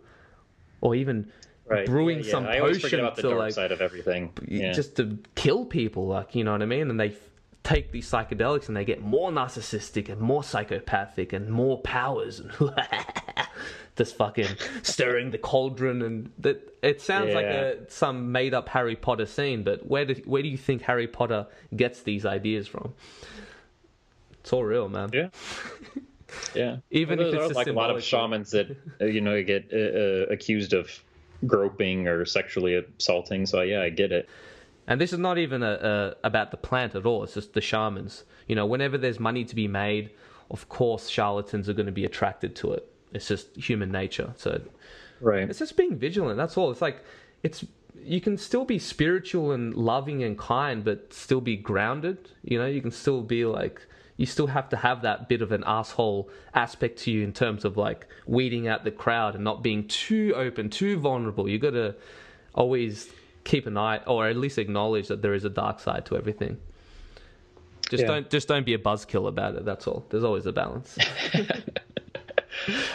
or 0.81 0.95
even 0.95 1.31
Right. 1.67 1.87
brewing 1.87 2.19
Yeah, 2.19 2.25
yeah. 2.25 2.31
some 2.33 2.47
I 2.47 2.59
potion 2.59 2.91
to 2.91 3.23
dark 3.23 3.39
like 3.39 3.53
side 3.53 3.71
of 3.73 3.81
everything. 3.81 4.33
Yeah. 4.49 4.73
just 4.73 4.97
to 4.97 5.19
kill 5.37 5.65
people 5.65 6.07
like 6.09 6.35
you 6.35 6.43
know 6.45 6.51
what 6.53 6.63
i 6.63 6.67
mean 6.67 6.91
and 6.91 6.99
they 6.99 7.11
f- 7.11 7.17
take 7.63 7.93
these 7.93 8.11
psychedelics 8.11 8.67
and 8.69 8.77
they 8.77 8.85
get 8.85 9.01
more 9.03 9.31
narcissistic 9.31 10.09
and 10.09 10.21
more 10.21 10.43
psychopathic 10.43 11.33
and 11.33 11.49
more 11.49 11.79
powers 11.83 12.41
and 12.41 12.51
just 14.01 14.17
fucking 14.17 14.49
stirring 14.83 15.31
the 15.31 15.37
cauldron 15.37 16.01
and 16.01 16.33
that 16.39 16.75
it 16.83 17.03
sounds 17.03 17.35
like 17.35 17.45
a 17.45 17.77
some 17.91 18.33
made 18.33 18.55
up 18.55 18.67
harry 18.71 18.97
potter 18.97 19.27
scene 19.27 19.63
but 19.63 19.87
where 19.87 20.07
do 20.07 20.15
where 20.25 20.43
do 20.43 20.49
you 20.49 20.57
think 20.57 20.81
harry 20.81 21.07
potter 21.07 21.47
gets 21.77 22.01
these 22.01 22.25
ideas 22.25 22.67
from 22.67 22.95
it's 24.41 24.53
all 24.55 24.65
real 24.65 24.89
man 24.89 25.11
Yeah. 25.13 25.29
Yeah. 26.55 26.77
Even 26.91 27.19
Well, 27.19 27.29
if 27.29 27.35
there 27.35 27.45
it's 27.45 27.55
like 27.55 27.67
a 27.67 27.73
lot 27.73 27.91
of 27.91 28.03
shamans 28.03 28.53
that 28.53 28.75
uh, 29.01 29.05
you 29.05 29.21
know 29.21 29.43
get 29.43 29.69
uh, 29.71 29.77
uh, 29.77 30.33
accused 30.33 30.73
of 30.73 30.89
groping 31.47 32.09
or 32.09 32.25
sexually 32.25 32.83
assaulting. 32.99 33.47
So 33.47 33.61
yeah, 33.61 33.83
I 33.83 33.91
get 33.91 34.13
it. 34.13 34.29
And 34.87 35.01
this 35.01 35.13
is 35.13 35.19
not 35.19 35.39
even 35.39 35.63
a, 35.63 36.15
a, 36.23 36.27
about 36.27 36.51
the 36.51 36.57
plant 36.57 36.95
at 36.95 37.07
all. 37.07 37.23
It's 37.23 37.35
just 37.35 37.53
the 37.53 37.61
shamans. 37.61 38.25
You 38.49 38.57
know, 38.57 38.67
whenever 38.67 38.99
there's 38.99 39.21
money 39.21 39.45
to 39.45 39.55
be 39.55 39.69
made, 39.69 40.11
of 40.51 40.69
course, 40.69 41.09
charlatans 41.09 41.69
are 41.69 41.75
going 41.75 41.87
to 41.87 41.93
be 41.93 42.05
attracted 42.05 42.57
to 42.57 42.73
it. 42.73 42.91
It's 43.13 43.29
just 43.29 43.55
human 43.57 43.91
nature. 43.91 44.33
So 44.37 44.61
Right. 45.21 45.49
it's 45.49 45.59
just 45.59 45.77
being 45.77 45.97
vigilant. 45.97 46.37
That's 46.37 46.57
all. 46.57 46.71
It's 46.71 46.83
like 46.83 47.03
it's 47.43 47.65
you 48.03 48.21
can 48.21 48.39
still 48.39 48.65
be 48.65 48.79
spiritual 48.79 49.53
and 49.53 49.75
loving 49.75 50.23
and 50.23 50.39
kind, 50.39 50.83
but 50.85 51.13
still 51.13 51.41
be 51.41 51.57
grounded. 51.57 52.31
You 52.43 52.59
know, 52.59 52.67
you 52.67 52.81
can 52.81 52.91
still 52.91 53.21
be 53.23 53.45
like 53.45 53.83
you 54.17 54.27
still 54.27 54.47
have 54.49 54.69
to 54.69 54.77
have 54.77 55.03
that 55.03 55.29
bit 55.29 55.41
of 55.43 55.51
an 55.51 55.65
asshole 55.67 56.29
aspect 56.55 56.99
to 57.01 57.11
you 57.11 57.23
in 57.25 57.33
terms 57.33 57.65
of 57.65 57.77
like 57.77 58.07
weeding 58.27 58.69
out 58.69 58.85
the 58.85 58.91
crowd 58.91 59.35
and 59.35 59.43
not 59.45 59.63
being 59.63 59.87
too 59.89 60.33
open, 60.37 60.69
too 60.71 60.99
vulnerable. 60.99 61.49
You 61.49 61.59
got 61.59 61.71
to 61.71 61.95
always 62.55 63.09
keep 63.45 63.67
an 63.67 63.79
eye, 63.79 63.99
or 64.07 64.29
at 64.29 64.37
least 64.37 64.59
acknowledge 64.59 65.09
that 65.09 65.23
there 65.23 65.33
is 65.33 65.45
a 65.47 65.49
dark 65.51 65.81
side 65.81 66.05
to 66.07 66.17
everything. 66.17 66.59
Just 67.89 68.03
Yeah. 68.03 68.09
don't 68.09 68.31
just 68.31 68.47
don't 68.47 68.67
be 68.67 68.75
a 68.75 68.79
buzzkill 68.79 69.27
about 69.27 69.55
it. 69.57 69.65
That's 69.65 69.87
all. 69.87 70.05
There's 70.11 70.25
always 70.25 70.47
a 70.47 70.53
balance. 70.53 70.97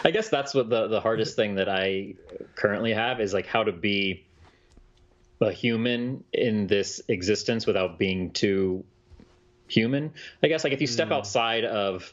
I 0.04 0.10
guess 0.10 0.28
that's 0.28 0.54
what 0.54 0.68
the 0.70 0.88
the 0.88 1.00
hardest 1.00 1.36
thing 1.36 1.56
that 1.56 1.68
I 1.68 2.14
currently 2.54 2.92
have 2.92 3.20
is 3.20 3.32
like 3.32 3.46
how 3.46 3.64
to 3.64 3.72
be 3.72 4.26
a 5.40 5.52
human 5.52 6.24
in 6.32 6.66
this 6.66 7.00
existence 7.08 7.66
without 7.66 7.98
being 7.98 8.30
too 8.30 8.84
human. 9.68 10.12
I 10.42 10.48
guess 10.48 10.64
like 10.64 10.72
if 10.72 10.80
you 10.80 10.86
step 10.86 11.08
mm. 11.08 11.12
outside 11.12 11.64
of 11.64 12.12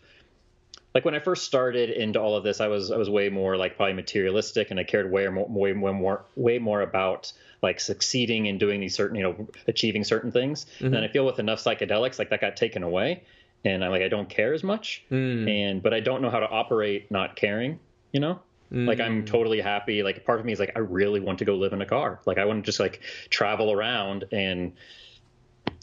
like 0.93 1.05
when 1.05 1.15
I 1.15 1.19
first 1.19 1.45
started 1.45 1.89
into 1.89 2.19
all 2.19 2.35
of 2.35 2.43
this, 2.43 2.61
I 2.61 2.67
was 2.67 2.91
I 2.91 2.97
was 2.97 3.09
way 3.09 3.29
more 3.29 3.57
like 3.57 3.77
probably 3.77 3.93
materialistic, 3.93 4.71
and 4.71 4.79
I 4.79 4.83
cared 4.83 5.11
way 5.11 5.27
more 5.27 5.47
way 5.47 5.73
more 5.73 5.93
more 5.93 6.25
way 6.35 6.59
more 6.59 6.81
about 6.81 7.33
like 7.61 7.79
succeeding 7.79 8.47
and 8.47 8.59
doing 8.59 8.79
these 8.79 8.95
certain 8.95 9.17
you 9.17 9.23
know 9.23 9.47
achieving 9.67 10.03
certain 10.03 10.31
things. 10.31 10.65
Mm-hmm. 10.65 10.85
And 10.85 10.93
then 10.93 11.03
I 11.03 11.07
feel 11.07 11.25
with 11.25 11.39
enough 11.39 11.63
psychedelics, 11.63 12.19
like 12.19 12.29
that 12.29 12.41
got 12.41 12.57
taken 12.57 12.83
away, 12.83 13.23
and 13.65 13.83
I'm 13.83 13.91
like 13.91 14.01
I 14.01 14.07
don't 14.07 14.29
care 14.29 14.53
as 14.53 14.63
much, 14.63 15.03
hmm. 15.09 15.47
and 15.47 15.83
but 15.83 15.93
I 15.93 15.99
don't 15.99 16.21
know 16.21 16.29
how 16.29 16.39
to 16.39 16.49
operate 16.49 17.11
not 17.11 17.35
caring. 17.35 17.79
You 18.11 18.19
know, 18.19 18.39
like 18.71 18.99
I'm 18.99 19.19
hmm. 19.19 19.25
totally 19.25 19.61
happy. 19.61 20.03
Like 20.03 20.25
part 20.25 20.39
of 20.39 20.45
me 20.45 20.53
is 20.53 20.59
like 20.59 20.73
I 20.75 20.79
really 20.79 21.19
want 21.19 21.39
to 21.39 21.45
go 21.45 21.55
live 21.55 21.73
in 21.73 21.81
a 21.81 21.85
car. 21.85 22.19
Like 22.25 22.37
I 22.37 22.45
want 22.45 22.63
to 22.63 22.65
just 22.65 22.79
like 22.79 23.01
travel 23.29 23.71
around 23.71 24.25
and 24.31 24.73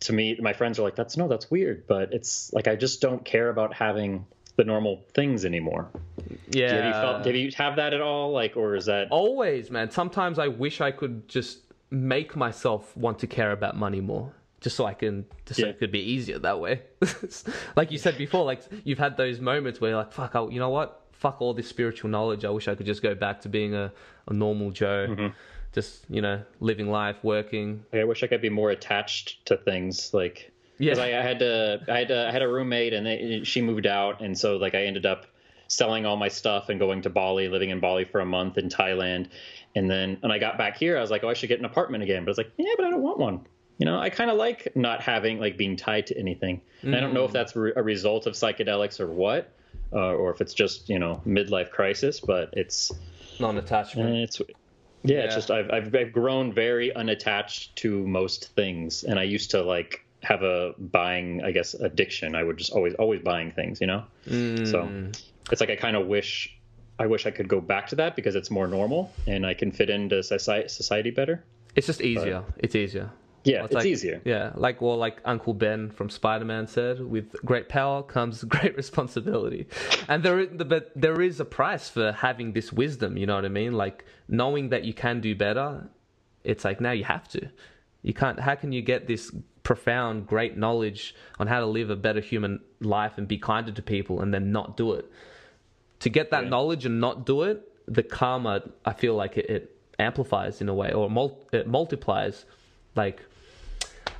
to 0.01 0.12
me 0.12 0.36
my 0.40 0.52
friends 0.52 0.78
are 0.78 0.82
like 0.82 0.97
that's 0.97 1.16
no 1.16 1.28
that's 1.28 1.51
weird 1.51 1.86
but 1.86 2.12
it's 2.12 2.52
like 2.52 2.69
i 2.69 2.77
just 2.77 3.01
don't 3.01 3.24
care 3.24 3.48
about 3.48 3.73
having 3.74 4.27
the 4.57 4.65
normal 4.65 5.02
things 5.15 5.44
anymore 5.44 5.89
Yeah. 6.51 6.74
have 6.74 6.85
you 6.85 6.93
felt 6.93 7.27
have 7.27 7.36
you 7.36 7.51
have 7.57 7.77
that 7.77 7.94
at 7.94 8.01
all 8.01 8.31
like 8.32 8.57
or 8.57 8.77
is 8.77 8.86
that 8.86 9.09
Always, 9.11 9.70
man. 9.70 9.90
Sometimes 9.90 10.39
I 10.39 10.48
wish 10.48 10.81
I 10.81 10.90
could 10.90 11.28
just 11.28 11.61
make 11.90 12.36
myself 12.36 12.97
want 12.97 13.19
to 13.20 13.27
care 13.27 13.52
about 13.52 13.77
money 13.77 14.01
more. 14.01 14.35
Just 14.61 14.77
so 14.77 14.85
I 14.85 14.93
can, 14.95 15.24
just 15.47 15.59
so 15.61 15.66
it 15.66 15.78
could 15.78 15.91
be 15.91 16.01
easier 16.01 16.39
that 16.39 16.61
way. 16.61 16.82
like 17.77 17.91
you 17.91 17.99
said 17.99 18.19
before, 18.19 18.45
like 18.45 18.61
you've 18.85 18.99
had 18.99 19.16
those 19.16 19.41
moments 19.41 19.81
where 19.81 19.91
you're 19.91 19.99
like, 19.99 20.12
fuck, 20.12 20.37
I, 20.37 20.45
you 20.49 20.59
know 20.59 20.69
what? 20.69 21.03
Fuck 21.12 21.41
all 21.41 21.55
this 21.55 21.66
spiritual 21.69 22.11
knowledge. 22.11 22.45
I 22.45 22.51
wish 22.51 22.69
I 22.69 22.74
could 22.74 22.87
just 22.87 23.03
go 23.03 23.15
back 23.15 23.41
to 23.43 23.49
being 23.49 23.74
a, 23.74 23.91
a 24.28 24.32
normal 24.35 24.70
Joe. 24.70 25.07
Mm-hmm. 25.09 25.27
Just, 25.73 26.05
you 26.11 26.20
know, 26.20 26.43
living 26.59 26.91
life, 26.91 27.16
working. 27.23 27.85
i 27.93 28.03
wish 28.05 28.23
i 28.23 28.27
could 28.27 28.43
be 28.43 28.51
more 28.51 28.70
attached 28.70 29.45
to 29.47 29.57
things 29.57 30.12
like 30.12 30.51
because 30.78 30.99
Yeah. 30.99 31.05
I, 31.05 31.20
I 31.20 31.23
had 31.23 31.39
to 31.39 31.81
i 31.89 31.99
had 31.99 32.09
to, 32.09 32.28
i 32.28 32.32
had 32.32 32.43
a 32.43 32.49
roommate 32.49 32.93
and 32.93 33.07
they, 33.07 33.43
she 33.45 33.62
moved 33.62 33.87
out 33.87 34.20
and 34.20 34.37
so 34.37 34.57
like 34.57 34.74
i 34.74 34.82
ended 34.85 35.07
up 35.07 35.27
selling 35.69 36.05
all 36.07 36.16
my 36.16 36.27
stuff 36.28 36.69
and 36.70 36.81
going 36.81 37.03
to 37.03 37.11
bali 37.11 37.49
living 37.49 37.70
in 37.70 37.78
bali 37.81 38.05
for 38.05 38.20
a 38.20 38.27
month 38.27 38.59
in 38.59 38.69
thailand 38.69 39.28
and 39.77 39.89
then 39.89 40.16
when 40.20 40.32
i 40.32 40.39
got 40.39 40.59
back 40.59 40.77
here 40.77 40.99
i 40.99 41.01
was 41.01 41.11
like 41.11 41.23
oh 41.23 41.28
i 41.28 41.35
should 41.35 41.49
get 41.49 41.61
an 41.61 41.65
apartment 41.65 42.03
again 42.03 42.24
but 42.24 42.31
i 42.31 42.32
was 42.32 42.39
like 42.39 42.51
yeah 42.57 42.73
but 42.77 42.85
i 42.87 42.91
don't 42.91 43.03
want 43.03 43.19
one 43.19 43.47
you 43.81 43.86
know 43.86 43.98
i 43.98 44.09
kind 44.11 44.31
of 44.31 44.36
like 44.36 44.69
not 44.77 45.01
having 45.01 45.40
like 45.40 45.57
being 45.57 45.74
tied 45.77 46.07
to 46.07 46.16
anything 46.19 46.61
and 46.82 46.94
i 46.94 47.01
don't 47.01 47.15
know 47.15 47.24
if 47.24 47.32
that's 47.32 47.57
re- 47.57 47.73
a 47.74 47.82
result 47.82 48.27
of 48.27 48.35
psychedelics 48.35 49.01
or 49.01 49.09
what 49.09 49.52
uh, 49.93 50.12
or 50.20 50.31
if 50.31 50.40
it's 50.40 50.55
just 50.55 50.89
you 50.89 50.98
know 50.98 51.20
midlife 51.27 51.70
crisis 51.70 52.20
but 52.20 52.51
it's 52.52 52.93
Non-attachment. 53.40 54.16
it's 54.16 54.40
yeah, 55.02 55.20
it's 55.20 55.35
just 55.35 55.51
I've, 55.51 55.70
I've 55.70 55.94
I've 55.94 56.12
grown 56.12 56.52
very 56.52 56.94
unattached 56.94 57.74
to 57.77 58.07
most 58.07 58.52
things, 58.55 59.02
and 59.02 59.19
I 59.19 59.23
used 59.23 59.51
to 59.52 59.62
like 59.62 60.05
have 60.23 60.43
a 60.43 60.74
buying 60.78 61.43
I 61.43 61.52
guess 61.52 61.73
addiction. 61.73 62.35
I 62.35 62.43
would 62.44 62.59
just 62.59 62.73
always 62.73 62.93
always 62.97 63.23
buying 63.23 63.51
things, 63.51 63.81
you 63.81 63.86
know. 63.86 64.05
So 64.66 65.11
it's 65.51 65.61
like 65.62 65.70
I 65.70 65.77
kind 65.77 65.97
of 65.97 66.07
wish 66.07 66.55
I 66.98 67.07
wish 67.07 67.24
I 67.24 67.31
could 67.31 67.48
go 67.48 67.62
back 67.62 67.86
to 67.89 67.97
that 67.97 68.15
because 68.15 68.35
it's 68.35 68.51
more 68.51 68.66
normal 68.66 69.11
and 69.27 69.47
I 69.47 69.55
can 69.55 69.73
fit 69.73 69.89
into 69.89 70.23
society 70.23 70.69
society 70.69 71.11
better. 71.11 71.44
It's 71.74 71.86
just 71.86 72.02
easier. 72.02 72.44
It's 72.59 72.74
easier. 72.74 73.11
Yeah, 73.45 73.59
Well, 73.59 73.65
it's, 73.67 73.75
like- 73.75 73.87
easier. 73.87 74.21
Yeah, 74.25 74.53
like 74.55 74.81
well, 74.83 74.97
like 74.99 75.21
Uncle 75.25 75.55
Ben 75.55 75.91
from 75.91 76.11
Spider 76.11 76.45
Man 76.45 76.67
said, 76.67 77.01
with 77.01 77.33
great 77.45 77.69
power 77.69 78.03
comes 78.03 78.45
great 78.57 78.77
responsibility, 78.77 79.67
and 80.09 80.23
there, 80.23 80.41
is, 80.41 80.49
but 80.67 80.93
there 80.95 81.21
is 81.23 81.41
a 81.41 81.45
price 81.45 81.89
for 81.89 82.12
having 82.12 82.53
this 82.53 82.73
wisdom. 82.73 83.17
You 83.17 83.27
know 83.27 83.37
what 83.37 83.45
I 83.47 83.49
mean? 83.49 83.73
Like 83.73 84.05
knowing 84.29 84.69
that 84.71 84.85
you 84.85 84.93
can 84.93 85.21
do 85.21 85.35
better. 85.35 85.89
It's 86.45 86.65
like 86.65 86.81
now 86.81 86.93
you 86.93 87.05
have 87.05 87.29
to. 87.29 87.49
You 88.03 88.12
can't. 88.15 88.39
How 88.41 88.55
can 88.55 88.73
you 88.73 88.83
get 88.83 89.07
this 89.07 89.31
profound, 89.62 90.27
great 90.27 90.57
knowledge 90.57 91.15
on 91.39 91.47
how 91.47 91.61
to 91.61 91.67
live 91.67 91.91
a 91.91 91.97
better 91.97 92.21
human 92.21 92.61
life 92.81 93.19
and 93.19 93.29
be 93.29 93.39
kinder 93.39 93.73
to 93.73 93.83
people, 93.83 94.21
and 94.21 94.33
then 94.35 94.53
not 94.53 94.77
do 94.77 94.93
it? 94.95 95.11
To 96.01 96.09
get 96.09 96.31
that 96.31 96.45
Yeah. 96.45 96.49
knowledge 96.51 96.85
and 96.87 97.01
not 97.01 97.25
do 97.27 97.43
it, 97.43 97.67
the 97.87 98.03
karma 98.03 98.62
I 98.85 98.93
feel 98.95 99.15
like 99.15 99.37
it, 99.39 99.49
it 99.51 99.77
amplifies 99.99 100.61
in 100.61 100.69
a 100.69 100.75
way, 100.75 100.93
or 100.93 101.09
mul- 101.11 101.39
it 101.53 101.67
multiplies. 101.67 102.45
Like 102.97 103.23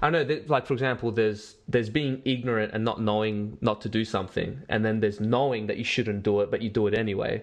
I 0.03 0.09
know, 0.11 0.25
th- 0.25 0.49
like 0.49 0.67
for 0.67 0.73
example, 0.73 1.13
there's 1.13 1.57
there's 1.69 1.91
being 1.91 2.23
ignorant 2.25 2.73
and 2.73 2.85
not 2.85 3.01
knowing 3.01 3.59
not 3.61 3.81
to 3.83 3.89
do 3.89 4.05
something, 4.05 4.63
and 4.69 4.85
then 4.85 5.01
there's 5.01 5.21
knowing 5.21 5.67
that 5.67 5.77
you 5.77 5.85
shouldn't 5.85 6.23
do 6.23 6.41
it, 6.41 6.51
but 6.51 6.63
you 6.63 6.71
do 6.71 6.87
it 6.87 6.95
anyway. 6.95 7.43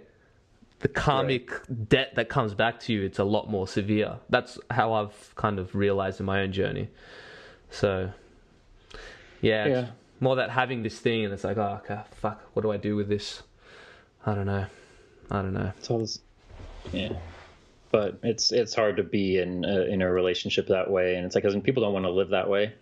The 0.79 0.87
karmic 0.87 1.49
debt 1.89 2.13
that 2.15 2.29
comes 2.29 2.53
back 2.53 2.79
to 2.81 2.93
you, 2.93 3.03
it's 3.03 3.19
a 3.19 3.23
lot 3.23 3.49
more 3.49 3.67
severe. 3.67 4.17
That's 4.29 4.59
how 4.71 4.93
I've 4.93 5.33
kind 5.35 5.57
of 5.59 5.73
realized 5.75 6.19
in 6.19 6.25
my 6.27 6.41
own 6.41 6.51
journey. 6.51 6.89
So, 7.71 8.11
yeah, 9.41 9.65
Yeah. 9.67 9.87
more 10.19 10.35
that 10.35 10.51
having 10.51 10.83
this 10.83 10.99
thing, 10.99 11.25
and 11.25 11.33
it's 11.33 11.43
like, 11.43 11.57
oh, 11.57 11.79
okay, 11.83 12.01
fuck, 12.21 12.41
what 12.53 12.61
do 12.61 12.71
I 12.71 12.77
do 12.77 12.95
with 12.95 13.07
this? 13.09 13.41
I 14.25 14.35
don't 14.35 14.45
know. 14.45 14.65
I 15.31 15.41
don't 15.41 15.53
know. 15.53 15.71
It's 15.77 15.89
all 15.89 15.99
this, 15.99 16.19
yeah. 16.91 17.13
But 17.91 18.19
it's 18.23 18.51
it's 18.51 18.75
hard 18.75 18.97
to 18.97 19.03
be 19.03 19.39
in 19.39 19.63
a, 19.63 19.83
in 19.83 20.01
a 20.01 20.11
relationship 20.11 20.67
that 20.67 20.89
way, 20.89 21.15
and 21.15 21.25
it's 21.25 21.35
like 21.35 21.43
because 21.43 21.59
people 21.61 21.83
don't 21.83 21.93
want 21.93 22.05
to 22.05 22.11
live 22.11 22.29
that 22.29 22.49
way, 22.49 22.73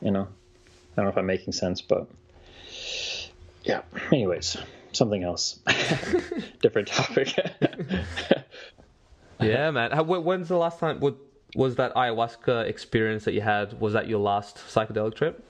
you 0.00 0.10
know. 0.10 0.26
I 0.26 0.96
don't 0.96 1.06
know 1.06 1.10
if 1.10 1.16
I'm 1.16 1.26
making 1.26 1.54
sense, 1.54 1.80
but 1.80 2.06
yeah. 3.64 3.82
Anyways, 4.12 4.58
something 4.92 5.22
else, 5.22 5.60
different 6.62 6.88
topic. 6.88 7.34
yeah, 9.40 9.70
man. 9.70 9.92
How, 9.92 10.02
when's 10.02 10.48
the 10.48 10.58
last 10.58 10.78
time? 10.78 11.00
What 11.00 11.16
was 11.54 11.76
that 11.76 11.94
ayahuasca 11.94 12.66
experience 12.66 13.24
that 13.24 13.32
you 13.32 13.40
had? 13.40 13.80
Was 13.80 13.94
that 13.94 14.06
your 14.06 14.20
last 14.20 14.56
psychedelic 14.56 15.14
trip? 15.14 15.42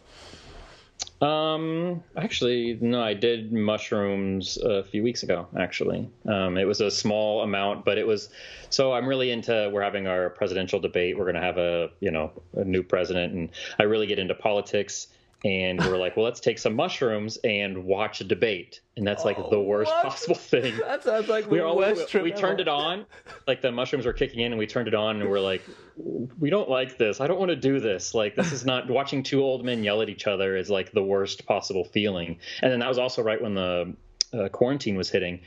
Um, 1.22 2.02
actually, 2.16 2.78
no, 2.80 3.00
I 3.00 3.14
did 3.14 3.52
mushrooms 3.52 4.56
a 4.56 4.82
few 4.82 5.04
weeks 5.04 5.22
ago. 5.22 5.46
Actually, 5.56 6.10
um, 6.26 6.58
it 6.58 6.64
was 6.64 6.80
a 6.80 6.90
small 6.90 7.42
amount, 7.42 7.84
but 7.84 7.96
it 7.96 8.06
was. 8.06 8.28
So 8.70 8.92
I'm 8.92 9.06
really 9.06 9.30
into. 9.30 9.70
We're 9.72 9.82
having 9.82 10.08
our 10.08 10.30
presidential 10.30 10.80
debate. 10.80 11.16
We're 11.16 11.24
going 11.24 11.36
to 11.36 11.40
have 11.40 11.58
a 11.58 11.90
you 12.00 12.10
know 12.10 12.32
a 12.56 12.64
new 12.64 12.82
president, 12.82 13.34
and 13.34 13.50
I 13.78 13.84
really 13.84 14.08
get 14.08 14.18
into 14.18 14.34
politics. 14.34 15.06
And 15.44 15.80
we're 15.80 15.96
like, 15.96 16.16
well, 16.16 16.24
let's 16.24 16.38
take 16.38 16.58
some 16.58 16.76
mushrooms 16.76 17.36
and 17.42 17.84
watch 17.84 18.20
a 18.20 18.24
debate, 18.24 18.80
and 18.96 19.04
that's 19.04 19.24
like 19.24 19.36
the 19.50 19.60
worst 19.60 19.90
what? 19.90 20.04
possible 20.04 20.36
thing. 20.36 20.74
That 20.82 21.02
sounds 21.02 21.28
like 21.28 21.50
we 21.50 21.58
the 21.58 21.64
were 21.64 21.68
all, 21.68 21.76
worst 21.76 22.12
we, 22.14 22.22
we 22.22 22.32
turned 22.32 22.60
it 22.60 22.68
on 22.68 23.06
like 23.46 23.60
the 23.60 23.72
mushrooms 23.72 24.06
were 24.06 24.12
kicking 24.12 24.40
in 24.40 24.52
and 24.52 24.58
we 24.58 24.66
turned 24.66 24.88
it 24.88 24.94
on 24.94 25.20
and 25.20 25.28
we're 25.28 25.40
like 25.40 25.62
we 25.96 26.50
don't 26.50 26.68
like 26.68 26.96
this. 26.98 27.20
I 27.20 27.26
don't 27.26 27.38
want 27.38 27.50
to 27.50 27.56
do 27.56 27.80
this. 27.80 28.14
Like 28.14 28.36
this 28.36 28.52
is 28.52 28.64
not 28.64 28.88
watching 28.88 29.22
two 29.22 29.42
old 29.42 29.64
men 29.64 29.82
yell 29.82 30.00
at 30.02 30.08
each 30.08 30.26
other 30.26 30.56
is 30.56 30.70
like 30.70 30.92
the 30.92 31.02
worst 31.02 31.46
possible 31.46 31.84
feeling. 31.84 32.38
And 32.62 32.70
then 32.70 32.80
that 32.80 32.88
was 32.88 32.98
also 32.98 33.22
right 33.22 33.40
when 33.40 33.54
the 33.54 33.94
uh, 34.32 34.48
quarantine 34.48 34.96
was 34.96 35.10
hitting. 35.10 35.40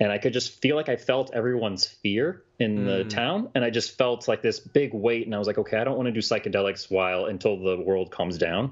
And 0.00 0.10
i 0.10 0.18
could 0.18 0.32
just 0.32 0.62
feel 0.62 0.76
like 0.76 0.88
i 0.88 0.96
felt 0.96 1.30
everyone's 1.34 1.86
fear 1.86 2.42
in 2.60 2.84
the 2.84 3.04
town 3.04 3.48
and 3.54 3.64
i 3.64 3.70
just 3.70 3.96
felt 3.96 4.28
like 4.28 4.42
this 4.42 4.60
big 4.60 4.92
weight 4.92 5.24
and 5.24 5.34
i 5.34 5.38
was 5.38 5.46
like 5.46 5.56
okay 5.56 5.78
i 5.78 5.84
don't 5.84 5.96
want 5.96 6.06
to 6.06 6.12
do 6.12 6.20
psychedelics 6.20 6.90
while 6.90 7.24
until 7.24 7.58
the 7.58 7.80
world 7.80 8.10
calms 8.10 8.36
down 8.36 8.70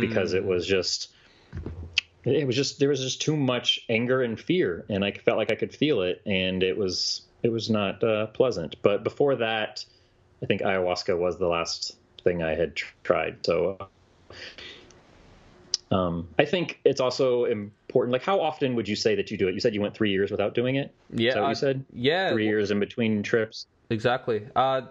because 0.00 0.32
it 0.32 0.44
was 0.44 0.66
just 0.66 1.12
it 2.24 2.46
was 2.46 2.56
just 2.56 2.78
there 2.80 2.88
was 2.88 3.00
just 3.00 3.20
too 3.20 3.36
much 3.36 3.78
anger 3.90 4.22
and 4.22 4.40
fear 4.40 4.86
and 4.88 5.04
i 5.04 5.12
felt 5.12 5.36
like 5.36 5.52
i 5.52 5.54
could 5.54 5.72
feel 5.72 6.00
it 6.00 6.22
and 6.24 6.62
it 6.62 6.76
was 6.76 7.22
it 7.42 7.52
was 7.52 7.70
not 7.70 8.02
uh, 8.02 8.26
pleasant. 8.28 8.74
But 8.82 9.04
before 9.04 9.36
that 9.36 9.84
i 10.42 10.46
think 10.46 10.62
ayahuasca 10.62 11.16
was 11.16 11.38
the 11.38 11.46
last 11.46 11.94
thing 12.24 12.42
i 12.42 12.54
had 12.54 12.74
tr- 12.74 12.94
tried 13.04 13.44
so 13.44 13.88
um, 15.90 16.28
i 16.38 16.44
think 16.46 16.80
it's 16.84 17.00
also 17.00 17.44
important 17.96 18.12
like 18.12 18.22
how 18.22 18.40
often 18.40 18.74
would 18.74 18.86
you 18.88 18.96
say 18.96 19.14
that 19.14 19.30
you 19.30 19.38
do 19.38 19.48
it 19.48 19.54
you 19.54 19.60
said 19.60 19.74
you 19.74 19.80
went 19.80 19.94
three 19.94 20.10
years 20.10 20.30
without 20.30 20.54
doing 20.54 20.76
it 20.76 20.94
Yeah, 21.10 21.30
Is 21.30 21.36
I- 21.36 21.48
you 21.48 21.54
said 21.54 21.84
Yeah, 21.92 22.30
three 22.32 22.46
years 22.46 22.70
in 22.70 22.78
between 22.80 23.22
trips 23.22 23.66
exactly. 23.90 24.46
Uh, 24.54 24.82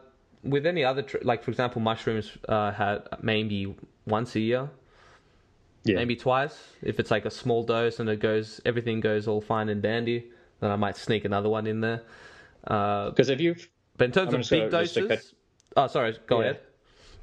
with 0.43 0.65
any 0.67 0.83
other, 0.83 1.01
tri- 1.01 1.21
like 1.23 1.43
for 1.43 1.49
example, 1.49 1.81
mushrooms 1.81 2.31
uh, 2.47 2.71
had 2.71 3.07
maybe 3.21 3.75
once 4.05 4.35
a 4.35 4.39
year, 4.39 4.69
yeah 5.83 5.95
maybe 5.95 6.15
twice. 6.15 6.55
If 6.83 6.99
it's 6.99 7.09
like 7.11 7.25
a 7.25 7.31
small 7.31 7.63
dose 7.63 7.99
and 7.99 8.07
it 8.09 8.19
goes, 8.19 8.61
everything 8.63 8.99
goes 9.01 9.27
all 9.27 9.41
fine 9.41 9.69
and 9.69 9.81
dandy, 9.81 10.25
then 10.59 10.69
I 10.71 10.75
might 10.75 10.97
sneak 10.97 11.25
another 11.25 11.49
one 11.49 11.65
in 11.65 11.81
there. 11.81 12.03
Uh, 12.67 13.09
because 13.09 13.29
if 13.29 13.39
you've 13.41 13.67
but 13.97 14.05
in 14.05 14.11
terms 14.11 14.33
I'm 14.35 14.41
of 14.41 14.49
big 14.49 14.69
gonna- 14.71 14.83
just 14.83 14.93
to 14.95 15.01
doses, 15.07 15.33
cut- 15.73 15.77
oh 15.77 15.87
sorry, 15.87 16.15
go 16.27 16.39
Yeah. 16.41 16.45
ahead. 16.49 16.59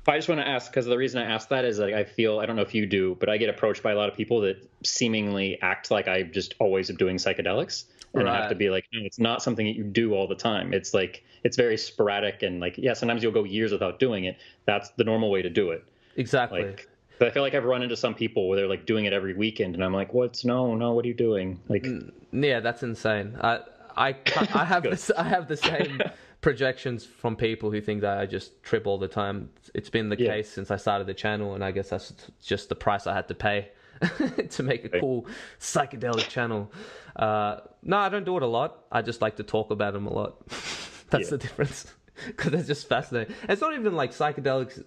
I 0.09 0.19
just 0.19 0.29
want 0.29 0.41
to 0.41 0.49
ask 0.49 0.71
because 0.71 0.87
the 0.87 0.97
reason 0.97 1.23
I 1.23 1.27
ask 1.27 1.49
that 1.51 1.65
is 1.65 1.79
like 1.79 1.95
I 1.95 2.05
feel 2.05 2.41
I 2.41 2.47
don't 2.47 2.57
know 2.57 2.63
if 2.63 2.75
you 2.75 2.87
do, 2.87 3.17
but 3.21 3.29
I 3.29 3.37
get 3.37 3.49
approached 3.49 3.83
by 3.83 3.93
a 3.93 3.97
lot 3.97 4.09
of 4.09 4.17
people 4.17 4.41
that 4.41 4.69
seemingly 4.85 5.61
act 5.63 5.91
like 5.91 6.09
I 6.09 6.25
just 6.25 6.55
always 6.59 6.91
am 6.91 6.97
doing 6.97 7.17
psychedelics, 7.17 7.85
and 8.15 8.29
I 8.29 8.37
have 8.37 8.49
to 8.49 8.55
be 8.55 8.69
like, 8.69 8.85
no, 8.93 9.01
it's 9.05 9.21
not 9.21 9.43
something 9.43 9.65
that 9.67 9.77
you 9.77 9.85
do 9.85 10.15
all 10.15 10.27
the 10.27 10.35
time. 10.35 10.75
It's 10.75 10.93
like 10.93 11.25
it's 11.45 11.57
very 11.57 11.77
sporadic 11.77 12.43
and 12.43 12.59
like 12.61 12.77
yeah, 12.79 12.95
sometimes 12.95 13.23
you'll 13.23 13.33
go 13.33 13.45
years 13.45 13.71
without 13.71 14.01
doing 14.01 14.25
it. 14.25 14.39
That's 14.67 14.91
the 14.91 15.05
normal 15.05 15.31
way 15.31 15.41
to 15.43 15.51
do 15.51 15.71
it. 15.71 15.85
Exactly. 16.17 16.65
Like, 16.65 16.89
but 17.19 17.29
I 17.29 17.31
feel 17.31 17.43
like 17.43 17.55
I've 17.55 17.65
run 17.65 17.83
into 17.83 17.97
some 17.97 18.15
people 18.15 18.49
where 18.49 18.57
they're 18.57 18.69
like 18.69 18.87
doing 18.87 19.05
it 19.05 19.13
every 19.13 19.35
weekend, 19.35 19.77
and 19.77 19.85
I'm 19.85 19.95
like, 19.95 20.13
what's 20.13 20.45
no, 20.45 20.75
no, 20.75 20.93
what 20.93 21.05
are 21.05 21.09
you 21.09 21.15
doing? 21.15 21.61
Like, 21.69 21.85
mm, 21.85 22.11
Yeah, 22.33 22.59
that's 22.59 22.83
insane. 22.83 23.37
I 23.41 23.61
I 23.97 24.17
I 24.37 24.65
have 24.65 24.83
this 24.91 25.13
I 25.17 25.23
have 25.23 25.47
the 25.47 25.57
same 25.57 26.01
projections 26.43 27.07
from 27.07 27.37
people 27.37 27.71
who 27.71 27.81
think 27.81 28.03
that 28.03 28.19
I 28.19 28.27
just 28.27 28.63
trip 28.63 28.87
all 28.87 28.99
the 28.99 29.09
time. 29.09 29.49
It's 29.75 29.89
been 29.89 30.11
the 30.11 30.19
Yeah. 30.19 30.33
case 30.35 30.51
since 30.51 30.71
I 30.71 30.77
started 30.77 31.07
the 31.07 31.15
channel, 31.15 31.55
and 31.55 31.65
I 31.65 31.71
guess 31.71 31.89
that's 31.89 32.13
just 32.43 32.69
the 32.69 32.75
price 32.75 33.07
I 33.07 33.15
had 33.15 33.29
to 33.29 33.35
pay 33.35 33.71
to 34.51 34.63
make 34.63 34.85
a 34.85 35.01
cool 35.01 35.27
psychedelic 35.61 36.29
channel. 36.29 36.71
Uh, 37.17 37.61
no, 37.83 37.97
I 37.97 38.09
don't 38.11 38.25
do 38.25 38.37
it 38.37 38.43
a 38.43 38.47
lot. 38.47 38.85
I 38.93 39.01
just 39.03 39.23
like 39.23 39.37
to 39.37 39.45
talk 39.45 39.71
about 39.71 39.95
them 39.95 40.07
a 40.07 40.13
lot. 40.13 40.47
that's 41.11 41.25
Yeah. 41.25 41.31
the 41.31 41.39
difference 41.39 41.87
because 42.27 42.53
it's 42.53 42.67
just 42.67 42.89
fascinating. 42.89 43.35
It's 43.49 43.61
not 43.63 43.75
even 43.75 43.95
like 43.95 44.11
psychedelics 44.11 44.83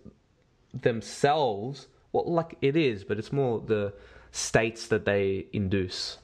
themselves. 0.73 1.88
Well, 2.11 2.26
like 2.32 2.57
it 2.61 2.76
is, 2.76 3.03
but 3.03 3.18
it's 3.18 3.32
more 3.32 3.60
the 3.60 3.94
states 4.32 4.88
that 4.88 5.06
they 5.06 5.48
induce. 5.53 6.18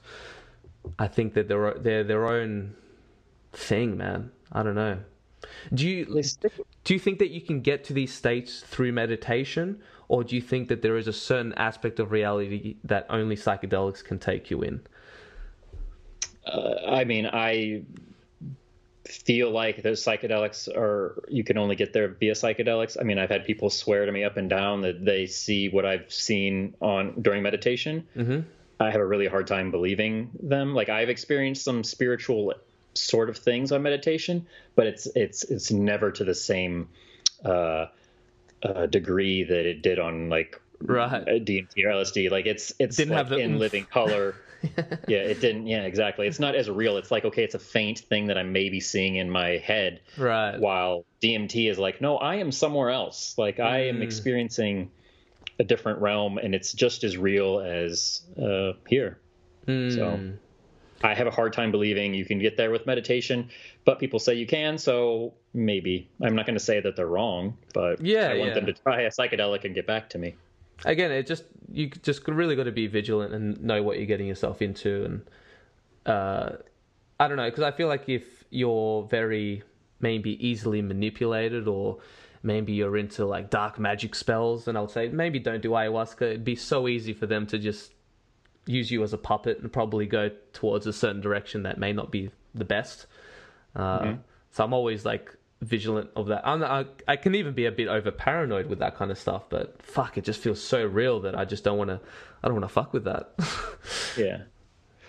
I 0.98 1.06
think 1.08 1.34
that 1.34 1.48
they're 1.48 1.74
they're 1.74 2.04
their 2.04 2.26
own 2.28 2.74
thing, 3.52 3.96
man. 3.96 4.30
I 4.52 4.62
don't 4.62 4.74
know. 4.74 4.98
Do 5.72 5.88
you 5.88 6.22
do 6.84 6.94
you 6.94 7.00
think 7.00 7.18
that 7.18 7.30
you 7.30 7.40
can 7.40 7.60
get 7.60 7.84
to 7.84 7.92
these 7.92 8.12
states 8.12 8.60
through 8.60 8.92
meditation, 8.92 9.80
or 10.08 10.24
do 10.24 10.34
you 10.36 10.42
think 10.42 10.68
that 10.68 10.82
there 10.82 10.96
is 10.96 11.08
a 11.08 11.12
certain 11.12 11.52
aspect 11.54 12.00
of 12.00 12.12
reality 12.12 12.76
that 12.84 13.06
only 13.08 13.36
psychedelics 13.36 14.04
can 14.04 14.18
take 14.18 14.50
you 14.50 14.62
in? 14.62 14.80
Uh, 16.46 16.74
I 16.86 17.04
mean, 17.04 17.26
I 17.26 17.82
feel 19.06 19.50
like 19.50 19.82
those 19.82 20.02
psychedelics 20.02 20.68
are 20.68 21.22
you 21.28 21.44
can 21.44 21.58
only 21.58 21.76
get 21.76 21.92
there 21.92 22.08
via 22.08 22.32
psychedelics. 22.32 22.96
I 23.00 23.04
mean, 23.04 23.18
I've 23.18 23.30
had 23.30 23.44
people 23.44 23.70
swear 23.70 24.06
to 24.06 24.12
me 24.12 24.24
up 24.24 24.36
and 24.36 24.48
down 24.48 24.82
that 24.82 25.04
they 25.04 25.26
see 25.26 25.68
what 25.68 25.84
I've 25.84 26.12
seen 26.12 26.74
on 26.80 27.20
during 27.20 27.42
meditation. 27.42 28.06
Mm-hmm. 28.16 28.40
I 28.80 28.90
have 28.90 29.00
a 29.00 29.06
really 29.06 29.28
hard 29.28 29.46
time 29.46 29.70
believing 29.70 30.30
them. 30.42 30.74
Like 30.74 30.88
I've 30.88 31.08
experienced 31.08 31.64
some 31.64 31.84
spiritual 31.84 32.54
sort 32.94 33.28
of 33.30 33.38
things 33.38 33.72
on 33.72 33.82
meditation, 33.82 34.46
but 34.74 34.86
it's 34.86 35.06
it's 35.14 35.44
it's 35.44 35.70
never 35.70 36.10
to 36.12 36.24
the 36.24 36.34
same 36.34 36.88
uh, 37.44 37.86
uh, 38.62 38.86
degree 38.86 39.44
that 39.44 39.66
it 39.66 39.82
did 39.82 39.98
on 39.98 40.28
like 40.28 40.60
Right. 40.84 41.12
uh, 41.12 41.24
DMT 41.38 41.84
or 41.84 41.90
LSD. 41.92 42.30
Like 42.30 42.46
it's 42.46 42.72
it's 42.80 42.96
Didn't 42.96 43.10
like 43.14 43.18
have 43.18 43.28
the 43.28 43.38
in 43.38 43.52
oomph. 43.52 43.60
living 43.60 43.86
color. 43.86 44.34
yeah, 45.08 45.18
it 45.18 45.40
didn't. 45.40 45.66
Yeah, 45.68 45.82
exactly. 45.84 46.26
It's 46.26 46.38
not 46.40 46.54
as 46.56 46.68
real. 46.68 46.96
It's 46.96 47.10
like 47.10 47.24
okay, 47.24 47.44
it's 47.44 47.54
a 47.54 47.58
faint 47.60 48.00
thing 48.00 48.26
that 48.28 48.36
I'm 48.38 48.52
maybe 48.52 48.80
seeing 48.80 49.14
in 49.16 49.30
my 49.30 49.58
head. 49.58 50.00
Right. 50.18 50.58
While 50.58 51.04
DMT 51.22 51.70
is 51.70 51.78
like, 51.78 52.00
no, 52.00 52.16
I 52.16 52.36
am 52.36 52.50
somewhere 52.52 52.90
else. 52.90 53.34
Like 53.38 53.60
I 53.60 53.86
am 53.88 53.98
Mm. 53.98 54.02
experiencing 54.02 54.90
a 55.60 55.64
different 55.64 56.00
realm, 56.00 56.38
and 56.38 56.54
it's 56.54 56.72
just 56.72 57.04
as 57.04 57.16
real 57.16 57.60
as 57.60 58.22
uh, 58.40 58.72
here. 58.88 59.20
Mm. 59.68 59.94
So 59.94 60.36
I 61.02 61.14
have 61.14 61.26
a 61.26 61.30
hard 61.30 61.52
time 61.52 61.70
believing 61.70 62.14
you 62.14 62.24
can 62.24 62.38
get 62.38 62.56
there 62.56 62.70
with 62.70 62.86
meditation, 62.86 63.50
but 63.84 63.98
people 63.98 64.18
say 64.18 64.34
you 64.34 64.46
can, 64.46 64.78
so 64.78 65.34
maybe. 65.54 66.08
I'm 66.22 66.34
not 66.34 66.46
going 66.46 66.54
to 66.58 66.64
say 66.64 66.80
that 66.80 66.96
they're 66.96 67.06
wrong, 67.06 67.56
but 67.74 68.00
Yeah, 68.00 68.28
I 68.28 68.36
want 68.38 68.48
yeah. 68.50 68.54
them 68.54 68.66
to 68.66 68.72
try 68.72 69.02
a 69.02 69.10
psychedelic 69.10 69.64
and 69.64 69.74
get 69.74 69.86
back 69.86 70.08
to 70.10 70.18
me. 70.18 70.34
again, 70.84 71.10
it 71.10 71.26
just 71.26 71.44
you 71.72 71.88
just 71.88 72.26
really 72.28 72.56
got 72.56 72.64
to 72.64 72.72
be 72.72 72.86
vigilant 72.86 73.32
and 73.34 73.62
know 73.62 73.82
what 73.82 73.96
you're 73.96 74.06
getting 74.06 74.26
yourself 74.26 74.60
into, 74.62 75.04
and 75.04 75.22
uh, 76.06 76.56
I 77.20 77.28
don't 77.28 77.36
know 77.36 77.48
because 77.48 77.62
I 77.64 77.70
feel 77.70 77.88
like 77.88 78.08
if 78.08 78.44
you're 78.50 79.04
very 79.04 79.62
maybe 80.00 80.44
easily 80.46 80.82
manipulated 80.82 81.68
or 81.68 81.98
maybe 82.42 82.72
you're 82.72 82.96
into 82.96 83.24
like 83.24 83.50
dark 83.50 83.78
magic 83.78 84.14
spells, 84.14 84.64
then 84.64 84.76
I 84.76 84.80
would 84.80 84.90
say 84.90 85.08
maybe 85.08 85.38
don't 85.38 85.62
do 85.62 85.70
ayahuasca. 85.70 86.22
It'd 86.22 86.44
be 86.44 86.56
so 86.56 86.88
easy 86.88 87.12
for 87.12 87.26
them 87.26 87.46
to 87.46 87.58
just 87.58 87.92
use 88.66 88.90
you 88.90 89.02
as 89.02 89.12
a 89.12 89.18
puppet 89.18 89.58
and 89.60 89.72
probably 89.72 90.06
go 90.06 90.30
towards 90.52 90.86
a 90.86 90.92
certain 90.92 91.20
direction 91.20 91.64
that 91.64 91.78
may 91.78 91.92
not 91.92 92.10
be 92.10 92.30
the 92.54 92.64
best. 92.64 93.06
Uh, 93.74 94.14
So 94.52 94.62
I'm 94.64 94.72
always 94.74 95.04
like 95.04 95.34
vigilant 95.62 96.10
of 96.16 96.26
that. 96.26 96.46
I'm, 96.46 96.62
I 96.62 96.86
I 97.08 97.16
can 97.16 97.34
even 97.34 97.54
be 97.54 97.64
a 97.66 97.72
bit 97.72 97.88
over 97.88 98.10
paranoid 98.10 98.66
with 98.66 98.80
that 98.80 98.96
kind 98.96 99.10
of 99.10 99.18
stuff, 99.18 99.44
but 99.48 99.80
fuck, 99.82 100.18
it 100.18 100.24
just 100.24 100.40
feels 100.40 100.60
so 100.60 100.84
real 100.84 101.20
that 101.20 101.38
I 101.38 101.44
just 101.44 101.64
don't 101.64 101.78
want 101.78 101.88
to. 101.90 102.00
I 102.42 102.48
don't 102.48 102.54
want 102.60 102.64
to 102.68 102.72
fuck 102.74 102.92
with 102.92 103.04
that. 103.04 103.32
Yeah, 104.16 104.42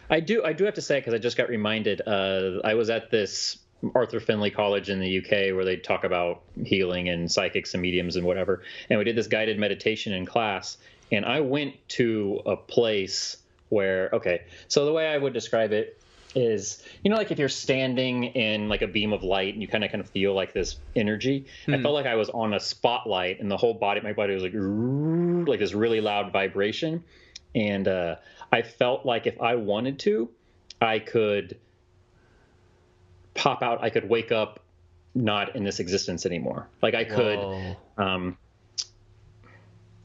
I 0.10 0.20
do. 0.22 0.44
I 0.44 0.54
do 0.54 0.64
have 0.64 0.76
to 0.76 0.82
say 0.82 1.00
because 1.00 1.14
I 1.14 1.18
just 1.18 1.36
got 1.38 1.50
reminded. 1.50 2.02
Uh, 2.08 2.60
I 2.64 2.74
was 2.76 2.90
at 2.90 3.12
this 3.12 3.58
Arthur 3.94 4.20
Findlay 4.20 4.50
College 4.50 4.90
in 4.90 5.00
the 5.00 5.18
UK 5.20 5.54
where 5.56 5.66
they 5.66 5.76
talk 5.76 6.06
about 6.06 6.42
healing 6.64 7.10
and 7.10 7.30
psychics 7.32 7.74
and 7.74 7.82
mediums 7.82 8.16
and 8.16 8.26
whatever, 8.26 8.64
and 8.90 8.98
we 8.98 9.04
did 9.06 9.16
this 9.18 9.28
guided 9.28 9.60
meditation 9.60 10.14
in 10.14 10.26
class. 10.26 10.78
And 11.12 11.26
I 11.26 11.42
went 11.42 11.76
to 11.90 12.42
a 12.46 12.56
place 12.56 13.38
where, 13.74 14.10
okay, 14.14 14.42
so 14.68 14.86
the 14.86 14.94
way 14.94 15.08
I 15.08 15.18
would 15.18 15.34
describe 15.34 15.72
it 15.72 16.00
is, 16.36 16.84
you 17.04 17.12
know, 17.12 17.18
like 17.18 17.32
if 17.32 17.40
you're 17.40 17.50
standing 17.50 18.24
in 18.24 18.70
like 18.70 18.82
a 18.82 18.88
beam 18.88 19.14
of 19.14 19.24
light 19.24 19.54
and 19.54 19.62
you 19.62 19.68
kind 19.68 19.84
of 19.84 19.92
kind 19.92 20.02
of 20.02 20.10
feel 20.10 20.34
like 20.34 20.54
this 20.54 20.78
energy. 20.96 21.46
I 21.68 21.82
felt 21.82 21.94
like 21.94 22.06
I 22.06 22.16
was 22.16 22.30
on 22.30 22.54
a 22.54 22.60
spotlight 22.60 23.40
and 23.40 23.52
the 23.52 23.58
whole 23.58 23.74
body, 23.74 24.02
my 24.02 24.14
body 24.14 24.34
was 24.34 24.44
like 24.44 24.54
like 25.46 25.60
this 25.60 25.74
really 25.74 26.02
loud 26.02 26.32
vibration 26.32 27.04
and 27.56 27.88
uh, 27.88 28.16
I 28.52 28.62
felt 28.62 29.06
like 29.06 29.28
if 29.28 29.40
I 29.42 29.56
wanted 29.56 30.00
to, 30.00 30.30
I 30.82 31.00
could 31.00 31.60
pop 33.34 33.62
out. 33.62 33.84
I 33.84 33.90
could 33.90 34.10
wake 34.10 34.32
up 34.32 34.60
not 35.16 35.56
in 35.56 35.64
this 35.64 35.80
existence 35.80 36.26
anymore. 36.26 36.68
Like 36.82 36.96
I 36.96 37.04
could, 37.04 37.78
um, 37.98 38.38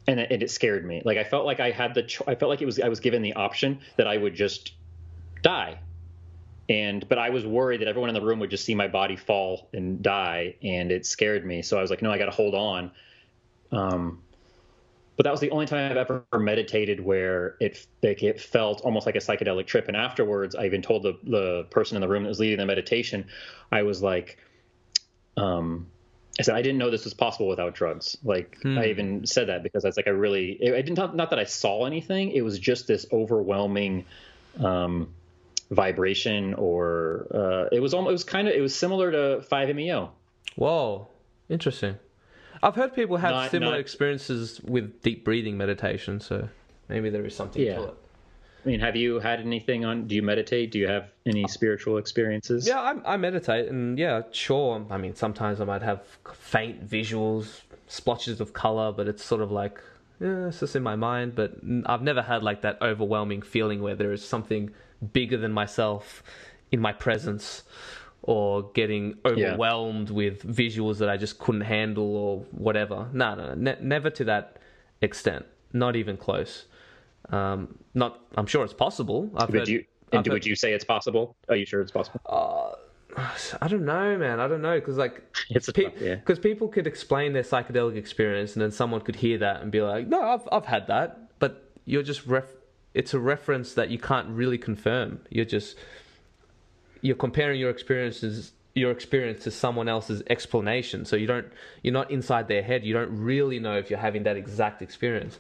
and 0.09 0.19
it, 0.19 0.33
and 0.33 0.43
it 0.43 0.51
scared 0.51 0.85
me. 0.85 1.03
Like 1.05 1.19
I 1.19 1.25
felt 1.25 1.45
like 1.45 1.61
I 1.61 1.71
had 1.71 1.95
the. 1.95 2.03
Cho- 2.03 2.25
I 2.27 2.35
felt 2.35 2.49
like 2.49 2.63
it 2.63 2.67
was. 2.67 2.81
I 2.81 2.89
was 2.89 2.99
given 2.99 3.23
the 3.23 3.35
option 3.35 3.79
that 3.97 4.09
I 4.09 4.17
would 4.17 4.35
just 4.35 4.73
die. 5.43 5.79
And 6.71 7.09
but 7.09 7.19
I 7.19 7.31
was 7.31 7.47
worried 7.47 7.81
that 7.83 7.89
everyone 7.89 8.11
in 8.11 8.15
the 8.15 8.27
room 8.27 8.41
would 8.41 8.51
just 8.51 8.65
see 8.65 8.75
my 8.75 8.89
body 8.89 9.17
fall 9.17 9.69
and 9.73 10.03
die, 10.03 10.57
and 10.63 10.91
it 10.91 11.07
scared 11.07 11.47
me. 11.47 11.63
So 11.63 11.79
I 11.79 11.83
was 11.83 11.91
like, 11.91 12.03
no, 12.03 12.11
I 12.11 12.19
got 12.19 12.27
to 12.27 12.31
hold 12.31 12.55
on. 12.55 12.91
Um, 13.71 14.23
but 15.17 15.25
that 15.25 15.31
was 15.31 15.41
the 15.41 15.51
only 15.51 15.67
time 15.67 15.91
I've 15.91 15.97
ever 15.97 16.25
meditated 16.35 17.01
where 17.01 17.57
it 17.61 17.87
like 18.03 18.23
it 18.23 18.41
felt 18.41 18.81
almost 18.83 19.05
like 19.05 19.17
a 19.17 19.21
psychedelic 19.21 19.67
trip. 19.67 19.89
And 19.89 19.97
afterwards, 19.97 20.55
I 20.55 20.65
even 20.65 20.81
told 20.81 21.03
the 21.03 21.19
the 21.23 21.65
person 21.71 21.97
in 21.97 22.01
the 22.01 22.09
room 22.09 22.23
that 22.23 22.31
was 22.31 22.41
leading 22.41 22.59
the 22.59 22.67
meditation, 22.67 23.27
I 23.71 23.83
was 23.83 24.03
like, 24.03 24.39
um, 25.37 25.87
I 26.39 26.43
said 26.43 26.55
I 26.55 26.63
didn't 26.63 26.79
know 26.79 26.91
this 26.91 27.05
was 27.05 27.15
possible 27.15 27.49
without 27.49 27.75
drugs. 27.75 28.17
Like 28.23 28.57
I 28.65 28.87
even 28.87 29.27
said 29.27 29.49
that 29.49 29.63
because 29.65 29.85
I 29.85 29.89
was 29.89 29.97
like, 29.97 30.07
I 30.07 30.11
really, 30.11 30.59
I 30.63 30.83
didn't 30.83 30.97
not, 30.97 31.17
not 31.17 31.31
that 31.31 31.39
I 31.39 31.45
saw 31.45 31.85
anything. 31.85 32.31
It 32.33 32.43
was 32.43 32.59
just 32.59 32.87
this 32.87 33.07
overwhelming. 33.13 34.05
Um, 34.61 35.15
vibration 35.71 36.55
or 36.55 37.27
uh, 37.35 37.69
it 37.77 37.81
was 37.81 37.93
almost 37.93 38.09
it 38.09 38.13
was 38.13 38.25
kind 38.25 38.49
of 38.49 38.55
it 38.55 38.61
was 38.63 38.75
similar 38.75 39.13
to 39.13 39.45
5meo 39.53 40.09
Whoa, 40.57 41.09
interesting. 41.51 41.97
I've 42.63 42.75
heard 42.75 42.95
people 42.95 43.19
have 43.19 43.33
Not- 43.33 43.51
similar 43.51 43.73
not- 43.73 43.81
experiences 43.81 44.61
with 44.63 45.03
deep 45.03 45.25
breathing 45.27 45.59
meditation, 45.59 46.21
so 46.21 46.49
maybe 46.89 47.11
there 47.11 47.25
is 47.27 47.37
something 47.37 47.63
Yeah. 47.63 47.77
to 47.77 47.85
it. 47.89 47.95
I 48.69 48.71
mean, 48.71 48.81
have 48.81 48.97
you 48.97 49.19
had 49.19 49.41
anything 49.41 49.87
on? 49.87 50.07
Do 50.07 50.15
you 50.15 50.21
meditate? 50.21 50.71
Do 50.73 50.79
you 50.79 50.89
have 50.89 51.11
any 51.25 51.45
uh, 51.45 51.49
spiritual 51.49 51.97
experiences? 51.97 52.69
Yeah, 52.69 52.79
I, 52.81 53.15
I 53.15 53.17
meditate, 53.17 53.71
and 53.71 53.99
yeah, 53.99 54.21
sure. 54.31 54.85
I 54.91 54.99
mean, 54.99 55.15
sometimes 55.15 55.63
I 55.63 55.65
might 55.65 55.81
have 55.81 56.03
faint 56.35 56.87
visuals, 56.87 57.63
splotches 57.87 58.43
of 58.43 58.53
color, 58.53 58.93
but 58.93 59.09
it's 59.09 59.25
sort 59.25 59.41
of 59.41 59.51
like, 59.51 59.81
yeah, 60.21 60.49
it's 60.49 60.61
just 60.61 60.77
in 60.77 60.83
my 60.83 60.97
mind. 60.97 61.35
But 61.35 61.55
I've 61.87 62.03
never 62.03 62.21
had 62.21 62.43
like 62.43 62.61
that 62.61 62.77
overwhelming 62.83 63.41
feeling 63.41 63.81
where 63.81 63.97
there 63.97 64.13
is 64.13 64.23
something 64.23 64.69
bigger 65.15 65.39
than 65.39 65.53
myself 65.53 66.23
in 66.71 66.79
my 66.79 66.93
presence, 66.93 67.63
or 68.21 68.71
getting 68.75 69.17
overwhelmed 69.25 70.11
with 70.11 70.43
visuals 70.47 70.99
that 70.99 71.09
I 71.09 71.17
just 71.17 71.39
couldn't 71.39 71.63
handle 71.63 72.15
or 72.15 72.41
whatever. 72.51 73.09
No, 73.15 73.35
no, 73.35 73.47
no 73.47 73.55
ne- 73.55 73.81
never 73.81 74.11
to 74.11 74.25
that 74.25 74.59
extent. 75.01 75.47
Not 75.73 75.97
even 75.97 76.19
close. 76.19 76.67
Um, 77.31 77.79
not. 77.95 78.21
I'm 78.37 78.47
sure 78.47 78.65
it's 78.65 78.73
possible. 78.75 79.31
I've 79.37 79.49
Would 79.51 79.59
heard- 79.61 79.69
you? 79.69 79.85
I've 80.13 80.19
And 80.19 80.27
heard- 80.27 80.33
would 80.33 80.47
you 80.47 80.57
say 80.57 80.73
it's 80.73 80.85
possible? 80.85 81.37
Are 81.49 81.57
you 81.57 81.67
sure 81.67 81.81
it's 81.81 81.91
possible? 81.93 82.21
I 83.61 83.69
don't 83.69 83.85
know, 83.85 84.17
man. 84.17 84.39
I 84.41 84.47
don't 84.49 84.63
know 84.63 84.79
because 84.79 84.97
like 84.97 85.23
It's 85.51 85.71
pe- 85.71 85.85
tough- 85.85 86.01
yeah. 86.01 86.15
because 86.17 86.39
people 86.39 86.69
could 86.69 86.87
explain 86.87 87.33
their 87.33 87.43
psychedelic 87.43 87.97
experience, 87.97 88.55
and 88.55 88.63
then 88.63 88.71
someone 88.71 89.01
could 89.01 89.17
hear 89.17 89.39
that 89.39 89.63
and 89.63 89.71
be 89.73 89.81
like, 89.83 90.07
"No, 90.07 90.23
I've 90.23 90.49
I've 90.53 90.67
had 90.67 90.87
that," 90.89 91.39
but 91.39 91.71
you're 91.85 92.03
just 92.03 92.27
ref. 92.27 92.45
It's 92.95 93.15
a 93.15 93.19
reference 93.19 93.75
that 93.75 93.91
you 93.91 93.99
can't 93.99 94.29
really 94.29 94.59
confirm. 94.59 95.21
You're 95.31 95.45
just 95.45 95.77
you're 97.01 97.17
comparing 97.17 97.61
your 97.61 97.71
experiences 97.71 98.53
your 98.75 98.91
experience 98.93 99.43
to 99.45 99.51
someone 99.51 99.89
else's 99.89 100.23
explanation. 100.31 101.05
So 101.05 101.17
you 101.17 101.27
don't 101.27 101.47
you're 101.83 101.93
not 101.95 102.11
inside 102.11 102.47
their 102.49 102.63
head. 102.63 102.85
You 102.85 102.93
don't 102.95 103.11
really 103.11 103.59
know 103.59 103.77
if 103.77 103.91
you're 103.91 103.99
having 103.99 104.23
that 104.25 104.37
exact 104.37 104.83
experience. 104.83 105.39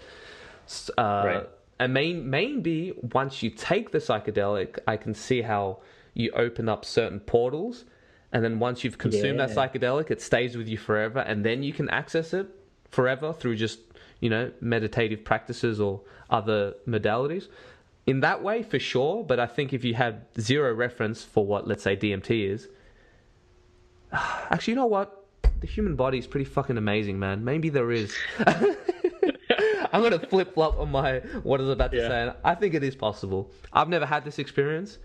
Uh, 0.98 1.22
Right. 1.24 1.48
And 1.80 1.94
main 1.94 2.28
maybe 2.28 2.92
once 3.12 3.42
you 3.42 3.50
take 3.50 3.92
the 3.92 3.98
psychedelic, 3.98 4.78
I 4.86 4.96
can 4.96 5.14
see 5.14 5.42
how 5.42 5.78
you 6.14 6.30
open 6.32 6.68
up 6.68 6.84
certain 6.84 7.20
portals, 7.20 7.84
and 8.32 8.44
then 8.44 8.58
once 8.58 8.82
you've 8.82 8.98
consumed 8.98 9.38
that 9.40 9.50
psychedelic, 9.50 10.10
it 10.10 10.20
stays 10.20 10.56
with 10.56 10.68
you 10.68 10.76
forever, 10.76 11.20
and 11.20 11.44
then 11.44 11.62
you 11.62 11.72
can 11.72 11.88
access 11.90 12.34
it 12.34 12.48
forever 12.90 13.32
through 13.32 13.56
just 13.56 13.80
you 14.20 14.28
know 14.28 14.50
meditative 14.60 15.24
practices 15.24 15.80
or 15.80 16.00
other 16.30 16.74
modalities. 16.86 17.48
In 18.06 18.20
that 18.20 18.42
way, 18.42 18.62
for 18.62 18.78
sure. 18.78 19.22
But 19.22 19.38
I 19.38 19.46
think 19.46 19.72
if 19.72 19.84
you 19.84 19.94
have 19.94 20.22
zero 20.40 20.72
reference 20.72 21.22
for 21.22 21.44
what, 21.44 21.68
let's 21.68 21.82
say, 21.82 21.94
DMT 21.94 22.48
is, 22.50 22.66
actually, 24.12 24.72
you 24.72 24.76
know 24.76 24.86
what? 24.86 25.26
The 25.60 25.66
human 25.66 25.94
body 25.94 26.18
is 26.18 26.26
pretty 26.26 26.46
fucking 26.46 26.78
amazing, 26.78 27.18
man. 27.18 27.44
Maybe 27.44 27.68
there 27.68 27.90
is. 27.92 28.16
I'm 29.92 30.02
gonna 30.02 30.18
flip 30.18 30.54
flop 30.54 30.78
on 30.78 30.90
my 30.90 31.18
what 31.42 31.60
I 31.60 31.64
was 31.64 31.72
about 31.72 31.90
to 31.92 31.98
Yeah. 31.98 32.08
say. 32.08 32.32
I 32.44 32.54
think 32.54 32.74
it 32.74 32.82
is 32.82 32.94
possible. 32.96 33.50
I've 33.72 33.88
never 33.88 34.06
had 34.06 34.24
this 34.24 34.38
experience, 34.38 34.98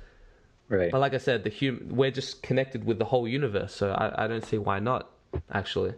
Right. 0.69 0.91
but 0.91 0.99
like 1.01 1.13
I 1.13 1.17
said, 1.17 1.43
the 1.43 1.49
hum- 1.51 1.87
we're 1.89 2.11
just 2.11 2.43
connected 2.43 2.83
with 2.85 2.99
the 2.99 3.05
whole 3.05 3.27
universe, 3.27 3.73
so 3.73 3.91
I, 3.91 4.25
I 4.25 4.27
don't 4.27 4.45
see 4.45 4.57
why 4.57 4.79
not. 4.79 5.09
Actually, 5.51 5.93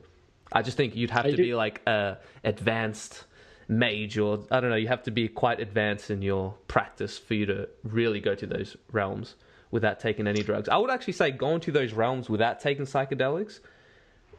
I 0.52 0.62
just 0.62 0.78
think 0.78 0.95
you'd 0.95 1.12
have 1.12 1.26
I 1.26 1.32
to 1.32 1.38
do- 1.38 1.44
be 1.44 1.56
like 1.56 1.82
a 1.88 2.18
advanced 2.44 3.26
mage, 3.68 4.18
or 4.18 4.40
I 4.52 4.60
don't 4.60 4.70
know. 4.70 4.76
You 4.76 4.88
have 4.88 5.03
to 5.03 5.12
be 5.12 5.28
quite 5.28 5.60
advanced 5.60 6.10
in 6.12 6.22
your 6.22 6.53
practice 6.68 7.18
for 7.18 7.34
you 7.34 7.45
to 7.48 7.68
really 7.84 8.20
go 8.20 8.36
to 8.36 8.45
those 8.45 8.78
realms 8.91 9.36
without 9.72 9.99
taking 9.99 10.28
any 10.28 10.41
drugs. 10.44 10.70
I 10.70 10.78
would 10.78 10.90
actually 10.91 11.14
say 11.14 11.32
going 11.32 11.60
to 11.62 11.72
those 11.72 11.91
realms 11.94 12.30
without 12.30 12.60
taking 12.60 12.86
psychedelics 12.86 13.60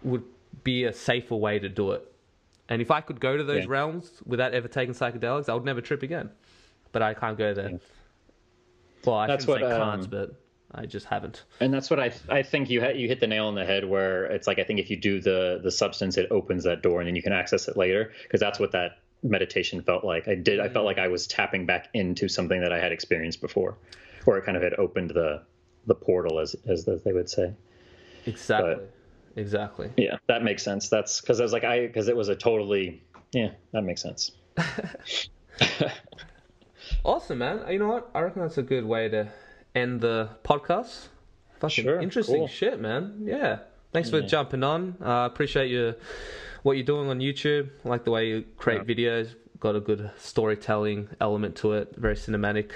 would 0.03 0.23
be 0.65 0.85
a 0.85 0.93
safer 0.93 1.35
way 1.35 1.59
to 1.59 1.69
do 1.69 1.91
it. 1.93 2.11
And 2.69 2.83
if 2.83 2.91
I 2.91 3.01
could 3.01 3.21
go 3.21 3.37
to 3.37 3.45
those 3.45 3.65
Yeah. 3.65 3.71
realms 3.71 4.11
without 4.27 4.53
ever 4.55 4.69
taking 4.69 4.95
psychedelics, 4.95 5.49
I 5.49 5.55
would 5.55 5.65
never 5.65 5.81
trip 5.81 6.03
again. 6.03 6.31
But 6.93 7.03
I 7.03 7.15
can't 7.15 7.39
go 7.39 7.55
there. 7.55 7.71
Yeah. 7.71 7.77
Well, 9.05 9.17
I 9.17 9.27
That's 9.27 9.45
shouldn't 9.45 9.61
say 9.61 9.69
what, 9.69 9.79
can't, 9.79 10.05
um, 10.05 10.11
but 10.11 10.35
I 10.75 10.87
just 10.87 11.07
haven't. 11.07 11.45
and 11.61 11.73
that's 11.73 11.91
what 11.91 12.01
I 12.01 12.13
I 12.29 12.43
think 12.43 12.69
you 12.71 12.81
hit 12.81 12.97
you 12.97 13.07
hit 13.07 13.21
the 13.21 13.27
nail 13.29 13.47
on 13.47 13.55
the 13.55 13.65
head 13.65 13.85
where 13.85 14.25
it's 14.25 14.47
like 14.49 14.59
I 14.59 14.65
think 14.65 14.81
if 14.81 14.91
you 14.91 14.97
do 14.97 15.21
the 15.21 15.61
the 15.63 15.71
substance 15.71 16.17
it 16.17 16.27
opens 16.33 16.65
that 16.65 16.83
door 16.83 17.01
and 17.01 17.07
then 17.07 17.15
you 17.15 17.23
can 17.23 17.33
access 17.33 17.69
it 17.69 17.77
later 17.77 18.11
because 18.25 18.41
that's 18.41 18.59
what 18.59 18.73
that 18.73 18.99
meditation 19.23 19.81
felt 19.83 20.03
like. 20.05 20.27
I 20.27 20.35
did 20.35 20.59
I 20.59 20.69
felt 20.69 20.85
like 20.85 20.99
I 20.99 21.07
was 21.09 21.27
tapping 21.29 21.67
back 21.67 21.89
into 21.95 22.29
something 22.29 22.61
that 22.61 22.73
I 22.73 22.81
had 22.81 22.91
experienced 22.91 23.41
before, 23.41 23.79
or 24.27 24.39
it 24.39 24.45
kind 24.45 24.57
of 24.57 24.63
had 24.63 24.75
opened 24.75 25.11
the 25.11 25.43
the 25.87 25.95
portal 25.95 26.41
as 26.41 26.57
as 26.67 26.85
they 26.85 27.13
would 27.13 27.31
say. 27.31 27.53
Exactly. 28.27 28.85
Exactly. 29.37 29.91
Yeah, 29.97 30.17
that 30.29 30.43
makes 30.43 30.63
sense. 30.63 30.89
That's 30.89 31.21
because 31.21 31.39
I 31.41 31.43
was 31.45 31.53
like 31.53 31.65
I 31.65 31.87
because 31.87 32.09
it 32.09 32.17
was 32.17 32.29
a 32.29 32.35
totally 32.37 33.03
yeah 33.33 33.51
that 33.73 33.83
makes 33.83 34.03
sense. 34.03 34.33
Awesome, 37.05 37.39
man. 37.39 37.61
You 37.71 37.79
know 37.79 37.89
what? 37.89 38.11
I 38.15 38.21
reckon 38.21 38.43
that's 38.43 38.59
a 38.59 38.63
good 38.63 38.85
way 38.85 39.09
to 39.09 39.29
end 39.75 40.01
the 40.01 40.29
podcast. 40.45 41.09
Fucking 41.61 41.85
Sure, 41.85 42.01
interesting 42.01 42.37
cool. 42.37 42.49
shit, 42.49 42.81
man. 42.81 43.23
Yeah. 43.25 43.61
Thanks 43.93 44.11
for 44.11 44.19
Yeah. 44.21 44.27
jumping 44.27 44.63
on. 44.65 44.97
Uh, 45.01 45.27
appreciate 45.31 45.71
you 45.71 45.95
what 46.63 46.77
you're 46.77 46.87
doing 46.87 47.09
on 47.09 47.19
YouTube. 47.21 47.71
I 47.85 47.89
like 47.89 48.05
the 48.05 48.11
way 48.11 48.29
you 48.29 48.45
create 48.57 48.83
videos. 48.85 49.35
Got 49.61 49.77
a 49.77 49.81
good 49.81 50.11
storytelling 50.19 51.09
element 51.21 51.57
to 51.57 51.73
it. 51.75 51.95
Very 51.97 52.15
cinematic. 52.17 52.71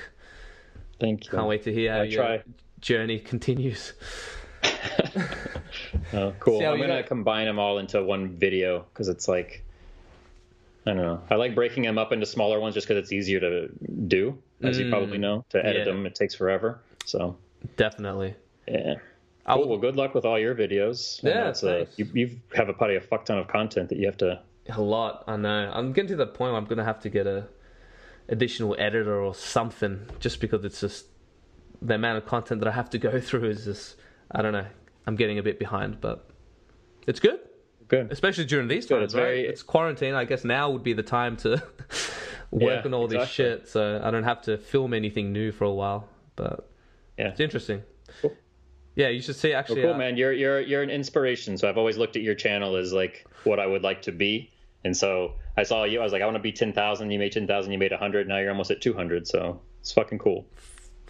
Thank 0.98 1.24
you. 1.26 1.30
Can't 1.32 1.46
wait 1.46 1.62
to 1.64 1.72
hear 1.72 1.92
how 1.92 2.00
I 2.00 2.04
your 2.04 2.22
try. 2.24 2.42
journey 2.80 3.18
continues. 3.18 3.92
Oh, 6.12 6.32
cool. 6.40 6.60
How 6.60 6.72
I'm 6.72 6.80
gonna 6.80 7.00
got- 7.00 7.06
combine 7.06 7.46
them 7.46 7.58
all 7.58 7.78
into 7.78 8.02
one 8.02 8.28
video 8.36 8.86
because 8.92 9.08
it's 9.08 9.28
like 9.28 9.64
I 10.86 10.92
don't 10.92 11.02
know. 11.02 11.20
I 11.30 11.34
like 11.34 11.54
breaking 11.54 11.82
them 11.82 11.98
up 11.98 12.10
into 12.12 12.24
smaller 12.26 12.58
ones 12.58 12.74
just 12.74 12.88
because 12.88 13.02
it's 13.02 13.12
easier 13.12 13.38
to 13.40 13.68
do, 14.08 14.38
as 14.62 14.78
you 14.78 14.88
probably 14.88 15.18
know. 15.18 15.44
To 15.50 15.58
edit 15.64 15.82
Mm. 15.82 15.86
yeah. 15.86 15.92
them, 15.92 16.06
it 16.06 16.14
takes 16.14 16.34
forever. 16.34 16.80
So 17.04 17.36
Definitely. 17.76 18.34
yeah. 18.66 18.94
Cool. 19.46 19.68
Well, 19.68 19.78
good 19.78 19.96
luck 19.96 20.14
with 20.14 20.24
all 20.24 20.38
your 20.38 20.54
videos. 20.54 21.22
I 21.24 21.28
know 21.28 21.52
Yeah, 21.62 21.82
a, 21.82 21.86
you 21.96 22.06
you 22.14 22.40
have 22.54 22.68
a 22.68 22.72
probably 22.72 22.96
a 22.96 23.00
fuck 23.00 23.24
ton 23.26 23.38
of 23.38 23.48
content 23.48 23.88
that 23.90 23.98
you 23.98 24.06
have 24.06 24.16
to. 24.18 24.40
A 24.68 24.80
lot, 24.80 25.24
I 25.26 25.36
know. 25.36 25.70
I'm 25.74 25.92
getting 25.92 26.08
to 26.10 26.16
the 26.16 26.26
point 26.26 26.52
where 26.52 26.60
I'm 26.60 26.66
gonna 26.66 26.84
have 26.84 27.00
to 27.00 27.08
get 27.10 27.26
a 27.26 27.46
additional 28.28 28.76
editor 28.78 29.20
or 29.20 29.34
something, 29.34 30.06
just 30.20 30.40
because 30.40 30.64
it's 30.64 30.80
just 30.80 31.06
the 31.82 31.94
amount 31.94 32.18
of 32.18 32.26
content 32.26 32.60
that 32.60 32.68
I 32.68 32.72
have 32.72 32.90
to 32.90 32.98
go 32.98 33.20
through 33.26 33.50
is 33.50 33.64
just 33.64 33.96
I 34.30 34.40
don't 34.42 34.52
know. 34.52 34.66
I'm 35.10 35.16
getting 35.16 35.40
a 35.40 35.42
bit 35.42 35.58
behind, 35.58 36.00
but 36.00 36.30
it's 37.08 37.18
good, 37.18 37.40
Good. 37.88 38.12
especially 38.12 38.44
during 38.44 38.68
these 38.68 38.86
good. 38.86 38.94
times. 39.00 39.04
It's 39.06 39.14
right? 39.14 39.22
very- 39.22 39.46
It's 39.46 39.60
quarantine. 39.64 40.14
I 40.14 40.24
guess 40.24 40.44
now 40.44 40.70
would 40.70 40.84
be 40.84 40.92
the 40.92 41.02
time 41.02 41.36
to 41.38 41.50
work 42.52 42.62
Yeah, 42.62 42.82
on 42.84 42.94
all 42.94 43.08
this 43.08 43.28
shit, 43.28 43.66
so 43.66 44.00
I 44.04 44.12
don't 44.12 44.22
have 44.22 44.40
to 44.42 44.56
film 44.56 44.94
anything 44.94 45.32
new 45.32 45.50
for 45.50 45.64
a 45.64 45.72
while. 45.72 46.08
But 46.36 46.70
Yeah. 47.18 47.30
it's 47.30 47.40
interesting. 47.40 47.82
Cool. 48.22 48.36
Yeah, 48.94 49.08
you 49.08 49.20
should 49.20 49.34
see 49.34 49.52
actually. 49.52 49.82
cool, 49.82 49.94
uh, 49.94 49.98
man. 49.98 50.16
You're 50.16 50.32
you're 50.32 50.60
you're 50.60 50.82
an 50.82 50.90
inspiration. 50.90 51.58
So 51.58 51.68
I've 51.68 51.76
always 51.78 51.96
looked 51.96 52.14
at 52.14 52.22
your 52.22 52.36
channel 52.36 52.76
as 52.76 52.92
like 52.92 53.26
what 53.42 53.58
I 53.58 53.66
would 53.66 53.82
like 53.82 54.02
to 54.02 54.12
be. 54.12 54.52
And 54.84 54.96
so 54.96 55.34
I 55.56 55.64
saw 55.64 55.82
you. 55.84 55.98
I 56.00 56.04
was 56.04 56.12
like, 56.12 56.22
I 56.22 56.24
want 56.24 56.36
to 56.36 56.42
be 56.42 56.52
ten 56.52 56.72
thousand. 56.72 57.10
You 57.10 57.18
made 57.18 57.32
ten 57.32 57.48
thousand. 57.48 57.72
You 57.72 57.78
made 57.78 57.90
hundred. 57.92 58.28
Now 58.28 58.38
you're 58.38 58.50
almost 58.50 58.70
at 58.70 58.80
two 58.80 58.94
hundred. 58.94 59.26
So 59.26 59.60
it's 59.80 59.90
fucking 59.92 60.18
cool. 60.20 60.46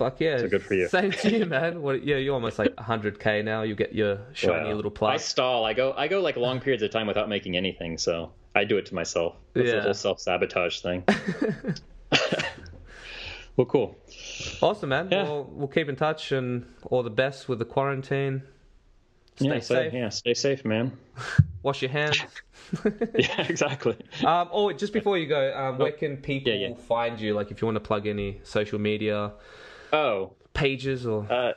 Fuck 0.01 0.19
yeah! 0.19 0.39
So 0.39 0.49
good 0.49 0.63
for 0.63 0.73
you. 0.73 0.89
Same 0.89 1.11
to 1.13 1.31
you, 1.31 1.45
man. 1.45 1.83
What, 1.83 2.03
yeah, 2.07 2.17
you're 2.17 2.33
almost 2.33 2.59
like 2.59 2.75
100k 2.77 3.45
now. 3.45 3.61
You 3.61 3.75
get 3.75 3.95
your 3.95 4.19
shiny 4.33 4.71
Wow. 4.71 4.73
little 4.73 5.07
I 5.07 5.19
stall. 5.19 5.67
I 5.67 5.75
go. 5.75 5.93
I 5.95 6.09
go 6.09 6.23
like 6.23 6.39
long 6.39 6.59
periods 6.59 6.83
of 6.83 6.91
time 6.91 7.07
without 7.07 7.29
making 7.29 7.55
anything. 7.55 7.99
So 7.99 8.33
I 8.55 8.65
do 8.65 8.79
it 8.79 8.87
to 8.87 8.95
myself. 8.95 9.37
It's 9.55 9.69
Yeah. 9.69 9.75
the 9.77 9.83
whole 9.83 9.93
self 9.93 10.19
sabotage 10.19 10.81
thing. 10.81 11.05
well, 13.57 13.67
cool. 13.67 13.99
Awesome, 14.63 14.89
man. 14.89 15.09
Yeah. 15.13 15.25
Well, 15.25 15.45
we'll 15.53 15.69
keep 15.69 15.91
in 15.91 15.97
touch 15.97 16.33
and 16.33 16.65
all 16.85 17.03
the 17.03 17.11
best 17.11 17.47
with 17.51 17.59
the 17.59 17.67
quarantine. 17.67 18.43
Stay 19.37 19.49
yeah, 19.49 19.59
so- 19.61 19.75
safe. 19.75 19.93
yeah, 19.93 20.09
stay 20.09 20.33
safe, 20.33 20.65
man. 20.65 20.97
Wash 21.63 21.83
your 21.83 21.91
hands. 21.91 22.23
yeah, 23.19 23.43
exactly. 23.43 23.99
um, 24.25 24.49
oh, 24.51 24.73
just 24.73 24.95
before 24.95 25.19
you 25.19 25.27
go, 25.27 25.55
um, 25.55 25.77
where 25.77 25.93
can 25.93 26.17
people 26.17 26.53
Oh. 26.53 26.57
Yeah, 26.57 26.69
yeah. 26.69 26.75
find 26.75 27.21
you? 27.21 27.35
Like, 27.35 27.51
if 27.51 27.61
you 27.61 27.67
want 27.67 27.77
to 27.77 27.81
plug 27.81 28.07
any 28.07 28.41
social 28.45 28.79
media 28.79 29.33
Oh, 29.93 30.33
pages 30.55 31.07
or 31.07 31.27
uh, 31.31 31.53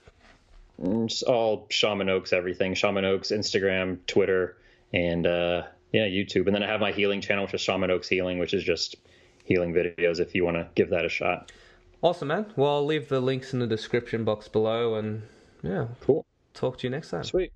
all 1.28 1.68
Shaman 1.70 2.10
Oaks, 2.10 2.34
everything. 2.34 2.74
Shaman 2.74 3.06
Oaks, 3.06 3.32
Instagram, 3.32 4.00
Twitter, 4.08 4.58
and 4.94 5.26
uh, 5.28 5.64
yeah, 5.92 6.06
YouTube. 6.08 6.48
And 6.48 6.56
then 6.56 6.64
I 6.64 6.68
have 6.68 6.80
my 6.80 6.92
healing 6.92 7.22
channel, 7.22 7.46
which 7.46 7.54
is 7.54 7.62
Shaman 7.62 7.92
Oaks 7.92 8.08
Healing, 8.08 8.40
which 8.40 8.54
is 8.54 8.64
just 8.64 8.96
healing 9.46 9.74
videos. 9.74 10.20
If 10.20 10.34
you 10.36 10.44
want 10.46 10.58
to 10.58 10.68
give 10.76 10.90
that 10.90 11.06
a 11.06 11.10
shot. 11.10 11.52
awesome, 12.02 12.30
man. 12.30 12.46
Well, 12.56 12.76
I'll 12.76 12.86
leave 12.86 13.10
the 13.10 13.20
links 13.20 13.54
in 13.54 13.60
the 13.60 13.68
description 13.68 14.24
box 14.24 14.48
below, 14.48 14.96
and 14.96 15.24
yeah, 15.62 15.88
Cool. 16.02 16.26
talk 16.54 16.78
to 16.80 16.88
you 16.88 16.92
next 16.92 17.10
time. 17.12 17.24
Sweet. 17.24 17.52